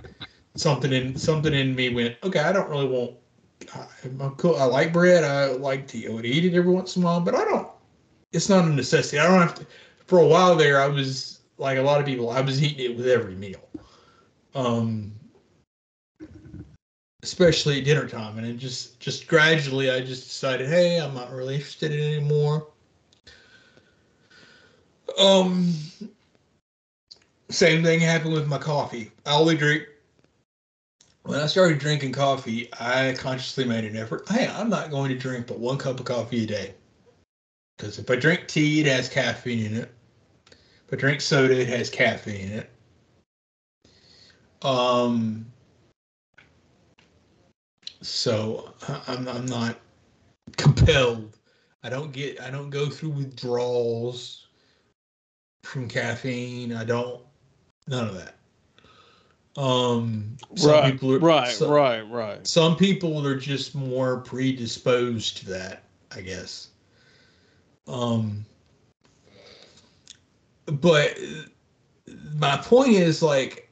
something 0.55 0.91
in 0.93 1.15
something 1.17 1.53
in 1.53 1.75
me 1.75 1.89
went, 1.93 2.17
okay, 2.23 2.39
I 2.39 2.51
don't 2.51 2.69
really 2.69 2.87
want 2.87 3.15
I, 3.75 3.85
I'm 4.05 4.35
cool. 4.35 4.55
I 4.55 4.65
like 4.65 4.93
bread. 4.93 5.23
I 5.23 5.47
like 5.51 5.87
to, 5.89 5.97
I 6.17 6.21
eat 6.23 6.45
it 6.45 6.55
every 6.55 6.71
once 6.71 6.95
in 6.95 7.03
a 7.03 7.05
while, 7.05 7.21
but 7.21 7.35
I 7.35 7.43
don't 7.45 7.67
it's 8.31 8.49
not 8.49 8.65
a 8.65 8.69
necessity. 8.69 9.19
I 9.19 9.27
don't 9.27 9.41
have 9.41 9.55
to. 9.55 9.65
For 10.07 10.19
a 10.19 10.27
while 10.27 10.55
there, 10.55 10.81
I 10.81 10.87
was 10.87 11.41
like 11.57 11.77
a 11.77 11.81
lot 11.81 11.99
of 11.99 12.05
people. 12.05 12.29
I 12.29 12.41
was 12.41 12.61
eating 12.63 12.85
it 12.91 12.97
with 12.97 13.07
every 13.07 13.35
meal, 13.35 13.69
um, 14.55 15.13
especially 17.23 17.81
dinner 17.81 18.07
time. 18.07 18.37
And 18.37 18.47
it 18.47 18.57
just, 18.57 18.99
just 18.99 19.27
gradually, 19.27 19.91
I 19.91 20.01
just 20.01 20.23
decided, 20.23 20.67
hey, 20.67 20.99
I'm 20.99 21.13
not 21.13 21.31
really 21.31 21.55
interested 21.55 21.91
in 21.91 21.99
it 21.99 22.17
anymore. 22.17 22.67
Um, 25.19 25.73
same 27.49 27.83
thing 27.83 27.99
happened 27.99 28.33
with 28.33 28.47
my 28.47 28.57
coffee. 28.57 29.11
I 29.25 29.35
only 29.35 29.55
drink. 29.57 29.83
When 31.23 31.39
I 31.39 31.45
started 31.45 31.77
drinking 31.77 32.13
coffee, 32.13 32.69
I 32.79 33.13
consciously 33.17 33.65
made 33.65 33.85
an 33.85 33.95
effort. 33.95 34.27
Hey, 34.27 34.47
I'm 34.47 34.69
not 34.69 34.89
going 34.89 35.09
to 35.09 35.17
drink 35.17 35.45
but 35.45 35.59
one 35.59 35.77
cup 35.77 35.99
of 35.99 36.05
coffee 36.05 36.45
a 36.45 36.47
day. 36.47 36.73
Because 37.77 37.99
if 37.99 38.09
I 38.09 38.15
drink 38.15 38.47
tea, 38.47 38.81
it 38.81 38.87
has 38.87 39.07
caffeine 39.07 39.65
in 39.65 39.77
it. 39.77 39.91
If 40.87 40.93
I 40.93 40.95
drink 40.95 41.21
soda, 41.21 41.59
it 41.59 41.67
has 41.67 41.89
caffeine 41.89 42.51
in 42.51 42.59
it. 42.59 42.69
Um. 44.63 45.45
So 48.01 48.73
I'm 49.07 49.27
I'm 49.27 49.45
not 49.45 49.79
compelled. 50.57 51.37
I 51.83 51.89
don't 51.89 52.11
get 52.11 52.41
I 52.41 52.49
don't 52.49 52.69
go 52.69 52.87
through 52.89 53.09
withdrawals 53.11 54.47
from 55.63 55.87
caffeine. 55.87 56.73
I 56.73 56.83
don't 56.83 57.21
none 57.87 58.07
of 58.07 58.15
that. 58.15 58.35
Um. 59.61 60.37
Some 60.55 60.71
Right, 60.71 60.91
people 60.93 61.13
are 61.13 61.19
right, 61.19 61.47
some- 61.49 61.69
right, 61.69 62.01
right. 62.01 62.45
some 62.47 62.75
people 62.75 63.25
are 63.27 63.35
just 63.35 63.75
more 63.75 64.19
predisposed 64.21 65.37
to 65.37 65.45
that, 65.49 65.83
I 66.15 66.21
guess. 66.21 66.69
Um, 67.87 68.45
but 70.65 71.17
my 72.37 72.57
point 72.57 72.91
is 72.93 73.21
like 73.21 73.69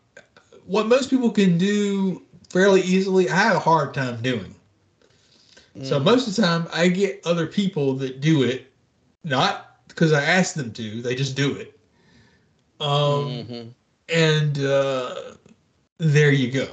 what 0.65 0.87
most 0.87 1.09
people 1.09 1.31
can 1.31 1.57
do 1.57 2.21
fairly 2.49 2.81
easily, 2.81 3.29
I 3.29 3.35
have 3.35 3.55
a 3.57 3.59
hard 3.59 3.93
time 3.93 4.21
doing. 4.21 4.55
So 5.81 5.99
Mhm. 5.99 6.01
most 6.01 6.27
of 6.27 6.35
the 6.35 6.41
time, 6.41 6.67
I 6.73 6.87
get 6.89 7.21
other 7.25 7.47
people 7.47 7.93
that 7.95 8.21
do 8.21 8.43
it, 8.43 8.71
not 9.23 9.85
because 9.87 10.13
I 10.13 10.23
ask 10.23 10.55
them 10.55 10.71
to, 10.73 11.01
they 11.01 11.15
just 11.15 11.35
do 11.35 11.55
it. 11.55 11.77
Um, 12.79 13.47
Mhm. 13.47 13.75
and 14.09 14.59
uh, 14.59 15.15
there 15.97 16.31
you 16.31 16.51
go. 16.51 16.67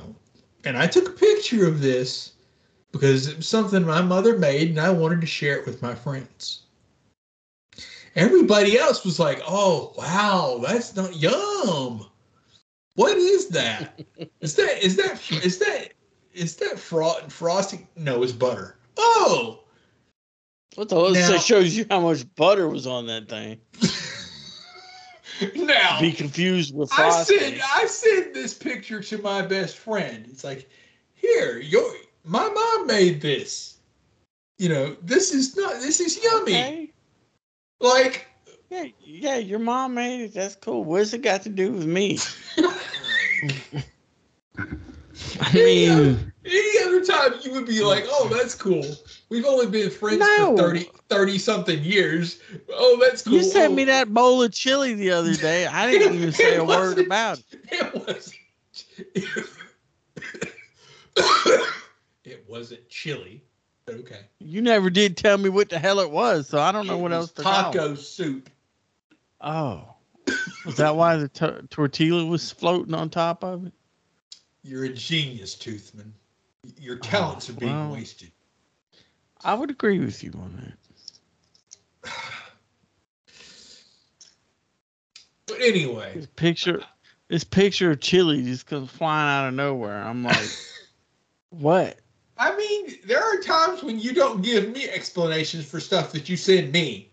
And 0.65 0.77
I 0.77 0.87
took 0.87 1.09
a 1.09 1.13
picture 1.13 1.67
of 1.67 1.81
this 1.81 2.35
because 2.93 3.27
it 3.29 3.37
was 3.37 3.49
something 3.49 3.85
my 3.85 4.03
mother 4.03 4.39
made 4.39 4.71
and 4.71 4.81
I 4.81 4.91
wanted 4.91 5.21
to 5.21 5.27
share 5.27 5.57
it 5.59 5.67
with 5.67 5.83
my 5.83 5.95
friends. 5.95 6.63
Everybody 8.17 8.79
else 8.79 9.05
was 9.05 9.19
like, 9.19 9.41
oh, 9.47 9.93
wow, 9.97 10.61
that's 10.63 10.97
not 10.97 11.17
yum. 11.17 12.07
What 12.97 13.17
is 13.17 13.49
that? 13.49 14.03
is 14.41 14.55
that 14.57 14.85
is 14.85 14.97
that 14.97 15.31
is 15.45 15.59
that 15.59 15.89
is 16.35 16.57
that 16.57 16.79
fro- 16.79 17.21
frosting? 17.29 17.87
No, 17.97 18.23
it's 18.23 18.33
butter. 18.33 18.77
Oh, 18.99 19.61
What 20.75 20.89
the 20.89 20.97
hell? 20.97 21.13
Now- 21.13 21.29
That 21.31 21.43
shows 21.43 21.77
you 21.77 21.87
how 21.91 22.01
much 22.01 22.25
butter 22.35 22.69
was 22.69 22.87
on 22.87 23.07
that 23.07 23.29
thing. 23.29 23.59
now 25.57 26.01
Be 26.01 26.13
confused 26.13 26.75
with 26.75 26.91
I 26.93 26.97
frosting. 26.97 27.39
sent 27.39 27.61
I 27.75 27.87
sent 27.87 28.35
this 28.35 28.55
picture 28.55 29.03
to 29.03 29.19
my 29.19 29.43
best 29.43 29.77
friend. 29.77 30.27
It's 30.29 30.45
like, 30.45 30.69
here, 31.15 31.59
your 31.59 31.93
my 32.25 32.49
mom 32.49 32.87
made 32.87 33.21
this. 33.21 33.75
You 34.59 34.71
know, 34.71 34.97
this 35.03 35.33
is 35.35 35.57
not 35.57 35.75
this 35.75 36.01
is 36.01 36.23
yummy. 36.23 36.55
Okay. 36.55 36.93
Like, 37.81 38.27
Yeah, 38.71 38.87
yeah, 39.01 39.37
your 39.37 39.59
mom 39.61 39.95
made 39.95 40.25
it. 40.25 40.35
That's 40.35 40.57
cool. 40.57 40.85
What's 40.85 41.13
it 41.13 41.23
got 41.23 41.43
to 41.43 41.49
do 41.49 41.73
with 41.73 41.87
me? 41.87 42.19
I 45.41 45.53
mean, 45.53 46.33
any 46.45 46.85
other 46.85 47.05
time 47.05 47.35
you 47.43 47.53
would 47.53 47.67
be 47.67 47.83
like, 47.83 48.05
oh, 48.09 48.29
that's 48.33 48.55
cool. 48.55 48.85
We've 49.29 49.45
only 49.45 49.67
been 49.67 49.91
friends 49.91 50.21
No. 50.21 50.57
for 50.57 50.63
30, 50.63 50.91
30 51.09 51.39
something 51.39 51.83
years. 51.83 52.41
Oh, 52.73 52.99
that's 53.01 53.23
cool. 53.23 53.35
you 53.35 53.43
sent 53.43 53.75
me 53.75 53.85
that 53.85 54.13
bowl 54.13 54.43
of 54.43 54.53
chili 54.53 54.95
the 54.95 55.11
other 55.11 55.35
day. 55.35 55.67
I 55.67 55.91
didn't 55.91 56.15
even 56.15 56.33
say 56.33 56.57
a 56.57 56.65
word 56.65 56.99
about 56.99 57.39
it. 57.39 57.45
It 57.73 57.95
was. 57.95 58.33
it 62.25 62.45
wasn't 62.49 62.89
chili. 62.89 63.43
Okay. 63.89 64.21
You 64.41 64.63
never 64.63 64.91
did 64.91 65.17
tell 65.17 65.39
me 65.39 65.49
what 65.49 65.69
the 65.69 65.79
hell 65.79 66.01
it 66.01 66.11
was, 66.11 66.49
so 66.49 66.59
I 66.61 66.73
don't 66.73 66.87
know 66.87 66.99
what 66.99 67.13
else 67.13 67.33
to 67.33 67.43
call. 67.43 67.73
Taco 67.73 67.95
soup. 67.95 68.51
Oh, 69.47 69.85
was 70.65 70.75
that 70.79 70.97
why 70.97 71.17
the 71.17 71.29
to- 71.29 71.65
tortilla 71.71 72.27
was 72.27 72.51
floating 72.51 72.95
on 72.95 73.09
top 73.09 73.45
of 73.45 73.65
it? 73.65 73.73
You're 74.65 74.87
a 74.87 74.89
genius, 74.89 75.55
Toothman. 75.55 76.11
Your 76.81 76.97
oh, 76.97 76.99
talents 76.99 77.49
are 77.49 77.53
being 77.53 77.73
well. 77.73 77.93
wasted. 77.93 78.33
I 79.45 79.55
would 79.55 79.71
agree 79.71 80.01
with 80.01 80.25
you 80.25 80.33
on 80.35 80.75
that. 82.03 82.13
But 85.47 85.61
anyway, 85.61 86.11
This 86.17 86.27
picture, 86.35 86.83
this 87.29 87.45
picture 87.45 87.93
of 87.93 88.01
chili 88.01 88.43
just 88.43 88.67
comes 88.67 88.91
flying 88.91 89.29
out 89.29 89.47
of 89.47 89.55
nowhere. 89.55 90.03
I'm 90.03 90.25
like, 90.25 90.51
what? 91.51 92.01
I 92.37 92.57
mean, 92.57 92.97
there 93.05 93.23
are 93.23 93.41
times 93.41 93.85
when 93.85 94.01
you 94.01 94.13
don't 94.13 94.43
give 94.43 94.73
me 94.73 94.89
explanations 94.89 95.65
for 95.65 95.79
stuff 95.79 96.11
that 96.13 96.29
you 96.29 96.37
send 96.37 96.73
me. 96.73 97.13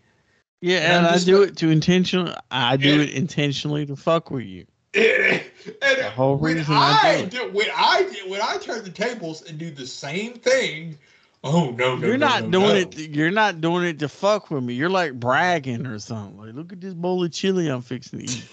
Yeah, 0.66 0.78
And 0.78 0.86
and 0.94 1.08
I'm 1.08 1.12
I 1.12 1.16
just 1.16 1.26
do 1.26 1.40
like- 1.42 1.50
it 1.50 1.58
to 1.58 1.70
intentionally. 1.70 2.34
I 2.50 2.78
do 2.78 2.96
Yeah. 2.96 3.02
it 3.04 3.10
intentionally 3.10 3.86
to 3.86 3.98
fuck 3.98 4.32
with 4.32 4.46
you. 4.46 4.66
and 4.94 5.42
The 5.82 6.10
whole 6.16 6.38
when 6.38 6.56
reason 6.56 6.74
I 6.74 7.00
I, 7.04 7.18
do 7.18 7.24
it. 7.26 7.30
do, 7.32 7.52
when 7.52 7.68
I 7.76 8.04
do, 8.04 8.30
when 8.30 8.40
I 8.42 8.58
turn 8.60 8.82
the 8.86 8.90
tables 8.90 9.42
and 9.42 9.58
do 9.58 9.72
the 9.72 9.86
same 9.86 10.36
thing, 10.36 10.98
oh 11.44 11.72
no, 11.72 11.98
no, 11.98 12.08
You're 12.08 12.18
no, 12.18 12.28
not 12.28 12.44
no, 12.46 12.52
doing 12.62 12.68
no. 12.76 12.76
it. 12.76 12.98
You're 12.98 13.32
not 13.32 13.60
doing 13.60 13.84
it 13.84 14.00
to 14.00 14.08
fuck 14.08 14.52
with 14.52 14.64
me. 14.64 14.76
You're 14.76 14.90
like 14.90 15.20
bragging 15.20 15.86
or 15.86 16.00
something. 16.00 16.38
Like, 16.40 16.54
look 16.56 16.72
at 16.72 16.80
this 16.80 16.94
bowl 16.94 17.22
of 17.26 17.32
chili 17.34 17.68
I'm 17.68 17.82
fixing 17.82 18.20
to 18.20 18.26
eat. 18.26 18.46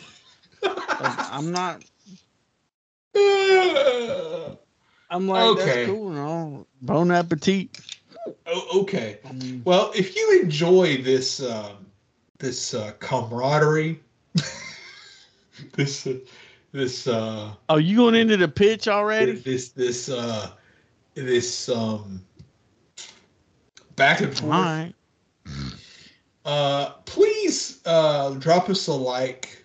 Like, 0.64 0.78
I'm 1.32 1.52
not. 1.52 1.84
I'm 5.12 5.26
like, 5.28 5.44
Okay. 5.50 5.64
that's 5.64 5.86
cool. 5.90 6.10
No, 6.10 6.66
bon 6.82 7.10
appetit. 7.12 7.78
oh, 8.46 8.80
okay. 8.82 9.18
Well, 9.64 9.92
if 9.94 10.16
you 10.16 10.40
enjoy 10.42 11.02
this 11.02 11.40
um, 11.42 11.86
this 12.40 12.74
uh, 12.74 12.92
camaraderie, 12.98 14.00
this 15.74 16.06
uh, 16.06 16.14
this 16.72 17.06
uh, 17.06 17.52
oh, 17.68 17.76
you 17.76 17.96
going 17.96 18.16
into 18.16 18.36
the 18.36 18.48
pitch 18.48 18.88
already? 18.88 19.32
this 19.32 19.68
this 19.68 20.08
uh, 20.08 20.50
this 21.14 21.68
um, 21.68 22.24
back 23.94 24.20
and 24.20 24.36
forth. 24.36 24.50
right. 24.50 24.94
Uh, 26.44 26.90
please 27.04 27.80
uh, 27.84 28.30
drop 28.34 28.68
us 28.70 28.86
a 28.88 28.92
like, 28.92 29.64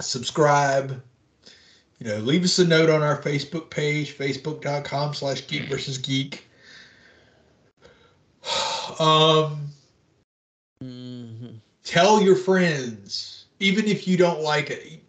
subscribe. 0.00 1.02
You 1.98 2.06
know, 2.06 2.18
leave 2.18 2.44
us 2.44 2.58
a 2.60 2.66
note 2.66 2.90
on 2.90 3.02
our 3.02 3.20
Facebook 3.20 3.70
page, 3.70 4.16
facebook.com 4.16 5.14
slash 5.14 5.46
geek 5.48 5.68
versus 5.68 5.98
geek. 5.98 6.44
Um, 9.00 9.68
Mhm. 10.82 11.37
Tell 11.88 12.22
your 12.22 12.36
friends, 12.36 13.46
even 13.60 13.86
if 13.86 14.06
you 14.06 14.16
don't 14.16 14.42
like 14.42 14.70
it, 14.70 15.02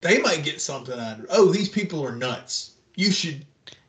they 0.00 0.18
might 0.20 0.42
get 0.42 0.60
something 0.60 0.98
out 0.98 1.18
of 1.18 1.24
it. 1.24 1.30
Oh, 1.30 1.52
these 1.52 1.68
people 1.68 2.04
are 2.04 2.16
nuts. 2.16 2.72
You 2.96 3.12
should, 3.12 3.44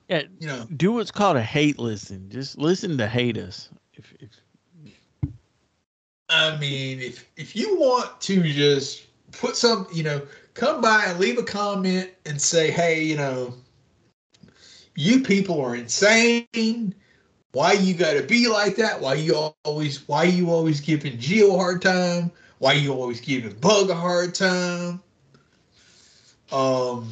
Yeah, 0.10 0.24
you 0.40 0.48
know, 0.48 0.68
do 0.76 0.92
what's 0.92 1.12
called 1.12 1.38
a 1.38 1.42
hate 1.42 1.80
listen. 1.80 2.30
Just 2.30 2.58
listen 2.58 2.98
to 2.98 3.08
hate 3.08 3.38
us. 3.38 3.70
If, 3.94 4.14
if 4.20 4.30
I 6.30 6.58
mean, 6.58 7.00
if 7.00 7.26
if 7.38 7.56
you 7.56 7.80
want 7.80 8.20
to 8.22 8.44
just 8.44 9.06
put 9.32 9.56
some, 9.56 9.88
you 9.94 10.04
know, 10.04 10.22
come 10.54 10.82
by 10.82 11.06
and 11.06 11.20
leave 11.20 11.38
a 11.38 11.44
comment 11.44 12.12
and 12.26 12.42
say, 12.42 12.70
hey, 12.70 13.02
you 13.02 13.16
know, 13.16 13.54
you 14.96 15.22
people 15.22 15.62
are 15.62 15.76
insane. 15.76 16.94
Why 17.54 17.74
you 17.74 17.94
got 17.94 18.14
to 18.14 18.24
be 18.24 18.48
like 18.48 18.76
that? 18.78 19.02
Why 19.02 19.16
you 19.16 19.52
always? 19.66 20.08
Why 20.08 20.24
you 20.24 20.50
always 20.52 20.80
giving 20.80 21.18
Geo 21.20 21.56
a 21.56 21.58
hard 21.58 21.82
time? 21.82 22.32
Why 22.60 22.74
you 22.74 22.94
always 22.94 23.20
giving 23.20 23.54
Bug 23.60 23.90
a 23.90 23.96
hard 23.96 24.34
time? 24.36 25.02
Um, 26.52 27.10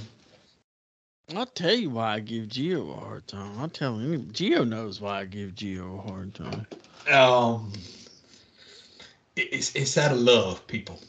I'll 1.35 1.45
tell 1.45 1.73
you 1.73 1.89
why 1.89 2.15
I 2.15 2.19
give 2.19 2.47
Geo 2.47 2.89
a 2.91 2.95
hard 2.99 3.27
time. 3.27 3.59
I'll 3.59 3.69
tell 3.69 3.97
him 3.97 4.31
Geo 4.31 4.63
knows 4.63 4.99
why 5.01 5.21
I 5.21 5.25
give 5.25 5.55
Geo 5.55 5.97
a 5.97 6.09
hard 6.09 6.33
time. 6.33 6.65
um, 7.11 7.71
it- 9.35 9.49
it's 9.51 9.75
it's 9.75 9.97
out 9.97 10.11
of 10.11 10.19
love, 10.19 10.65
people. 10.67 10.99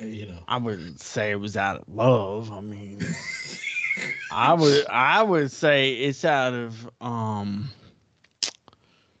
Uh, 0.00 0.04
You 0.04 0.26
know. 0.26 0.38
I 0.48 0.58
wouldn't 0.58 1.00
say 1.00 1.30
it 1.32 1.36
was 1.36 1.56
out 1.56 1.76
of 1.78 1.88
love. 1.88 2.52
I 2.52 2.60
mean, 2.60 3.00
I 4.30 4.52
would 4.54 4.86
I 4.86 5.22
would 5.22 5.50
say 5.50 5.94
it's 5.94 6.24
out 6.24 6.54
of 6.54 6.88
um 7.00 7.70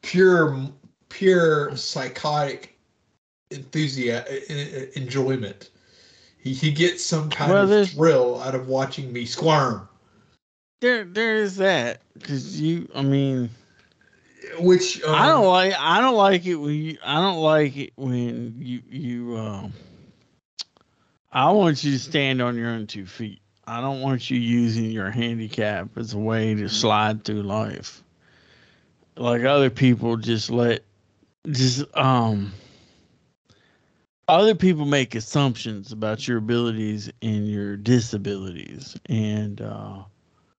pure 0.06 0.56
pure 1.08 1.76
psychotic 1.76 2.78
enthusiasm 3.50 4.24
enjoyment 4.94 5.70
he, 6.38 6.52
he 6.52 6.70
gets 6.70 7.04
some 7.04 7.28
kind 7.28 7.52
Well, 7.52 7.70
of 7.70 7.90
thrill 7.90 8.40
out 8.40 8.54
of 8.54 8.68
watching 8.68 9.12
me 9.12 9.24
squirm 9.24 9.88
there 10.80 11.04
there 11.04 11.36
is 11.36 11.56
that 11.56 12.00
because 12.14 12.60
you 12.60 12.88
I 12.94 13.02
mean 13.02 13.50
which 14.60 15.02
um, 15.02 15.14
I 15.14 15.26
don't 15.26 15.46
like 15.46 15.74
I 15.78 16.00
don't 16.00 16.14
like 16.16 16.46
it 16.46 16.54
when 16.54 16.74
you 16.74 16.98
I 17.04 17.20
don't 17.20 17.42
like 17.42 17.76
it 17.76 17.92
when 17.96 18.54
you 18.58 18.82
you 18.88 19.36
um 19.36 19.72
I 21.32 21.50
want 21.50 21.82
you 21.82 21.92
to 21.92 21.98
stand 21.98 22.40
on 22.40 22.56
your 22.56 22.68
own 22.70 22.86
two 22.86 23.04
feet. 23.04 23.40
I 23.66 23.80
don't 23.80 24.00
want 24.00 24.30
you 24.30 24.38
using 24.38 24.90
your 24.90 25.10
handicap 25.10 25.88
as 25.98 26.14
a 26.14 26.18
way 26.18 26.54
to 26.54 26.68
slide 26.68 27.24
through 27.24 27.42
life. 27.42 28.02
Like 29.16 29.44
other 29.44 29.70
people 29.70 30.16
just 30.16 30.50
let 30.50 30.82
just 31.48 31.84
um 31.96 32.52
other 34.28 34.54
people 34.54 34.84
make 34.84 35.14
assumptions 35.14 35.92
about 35.92 36.26
your 36.26 36.38
abilities 36.38 37.10
and 37.22 37.48
your 37.48 37.76
disabilities 37.76 38.96
and 39.06 39.60
uh 39.60 40.02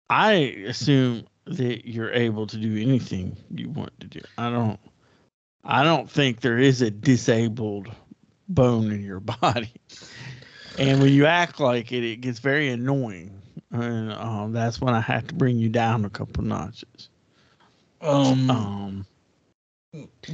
I 0.09 0.31
assume 0.67 1.25
that 1.45 1.87
you're 1.87 2.13
able 2.13 2.47
to 2.47 2.57
do 2.57 2.81
anything 2.81 3.35
you 3.53 3.69
want 3.69 3.97
to 3.99 4.07
do. 4.07 4.21
I 4.37 4.49
don't 4.49 4.79
I 5.63 5.83
don't 5.83 6.09
think 6.09 6.39
there 6.39 6.57
is 6.57 6.81
a 6.81 6.89
disabled 6.89 7.89
bone 8.47 8.91
in 8.91 9.03
your 9.03 9.19
body. 9.41 9.71
And 10.79 11.01
when 11.01 11.11
you 11.11 11.25
act 11.25 11.59
like 11.59 11.91
it, 11.91 12.03
it 12.03 12.21
gets 12.21 12.39
very 12.39 12.69
annoying. 12.69 13.41
And 13.71 14.13
um, 14.13 14.53
that's 14.53 14.79
when 14.79 14.93
I 14.93 15.01
have 15.01 15.27
to 15.27 15.35
bring 15.35 15.57
you 15.57 15.69
down 15.69 16.05
a 16.05 16.09
couple 16.09 16.43
notches. 16.43 17.09
Um, 18.01 18.49
Um, 18.49 19.05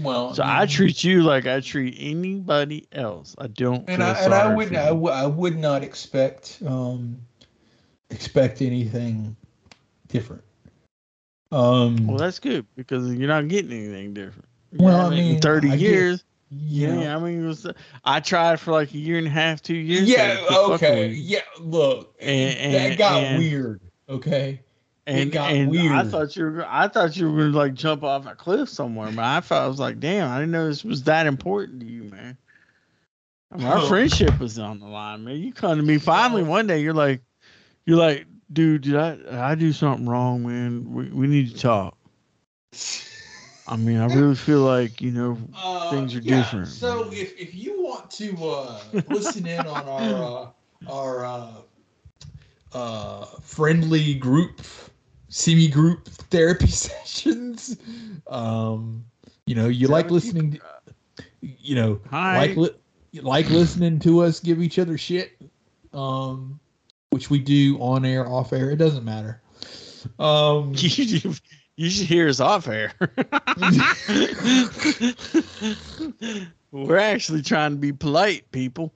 well 0.01 0.33
so 0.33 0.43
I 0.45 0.65
treat 0.65 1.03
you 1.03 1.21
like 1.23 1.45
I 1.47 1.59
treat 1.61 1.95
anybody 1.99 2.87
else. 2.91 3.35
I 3.37 3.47
don't. 3.47 3.87
and 3.89 4.03
I 4.03 4.13
and 4.23 4.33
I 4.33 4.53
would 4.53 4.75
I, 4.75 4.87
w- 4.89 5.07
I 5.13 5.25
would 5.25 5.57
not 5.57 5.83
expect 5.83 6.59
um 6.65 7.19
expect 8.09 8.61
anything 8.61 9.35
different 10.07 10.43
um 11.51 12.07
Well, 12.07 12.17
that's 12.17 12.39
good 12.39 12.65
because 12.75 13.13
you're 13.13 13.27
not 13.27 13.47
getting 13.47 13.71
anything 13.71 14.13
different. 14.13 14.47
Well, 14.75 15.05
I 15.05 15.09
mean, 15.11 15.39
thirty 15.39 15.71
I 15.71 15.75
years. 15.75 16.23
yeah 16.49 17.01
Yeah, 17.01 17.15
I 17.15 17.19
mean, 17.19 17.43
it 17.43 17.47
was, 17.47 17.65
I 18.03 18.19
tried 18.19 18.59
for 18.59 18.71
like 18.71 18.93
a 18.93 18.97
year 18.97 19.17
and 19.19 19.27
a 19.27 19.29
half, 19.29 19.61
two 19.61 19.75
years. 19.75 20.09
yeah 20.09 20.33
to 20.33 20.39
quit 20.45 20.49
fucking 20.49 20.73
okay 20.73 21.07
yeah 21.09 21.41
look 21.59 22.15
And- 22.19 22.73
that 22.75 22.97
got 22.97 23.23
and- 23.23 23.37
weird 23.39 23.81
okay 24.09 24.59
and 25.05 25.31
got 25.31 25.51
and 25.51 25.77
I 25.77 26.03
thought 26.03 26.35
you 26.35 26.45
were 26.45 26.65
I 26.67 26.87
thought 26.87 27.15
you 27.17 27.31
were 27.31 27.37
gonna 27.43 27.57
like 27.57 27.73
jump 27.73 28.03
off 28.03 28.25
a 28.25 28.35
cliff 28.35 28.69
somewhere, 28.69 29.11
but 29.11 29.23
I 29.23 29.39
thought 29.41 29.63
I 29.63 29.67
was 29.67 29.79
like, 29.79 29.99
damn, 29.99 30.29
I 30.29 30.39
didn't 30.39 30.51
know 30.51 30.67
this 30.67 30.83
was 30.83 31.03
that 31.03 31.27
important 31.27 31.81
to 31.81 31.85
you, 31.85 32.03
man. 32.03 32.37
I 33.51 33.57
mean, 33.57 33.67
our 33.67 33.79
Oh. 33.79 33.87
friendship 33.87 34.39
was 34.39 34.57
on 34.59 34.79
the 34.79 34.87
line, 34.87 35.23
man. 35.23 35.37
You 35.37 35.53
come 35.53 35.77
to 35.77 35.83
me 35.83 35.97
finally 35.97 36.43
one 36.43 36.67
day, 36.67 36.81
you're 36.81 36.93
like, 36.93 37.21
you're 37.85 37.97
like, 37.97 38.25
dude, 38.51 38.81
did 38.81 38.95
I 38.95 39.51
I 39.51 39.55
do 39.55 39.71
something 39.73 40.07
wrong, 40.07 40.45
man? 40.47 40.91
We 40.93 41.09
we 41.09 41.27
need 41.27 41.49
to 41.51 41.57
talk. 41.59 41.97
I 43.67 43.75
mean, 43.77 43.97
I 43.97 44.05
really 44.07 44.35
feel 44.35 44.61
like 44.61 45.01
you 45.01 45.11
know, 45.11 45.37
Uh, 45.55 45.89
Things 45.89 46.15
are 46.15 46.19
yeah, 46.19 46.41
different. 46.41 46.67
So 46.67 47.09
if, 47.11 47.39
if 47.39 47.53
you 47.53 47.81
want 47.81 48.09
to 48.11 48.35
uh, 48.45 48.79
listen 49.09 49.45
in 49.47 49.65
on 49.65 49.87
our 49.87 50.23
uh, 50.87 50.91
our 50.91 51.25
uh, 51.25 51.51
uh, 52.73 53.25
friendly 53.41 54.15
group, 54.15 54.61
semi 55.33 55.67
group 55.67 56.07
therapy 56.29 56.67
sessions, 56.67 57.77
um, 58.27 59.03
you 59.45 59.55
know, 59.55 59.67
you 59.67 59.87
like 59.87 60.11
listening. 60.11 60.53
To, 60.53 60.59
you 61.41 61.75
know, 61.75 61.99
Hi. 62.09 62.37
like 62.37 62.55
li- 62.55 63.21
like 63.21 63.49
listening 63.49 63.99
to 63.99 64.21
us 64.21 64.39
give 64.39 64.61
each 64.61 64.79
other 64.79 64.97
shit, 64.97 65.31
um, 65.91 66.59
which 67.09 67.29
we 67.29 67.39
do 67.39 67.77
on 67.79 68.05
air, 68.05 68.27
off 68.27 68.53
air. 68.53 68.69
It 68.69 68.77
doesn't 68.77 69.03
matter. 69.03 69.41
Um, 70.19 70.73
You, 70.77 71.33
you 71.75 71.89
should 71.89 72.07
hear 72.07 72.29
us 72.29 72.39
off 72.39 72.67
air. 72.67 72.93
We're 76.71 76.97
actually 76.97 77.41
trying 77.41 77.71
to 77.71 77.77
be 77.77 77.91
polite, 77.91 78.51
people. 78.51 78.93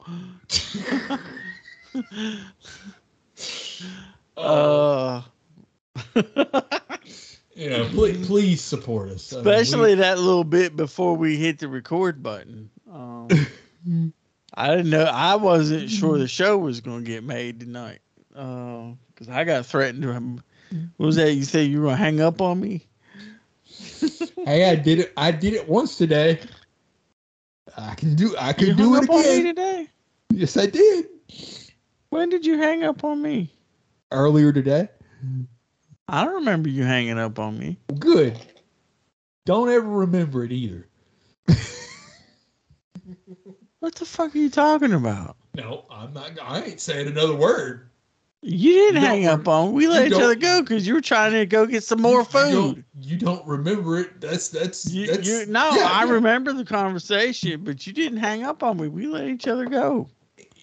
Uh, 4.37 5.23
you 7.55 7.69
know, 7.69 7.87
please, 7.89 8.27
please 8.27 8.61
support 8.61 9.09
us. 9.09 9.33
I 9.33 9.37
mean, 9.37 9.45
we- 9.45 9.51
especially 9.51 9.95
that 9.95 10.19
little 10.19 10.43
bit 10.43 10.75
before 10.75 11.15
we 11.15 11.37
hit 11.37 11.59
the 11.59 11.67
record 11.67 12.21
button. 12.23 12.69
Um, 12.91 13.27
I 14.53 14.75
didn't 14.75 14.89
know. 14.89 15.03
I 15.03 15.35
wasn't 15.35 15.89
sure 15.89 16.17
the 16.17 16.27
show 16.27 16.57
was 16.57 16.81
going 16.81 17.03
to 17.03 17.09
get 17.09 17.23
made 17.23 17.59
tonight 17.59 17.99
because 18.29 19.29
I 19.29 19.43
got 19.43 19.65
threatened. 19.65 20.05
What 20.97 21.05
was 21.05 21.15
that? 21.17 21.33
You 21.33 21.43
said 21.43 21.67
you 21.67 21.79
were 21.79 21.87
going 21.87 21.97
to 21.97 22.03
hang 22.03 22.21
up 22.21 22.41
on 22.41 22.59
me? 22.59 22.85
hey, 24.45 24.69
I 24.69 24.75
did 24.75 24.99
it. 24.99 25.13
I 25.17 25.31
did 25.31 25.53
it 25.53 25.67
once 25.67 25.97
today. 25.97 26.39
I 27.77 27.93
can 27.95 28.15
do. 28.15 28.35
I 28.37 28.49
You 28.49 28.53
can 28.55 28.67
hung 28.69 28.77
do 28.77 28.95
it 28.95 29.03
up 29.03 29.09
on 29.09 29.21
me 29.21 29.29
again. 29.41 29.45
today? 29.45 29.87
Yes, 30.31 30.57
I 30.57 30.65
did 30.65 31.05
When 32.09 32.29
did 32.29 32.45
you 32.45 32.57
hang 32.57 32.83
up 32.83 33.03
on 33.03 33.21
me? 33.21 33.51
earlier 34.11 34.51
today. 34.51 34.89
I 36.09 36.23
don't 36.23 36.35
remember 36.35 36.69
you 36.69 36.83
hanging 36.83 37.19
up 37.19 37.37
on 37.39 37.57
me. 37.59 37.77
Good. 37.99 38.37
Don't 39.45 39.69
ever 39.69 39.87
remember 39.87 40.43
it 40.43 40.51
either. 40.51 40.87
What 43.79 43.93
the 43.95 44.05
fuck 44.05 44.33
are 44.35 44.37
you 44.37 44.49
talking 44.49 44.91
about? 44.91 45.37
No, 45.55 45.85
I'm 45.91 46.11
not. 46.11 46.31
I 46.41 46.61
ain't 46.63 46.79
saying 46.81 47.07
another 47.07 47.35
word. 47.35 47.89
You 48.41 48.73
didn't 48.73 49.01
You 49.03 49.07
hang 49.07 49.25
up 49.27 49.47
on. 49.47 49.71
We 49.73 49.87
let 49.87 50.07
each 50.07 50.13
other 50.13 50.33
go 50.35 50.61
because 50.61 50.87
you 50.87 50.95
were 50.95 51.01
trying 51.01 51.33
to 51.33 51.45
go 51.45 51.67
get 51.67 51.83
some 51.83 52.01
more 52.01 52.21
You- 52.21 52.25
You 52.47 52.51
don't, 52.51 52.73
food. 52.75 52.85
you 52.99 53.17
don't 53.17 53.45
remember 53.47 53.99
it. 53.99 54.19
That's 54.19 54.49
that's 54.49 54.91
You, 54.91 55.07
that's 55.07 55.27
you, 55.27 55.45
no, 55.45 55.69
yeah, 55.75 55.85
I 55.91 56.05
yeah. 56.05 56.11
remember 56.11 56.53
the 56.53 56.65
conversation, 56.65 57.63
but 57.63 57.85
you 57.85 57.93
didn't 57.93 58.17
hang 58.17 58.43
up 58.43 58.63
on 58.63 58.77
me. 58.77 58.87
We 58.87 59.05
let 59.07 59.27
each 59.27 59.47
other 59.47 59.65
go. 59.67 60.09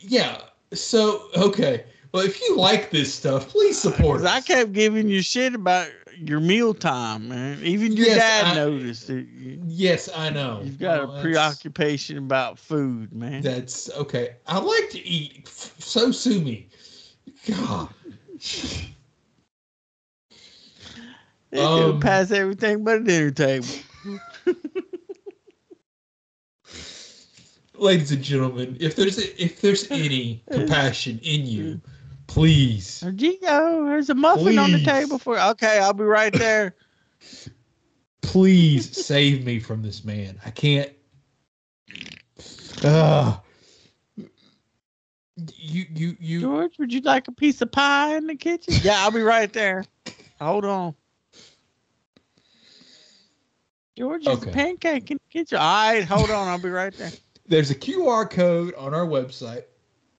Yeah. 0.00 0.40
So 0.72 1.28
okay. 1.36 1.84
Well, 2.14 2.22
if 2.24 2.40
you 2.42 2.56
like 2.56 2.90
this 2.92 3.12
stuff, 3.12 3.48
please 3.48 3.76
support 3.76 4.20
us. 4.20 4.26
I 4.28 4.40
kept 4.40 4.72
giving 4.72 5.08
you 5.08 5.20
shit 5.20 5.52
about 5.52 5.88
your 6.16 6.38
meal 6.38 6.72
time, 6.72 7.28
man. 7.28 7.58
Even 7.64 7.96
your 7.96 8.06
Yes, 8.06 8.18
dad 8.18 8.46
I- 8.46 8.54
noticed 8.54 9.10
it. 9.10 9.26
You, 9.36 9.60
Yes, 9.66 10.08
I 10.14 10.30
know. 10.30 10.60
you've 10.62 10.78
got 10.78 11.08
Well, 11.08 11.16
a 11.16 11.20
preoccupation 11.20 12.16
about 12.18 12.56
food, 12.56 13.12
man. 13.12 13.42
That's 13.42 13.90
okay. 13.90 14.36
I 14.46 14.60
like 14.60 14.90
to 14.90 15.04
eat. 15.04 15.48
So 15.48 16.12
sue 16.12 16.40
me. 16.40 16.68
God. 17.48 17.88
They 21.50 21.60
um, 21.60 21.98
pass 22.00 22.30
everything 22.32 22.82
but 22.84 22.96
a 22.98 23.04
dinner 23.04 23.30
table. 23.30 23.66
Ladies 27.76 28.10
and 28.12 28.22
gentlemen, 28.22 28.76
if 28.80 28.96
there's 28.96 29.18
if 29.18 29.60
there's 29.60 29.88
any 29.90 30.42
compassion 30.50 31.20
in 31.22 31.46
you, 31.46 31.80
please, 32.35 33.01
Gio, 33.06 33.86
there's 33.89 34.11
a 34.11 34.15
muffin 34.15 34.59
on 34.59 34.73
the 34.73 34.82
table 34.82 35.19
for. 35.19 35.39
Okay, 35.39 35.78
I'll 35.78 35.93
be 35.94 36.02
right 36.05 36.32
there. 36.32 36.74
please 38.23 39.06
save 39.06 39.44
me 39.44 39.61
from 39.61 39.82
this 39.82 40.05
man. 40.05 40.40
I 40.44 40.51
can't. 40.51 40.90
Uh, 42.82 43.36
you 45.36 45.86
you 45.94 46.16
you 46.20 46.40
George, 46.40 46.78
would 46.78 46.93
you 46.93 47.01
like 47.02 47.28
a 47.28 47.32
piece 47.32 47.62
of 47.62 47.70
pie 47.70 48.16
in 48.16 48.27
the 48.27 48.35
kitchen? 48.35 48.74
Yeah, 48.82 48.97
I'll 48.98 49.12
be 49.12 49.23
right 49.23 49.52
there. 49.52 49.85
Hold 50.40 50.65
on. 50.65 50.94
George, 53.97 54.27
Okay. 54.27 54.51
a 54.51 54.52
pancake 54.52 55.11
in 55.12 55.19
the 55.19 55.32
kitchen. 55.39 55.59
All 55.59 55.93
right, 55.93 56.05
hold 56.05 56.31
on. 56.31 56.48
I'll 56.48 56.59
be 56.59 56.69
right 56.69 56.93
there. 56.94 57.12
there's 57.47 57.70
a 57.70 57.77
QR 57.77 58.28
code 58.28 58.74
on 58.74 58.93
our 58.93 59.06
website. 59.06 59.62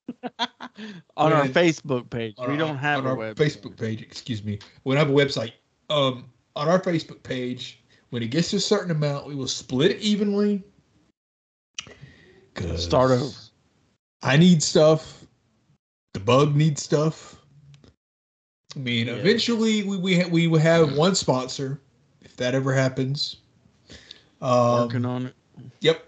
On 1.18 1.32
our 1.34 1.48
Facebook 1.48 2.10
page. 2.10 2.36
on 2.38 2.48
We 2.48 2.53
our- 2.53 2.57
don't 2.60 2.77
have 2.77 3.06
our 3.06 3.15
website. 3.15 3.36
Facebook 3.36 3.77
page. 3.77 4.02
Excuse 4.02 4.44
me. 4.44 4.60
We 4.84 4.94
don't 4.95 4.99
have 5.06 5.10
a 5.10 5.18
website. 5.18 5.53
Um, 5.90 6.26
on 6.56 6.68
our 6.68 6.80
Facebook 6.82 7.22
page, 7.23 7.82
when 8.10 8.22
it 8.23 8.27
gets 8.27 8.49
to 8.52 8.57
a 8.57 8.60
certain 8.60 8.91
amount, 8.91 9.27
we 9.27 9.36
will 9.36 9.48
split 9.48 9.91
it 9.91 9.99
evenly. 9.99 10.64
Start 12.77 13.11
over. 13.11 13.32
I 14.23 14.38
need 14.38 14.64
stuff. 14.64 15.26
The 16.14 16.19
bug 16.19 16.56
needs 16.56 16.82
stuff. 16.82 17.41
I 18.76 18.80
mean, 18.80 19.07
Yeah. 19.07 19.14
eventually 19.14 19.84
we 19.84 19.98
we 19.98 20.19
ha- 20.19 20.30
we 20.30 20.48
will 20.48 20.60
have 20.60 20.95
one 20.95 21.15
sponsor, 21.15 21.82
if 22.22 22.36
that 22.38 22.56
ever 22.56 22.73
happens. 22.73 23.38
Um, 24.41 24.82
Working 24.88 25.06
on 25.06 25.26
it. 25.27 25.36
Yep. 25.82 26.06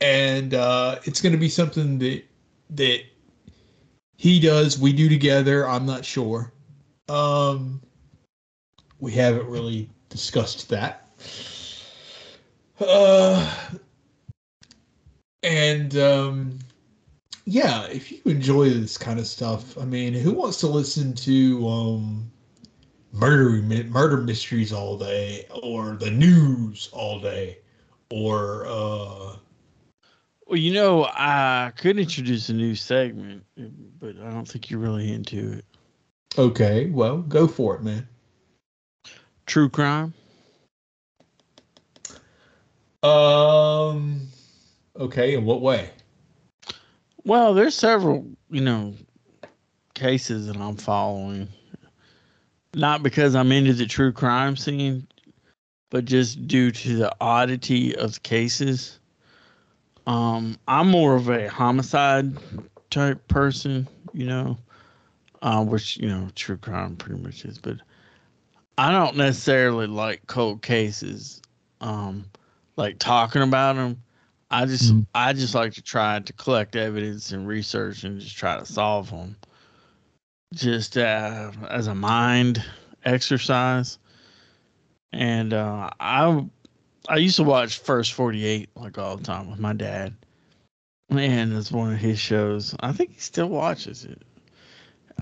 And 0.00 0.54
uh, 0.54 0.98
it's 1.04 1.20
going 1.20 1.32
to 1.32 1.38
be 1.38 1.48
something 1.48 1.98
that 1.98 2.22
that 2.70 3.02
he 4.20 4.38
does, 4.38 4.78
we 4.78 4.92
do 4.92 5.08
together. 5.08 5.66
I'm 5.66 5.86
not 5.86 6.04
sure. 6.04 6.52
Um, 7.08 7.80
we 8.98 9.12
haven't 9.12 9.46
really 9.46 9.88
discussed 10.10 10.68
that. 10.68 11.08
Uh, 12.78 13.50
and 15.42 15.96
um, 15.96 16.58
yeah, 17.46 17.86
if 17.86 18.12
you 18.12 18.20
enjoy 18.26 18.68
this 18.68 18.98
kind 18.98 19.18
of 19.18 19.26
stuff, 19.26 19.78
I 19.78 19.86
mean, 19.86 20.12
who 20.12 20.32
wants 20.32 20.58
to 20.58 20.66
listen 20.66 21.14
to 21.14 21.66
um, 21.66 22.30
murder 23.14 23.62
murder 23.88 24.18
mysteries 24.18 24.70
all 24.70 24.98
day, 24.98 25.46
or 25.62 25.96
the 25.96 26.10
news 26.10 26.90
all 26.92 27.20
day, 27.20 27.56
or 28.10 28.66
uh, 28.66 29.36
Well, 30.50 30.58
you 30.58 30.72
know, 30.72 31.04
I 31.04 31.70
could 31.76 31.96
introduce 31.96 32.48
a 32.48 32.52
new 32.52 32.74
segment, 32.74 33.44
but 34.00 34.16
I 34.20 34.30
don't 34.30 34.48
think 34.48 34.68
you're 34.68 34.80
really 34.80 35.12
into 35.12 35.52
it. 35.52 35.64
okay, 36.36 36.90
well, 36.90 37.18
go 37.18 37.46
for 37.46 37.76
it, 37.76 37.84
man. 37.84 38.08
True 39.46 39.68
crime. 39.68 40.12
Um, 43.04 44.26
okay, 44.98 45.34
in 45.34 45.44
what 45.44 45.60
way? 45.60 45.90
Well, 47.22 47.54
there's 47.54 47.76
several, 47.76 48.26
you 48.50 48.60
know, 48.60 48.94
cases 49.94 50.48
that 50.48 50.56
I'm 50.56 50.74
following. 50.74 51.46
Not 52.74 53.04
because 53.04 53.36
I'm 53.36 53.52
into 53.52 53.72
the 53.72 53.86
true 53.86 54.10
crime 54.10 54.56
scene, 54.56 55.06
but 55.90 56.06
just 56.06 56.48
due 56.48 56.72
to 56.72 56.96
the 56.96 57.14
oddity 57.20 57.94
of 57.94 58.14
the 58.14 58.20
cases. 58.20 58.99
Um, 60.06 60.58
I'm 60.66 60.88
more 60.88 61.14
of 61.14 61.28
a 61.28 61.48
homicide 61.48 62.36
type 62.90 63.26
person, 63.28 63.86
you 64.12 64.26
know, 64.26 64.58
uh, 65.42 65.64
which 65.64 65.96
you 65.96 66.08
know, 66.08 66.28
true 66.34 66.56
crime 66.56 66.96
pretty 66.96 67.22
much 67.22 67.44
is. 67.44 67.58
But 67.58 67.76
I 68.78 68.90
don't 68.92 69.16
necessarily 69.16 69.86
like 69.86 70.26
cold 70.26 70.62
cases. 70.62 71.42
Um, 71.80 72.24
like 72.76 72.98
talking 72.98 73.42
about 73.42 73.76
them. 73.76 74.02
I 74.50 74.66
just 74.66 74.94
Mhm. 74.94 75.06
I 75.14 75.32
just 75.32 75.54
like 75.54 75.74
to 75.74 75.82
try 75.82 76.18
to 76.18 76.32
collect 76.32 76.76
evidence 76.76 77.30
and 77.32 77.46
research 77.46 78.04
and 78.04 78.20
just 78.20 78.36
try 78.36 78.58
to 78.58 78.66
solve 78.66 79.10
them. 79.10 79.36
Just 80.54 80.96
uh, 80.96 81.52
as 81.68 81.86
a 81.86 81.94
mind 81.94 82.64
exercise. 83.04 83.98
And 85.12 85.52
uh, 85.52 85.90
I 86.00 86.44
I 87.10 87.16
used 87.16 87.36
to 87.36 87.42
watch 87.42 87.80
First 87.80 88.12
Forty 88.12 88.46
Eight 88.46 88.70
like 88.76 88.96
all 88.96 89.16
the 89.16 89.24
time 89.24 89.50
with 89.50 89.58
my 89.58 89.72
dad. 89.72 90.14
Man, 91.10 91.50
it's 91.56 91.72
one 91.72 91.92
of 91.92 91.98
his 91.98 92.20
shows. 92.20 92.76
I 92.78 92.92
think 92.92 93.14
he 93.14 93.18
still 93.18 93.48
watches 93.48 94.04
it. 94.04 94.22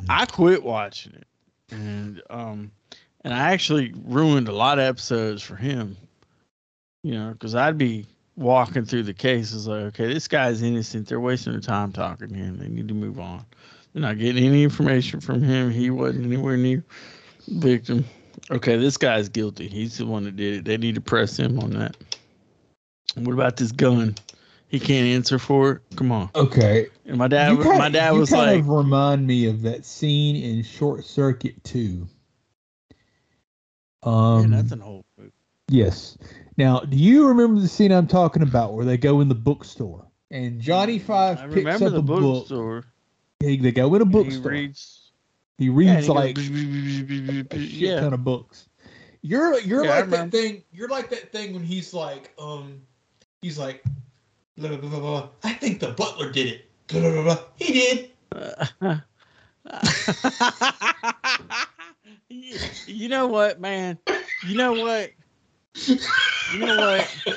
I 0.07 0.27
quit 0.27 0.63
watching 0.63 1.15
it, 1.15 1.27
and 1.71 2.21
um, 2.29 2.73
and 3.23 3.33
I 3.33 3.53
actually 3.53 3.95
ruined 4.05 4.49
a 4.49 4.53
lot 4.53 4.79
of 4.79 4.85
episodes 4.85 5.43
for 5.43 5.57
him. 5.57 5.97
You 7.03 7.15
know, 7.15 7.33
because 7.33 7.55
I'd 7.55 7.79
be 7.79 8.05
walking 8.37 8.85
through 8.85 9.05
the 9.05 9.15
cases 9.15 9.67
like, 9.67 9.85
okay, 9.85 10.13
this 10.13 10.29
guy's 10.29 10.61
innocent. 10.61 11.09
They're 11.09 11.19
wasting 11.19 11.55
their 11.55 11.63
time 11.63 11.93
talking 11.93 12.29
to 12.29 12.35
him. 12.35 12.59
They 12.59 12.69
need 12.69 12.89
to 12.89 12.95
move 12.95 13.19
on. 13.19 13.47
They're 13.95 14.03
not 14.03 14.19
getting 14.19 14.45
any 14.45 14.63
information 14.63 15.21
from 15.21 15.43
him. 15.43 15.71
He 15.71 15.89
wasn't 15.89 16.27
anywhere 16.27 16.59
near 16.59 16.85
victim. 17.49 18.05
Okay, 18.51 18.77
this 18.77 18.97
guy's 18.97 19.29
guilty. 19.29 19.69
He's 19.69 19.99
the 19.99 20.07
one 20.07 20.25
that 20.25 20.37
did 20.37 20.55
it. 20.59 20.65
They 20.65 20.77
need 20.79 20.95
to 20.95 21.01
press 21.01 21.37
him 21.39 21.59
on 21.61 21.71
that. 21.71 21.97
What 23.15 23.33
about 23.35 23.57
this 23.57 23.73
gun? 23.73 24.15
He 24.69 24.79
can't 24.81 25.07
answer 25.07 25.39
for 25.39 25.73
it. 25.73 25.83
Come 25.97 26.13
on. 26.13 26.31
Okay, 26.35 26.89
And 27.07 27.17
my 27.19 27.27
dad, 27.29 27.53
You 27.53 27.57
kinda- 27.63 27.79
my 27.79 27.89
dad 27.89 28.13
was 28.13 28.31
kind 28.31 28.51
like, 28.53 28.61
of 28.61 28.69
remind 28.69 29.27
me 29.27 29.47
of 29.47 29.63
that 29.63 29.85
scene 29.85 30.37
in 30.37 30.63
Short 30.63 31.05
Circuit 31.05 31.63
Two. 31.65 32.07
Um, 34.03 34.43
man, 34.43 34.51
that's 34.53 34.73
an 34.73 34.83
old 34.83 35.05
movie. 35.19 35.33
yes, 35.69 36.17
Now, 36.57 36.81
do 36.81 36.97
you 36.97 37.29
remember 37.29 37.61
the 37.61 37.69
scene 37.69 37.93
I'm 37.93 38.07
talking 38.07 38.43
about 38.43 38.75
where 38.75 38.85
they 38.85 38.97
go 38.97 39.21
in 39.21 39.29
the 39.29 39.35
bookstore 39.35 40.07
and 40.31 40.61
Johnny 40.61 40.99
Five 40.99 41.39
I 41.41 41.49
picks 41.49 41.83
up 41.83 41.93
the 41.93 41.99
a 41.99 42.03
bookstore. 42.03 42.85
They, 43.41 43.57
they 43.57 43.73
go 43.73 43.95
in 43.95 44.03
a 44.03 44.05
He 44.05 44.11
bookstore. 44.11 44.53
reads. 44.53 44.98
He 45.59 45.69
reads 45.69 46.07
he 46.07 46.13
like 46.13 46.39
yeah. 47.53 48.01
ton 48.01 48.15
of 48.15 48.25
books. 48.25 48.69
You're 49.23 49.59
you're 49.61 49.85
Yeah, 49.85 49.99
like 49.99 50.11
that 50.11 50.31
thing. 50.31 50.63
You're 50.73 50.89
like 50.89 51.11
that 51.11 51.33
thing 51.33 51.53
when 51.53 51.65
he's 51.65 51.93
like, 51.93 52.33
um, 52.39 52.81
he's 53.43 53.59
like, 53.59 53.83
blah, 54.57 54.77
blah, 54.77 54.89
blah, 54.89 55.01
blah. 55.01 55.29
I 55.43 55.53
think 55.55 55.81
the 55.81 55.89
butler 55.89 56.31
did 56.31 56.47
it. 56.47 56.71
Blah, 56.87 57.01
blah, 57.01 57.11
blah, 57.11 57.23
blah. 57.25 57.39
He 57.57 57.73
did. 57.73 58.11
you 62.29 62.59
you 62.87 63.09
know 63.09 63.27
what, 63.27 63.61
man? 63.61 63.99
You 64.47 64.57
know 64.57 64.73
what? 64.75 65.11
You 65.87 65.99
know 66.61 66.77
what? 66.77 67.35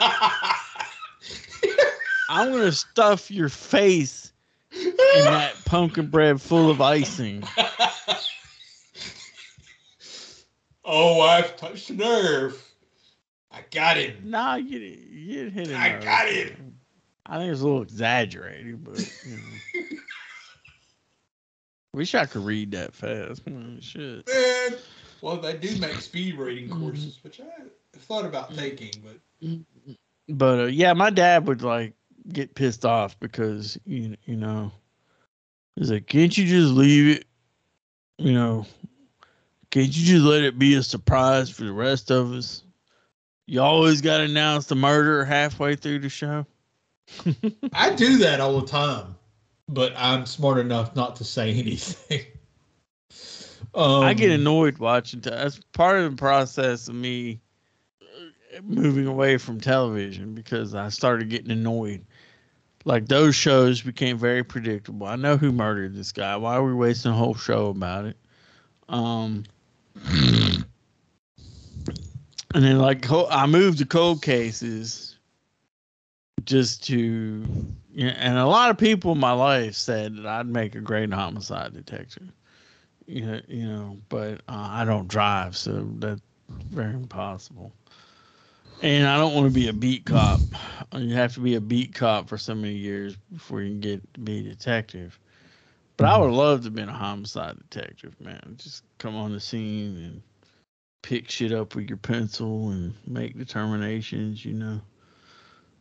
I'm 2.30 2.52
gonna 2.52 2.70
stuff 2.72 3.30
your 3.30 3.48
face 3.48 4.27
in 4.72 5.24
that 5.24 5.64
pumpkin 5.64 6.08
bread 6.08 6.40
full 6.40 6.70
of 6.70 6.80
icing. 6.80 7.42
oh, 10.84 11.20
I've 11.20 11.56
touched 11.56 11.90
a 11.90 11.94
nerve. 11.94 12.64
I 13.50 13.60
got 13.70 13.96
him. 13.96 14.16
Nah, 14.24 14.56
you 14.56 14.78
you 14.78 15.34
didn't 15.34 15.52
hit 15.52 15.70
it. 15.70 15.76
I 15.76 15.98
got 16.04 16.28
him. 16.28 16.76
I 17.26 17.38
think 17.38 17.52
it's 17.52 17.60
a 17.60 17.64
little 17.64 17.82
exaggerated, 17.82 18.84
but 18.84 18.98
you 19.26 19.36
know. 19.36 19.88
wish 21.94 22.14
I 22.14 22.26
could 22.26 22.44
read 22.44 22.70
that 22.72 22.94
fast. 22.94 23.42
Shit. 23.80 24.26
Man, 24.28 24.78
well, 25.20 25.36
they 25.36 25.56
do 25.56 25.76
make 25.78 25.94
speed 26.00 26.36
reading 26.36 26.68
Mhm. 26.68 26.78
courses, 26.80 27.18
which 27.22 27.40
I 27.40 27.46
thought 27.98 28.24
about 28.24 28.54
taking, 28.54 28.92
but 29.02 29.18
But 30.28 30.60
uh, 30.60 30.66
yeah, 30.66 30.92
my 30.92 31.10
dad 31.10 31.46
would 31.48 31.62
like 31.62 31.94
get 32.32 32.54
pissed 32.54 32.84
off 32.84 33.18
because 33.20 33.78
you 33.84 34.16
you 34.24 34.36
know 34.36 34.72
he's 35.76 35.90
like, 35.90 36.06
can't 36.06 36.36
you 36.36 36.46
just 36.46 36.72
leave 36.72 37.18
it? 37.18 37.26
You 38.18 38.32
know, 38.32 38.66
can't 39.70 39.86
you 39.86 40.04
just 40.04 40.24
let 40.24 40.42
it 40.42 40.58
be 40.58 40.74
a 40.74 40.82
surprise 40.82 41.50
for 41.50 41.64
the 41.64 41.72
rest 41.72 42.10
of 42.10 42.32
us? 42.32 42.62
You 43.46 43.62
always 43.62 44.00
got 44.00 44.18
to 44.18 44.24
announce 44.24 44.66
the 44.66 44.74
murder 44.74 45.24
halfway 45.24 45.74
through 45.74 46.00
the 46.00 46.08
show. 46.08 46.44
I 47.72 47.94
do 47.94 48.18
that 48.18 48.40
all 48.40 48.60
the 48.60 48.66
time. 48.66 49.14
But 49.70 49.92
I'm 49.96 50.24
smart 50.26 50.58
enough 50.58 50.96
not 50.96 51.16
to 51.16 51.24
say 51.24 51.52
anything. 51.52 52.22
Um, 53.74 54.02
I 54.02 54.14
get 54.14 54.30
annoyed 54.30 54.78
watching. 54.78 55.20
Te- 55.20 55.30
that's 55.30 55.60
part 55.72 55.98
of 55.98 56.10
the 56.10 56.16
process 56.16 56.88
of 56.88 56.94
me 56.94 57.40
moving 58.62 59.06
away 59.06 59.36
from 59.36 59.60
television 59.60 60.34
because 60.34 60.74
I 60.74 60.88
started 60.88 61.28
getting 61.28 61.50
annoyed. 61.50 62.04
Like 62.84 63.08
those 63.08 63.34
shows 63.34 63.82
became 63.82 64.18
very 64.18 64.42
predictable. 64.42 65.06
I 65.06 65.16
know 65.16 65.36
who 65.36 65.52
murdered 65.52 65.94
this 65.94 66.12
guy. 66.12 66.36
Why 66.36 66.56
are 66.56 66.64
we 66.64 66.74
wasting 66.74 67.12
a 67.12 67.14
whole 67.14 67.34
show 67.34 67.68
about 67.68 68.06
it? 68.06 68.16
Um, 68.88 69.44
and 70.04 70.64
then 72.54 72.78
like 72.78 73.10
I 73.10 73.46
moved 73.46 73.78
to 73.78 73.86
cold 73.86 74.22
cases 74.22 75.16
just 76.44 76.84
to, 76.84 76.96
you 76.96 78.06
know, 78.06 78.12
and 78.16 78.38
a 78.38 78.46
lot 78.46 78.70
of 78.70 78.78
people 78.78 79.12
in 79.12 79.18
my 79.18 79.32
life 79.32 79.74
said 79.74 80.16
that 80.16 80.26
I'd 80.26 80.46
make 80.46 80.74
a 80.74 80.80
great 80.80 81.12
homicide 81.12 81.74
detective 81.74 82.32
you 83.08 83.24
know, 83.26 83.40
you 83.48 83.66
know, 83.66 83.96
but 84.10 84.42
uh, 84.48 84.68
I 84.70 84.84
don't 84.84 85.08
drive, 85.08 85.56
so 85.56 85.88
that's 85.98 86.20
very 86.70 86.94
impossible. 86.94 87.72
And 88.80 89.06
I 89.06 89.16
don't 89.16 89.34
want 89.34 89.46
to 89.46 89.52
be 89.52 89.68
a 89.68 89.72
beat 89.72 90.04
cop. 90.04 90.40
You 90.94 91.14
have 91.14 91.34
to 91.34 91.40
be 91.40 91.56
a 91.56 91.60
beat 91.60 91.94
cop 91.94 92.28
for 92.28 92.38
so 92.38 92.54
many 92.54 92.74
years 92.74 93.16
before 93.32 93.60
you 93.62 93.72
can 93.72 93.80
get 93.80 94.14
to 94.14 94.20
be 94.20 94.38
a 94.38 94.42
detective. 94.42 95.18
But 95.96 96.06
I 96.06 96.16
would 96.16 96.30
love 96.30 96.60
to 96.60 96.64
have 96.66 96.74
been 96.74 96.88
a 96.88 96.92
homicide 96.92 97.56
detective, 97.70 98.14
man. 98.20 98.54
Just 98.56 98.84
come 98.98 99.16
on 99.16 99.32
the 99.32 99.40
scene 99.40 99.96
and 99.96 100.22
pick 101.02 101.28
shit 101.28 101.52
up 101.52 101.74
with 101.74 101.88
your 101.88 101.96
pencil 101.96 102.70
and 102.70 102.94
make 103.04 103.36
determinations, 103.36 104.44
you 104.44 104.54
know. 104.54 104.80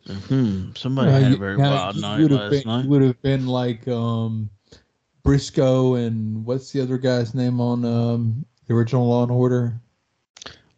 So, 0.07 0.14
hmm, 0.14 0.69
somebody 0.76 1.11
had 1.11 1.34
a 1.34 1.38
very 1.38 1.57
wild 1.57 2.02
night 2.02 2.32
last 2.32 2.49
been, 2.49 2.64
night. 2.65 2.86
Would 2.88 3.02
have 3.03 3.22
been 3.22 3.45
like 3.45 3.88
um, 3.88 4.49
Briscoe 5.22 5.95
and 5.95 6.45
what's 6.45 6.72
the 6.72 6.82
other 6.82 6.98
guy's 6.98 7.36
name 7.36 7.61
on 7.61 7.86
um, 7.86 8.45
the 8.65 8.74
original 8.74 9.07
Law 9.07 9.24
and 9.24 9.32
Order? 9.32 9.80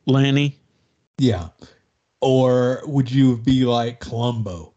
Lanny, 0.05 0.57
Yeah. 1.17 1.49
Or 2.21 2.81
would 2.85 3.09
you 3.11 3.37
be 3.37 3.65
like 3.65 3.99
Columbo? 3.99 4.73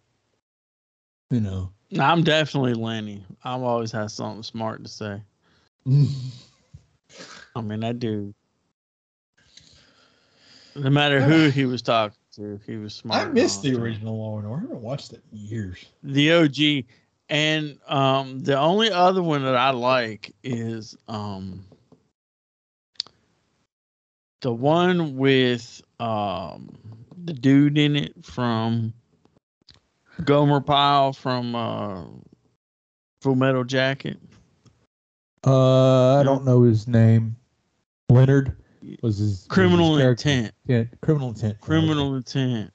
You 1.30 1.40
know. 1.40 1.72
I'm 1.98 2.22
definitely 2.22 2.74
Lenny. 2.74 3.24
I've 3.44 3.62
always 3.62 3.92
had 3.92 4.10
something 4.10 4.42
smart 4.42 4.82
to 4.84 4.90
say. 4.90 5.22
I 7.56 7.60
mean, 7.60 7.80
that 7.80 7.98
dude. 7.98 8.34
No 10.74 10.90
matter 10.90 11.20
who 11.20 11.48
he 11.50 11.66
was 11.66 11.82
talking 11.82 12.16
to, 12.36 12.60
he 12.66 12.76
was 12.76 12.94
smart. 12.94 13.28
I 13.28 13.30
missed 13.30 13.62
the 13.62 13.74
original 13.74 14.18
Law 14.18 14.38
and 14.38 14.46
Order. 14.46 14.62
I 14.62 14.66
haven't 14.66 14.80
watched 14.80 15.12
it 15.12 15.22
in 15.32 15.38
years. 15.38 15.84
The 16.02 16.32
OG, 16.32 16.84
and 17.28 17.78
um, 17.88 18.40
the 18.40 18.58
only 18.58 18.90
other 18.90 19.22
one 19.22 19.42
that 19.44 19.56
I 19.56 19.70
like 19.70 20.34
is 20.42 20.96
um, 21.08 21.64
the 24.40 24.52
one 24.52 25.16
with 25.16 25.82
um, 26.00 26.74
the 27.24 27.32
dude 27.32 27.78
in 27.78 27.96
it 27.96 28.24
from 28.24 28.92
Gomer 30.24 30.60
Pyle 30.60 31.12
from 31.12 31.54
uh, 31.54 32.04
Full 33.20 33.34
Metal 33.34 33.64
Jacket. 33.64 34.18
Uh, 35.44 36.20
I 36.20 36.22
don't 36.22 36.44
know 36.44 36.62
his 36.62 36.86
name. 36.86 37.36
Leonard 38.08 38.56
was 39.02 39.18
his 39.18 39.28
was 39.28 39.46
Criminal 39.48 39.96
his. 39.96 40.06
Intent. 40.06 40.54
Yeah, 40.66 40.84
criminal 41.00 41.30
intent. 41.30 41.60
Criminal 41.60 42.16
Intent. 42.16 42.72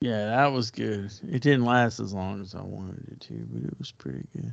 Yeah, 0.00 0.26
that 0.26 0.46
was 0.52 0.70
good. 0.70 1.12
It 1.22 1.40
didn't 1.40 1.64
last 1.64 1.98
as 2.00 2.12
long 2.12 2.40
as 2.40 2.54
I 2.54 2.62
wanted 2.62 3.08
it 3.10 3.20
to, 3.20 3.34
but 3.50 3.62
it 3.62 3.78
was 3.78 3.90
pretty 3.92 4.26
good. 4.34 4.52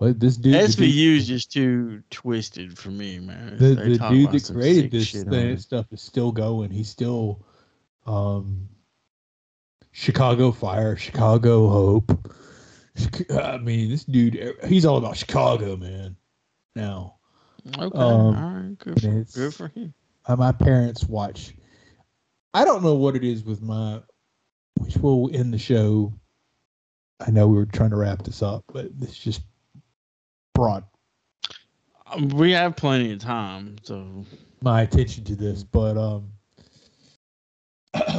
But 0.00 0.18
this 0.18 0.38
dude, 0.38 0.54
SVU 0.54 1.18
is 1.18 1.28
just 1.28 1.52
too 1.52 2.02
twisted 2.08 2.78
for 2.78 2.90
me, 2.90 3.18
man. 3.18 3.58
the, 3.58 3.74
the 3.74 4.08
dude 4.08 4.32
that 4.32 4.50
created 4.50 4.90
this 4.90 5.12
thing, 5.12 5.58
stuff 5.58 5.92
is 5.92 6.00
still 6.00 6.32
going. 6.32 6.70
He's 6.70 6.88
still 6.88 7.44
um 8.06 8.66
Chicago 9.92 10.52
Fire, 10.52 10.96
Chicago 10.96 11.68
Hope. 11.68 12.34
I 13.30 13.58
mean, 13.58 13.90
this 13.90 14.04
dude, 14.04 14.56
he's 14.64 14.86
all 14.86 14.96
about 14.96 15.18
Chicago, 15.18 15.76
man. 15.76 16.16
Now, 16.74 17.16
Okay, 17.78 17.98
um, 17.98 18.00
all 18.00 18.32
right, 18.32 18.78
good 18.78 19.02
for, 19.02 19.38
good 19.38 19.54
for 19.54 19.68
him. 19.68 19.92
uh, 20.24 20.36
my 20.36 20.52
parents 20.52 21.04
watch. 21.04 21.54
I 22.54 22.64
don't 22.64 22.82
know 22.82 22.94
what 22.94 23.16
it 23.16 23.22
is 23.22 23.44
with 23.44 23.60
my, 23.60 24.00
which 24.78 24.96
will 24.96 25.28
end 25.34 25.52
the 25.52 25.58
show. 25.58 26.14
I 27.20 27.30
know 27.30 27.46
we 27.48 27.58
were 27.58 27.66
trying 27.66 27.90
to 27.90 27.96
wrap 27.96 28.22
this 28.22 28.42
up, 28.42 28.64
but 28.72 28.98
this 28.98 29.14
just 29.14 29.42
brought 30.60 30.84
Um, 32.12 32.28
We 32.28 32.52
have 32.52 32.76
plenty 32.76 33.12
of 33.12 33.18
time, 33.18 33.76
so 33.82 34.26
my 34.60 34.82
attention 34.82 35.24
to 35.24 35.34
this. 35.34 35.62
But 35.64 35.96
um, 35.96 36.28
but 37.92 38.04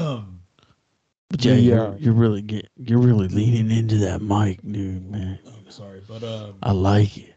yeah, 1.45 1.53
The, 1.53 1.59
you're, 1.61 1.87
uh, 1.89 1.95
you're 1.97 2.13
really 2.15 2.41
get 2.41 2.67
you're 2.77 2.97
really 2.99 3.27
leaning 3.27 3.69
into 3.69 3.97
that 3.97 4.23
mic, 4.23 4.59
dude, 4.63 5.07
man. 5.11 5.37
I'm 5.45 5.69
sorry, 5.69 6.01
but 6.07 6.23
um, 6.23 6.55
I 6.63 6.71
like 6.71 7.15
it. 7.17 7.35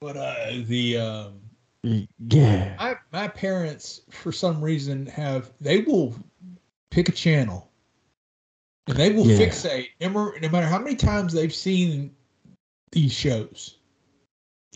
but 0.00 0.16
uh, 0.16 0.34
the 0.66 0.98
um, 0.98 1.40
Yeah, 2.18 2.74
my 2.80 2.96
my 3.12 3.28
parents 3.28 4.00
for 4.10 4.32
some 4.32 4.60
reason 4.60 5.06
have 5.06 5.52
they 5.60 5.82
will 5.82 6.16
pick 6.90 7.08
a 7.08 7.12
channel 7.12 7.70
and 8.88 8.96
they 8.96 9.12
will 9.12 9.24
Yeah. 9.26 9.38
fixate 9.38 9.90
no 10.00 10.08
matter, 10.08 10.40
no 10.40 10.48
matter 10.48 10.66
how 10.66 10.80
many 10.80 10.96
times 10.96 11.32
they've 11.32 11.54
seen 11.54 12.12
these 12.90 13.12
shows 13.12 13.76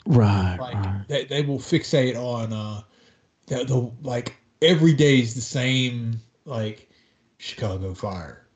right, 0.05 0.56
like 0.60 0.74
right. 0.74 1.05
they, 1.09 1.24
they 1.24 1.43
will 1.43 1.59
fixate 1.59 2.16
on 2.16 2.52
uh 2.52 2.82
the, 3.47 3.64
the 3.64 3.90
like 4.02 4.36
every 4.62 4.93
day 4.93 5.20
is 5.20 5.35
the 5.35 5.40
same 5.40 6.20
like 6.44 6.89
chicago 7.39 7.94
fire 7.94 8.47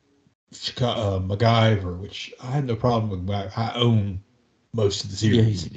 chicago 0.53 1.17
uh, 1.17 1.21
macgyver 1.21 1.99
which 1.99 2.33
i 2.43 2.51
have 2.51 2.65
no 2.65 2.75
problem 2.77 3.11
with 3.11 3.23
Mac- 3.23 3.57
i 3.57 3.73
own 3.75 4.21
most 4.73 5.05
of 5.05 5.11
the 5.11 5.27
Yeah, 5.27 5.43
series 5.43 5.65
you 5.65 5.71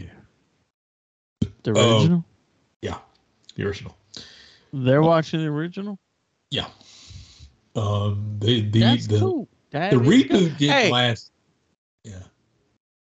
do. 1.42 1.48
The 1.64 1.72
Oh. 1.72 1.96
original? 2.00 2.26
the 3.56 3.64
original 3.64 3.96
They're 4.74 5.04
watching 5.04 5.42
the 5.42 5.48
original. 5.48 6.00
yeah 6.50 6.68
um 7.76 8.38
the 8.40 8.62
the 8.70 8.80
That's 8.80 9.08
the, 9.08 9.20
cool. 9.20 9.48
The 9.72 9.78
reboot 9.78 10.28
good. 10.30 10.58
didn't 10.58 10.74
Hey. 10.76 10.92
last 10.92 11.32
yeah 12.04 12.24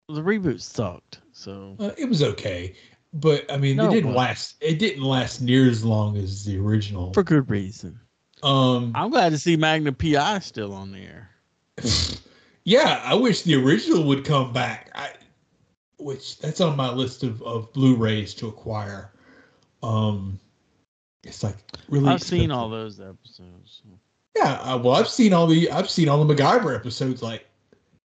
The 0.10 0.22
reboot 0.22 0.62
sucked. 0.62 1.20
So 1.44 1.76
Uh, 1.80 1.92
it 1.98 2.06
was 2.08 2.24
okay, 2.24 2.74
but 3.14 3.52
I 3.52 3.58
mean, 3.58 3.76
No, 3.76 3.86
it 3.86 3.88
it 3.88 3.92
didn't 3.96 4.14
wasn't. 4.14 4.18
last. 4.30 4.56
It 4.62 4.80
didn't 4.80 5.04
last 5.04 5.42
near 5.42 5.70
as 5.70 5.84
long 5.84 6.16
as 6.18 6.46
the 6.46 6.58
original. 6.58 7.12
for 7.14 7.24
good 7.24 7.50
reason. 7.50 8.00
Um, 8.44 8.92
I'm 8.96 9.10
glad 9.10 9.30
to 9.32 9.38
see 9.38 9.56
Magnum 9.56 9.96
PI 9.96 10.40
still 10.40 10.74
on 10.74 10.92
the 10.92 11.00
air. 11.00 11.30
yeah, 12.66 13.02
I 13.06 13.14
wish 13.16 13.42
the 13.44 13.56
original 13.56 14.04
would 14.04 14.26
come 14.26 14.52
back. 14.54 14.90
I, 14.96 15.12
which 15.98 16.38
that's 16.40 16.60
on 16.62 16.76
my 16.76 16.92
list 16.92 17.24
of, 17.24 17.42
of 17.44 17.72
Blu-rays 17.74 18.34
to 18.36 18.48
acquire. 18.48 19.12
Um, 19.82 20.40
it's 21.24 21.44
like 21.44 21.56
really. 21.90 22.10
I've 22.10 22.22
seen 22.24 22.52
all 22.52 22.70
those 22.70 23.00
episodes. 23.00 23.82
Yeah, 24.36 24.54
uh, 24.62 24.78
well, 24.78 24.96
I've 24.96 25.08
seen 25.08 25.32
all 25.34 25.48
the 25.48 25.70
I've 25.72 25.90
seen 25.90 26.10
all 26.10 26.24
the 26.24 26.34
MacGyver 26.36 26.76
episodes 26.76 27.22
like 27.22 27.46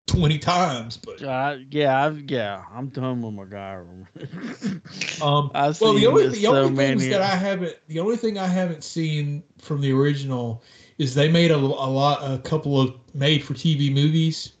twenty 0.08 0.38
times, 0.38 0.96
but 0.96 1.22
Uh, 1.22 1.58
yeah, 1.70 2.04
I've, 2.04 2.28
yeah, 2.30 2.64
I'm 2.72 2.88
done 2.88 3.22
with 3.22 3.34
MacGyver. 3.34 5.22
um, 5.22 5.50
I've 5.54 5.80
well, 5.80 5.94
the 5.94 6.06
only 6.06 6.28
the 6.28 6.46
only 6.48 6.70
so 6.70 6.76
things 6.76 7.02
many- 7.02 7.08
that 7.10 7.22
I 7.22 7.36
haven't 7.36 7.76
the 7.86 8.00
only 8.00 8.16
thing 8.16 8.38
I 8.38 8.46
haven't 8.46 8.82
seen 8.82 9.42
from 9.58 9.80
the 9.80 9.92
original 9.92 10.64
is 10.98 11.14
they 11.14 11.30
made 11.30 11.52
a, 11.52 11.56
a 11.56 11.58
lot 11.58 12.18
a 12.22 12.38
couple 12.38 12.80
of 12.80 12.94
made 13.14 13.44
for 13.44 13.54
TV 13.54 13.92
movies 13.94 14.52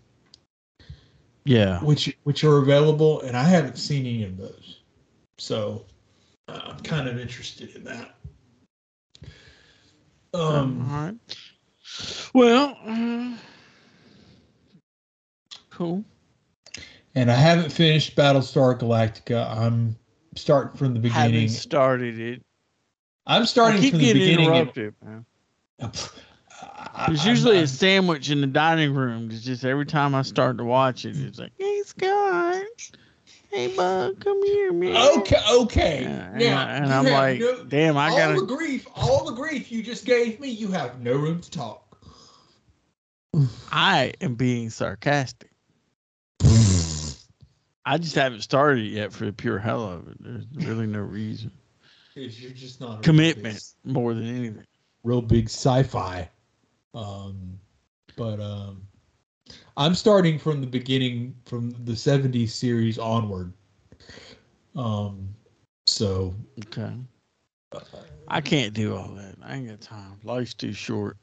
yeah, 1.48 1.80
which 1.80 2.14
which 2.24 2.44
are 2.44 2.58
available, 2.58 3.22
and 3.22 3.34
I 3.34 3.42
haven't 3.42 3.78
seen 3.78 4.04
any 4.04 4.24
of 4.24 4.36
those, 4.36 4.80
so 5.38 5.86
uh, 6.46 6.60
I'm 6.66 6.80
kind 6.80 7.08
of 7.08 7.18
interested 7.18 7.74
in 7.74 7.84
that. 7.84 8.14
Um, 10.34 10.86
all 10.90 11.04
right. 11.04 11.16
Well, 12.34 12.76
uh, 12.86 13.34
cool. 15.78 16.04
and 17.14 17.30
I 17.30 17.34
haven't 17.36 17.70
finished 17.70 18.16
Battlestar 18.16 18.78
Galactica. 18.78 19.48
I'm 19.56 19.96
starting 20.36 20.76
from 20.76 20.92
the 20.94 21.00
beginning. 21.00 21.42
Haven't 21.42 21.48
started 21.50 22.18
it. 22.18 22.42
I'm 23.26 23.46
starting 23.46 23.80
keep 23.80 23.92
from 23.92 24.00
the 24.00 24.06
getting 24.06 24.22
beginning. 24.22 24.46
and- 24.46 24.54
interrupted, 24.56 24.94
man. 25.04 25.24
I- 26.60 27.04
There's 27.06 27.20
I'm- 27.20 27.28
usually 27.28 27.56
I'm- 27.56 27.64
a 27.64 27.68
sandwich 27.68 28.30
in 28.30 28.40
the 28.40 28.46
dining 28.48 28.92
room. 28.92 29.30
It's 29.30 29.42
just 29.44 29.64
every 29.64 29.86
time 29.86 30.14
I 30.16 30.22
start 30.22 30.58
to 30.58 30.64
watch 30.64 31.04
it, 31.04 31.16
it's 31.16 31.38
like, 31.38 31.52
"Hey 31.56 31.82
Scott, 31.84 32.62
hey 33.52 33.76
Bug, 33.76 34.18
come 34.20 34.42
here, 34.44 34.72
man." 34.72 34.96
Okay, 35.20 35.40
okay. 35.60 36.02
Yeah, 36.02 36.30
and, 36.30 36.38
now, 36.40 36.66
I, 36.66 36.70
and 36.72 36.92
I'm 36.92 37.04
like, 37.06 37.38
no- 37.38 37.64
"Damn, 37.68 37.96
I 37.96 38.10
all 38.10 38.16
gotta." 38.16 38.40
the 38.40 38.46
grief, 38.46 38.88
all 38.96 39.24
the 39.24 39.32
grief 39.32 39.70
you 39.70 39.82
just 39.84 40.04
gave 40.04 40.40
me, 40.40 40.48
you 40.48 40.68
have 40.72 41.00
no 41.00 41.12
room 41.12 41.40
to 41.40 41.50
talk. 41.50 41.84
I 43.70 44.12
am 44.20 44.34
being 44.34 44.70
sarcastic. 44.70 45.47
I 47.88 47.96
just 47.96 48.14
haven't 48.14 48.42
started 48.42 48.84
it 48.84 48.90
yet 48.90 49.12
for 49.14 49.24
the 49.24 49.32
pure 49.32 49.58
hell 49.58 49.82
of 49.90 50.08
it. 50.08 50.16
There's 50.20 50.44
really 50.66 50.86
no 50.86 50.98
reason. 51.00 51.50
Because 52.14 52.40
you're 52.40 52.50
just 52.52 52.80
not 52.82 53.02
Commitment 53.02 53.62
big- 53.84 53.94
more 53.94 54.12
than 54.12 54.26
anything. 54.26 54.64
real 55.04 55.22
big 55.22 55.46
sci-fi. 55.46 56.28
Um, 56.94 57.58
but 58.16 58.40
um, 58.40 58.82
I'm 59.78 59.94
starting 59.94 60.38
from 60.38 60.60
the 60.60 60.66
beginning, 60.66 61.34
from 61.46 61.70
the 61.84 61.92
'70s 61.92 62.50
series 62.50 62.98
onward. 62.98 63.52
Um, 64.76 65.28
so 65.86 66.34
Okay. 66.66 66.92
I 68.28 68.40
can't 68.42 68.74
do 68.74 68.96
all 68.96 69.08
that. 69.14 69.36
I 69.42 69.56
ain't 69.56 69.68
got 69.68 69.80
time. 69.80 70.18
Life's 70.24 70.52
too 70.54 70.72
short. 70.74 71.16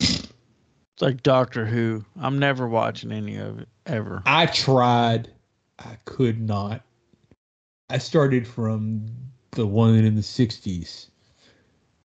It's 0.00 0.22
like 1.00 1.22
Doctor 1.22 1.66
Who. 1.66 2.04
I'm 2.20 2.38
never 2.38 2.68
watching 2.68 3.12
any 3.12 3.36
of 3.36 3.58
it 3.58 3.68
ever. 3.86 4.22
I 4.26 4.46
tried, 4.46 5.30
I 5.78 5.96
could 6.04 6.40
not. 6.40 6.82
I 7.90 7.98
started 7.98 8.46
from 8.46 9.06
the 9.52 9.66
one 9.66 9.94
in 9.94 10.14
the 10.14 10.22
'60s, 10.22 11.08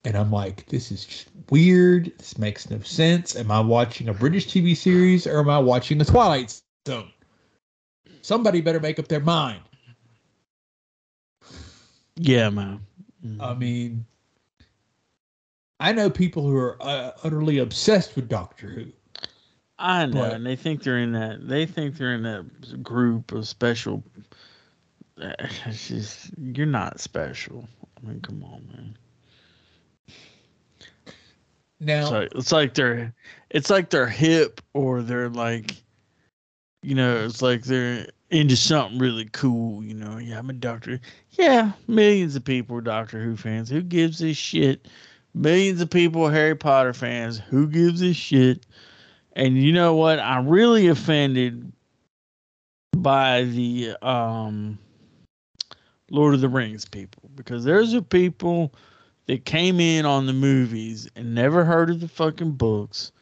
and 0.05 0.17
I'm 0.17 0.31
like, 0.31 0.67
this 0.67 0.91
is 0.91 1.05
just 1.05 1.29
weird. 1.51 2.13
This 2.19 2.39
makes 2.39 2.69
no 2.71 2.81
sense. 2.81 3.37
Am 3.37 3.51
I 3.51 3.61
watching 3.61 4.09
a 4.09 4.15
British 4.15 4.47
TV 4.49 4.77
series 4.77 5.27
or 5.27 5.39
am 5.39 5.49
I 5.51 5.59
watching 5.59 5.99
the 5.99 6.05
Twilight 6.05 6.61
Zone? 6.87 7.11
Somebody 8.23 8.61
better 8.61 8.81
make 8.81 8.99
up 8.99 9.09
their 9.09 9.21
mind. 9.21 9.63
Yeah, 12.17 12.51
man. 12.51 12.81
Mhm. 13.25 13.41
I 13.41 13.55
mean, 13.55 14.05
I 15.81 15.93
know 15.93 16.11
people 16.11 16.43
who 16.43 16.57
are 16.57 16.77
uh, 16.83 17.13
utterly 17.23 17.59
obsessed 17.59 18.17
with 18.17 18.29
Doctor 18.29 18.69
Who. 18.69 18.93
I 19.79 20.07
know, 20.07 20.23
but- 20.23 20.33
and 20.35 20.47
they 20.47 20.57
think 20.57 20.83
they're 20.83 20.99
in 20.99 21.13
that. 21.13 21.47
They 21.47 21.67
think 21.67 21.97
they're 21.97 22.15
in 22.15 22.23
that 22.25 22.83
group 22.83 23.33
of 23.33 23.47
special. 23.47 24.03
It's 25.67 25.89
just 25.89 26.31
you're 26.39 26.67
not 26.67 27.01
special. 27.01 27.69
I 27.97 28.07
mean, 28.07 28.21
come 28.21 28.45
on, 28.45 28.67
man. 28.73 28.97
Now, 31.81 32.03
It's 32.03 32.11
like 32.11 32.29
it's 32.35 32.53
like 32.53 32.75
they're 32.75 33.15
it's 33.51 33.71
like 33.71 33.91
they're 33.91 34.09
hip 34.09 34.61
or 34.75 35.03
they're 35.03 35.29
like 35.29 35.75
you 36.83 36.95
know, 36.95 37.25
it's 37.25 37.43
like 37.43 37.65
they're 37.65 38.07
into 38.31 38.57
something 38.57 38.99
really 39.01 39.29
cool, 39.33 39.83
you 39.83 39.95
know. 39.95 40.19
Yeah, 40.19 40.39
I'm 40.39 40.51
a 40.51 40.53
doctor. 40.53 41.01
Yeah, 41.33 41.73
millions 41.89 42.37
of 42.37 42.45
people 42.45 42.77
are 42.77 42.81
Doctor 42.81 43.21
Who 43.21 43.37
fans. 43.37 43.69
Who 43.69 43.83
gives 43.83 44.23
a 44.23 44.33
shit? 44.33 44.87
Millions 45.35 45.81
of 45.81 45.91
people 45.91 46.25
are 46.27 46.33
Harry 46.33 46.55
Potter 46.55 46.93
fans. 46.93 47.39
Who 47.39 47.67
gives 47.67 48.01
a 48.03 48.13
shit? 48.13 48.65
And 49.35 49.57
you 49.57 49.73
know 49.73 49.95
what? 49.95 50.19
I'm 50.19 50.49
really 50.49 50.89
offended 50.89 51.73
by 52.97 53.45
the 53.45 53.97
um 54.03 54.79
Lord 56.11 56.35
of 56.35 56.41
the 56.41 56.49
Rings 56.49 56.85
people 56.85 57.31
because 57.35 57.65
there's 57.65 57.93
a 57.95 58.03
people 58.03 58.73
that 59.27 59.45
came 59.45 59.79
in 59.79 60.07
on 60.07 60.27
the 60.27 60.33
movies 60.33 61.09
and 61.15 61.35
never 61.35 61.65
heard 61.65 61.91
of 61.91 62.01
the 62.01 62.09
fucking 62.09 62.53
books. 62.53 63.13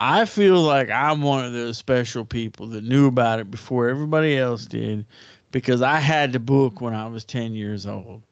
I 0.00 0.24
feel 0.24 0.60
like 0.60 0.90
I'm 0.90 1.22
one 1.22 1.44
of 1.44 1.52
those 1.52 1.78
special 1.78 2.24
people 2.24 2.66
that 2.68 2.84
knew 2.84 3.06
about 3.06 3.38
it 3.38 3.50
before 3.50 3.88
everybody 3.88 4.36
else 4.36 4.66
did 4.66 5.06
because 5.52 5.82
I 5.82 5.96
had 5.96 6.32
the 6.32 6.40
book 6.40 6.80
when 6.80 6.94
I 6.94 7.06
was 7.06 7.24
10 7.24 7.54
years 7.54 7.86
old 7.86 8.22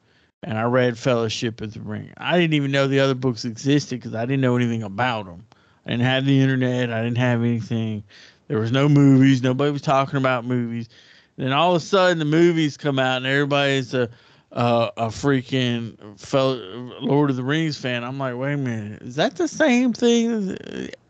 and 0.43 0.57
I 0.57 0.63
read 0.63 0.97
Fellowship 0.97 1.61
of 1.61 1.73
the 1.73 1.81
Ring. 1.81 2.11
I 2.17 2.39
didn't 2.39 2.53
even 2.53 2.71
know 2.71 2.87
the 2.87 2.99
other 2.99 3.15
books 3.15 3.45
existed 3.45 3.99
because 3.99 4.15
I 4.15 4.25
didn't 4.25 4.41
know 4.41 4.55
anything 4.55 4.83
about 4.83 5.25
them. 5.25 5.45
I 5.85 5.91
didn't 5.91 6.05
have 6.05 6.25
the 6.25 6.41
internet, 6.41 6.91
I 6.91 7.03
didn't 7.03 7.17
have 7.17 7.41
anything. 7.41 8.03
There 8.47 8.59
was 8.59 8.71
no 8.71 8.89
movies, 8.89 9.41
nobody 9.41 9.71
was 9.71 9.81
talking 9.81 10.17
about 10.17 10.45
movies. 10.45 10.89
Then 11.37 11.51
all 11.53 11.75
of 11.75 11.81
a 11.81 11.85
sudden 11.85 12.19
the 12.19 12.25
movies 12.25 12.77
come 12.77 12.99
out 12.99 13.17
and 13.17 13.25
everybody's 13.25 13.93
a 13.93 14.09
uh, 14.51 14.89
a 14.97 15.07
freaking 15.07 16.19
fellow 16.19 16.55
Lord 17.01 17.29
of 17.29 17.35
the 17.35 17.43
Rings 17.43 17.77
fan. 17.77 18.03
I'm 18.03 18.17
like, 18.17 18.35
wait 18.35 18.53
a 18.53 18.57
minute, 18.57 19.01
is 19.03 19.15
that 19.15 19.35
the 19.35 19.47
same 19.47 19.93
thing? 19.93 20.57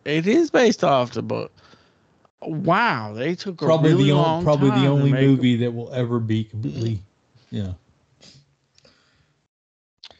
It 0.05 0.27
is 0.27 0.51
based 0.51 0.83
off 0.83 1.13
the 1.13 1.21
book. 1.21 1.51
Wow, 2.41 3.13
they 3.13 3.35
took 3.35 3.61
a 3.61 3.65
probably 3.65 3.91
really 3.91 4.05
the 4.05 4.11
long 4.11 4.35
only, 4.35 4.45
probably 4.45 4.69
the 4.71 4.87
only 4.87 5.11
a- 5.11 5.13
movie 5.13 5.55
that 5.57 5.71
will 5.71 5.91
ever 5.93 6.19
be 6.19 6.43
completely, 6.43 7.01
yeah. 7.51 7.73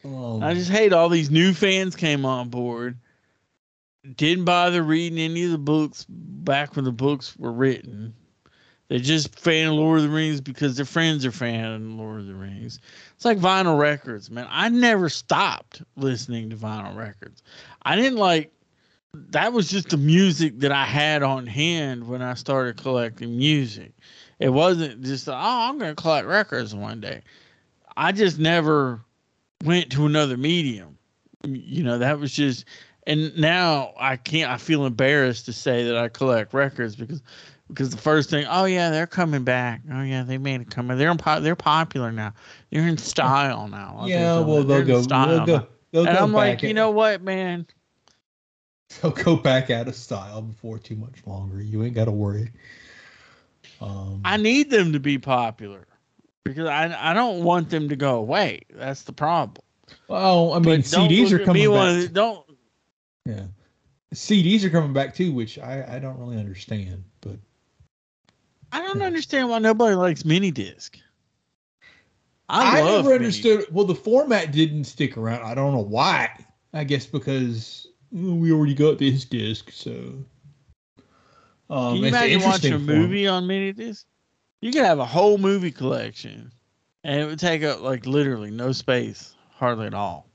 Um, 0.04 0.42
I 0.42 0.54
just 0.54 0.70
hate 0.70 0.92
all 0.92 1.08
these 1.08 1.30
new 1.30 1.52
fans 1.52 1.94
came 1.94 2.24
on 2.24 2.48
board. 2.48 2.96
Didn't 4.16 4.44
bother 4.44 4.82
reading 4.82 5.18
any 5.18 5.44
of 5.44 5.50
the 5.50 5.58
books 5.58 6.06
back 6.08 6.74
when 6.74 6.84
the 6.84 6.92
books 6.92 7.36
were 7.36 7.52
written. 7.52 8.14
They're 8.88 8.98
just 8.98 9.38
fan 9.38 9.68
of 9.68 9.74
Lord 9.74 9.98
of 9.98 10.04
the 10.04 10.10
Rings 10.10 10.40
because 10.40 10.74
their 10.74 10.84
friends 10.84 11.24
are 11.24 11.30
fan 11.30 11.64
of 11.64 11.82
Lord 11.82 12.20
of 12.20 12.26
the 12.26 12.34
Rings. 12.34 12.80
It's 13.14 13.24
like 13.24 13.38
vinyl 13.38 13.78
records, 13.78 14.30
man. 14.30 14.48
I 14.50 14.68
never 14.68 15.08
stopped 15.08 15.82
listening 15.96 16.50
to 16.50 16.56
vinyl 16.56 16.96
records. 16.96 17.42
I 17.82 17.94
didn't 17.94 18.18
like 18.18 18.52
that 19.12 19.52
was 19.52 19.68
just 19.68 19.90
the 19.90 19.96
music 19.96 20.58
that 20.60 20.72
I 20.72 20.84
had 20.84 21.22
on 21.22 21.46
hand 21.46 22.08
when 22.08 22.22
I 22.22 22.34
started 22.34 22.78
collecting 22.78 23.36
music. 23.36 23.92
It 24.38 24.48
wasn't 24.48 25.02
just 25.02 25.28
oh, 25.28 25.34
I'm 25.34 25.78
gonna 25.78 25.94
collect 25.94 26.26
records 26.26 26.74
one 26.74 27.00
day. 27.00 27.22
I 27.96 28.12
just 28.12 28.38
never 28.38 29.00
went 29.64 29.92
to 29.92 30.06
another 30.06 30.36
medium. 30.36 30.96
You 31.44 31.84
know, 31.84 31.98
that 31.98 32.18
was 32.18 32.32
just 32.32 32.64
and 33.06 33.36
now 33.36 33.92
I 33.98 34.16
can't 34.16 34.50
I 34.50 34.56
feel 34.56 34.86
embarrassed 34.86 35.46
to 35.46 35.52
say 35.52 35.84
that 35.84 35.96
I 35.96 36.08
collect 36.08 36.52
records 36.54 36.96
because 36.96 37.22
because 37.68 37.90
the 37.90 37.96
first 37.98 38.30
thing, 38.30 38.46
oh 38.48 38.64
yeah, 38.64 38.90
they're 38.90 39.06
coming 39.06 39.44
back. 39.44 39.82
Oh 39.92 40.02
yeah, 40.02 40.22
they 40.24 40.38
made 40.38 40.60
it 40.60 40.70
come. 40.70 40.88
They're 40.88 41.14
po- 41.14 41.40
they're 41.40 41.54
popular 41.56 42.10
now. 42.10 42.32
They're 42.70 42.86
in 42.86 42.98
style 42.98 43.68
now. 43.68 44.02
Yeah, 44.06 44.40
you 44.40 44.44
well 44.44 44.64
they'll 44.64 44.64
They're 44.64 44.84
go, 44.84 45.02
they'll 45.02 45.46
go, 45.46 45.66
they'll 45.92 46.06
And 46.06 46.16
go 46.18 46.24
I'm 46.24 46.32
like, 46.32 46.58
back 46.58 46.62
you 46.62 46.74
know 46.74 46.90
what, 46.90 47.22
man? 47.22 47.66
they'll 49.00 49.12
go 49.12 49.36
back 49.36 49.70
out 49.70 49.86
of 49.88 49.94
style 49.94 50.42
before 50.42 50.78
too 50.78 50.96
much 50.96 51.24
longer. 51.26 51.62
You 51.62 51.84
ain't 51.84 51.94
got 51.94 52.06
to 52.06 52.10
worry. 52.10 52.50
Um, 53.80 54.20
I 54.24 54.36
need 54.36 54.70
them 54.70 54.92
to 54.92 55.00
be 55.00 55.18
popular 55.18 55.86
because 56.44 56.66
I 56.68 57.10
I 57.10 57.14
don't 57.14 57.44
want 57.44 57.70
them 57.70 57.88
to 57.88 57.96
go 57.96 58.16
away. 58.16 58.62
That's 58.74 59.02
the 59.02 59.12
problem. 59.12 59.64
well, 60.08 60.52
I 60.54 60.58
mean, 60.58 60.80
But 60.80 60.80
CDs 60.80 61.32
are 61.32 61.38
coming 61.38 61.70
one 61.70 62.00
back. 62.00 62.08
the- 62.08 62.14
don't 62.14 62.49
Yeah, 63.30 63.44
CDs 64.14 64.64
are 64.64 64.70
coming 64.70 64.92
back 64.92 65.14
too, 65.14 65.32
which 65.32 65.58
I 65.58 65.96
I 65.96 65.98
don't 65.98 66.18
really 66.18 66.38
understand, 66.38 67.04
but 67.20 67.36
I 68.72 68.80
don't 68.82 69.02
understand 69.02 69.48
why 69.48 69.58
nobody 69.58 69.94
likes 69.94 70.24
mini 70.24 70.50
disc. 70.50 70.98
I, 72.48 72.80
I, 72.80 72.82
love 72.82 73.04
never 73.04 73.10
mini- 73.10 73.26
understood. 73.26 73.66
Well, 73.70 73.84
the 73.84 73.94
format 73.94 74.50
didn't 74.50 74.84
stick 74.84 75.16
around. 75.16 75.42
I 75.44 75.54
don't 75.54 75.72
know 75.72 75.84
why. 75.84 76.30
I 76.72 76.82
guess 76.84 77.06
because 77.06 77.86
"Oh, 78.16 78.34
we 78.34 78.52
already 78.52 78.74
got 78.74 78.98
this 78.98 79.24
disc, 79.24 79.70
so. 79.70 79.90
Um, 81.68 81.94
Can 81.94 81.96
you 81.98 82.04
it's 82.06 82.16
imagine 82.16 82.42
watching 82.42 82.72
a 82.72 82.78
for 82.80 82.92
'em. 82.92 82.98
movie 83.02 83.28
on 83.28 83.46
mini 83.46 83.72
disc? 83.72 84.04
You 84.60 84.72
could 84.72 84.84
have 84.84 84.98
a 84.98 85.06
whole 85.06 85.38
movie 85.38 85.70
collection, 85.70 86.52
and 87.04 87.20
it 87.20 87.26
would 87.26 87.38
take 87.38 87.62
up 87.62 87.80
like 87.80 88.06
literally 88.06 88.50
no 88.50 88.72
space, 88.72 89.34
hardly 89.52 89.86
at 89.86 89.94
all. 89.94 90.26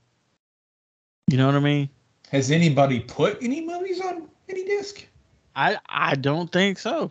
You 1.28 1.36
know 1.36 1.46
what 1.46 1.54
I 1.56 1.60
mean? 1.60 1.90
Has 2.30 2.50
anybody 2.50 3.00
put 3.00 3.38
any 3.42 3.64
movies 3.64 4.00
on 4.00 4.28
any 4.48 4.64
disc? 4.64 5.06
I 5.54 5.78
I 5.88 6.14
don't 6.16 6.50
think 6.50 6.78
so. 6.78 7.10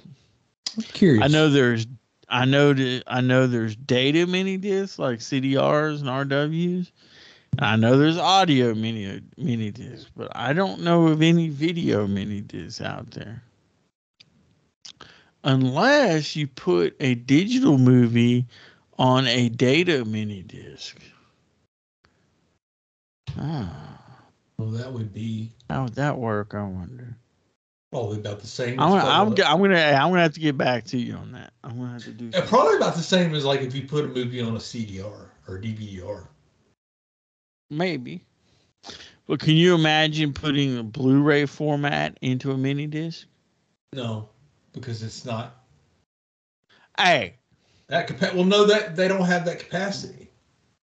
I'm 0.77 0.83
curious. 0.83 1.23
I 1.23 1.27
know 1.27 1.49
there's 1.49 1.87
I 2.29 2.45
know 2.45 2.73
that 2.73 3.03
I 3.07 3.21
know 3.21 3.47
there's 3.47 3.75
data 3.75 4.27
mini 4.27 4.57
discs 4.57 4.99
like 4.99 5.19
CDRs 5.19 5.99
and 6.01 6.09
RWs. 6.09 6.91
I 7.59 7.77
know 7.77 7.97
there's 7.97 8.17
audio 8.17 8.73
mini 8.73 9.21
mini 9.37 9.71
discs, 9.71 10.09
but 10.15 10.35
I 10.35 10.53
don't 10.53 10.81
know 10.81 11.07
of 11.07 11.21
any 11.21 11.49
video 11.49 12.07
mini 12.07 12.41
discs 12.41 12.81
out 12.81 13.11
there. 13.11 13.41
Unless 15.43 16.35
you 16.35 16.47
put 16.47 16.95
a 16.99 17.15
digital 17.15 17.77
movie 17.77 18.45
on 18.97 19.27
a 19.27 19.49
data 19.49 20.03
mini 20.03 20.41
disc. 20.41 20.97
Ah, 23.37 23.94
Well, 24.57 24.69
that 24.71 24.91
would 24.91 25.13
be 25.13 25.51
how 25.69 25.83
would 25.83 25.95
that 25.95 26.17
work? 26.17 26.53
I 26.53 26.63
wonder. 26.63 27.17
probably 27.91 28.19
about 28.19 28.39
the 28.39 28.47
same. 28.47 28.79
I'm 28.79 28.93
as 28.93 29.03
gonna, 29.03 29.13
I'm, 29.13 29.27
I'm 29.29 29.61
gonna 29.61 29.75
I'm 29.79 30.09
gonna 30.09 30.21
have 30.21 30.33
to 30.33 30.39
get 30.39 30.57
back 30.57 30.85
to 30.85 30.97
you 30.97 31.15
on 31.15 31.31
that. 31.33 31.53
I'm 31.63 31.77
gonna 31.77 31.91
have 31.93 32.03
to 32.03 32.11
do. 32.11 32.31
Some- 32.31 32.47
probably 32.47 32.77
about 32.77 32.95
the 32.95 33.03
same 33.03 33.33
as 33.35 33.43
like 33.45 33.61
if 33.61 33.75
you 33.75 33.83
put 33.87 34.05
a 34.05 34.07
movie 34.07 34.41
on 34.41 34.55
a 34.55 34.59
CDR 34.59 35.27
or 35.47 35.59
DVR. 35.59 36.27
Maybe. 37.69 38.23
But 39.27 39.39
can 39.39 39.55
you 39.55 39.73
imagine 39.73 40.33
putting 40.33 40.77
a 40.77 40.83
Blu-ray 40.83 41.47
format 41.47 42.17
into 42.21 42.51
a 42.51 42.57
mini 42.57 42.85
disc? 42.85 43.25
No, 43.91 44.29
because 44.71 45.01
it's 45.01 45.25
not 45.25 45.63
Hey, 46.97 47.35
that 47.87 48.07
capa- 48.07 48.31
Well, 48.35 48.45
no, 48.45 48.65
that 48.65 48.95
they 48.95 49.07
don't 49.07 49.25
have 49.25 49.45
that 49.45 49.59
capacity. 49.59 50.29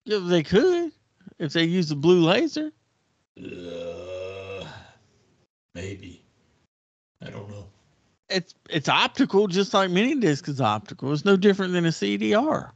yeah, 0.04 0.18
they 0.18 0.42
could 0.42 0.90
if 1.38 1.52
they 1.52 1.64
use 1.64 1.88
the 1.88 1.94
blue 1.96 2.20
laser. 2.26 2.72
Uh, 3.38 4.64
maybe. 5.74 6.22
I 7.24 7.30
don't 7.30 7.48
know. 7.50 7.66
It's 8.28 8.54
it's 8.70 8.88
optical, 8.88 9.46
just 9.46 9.74
like 9.74 9.90
mini 9.90 10.14
disc 10.16 10.48
is 10.48 10.60
optical. 10.60 11.12
It's 11.12 11.24
no 11.24 11.36
different 11.36 11.72
than 11.72 11.86
a 11.86 11.90
CDR. 11.90 12.70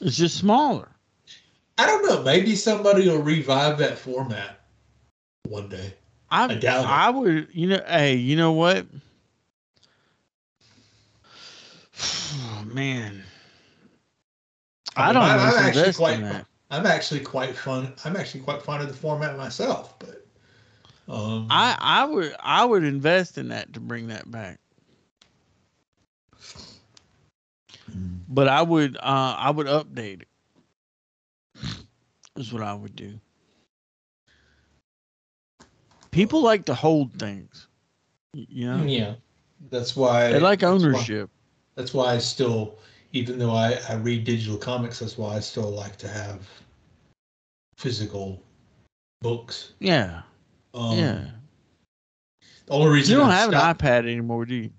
It's 0.00 0.16
just 0.16 0.36
smaller. 0.36 0.88
I 1.78 1.86
don't 1.86 2.06
know. 2.06 2.22
Maybe 2.22 2.54
somebody 2.54 3.08
will 3.08 3.22
revive 3.22 3.78
that 3.78 3.98
format 3.98 4.60
one 5.48 5.68
day. 5.68 5.94
I 6.30 6.44
I 6.44 6.54
doubt 6.54 6.84
it. 6.84 6.90
I 6.90 7.10
would, 7.10 7.48
you 7.52 7.68
know, 7.68 7.80
hey, 7.86 8.14
you 8.16 8.36
know 8.36 8.52
what? 8.52 8.86
man, 12.66 13.22
I, 14.96 15.06
mean, 15.06 15.14
don't 15.14 15.22
I- 15.22 15.36
know. 15.36 15.42
I'm 15.42 15.66
actually 15.66 15.92
quite. 15.92 16.44
I'm 16.70 16.86
actually 16.86 17.20
quite 17.20 17.54
fun. 17.56 17.92
I'm 18.04 18.16
actually 18.16 18.40
quite 18.40 18.62
fond 18.62 18.82
of 18.82 18.88
the 18.88 18.94
format 18.94 19.36
myself, 19.36 19.98
but 19.98 20.26
um, 21.08 21.46
I 21.50 21.76
I 21.80 22.04
would 22.04 22.34
I 22.40 22.64
would 22.64 22.82
invest 22.84 23.38
in 23.38 23.48
that 23.48 23.72
to 23.74 23.80
bring 23.80 24.08
that 24.08 24.30
back. 24.30 24.58
But 28.28 28.48
I 28.48 28.62
would 28.62 28.96
uh 28.96 29.36
I 29.38 29.50
would 29.50 29.66
update 29.66 30.22
it. 30.22 30.28
Is 32.36 32.52
what 32.52 32.62
I 32.62 32.74
would 32.74 32.94
do. 32.96 33.18
People 36.10 36.42
like 36.42 36.64
to 36.66 36.74
hold 36.74 37.12
things. 37.18 37.68
You 38.34 38.68
know? 38.70 38.84
yeah, 38.84 39.14
that's 39.70 39.96
why 39.96 40.32
They 40.32 40.40
like 40.40 40.60
that's 40.60 40.70
why- 40.82 40.88
ownership. 40.88 41.30
That's 41.76 41.92
why 41.92 42.14
I 42.14 42.18
still, 42.18 42.78
even 43.16 43.38
though 43.38 43.52
I, 43.54 43.78
I 43.88 43.94
read 43.94 44.24
digital 44.24 44.56
comics, 44.58 44.98
that's 45.00 45.16
why 45.16 45.36
I 45.36 45.40
still 45.40 45.70
like 45.70 45.96
to 45.96 46.08
have 46.08 46.46
physical 47.76 48.42
books. 49.20 49.72
Yeah. 49.80 50.22
Um, 50.74 50.98
yeah. 50.98 51.24
The 52.66 52.72
only 52.72 52.90
reason 52.92 53.14
You 53.14 53.20
don't 53.20 53.30
I 53.30 53.36
have 53.36 53.50
stopped- 53.50 53.82
an 53.82 53.88
iPad 53.88 53.98
anymore, 54.10 54.44
do 54.44 54.54
you? 54.54 54.70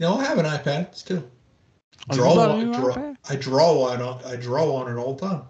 No, 0.00 0.16
I 0.18 0.24
have 0.24 0.38
an 0.38 0.46
iPad 0.46 0.94
still. 0.94 1.24
Oh, 2.10 2.14
Draw 2.14 2.32
on, 2.38 2.72
draw, 2.72 2.94
iPad? 2.94 3.16
I 3.28 3.36
draw 3.36 3.82
on. 3.84 4.24
I 4.26 4.36
draw 4.36 4.74
on 4.76 4.92
it 4.92 5.00
all 5.00 5.14
the 5.14 5.26
time. 5.26 5.42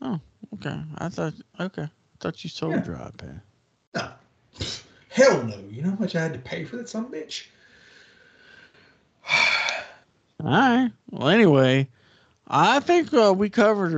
Oh, 0.00 0.20
okay. 0.54 0.80
I 0.98 1.08
thought 1.08 1.34
okay. 1.60 1.82
I 1.82 1.90
thought 2.20 2.42
you 2.42 2.48
sold 2.50 2.72
Yeah. 2.72 2.84
your 2.86 2.96
iPad. 2.96 3.40
No, 3.94 4.10
hell 5.10 5.42
no. 5.44 5.58
You 5.70 5.82
know 5.82 5.90
how 5.90 5.96
much 5.96 6.16
I 6.16 6.22
had 6.22 6.32
to 6.32 6.38
pay 6.38 6.64
for 6.64 6.76
that 6.76 6.88
son 6.88 7.04
a 7.04 7.08
bitch? 7.08 7.44
All 10.42 10.50
right. 10.50 10.90
Well, 11.10 11.28
anyway, 11.28 11.88
I 12.48 12.80
think 12.80 13.12
uh, 13.14 13.34
we 13.36 13.48
covered 13.50 13.94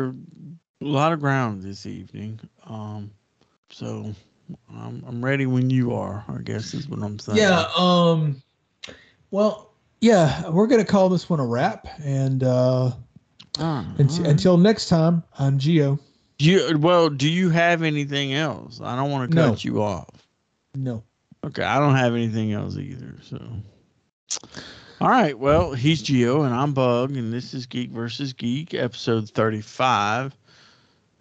a 0.81 0.85
lot 0.85 1.12
of 1.12 1.20
ground 1.20 1.62
this 1.62 1.85
evening. 1.86 2.39
Um, 2.66 3.10
so 3.70 4.15
I'm, 4.73 5.02
I'm 5.06 5.24
ready 5.24 5.47
when 5.47 5.69
you 5.70 5.94
are. 5.94 6.24
I 6.28 6.39
guess 6.43 6.74
is 6.74 6.89
what 6.89 7.02
I'm 7.02 7.19
saying. 7.19 7.39
Yeah. 7.39 7.69
Um. 7.77 8.40
Well, 9.31 9.73
yeah, 10.01 10.48
we're 10.48 10.69
gonna 10.69 10.85
call 10.85 11.09
this 11.09 11.28
one 11.28 11.40
a 11.40 11.47
wrap, 11.47 11.86
and 12.02 12.43
uh, 12.44 12.93
Ah, 13.59 13.85
unt- 13.98 14.12
all 14.12 14.19
right. 14.19 14.27
until 14.31 14.56
next 14.56 14.89
time, 14.89 15.23
I'm 15.39 15.59
Geo. 15.59 15.98
You, 16.39 16.78
well, 16.78 17.10
do 17.10 17.28
you 17.28 17.51
have 17.51 17.82
anything 17.82 18.32
else? 18.32 18.81
I 18.81 18.94
don't 18.94 19.10
want 19.10 19.28
to 19.31 19.35
No. 19.36 19.51
cut 19.51 19.65
you 19.65 19.82
off. 19.82 20.09
No. 20.77 21.02
Okay, 21.44 21.65
I 21.65 21.81
don't 21.81 21.97
have 21.97 22.15
anything 22.15 22.52
else 22.52 22.77
either. 22.77 23.12
So, 23.23 23.43
all 25.01 25.09
right. 25.09 25.39
Well, 25.39 25.73
he's 25.73 26.03
Geo 26.03 26.43
and 26.43 26.55
I'm 26.55 26.73
Bug, 26.73 27.16
and 27.16 27.33
this 27.33 27.55
is 27.55 27.66
Geek 27.66 27.91
versus 27.91 28.33
Geek, 28.33 28.75
episode 28.75 29.29
35. 29.31 30.37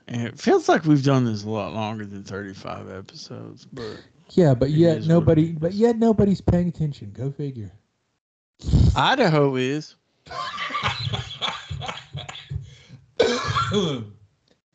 And 0.08 0.22
it 0.26 0.40
feels 0.40 0.68
like 0.70 0.86
we've 0.86 1.04
done 1.04 1.26
this 1.26 1.44
a 1.44 1.50
lot 1.50 1.74
longer 1.74 2.06
than 2.06 2.24
35 2.24 2.90
episodes, 2.90 3.66
but 3.72 4.00
Yeah, 4.32 4.54
but 4.54 4.72
yet 4.72 5.06
nobody, 5.06 5.52
but 5.52 5.74
yet 5.74 5.98
nobody's 5.98 6.42
paying 6.42 6.70
attention. 6.70 7.12
Go 7.12 7.30
figure. 7.30 7.72
Idaho 8.96 9.56
is. 9.58 9.96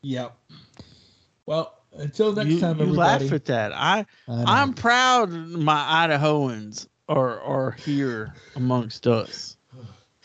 yep. 0.01 0.37
Well, 1.45 1.77
until 1.93 2.31
next 2.33 2.49
you 2.49 2.59
time, 2.59 2.77
you 2.77 2.83
everybody. 2.83 3.25
laugh 3.25 3.33
at 3.33 3.45
that. 3.45 3.73
I 3.73 4.05
I 4.27 4.61
I'm 4.61 4.73
proud 4.73 5.29
of 5.29 5.49
my 5.49 6.07
Idahoans 6.07 6.87
are 7.13 7.39
are 7.41 7.71
here 7.71 8.33
amongst 8.55 9.07
us 9.07 9.57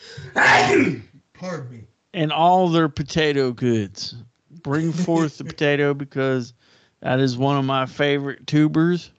Pardon 0.33 1.71
me. 1.71 1.83
and 2.13 2.31
all 2.31 2.69
their 2.69 2.89
potato 2.89 3.51
goods. 3.51 4.15
Bring 4.63 4.91
forth 4.91 5.37
the 5.37 5.43
potato 5.43 5.93
because 5.95 6.53
that 7.01 7.19
is 7.19 7.37
one 7.37 7.57
of 7.57 7.65
my 7.65 7.85
favorite 7.85 8.47
tubers. 8.47 9.11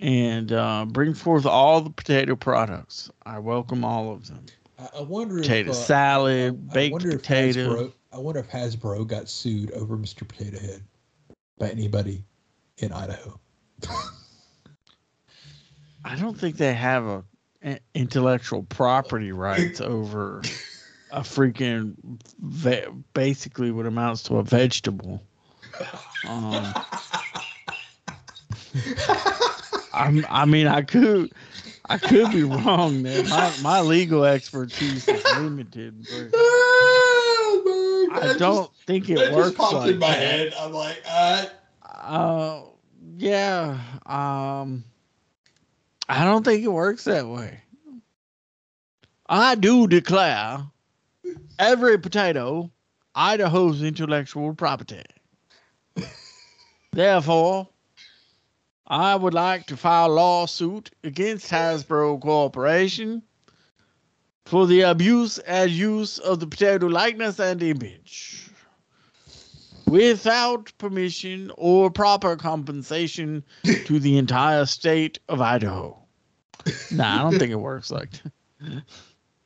And 0.00 0.52
uh, 0.52 0.86
bring 0.88 1.12
forth 1.12 1.44
all 1.44 1.80
the 1.80 1.90
potato 1.90 2.36
products. 2.36 3.10
I 3.26 3.40
welcome 3.40 3.84
all 3.84 4.12
of 4.12 4.28
them. 4.28 4.46
I, 4.78 4.98
I 4.98 5.02
wonder 5.02 5.38
Potato 5.38 5.70
if 5.70 5.76
uh, 5.76 5.78
salad, 5.78 6.68
I 6.70 6.72
baked 6.74 6.92
wonder 6.92 7.10
if 7.10 7.22
potato. 7.22 7.74
Hasbro, 7.74 7.92
I 8.12 8.18
wonder 8.18 8.40
if 8.40 8.48
Hasbro 8.48 9.06
got 9.08 9.28
sued 9.28 9.72
over 9.72 9.96
Mr. 9.96 10.26
Potato 10.26 10.60
Head 10.60 10.84
by 11.58 11.70
anybody 11.70 12.22
in 12.76 12.92
Idaho. 12.92 13.40
I 16.08 16.16
don't 16.16 16.36
think 16.38 16.56
they 16.56 16.72
have 16.72 17.04
a, 17.04 17.24
a- 17.62 17.78
intellectual 17.94 18.62
property 18.62 19.30
rights 19.30 19.80
over 19.82 20.42
a 21.10 21.20
freaking 21.20 21.94
ve- 22.40 22.86
basically 23.12 23.70
what 23.70 23.84
amounts 23.84 24.22
to 24.24 24.36
a 24.38 24.42
vegetable. 24.42 25.22
Um, 26.24 26.74
I'm, 29.92 30.24
I 30.30 30.46
mean, 30.46 30.66
I 30.66 30.80
could, 30.82 31.30
I 31.90 31.98
could 31.98 32.32
be 32.32 32.42
wrong, 32.42 33.02
man. 33.02 33.28
My 33.28 33.54
my 33.58 33.80
legal 33.82 34.24
expertise 34.24 35.06
is 35.08 35.38
limited, 35.38 36.06
but 36.08 36.30
Oh, 36.34 38.08
man, 38.10 38.22
I 38.22 38.34
don't 38.38 38.70
think 38.86 39.10
it 39.10 39.30
works 39.30 39.48
just 39.48 39.56
popped 39.58 39.74
like 39.74 39.90
in 39.90 39.98
my 39.98 40.08
that. 40.10 40.18
head. 40.18 40.54
I'm 40.58 40.72
like, 40.72 41.02
uh, 41.06 41.46
Uh, 41.84 42.62
yeah. 43.18 43.78
Um, 44.06 44.84
I 46.08 46.24
don't 46.24 46.44
think 46.44 46.64
it 46.64 46.68
works 46.68 47.04
that 47.04 47.26
way. 47.26 47.60
I 49.28 49.56
do 49.56 49.86
declare 49.86 50.64
every 51.58 51.98
potato 51.98 52.70
Idaho's 53.14 53.82
intellectual 53.82 54.54
property. 54.54 55.02
Therefore, 56.92 57.68
I 58.86 59.16
would 59.16 59.34
like 59.34 59.66
to 59.66 59.76
file 59.76 60.10
a 60.10 60.14
lawsuit 60.14 60.90
against 61.04 61.50
Hasbro 61.50 62.20
Corporation 62.22 63.22
for 64.46 64.66
the 64.66 64.82
abuse 64.82 65.38
and 65.38 65.70
use 65.70 66.18
of 66.18 66.40
the 66.40 66.46
potato 66.46 66.86
likeness 66.86 67.38
and 67.38 67.62
image. 67.62 68.47
Without 69.88 70.72
permission 70.78 71.50
or 71.56 71.90
proper 71.90 72.36
compensation 72.36 73.44
to 73.84 73.98
the 73.98 74.16
entire 74.18 74.66
state 74.66 75.18
of 75.28 75.40
Idaho. 75.40 75.96
Nah, 76.90 77.20
I 77.20 77.22
don't 77.22 77.38
think 77.38 77.52
it 77.52 77.56
works 77.56 77.90
like 77.90 78.10
that. 78.60 78.82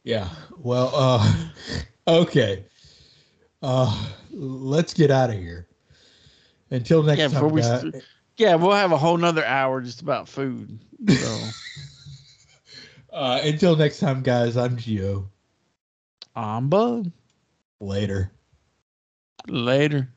Yeah. 0.05 0.29
Well, 0.59 0.91
uh, 0.95 1.35
okay. 2.09 2.65
Uh, 3.63 4.09
let's 4.33 4.93
get 4.95 5.11
out 5.11 5.31
of 5.31 5.37
here. 5.37 5.69
Until 6.71 7.03
next 7.03 7.19
Yeah, 7.21 7.29
time, 7.29 7.51
we 7.51 7.61
guys. 7.61 7.81
st- 7.81 8.05
Yeah, 8.37 8.55
we'll 8.57 8.73
have 8.73 8.93
a 8.93 8.99
whole 8.99 9.17
nother 9.17 9.45
hour 9.45 9.81
just 9.81 10.01
about 10.01 10.29
food. 10.29 10.79
So 11.09 11.39
uh, 13.13 13.41
until 13.45 13.77
next 13.77 13.99
time, 14.01 14.23
guys. 14.23 14.57
I'm 14.57 14.77
Gio. 14.77 15.27
I'm 16.35 16.69
Bug. 16.69 17.11
Later. 17.81 18.33
Later. 19.49 20.09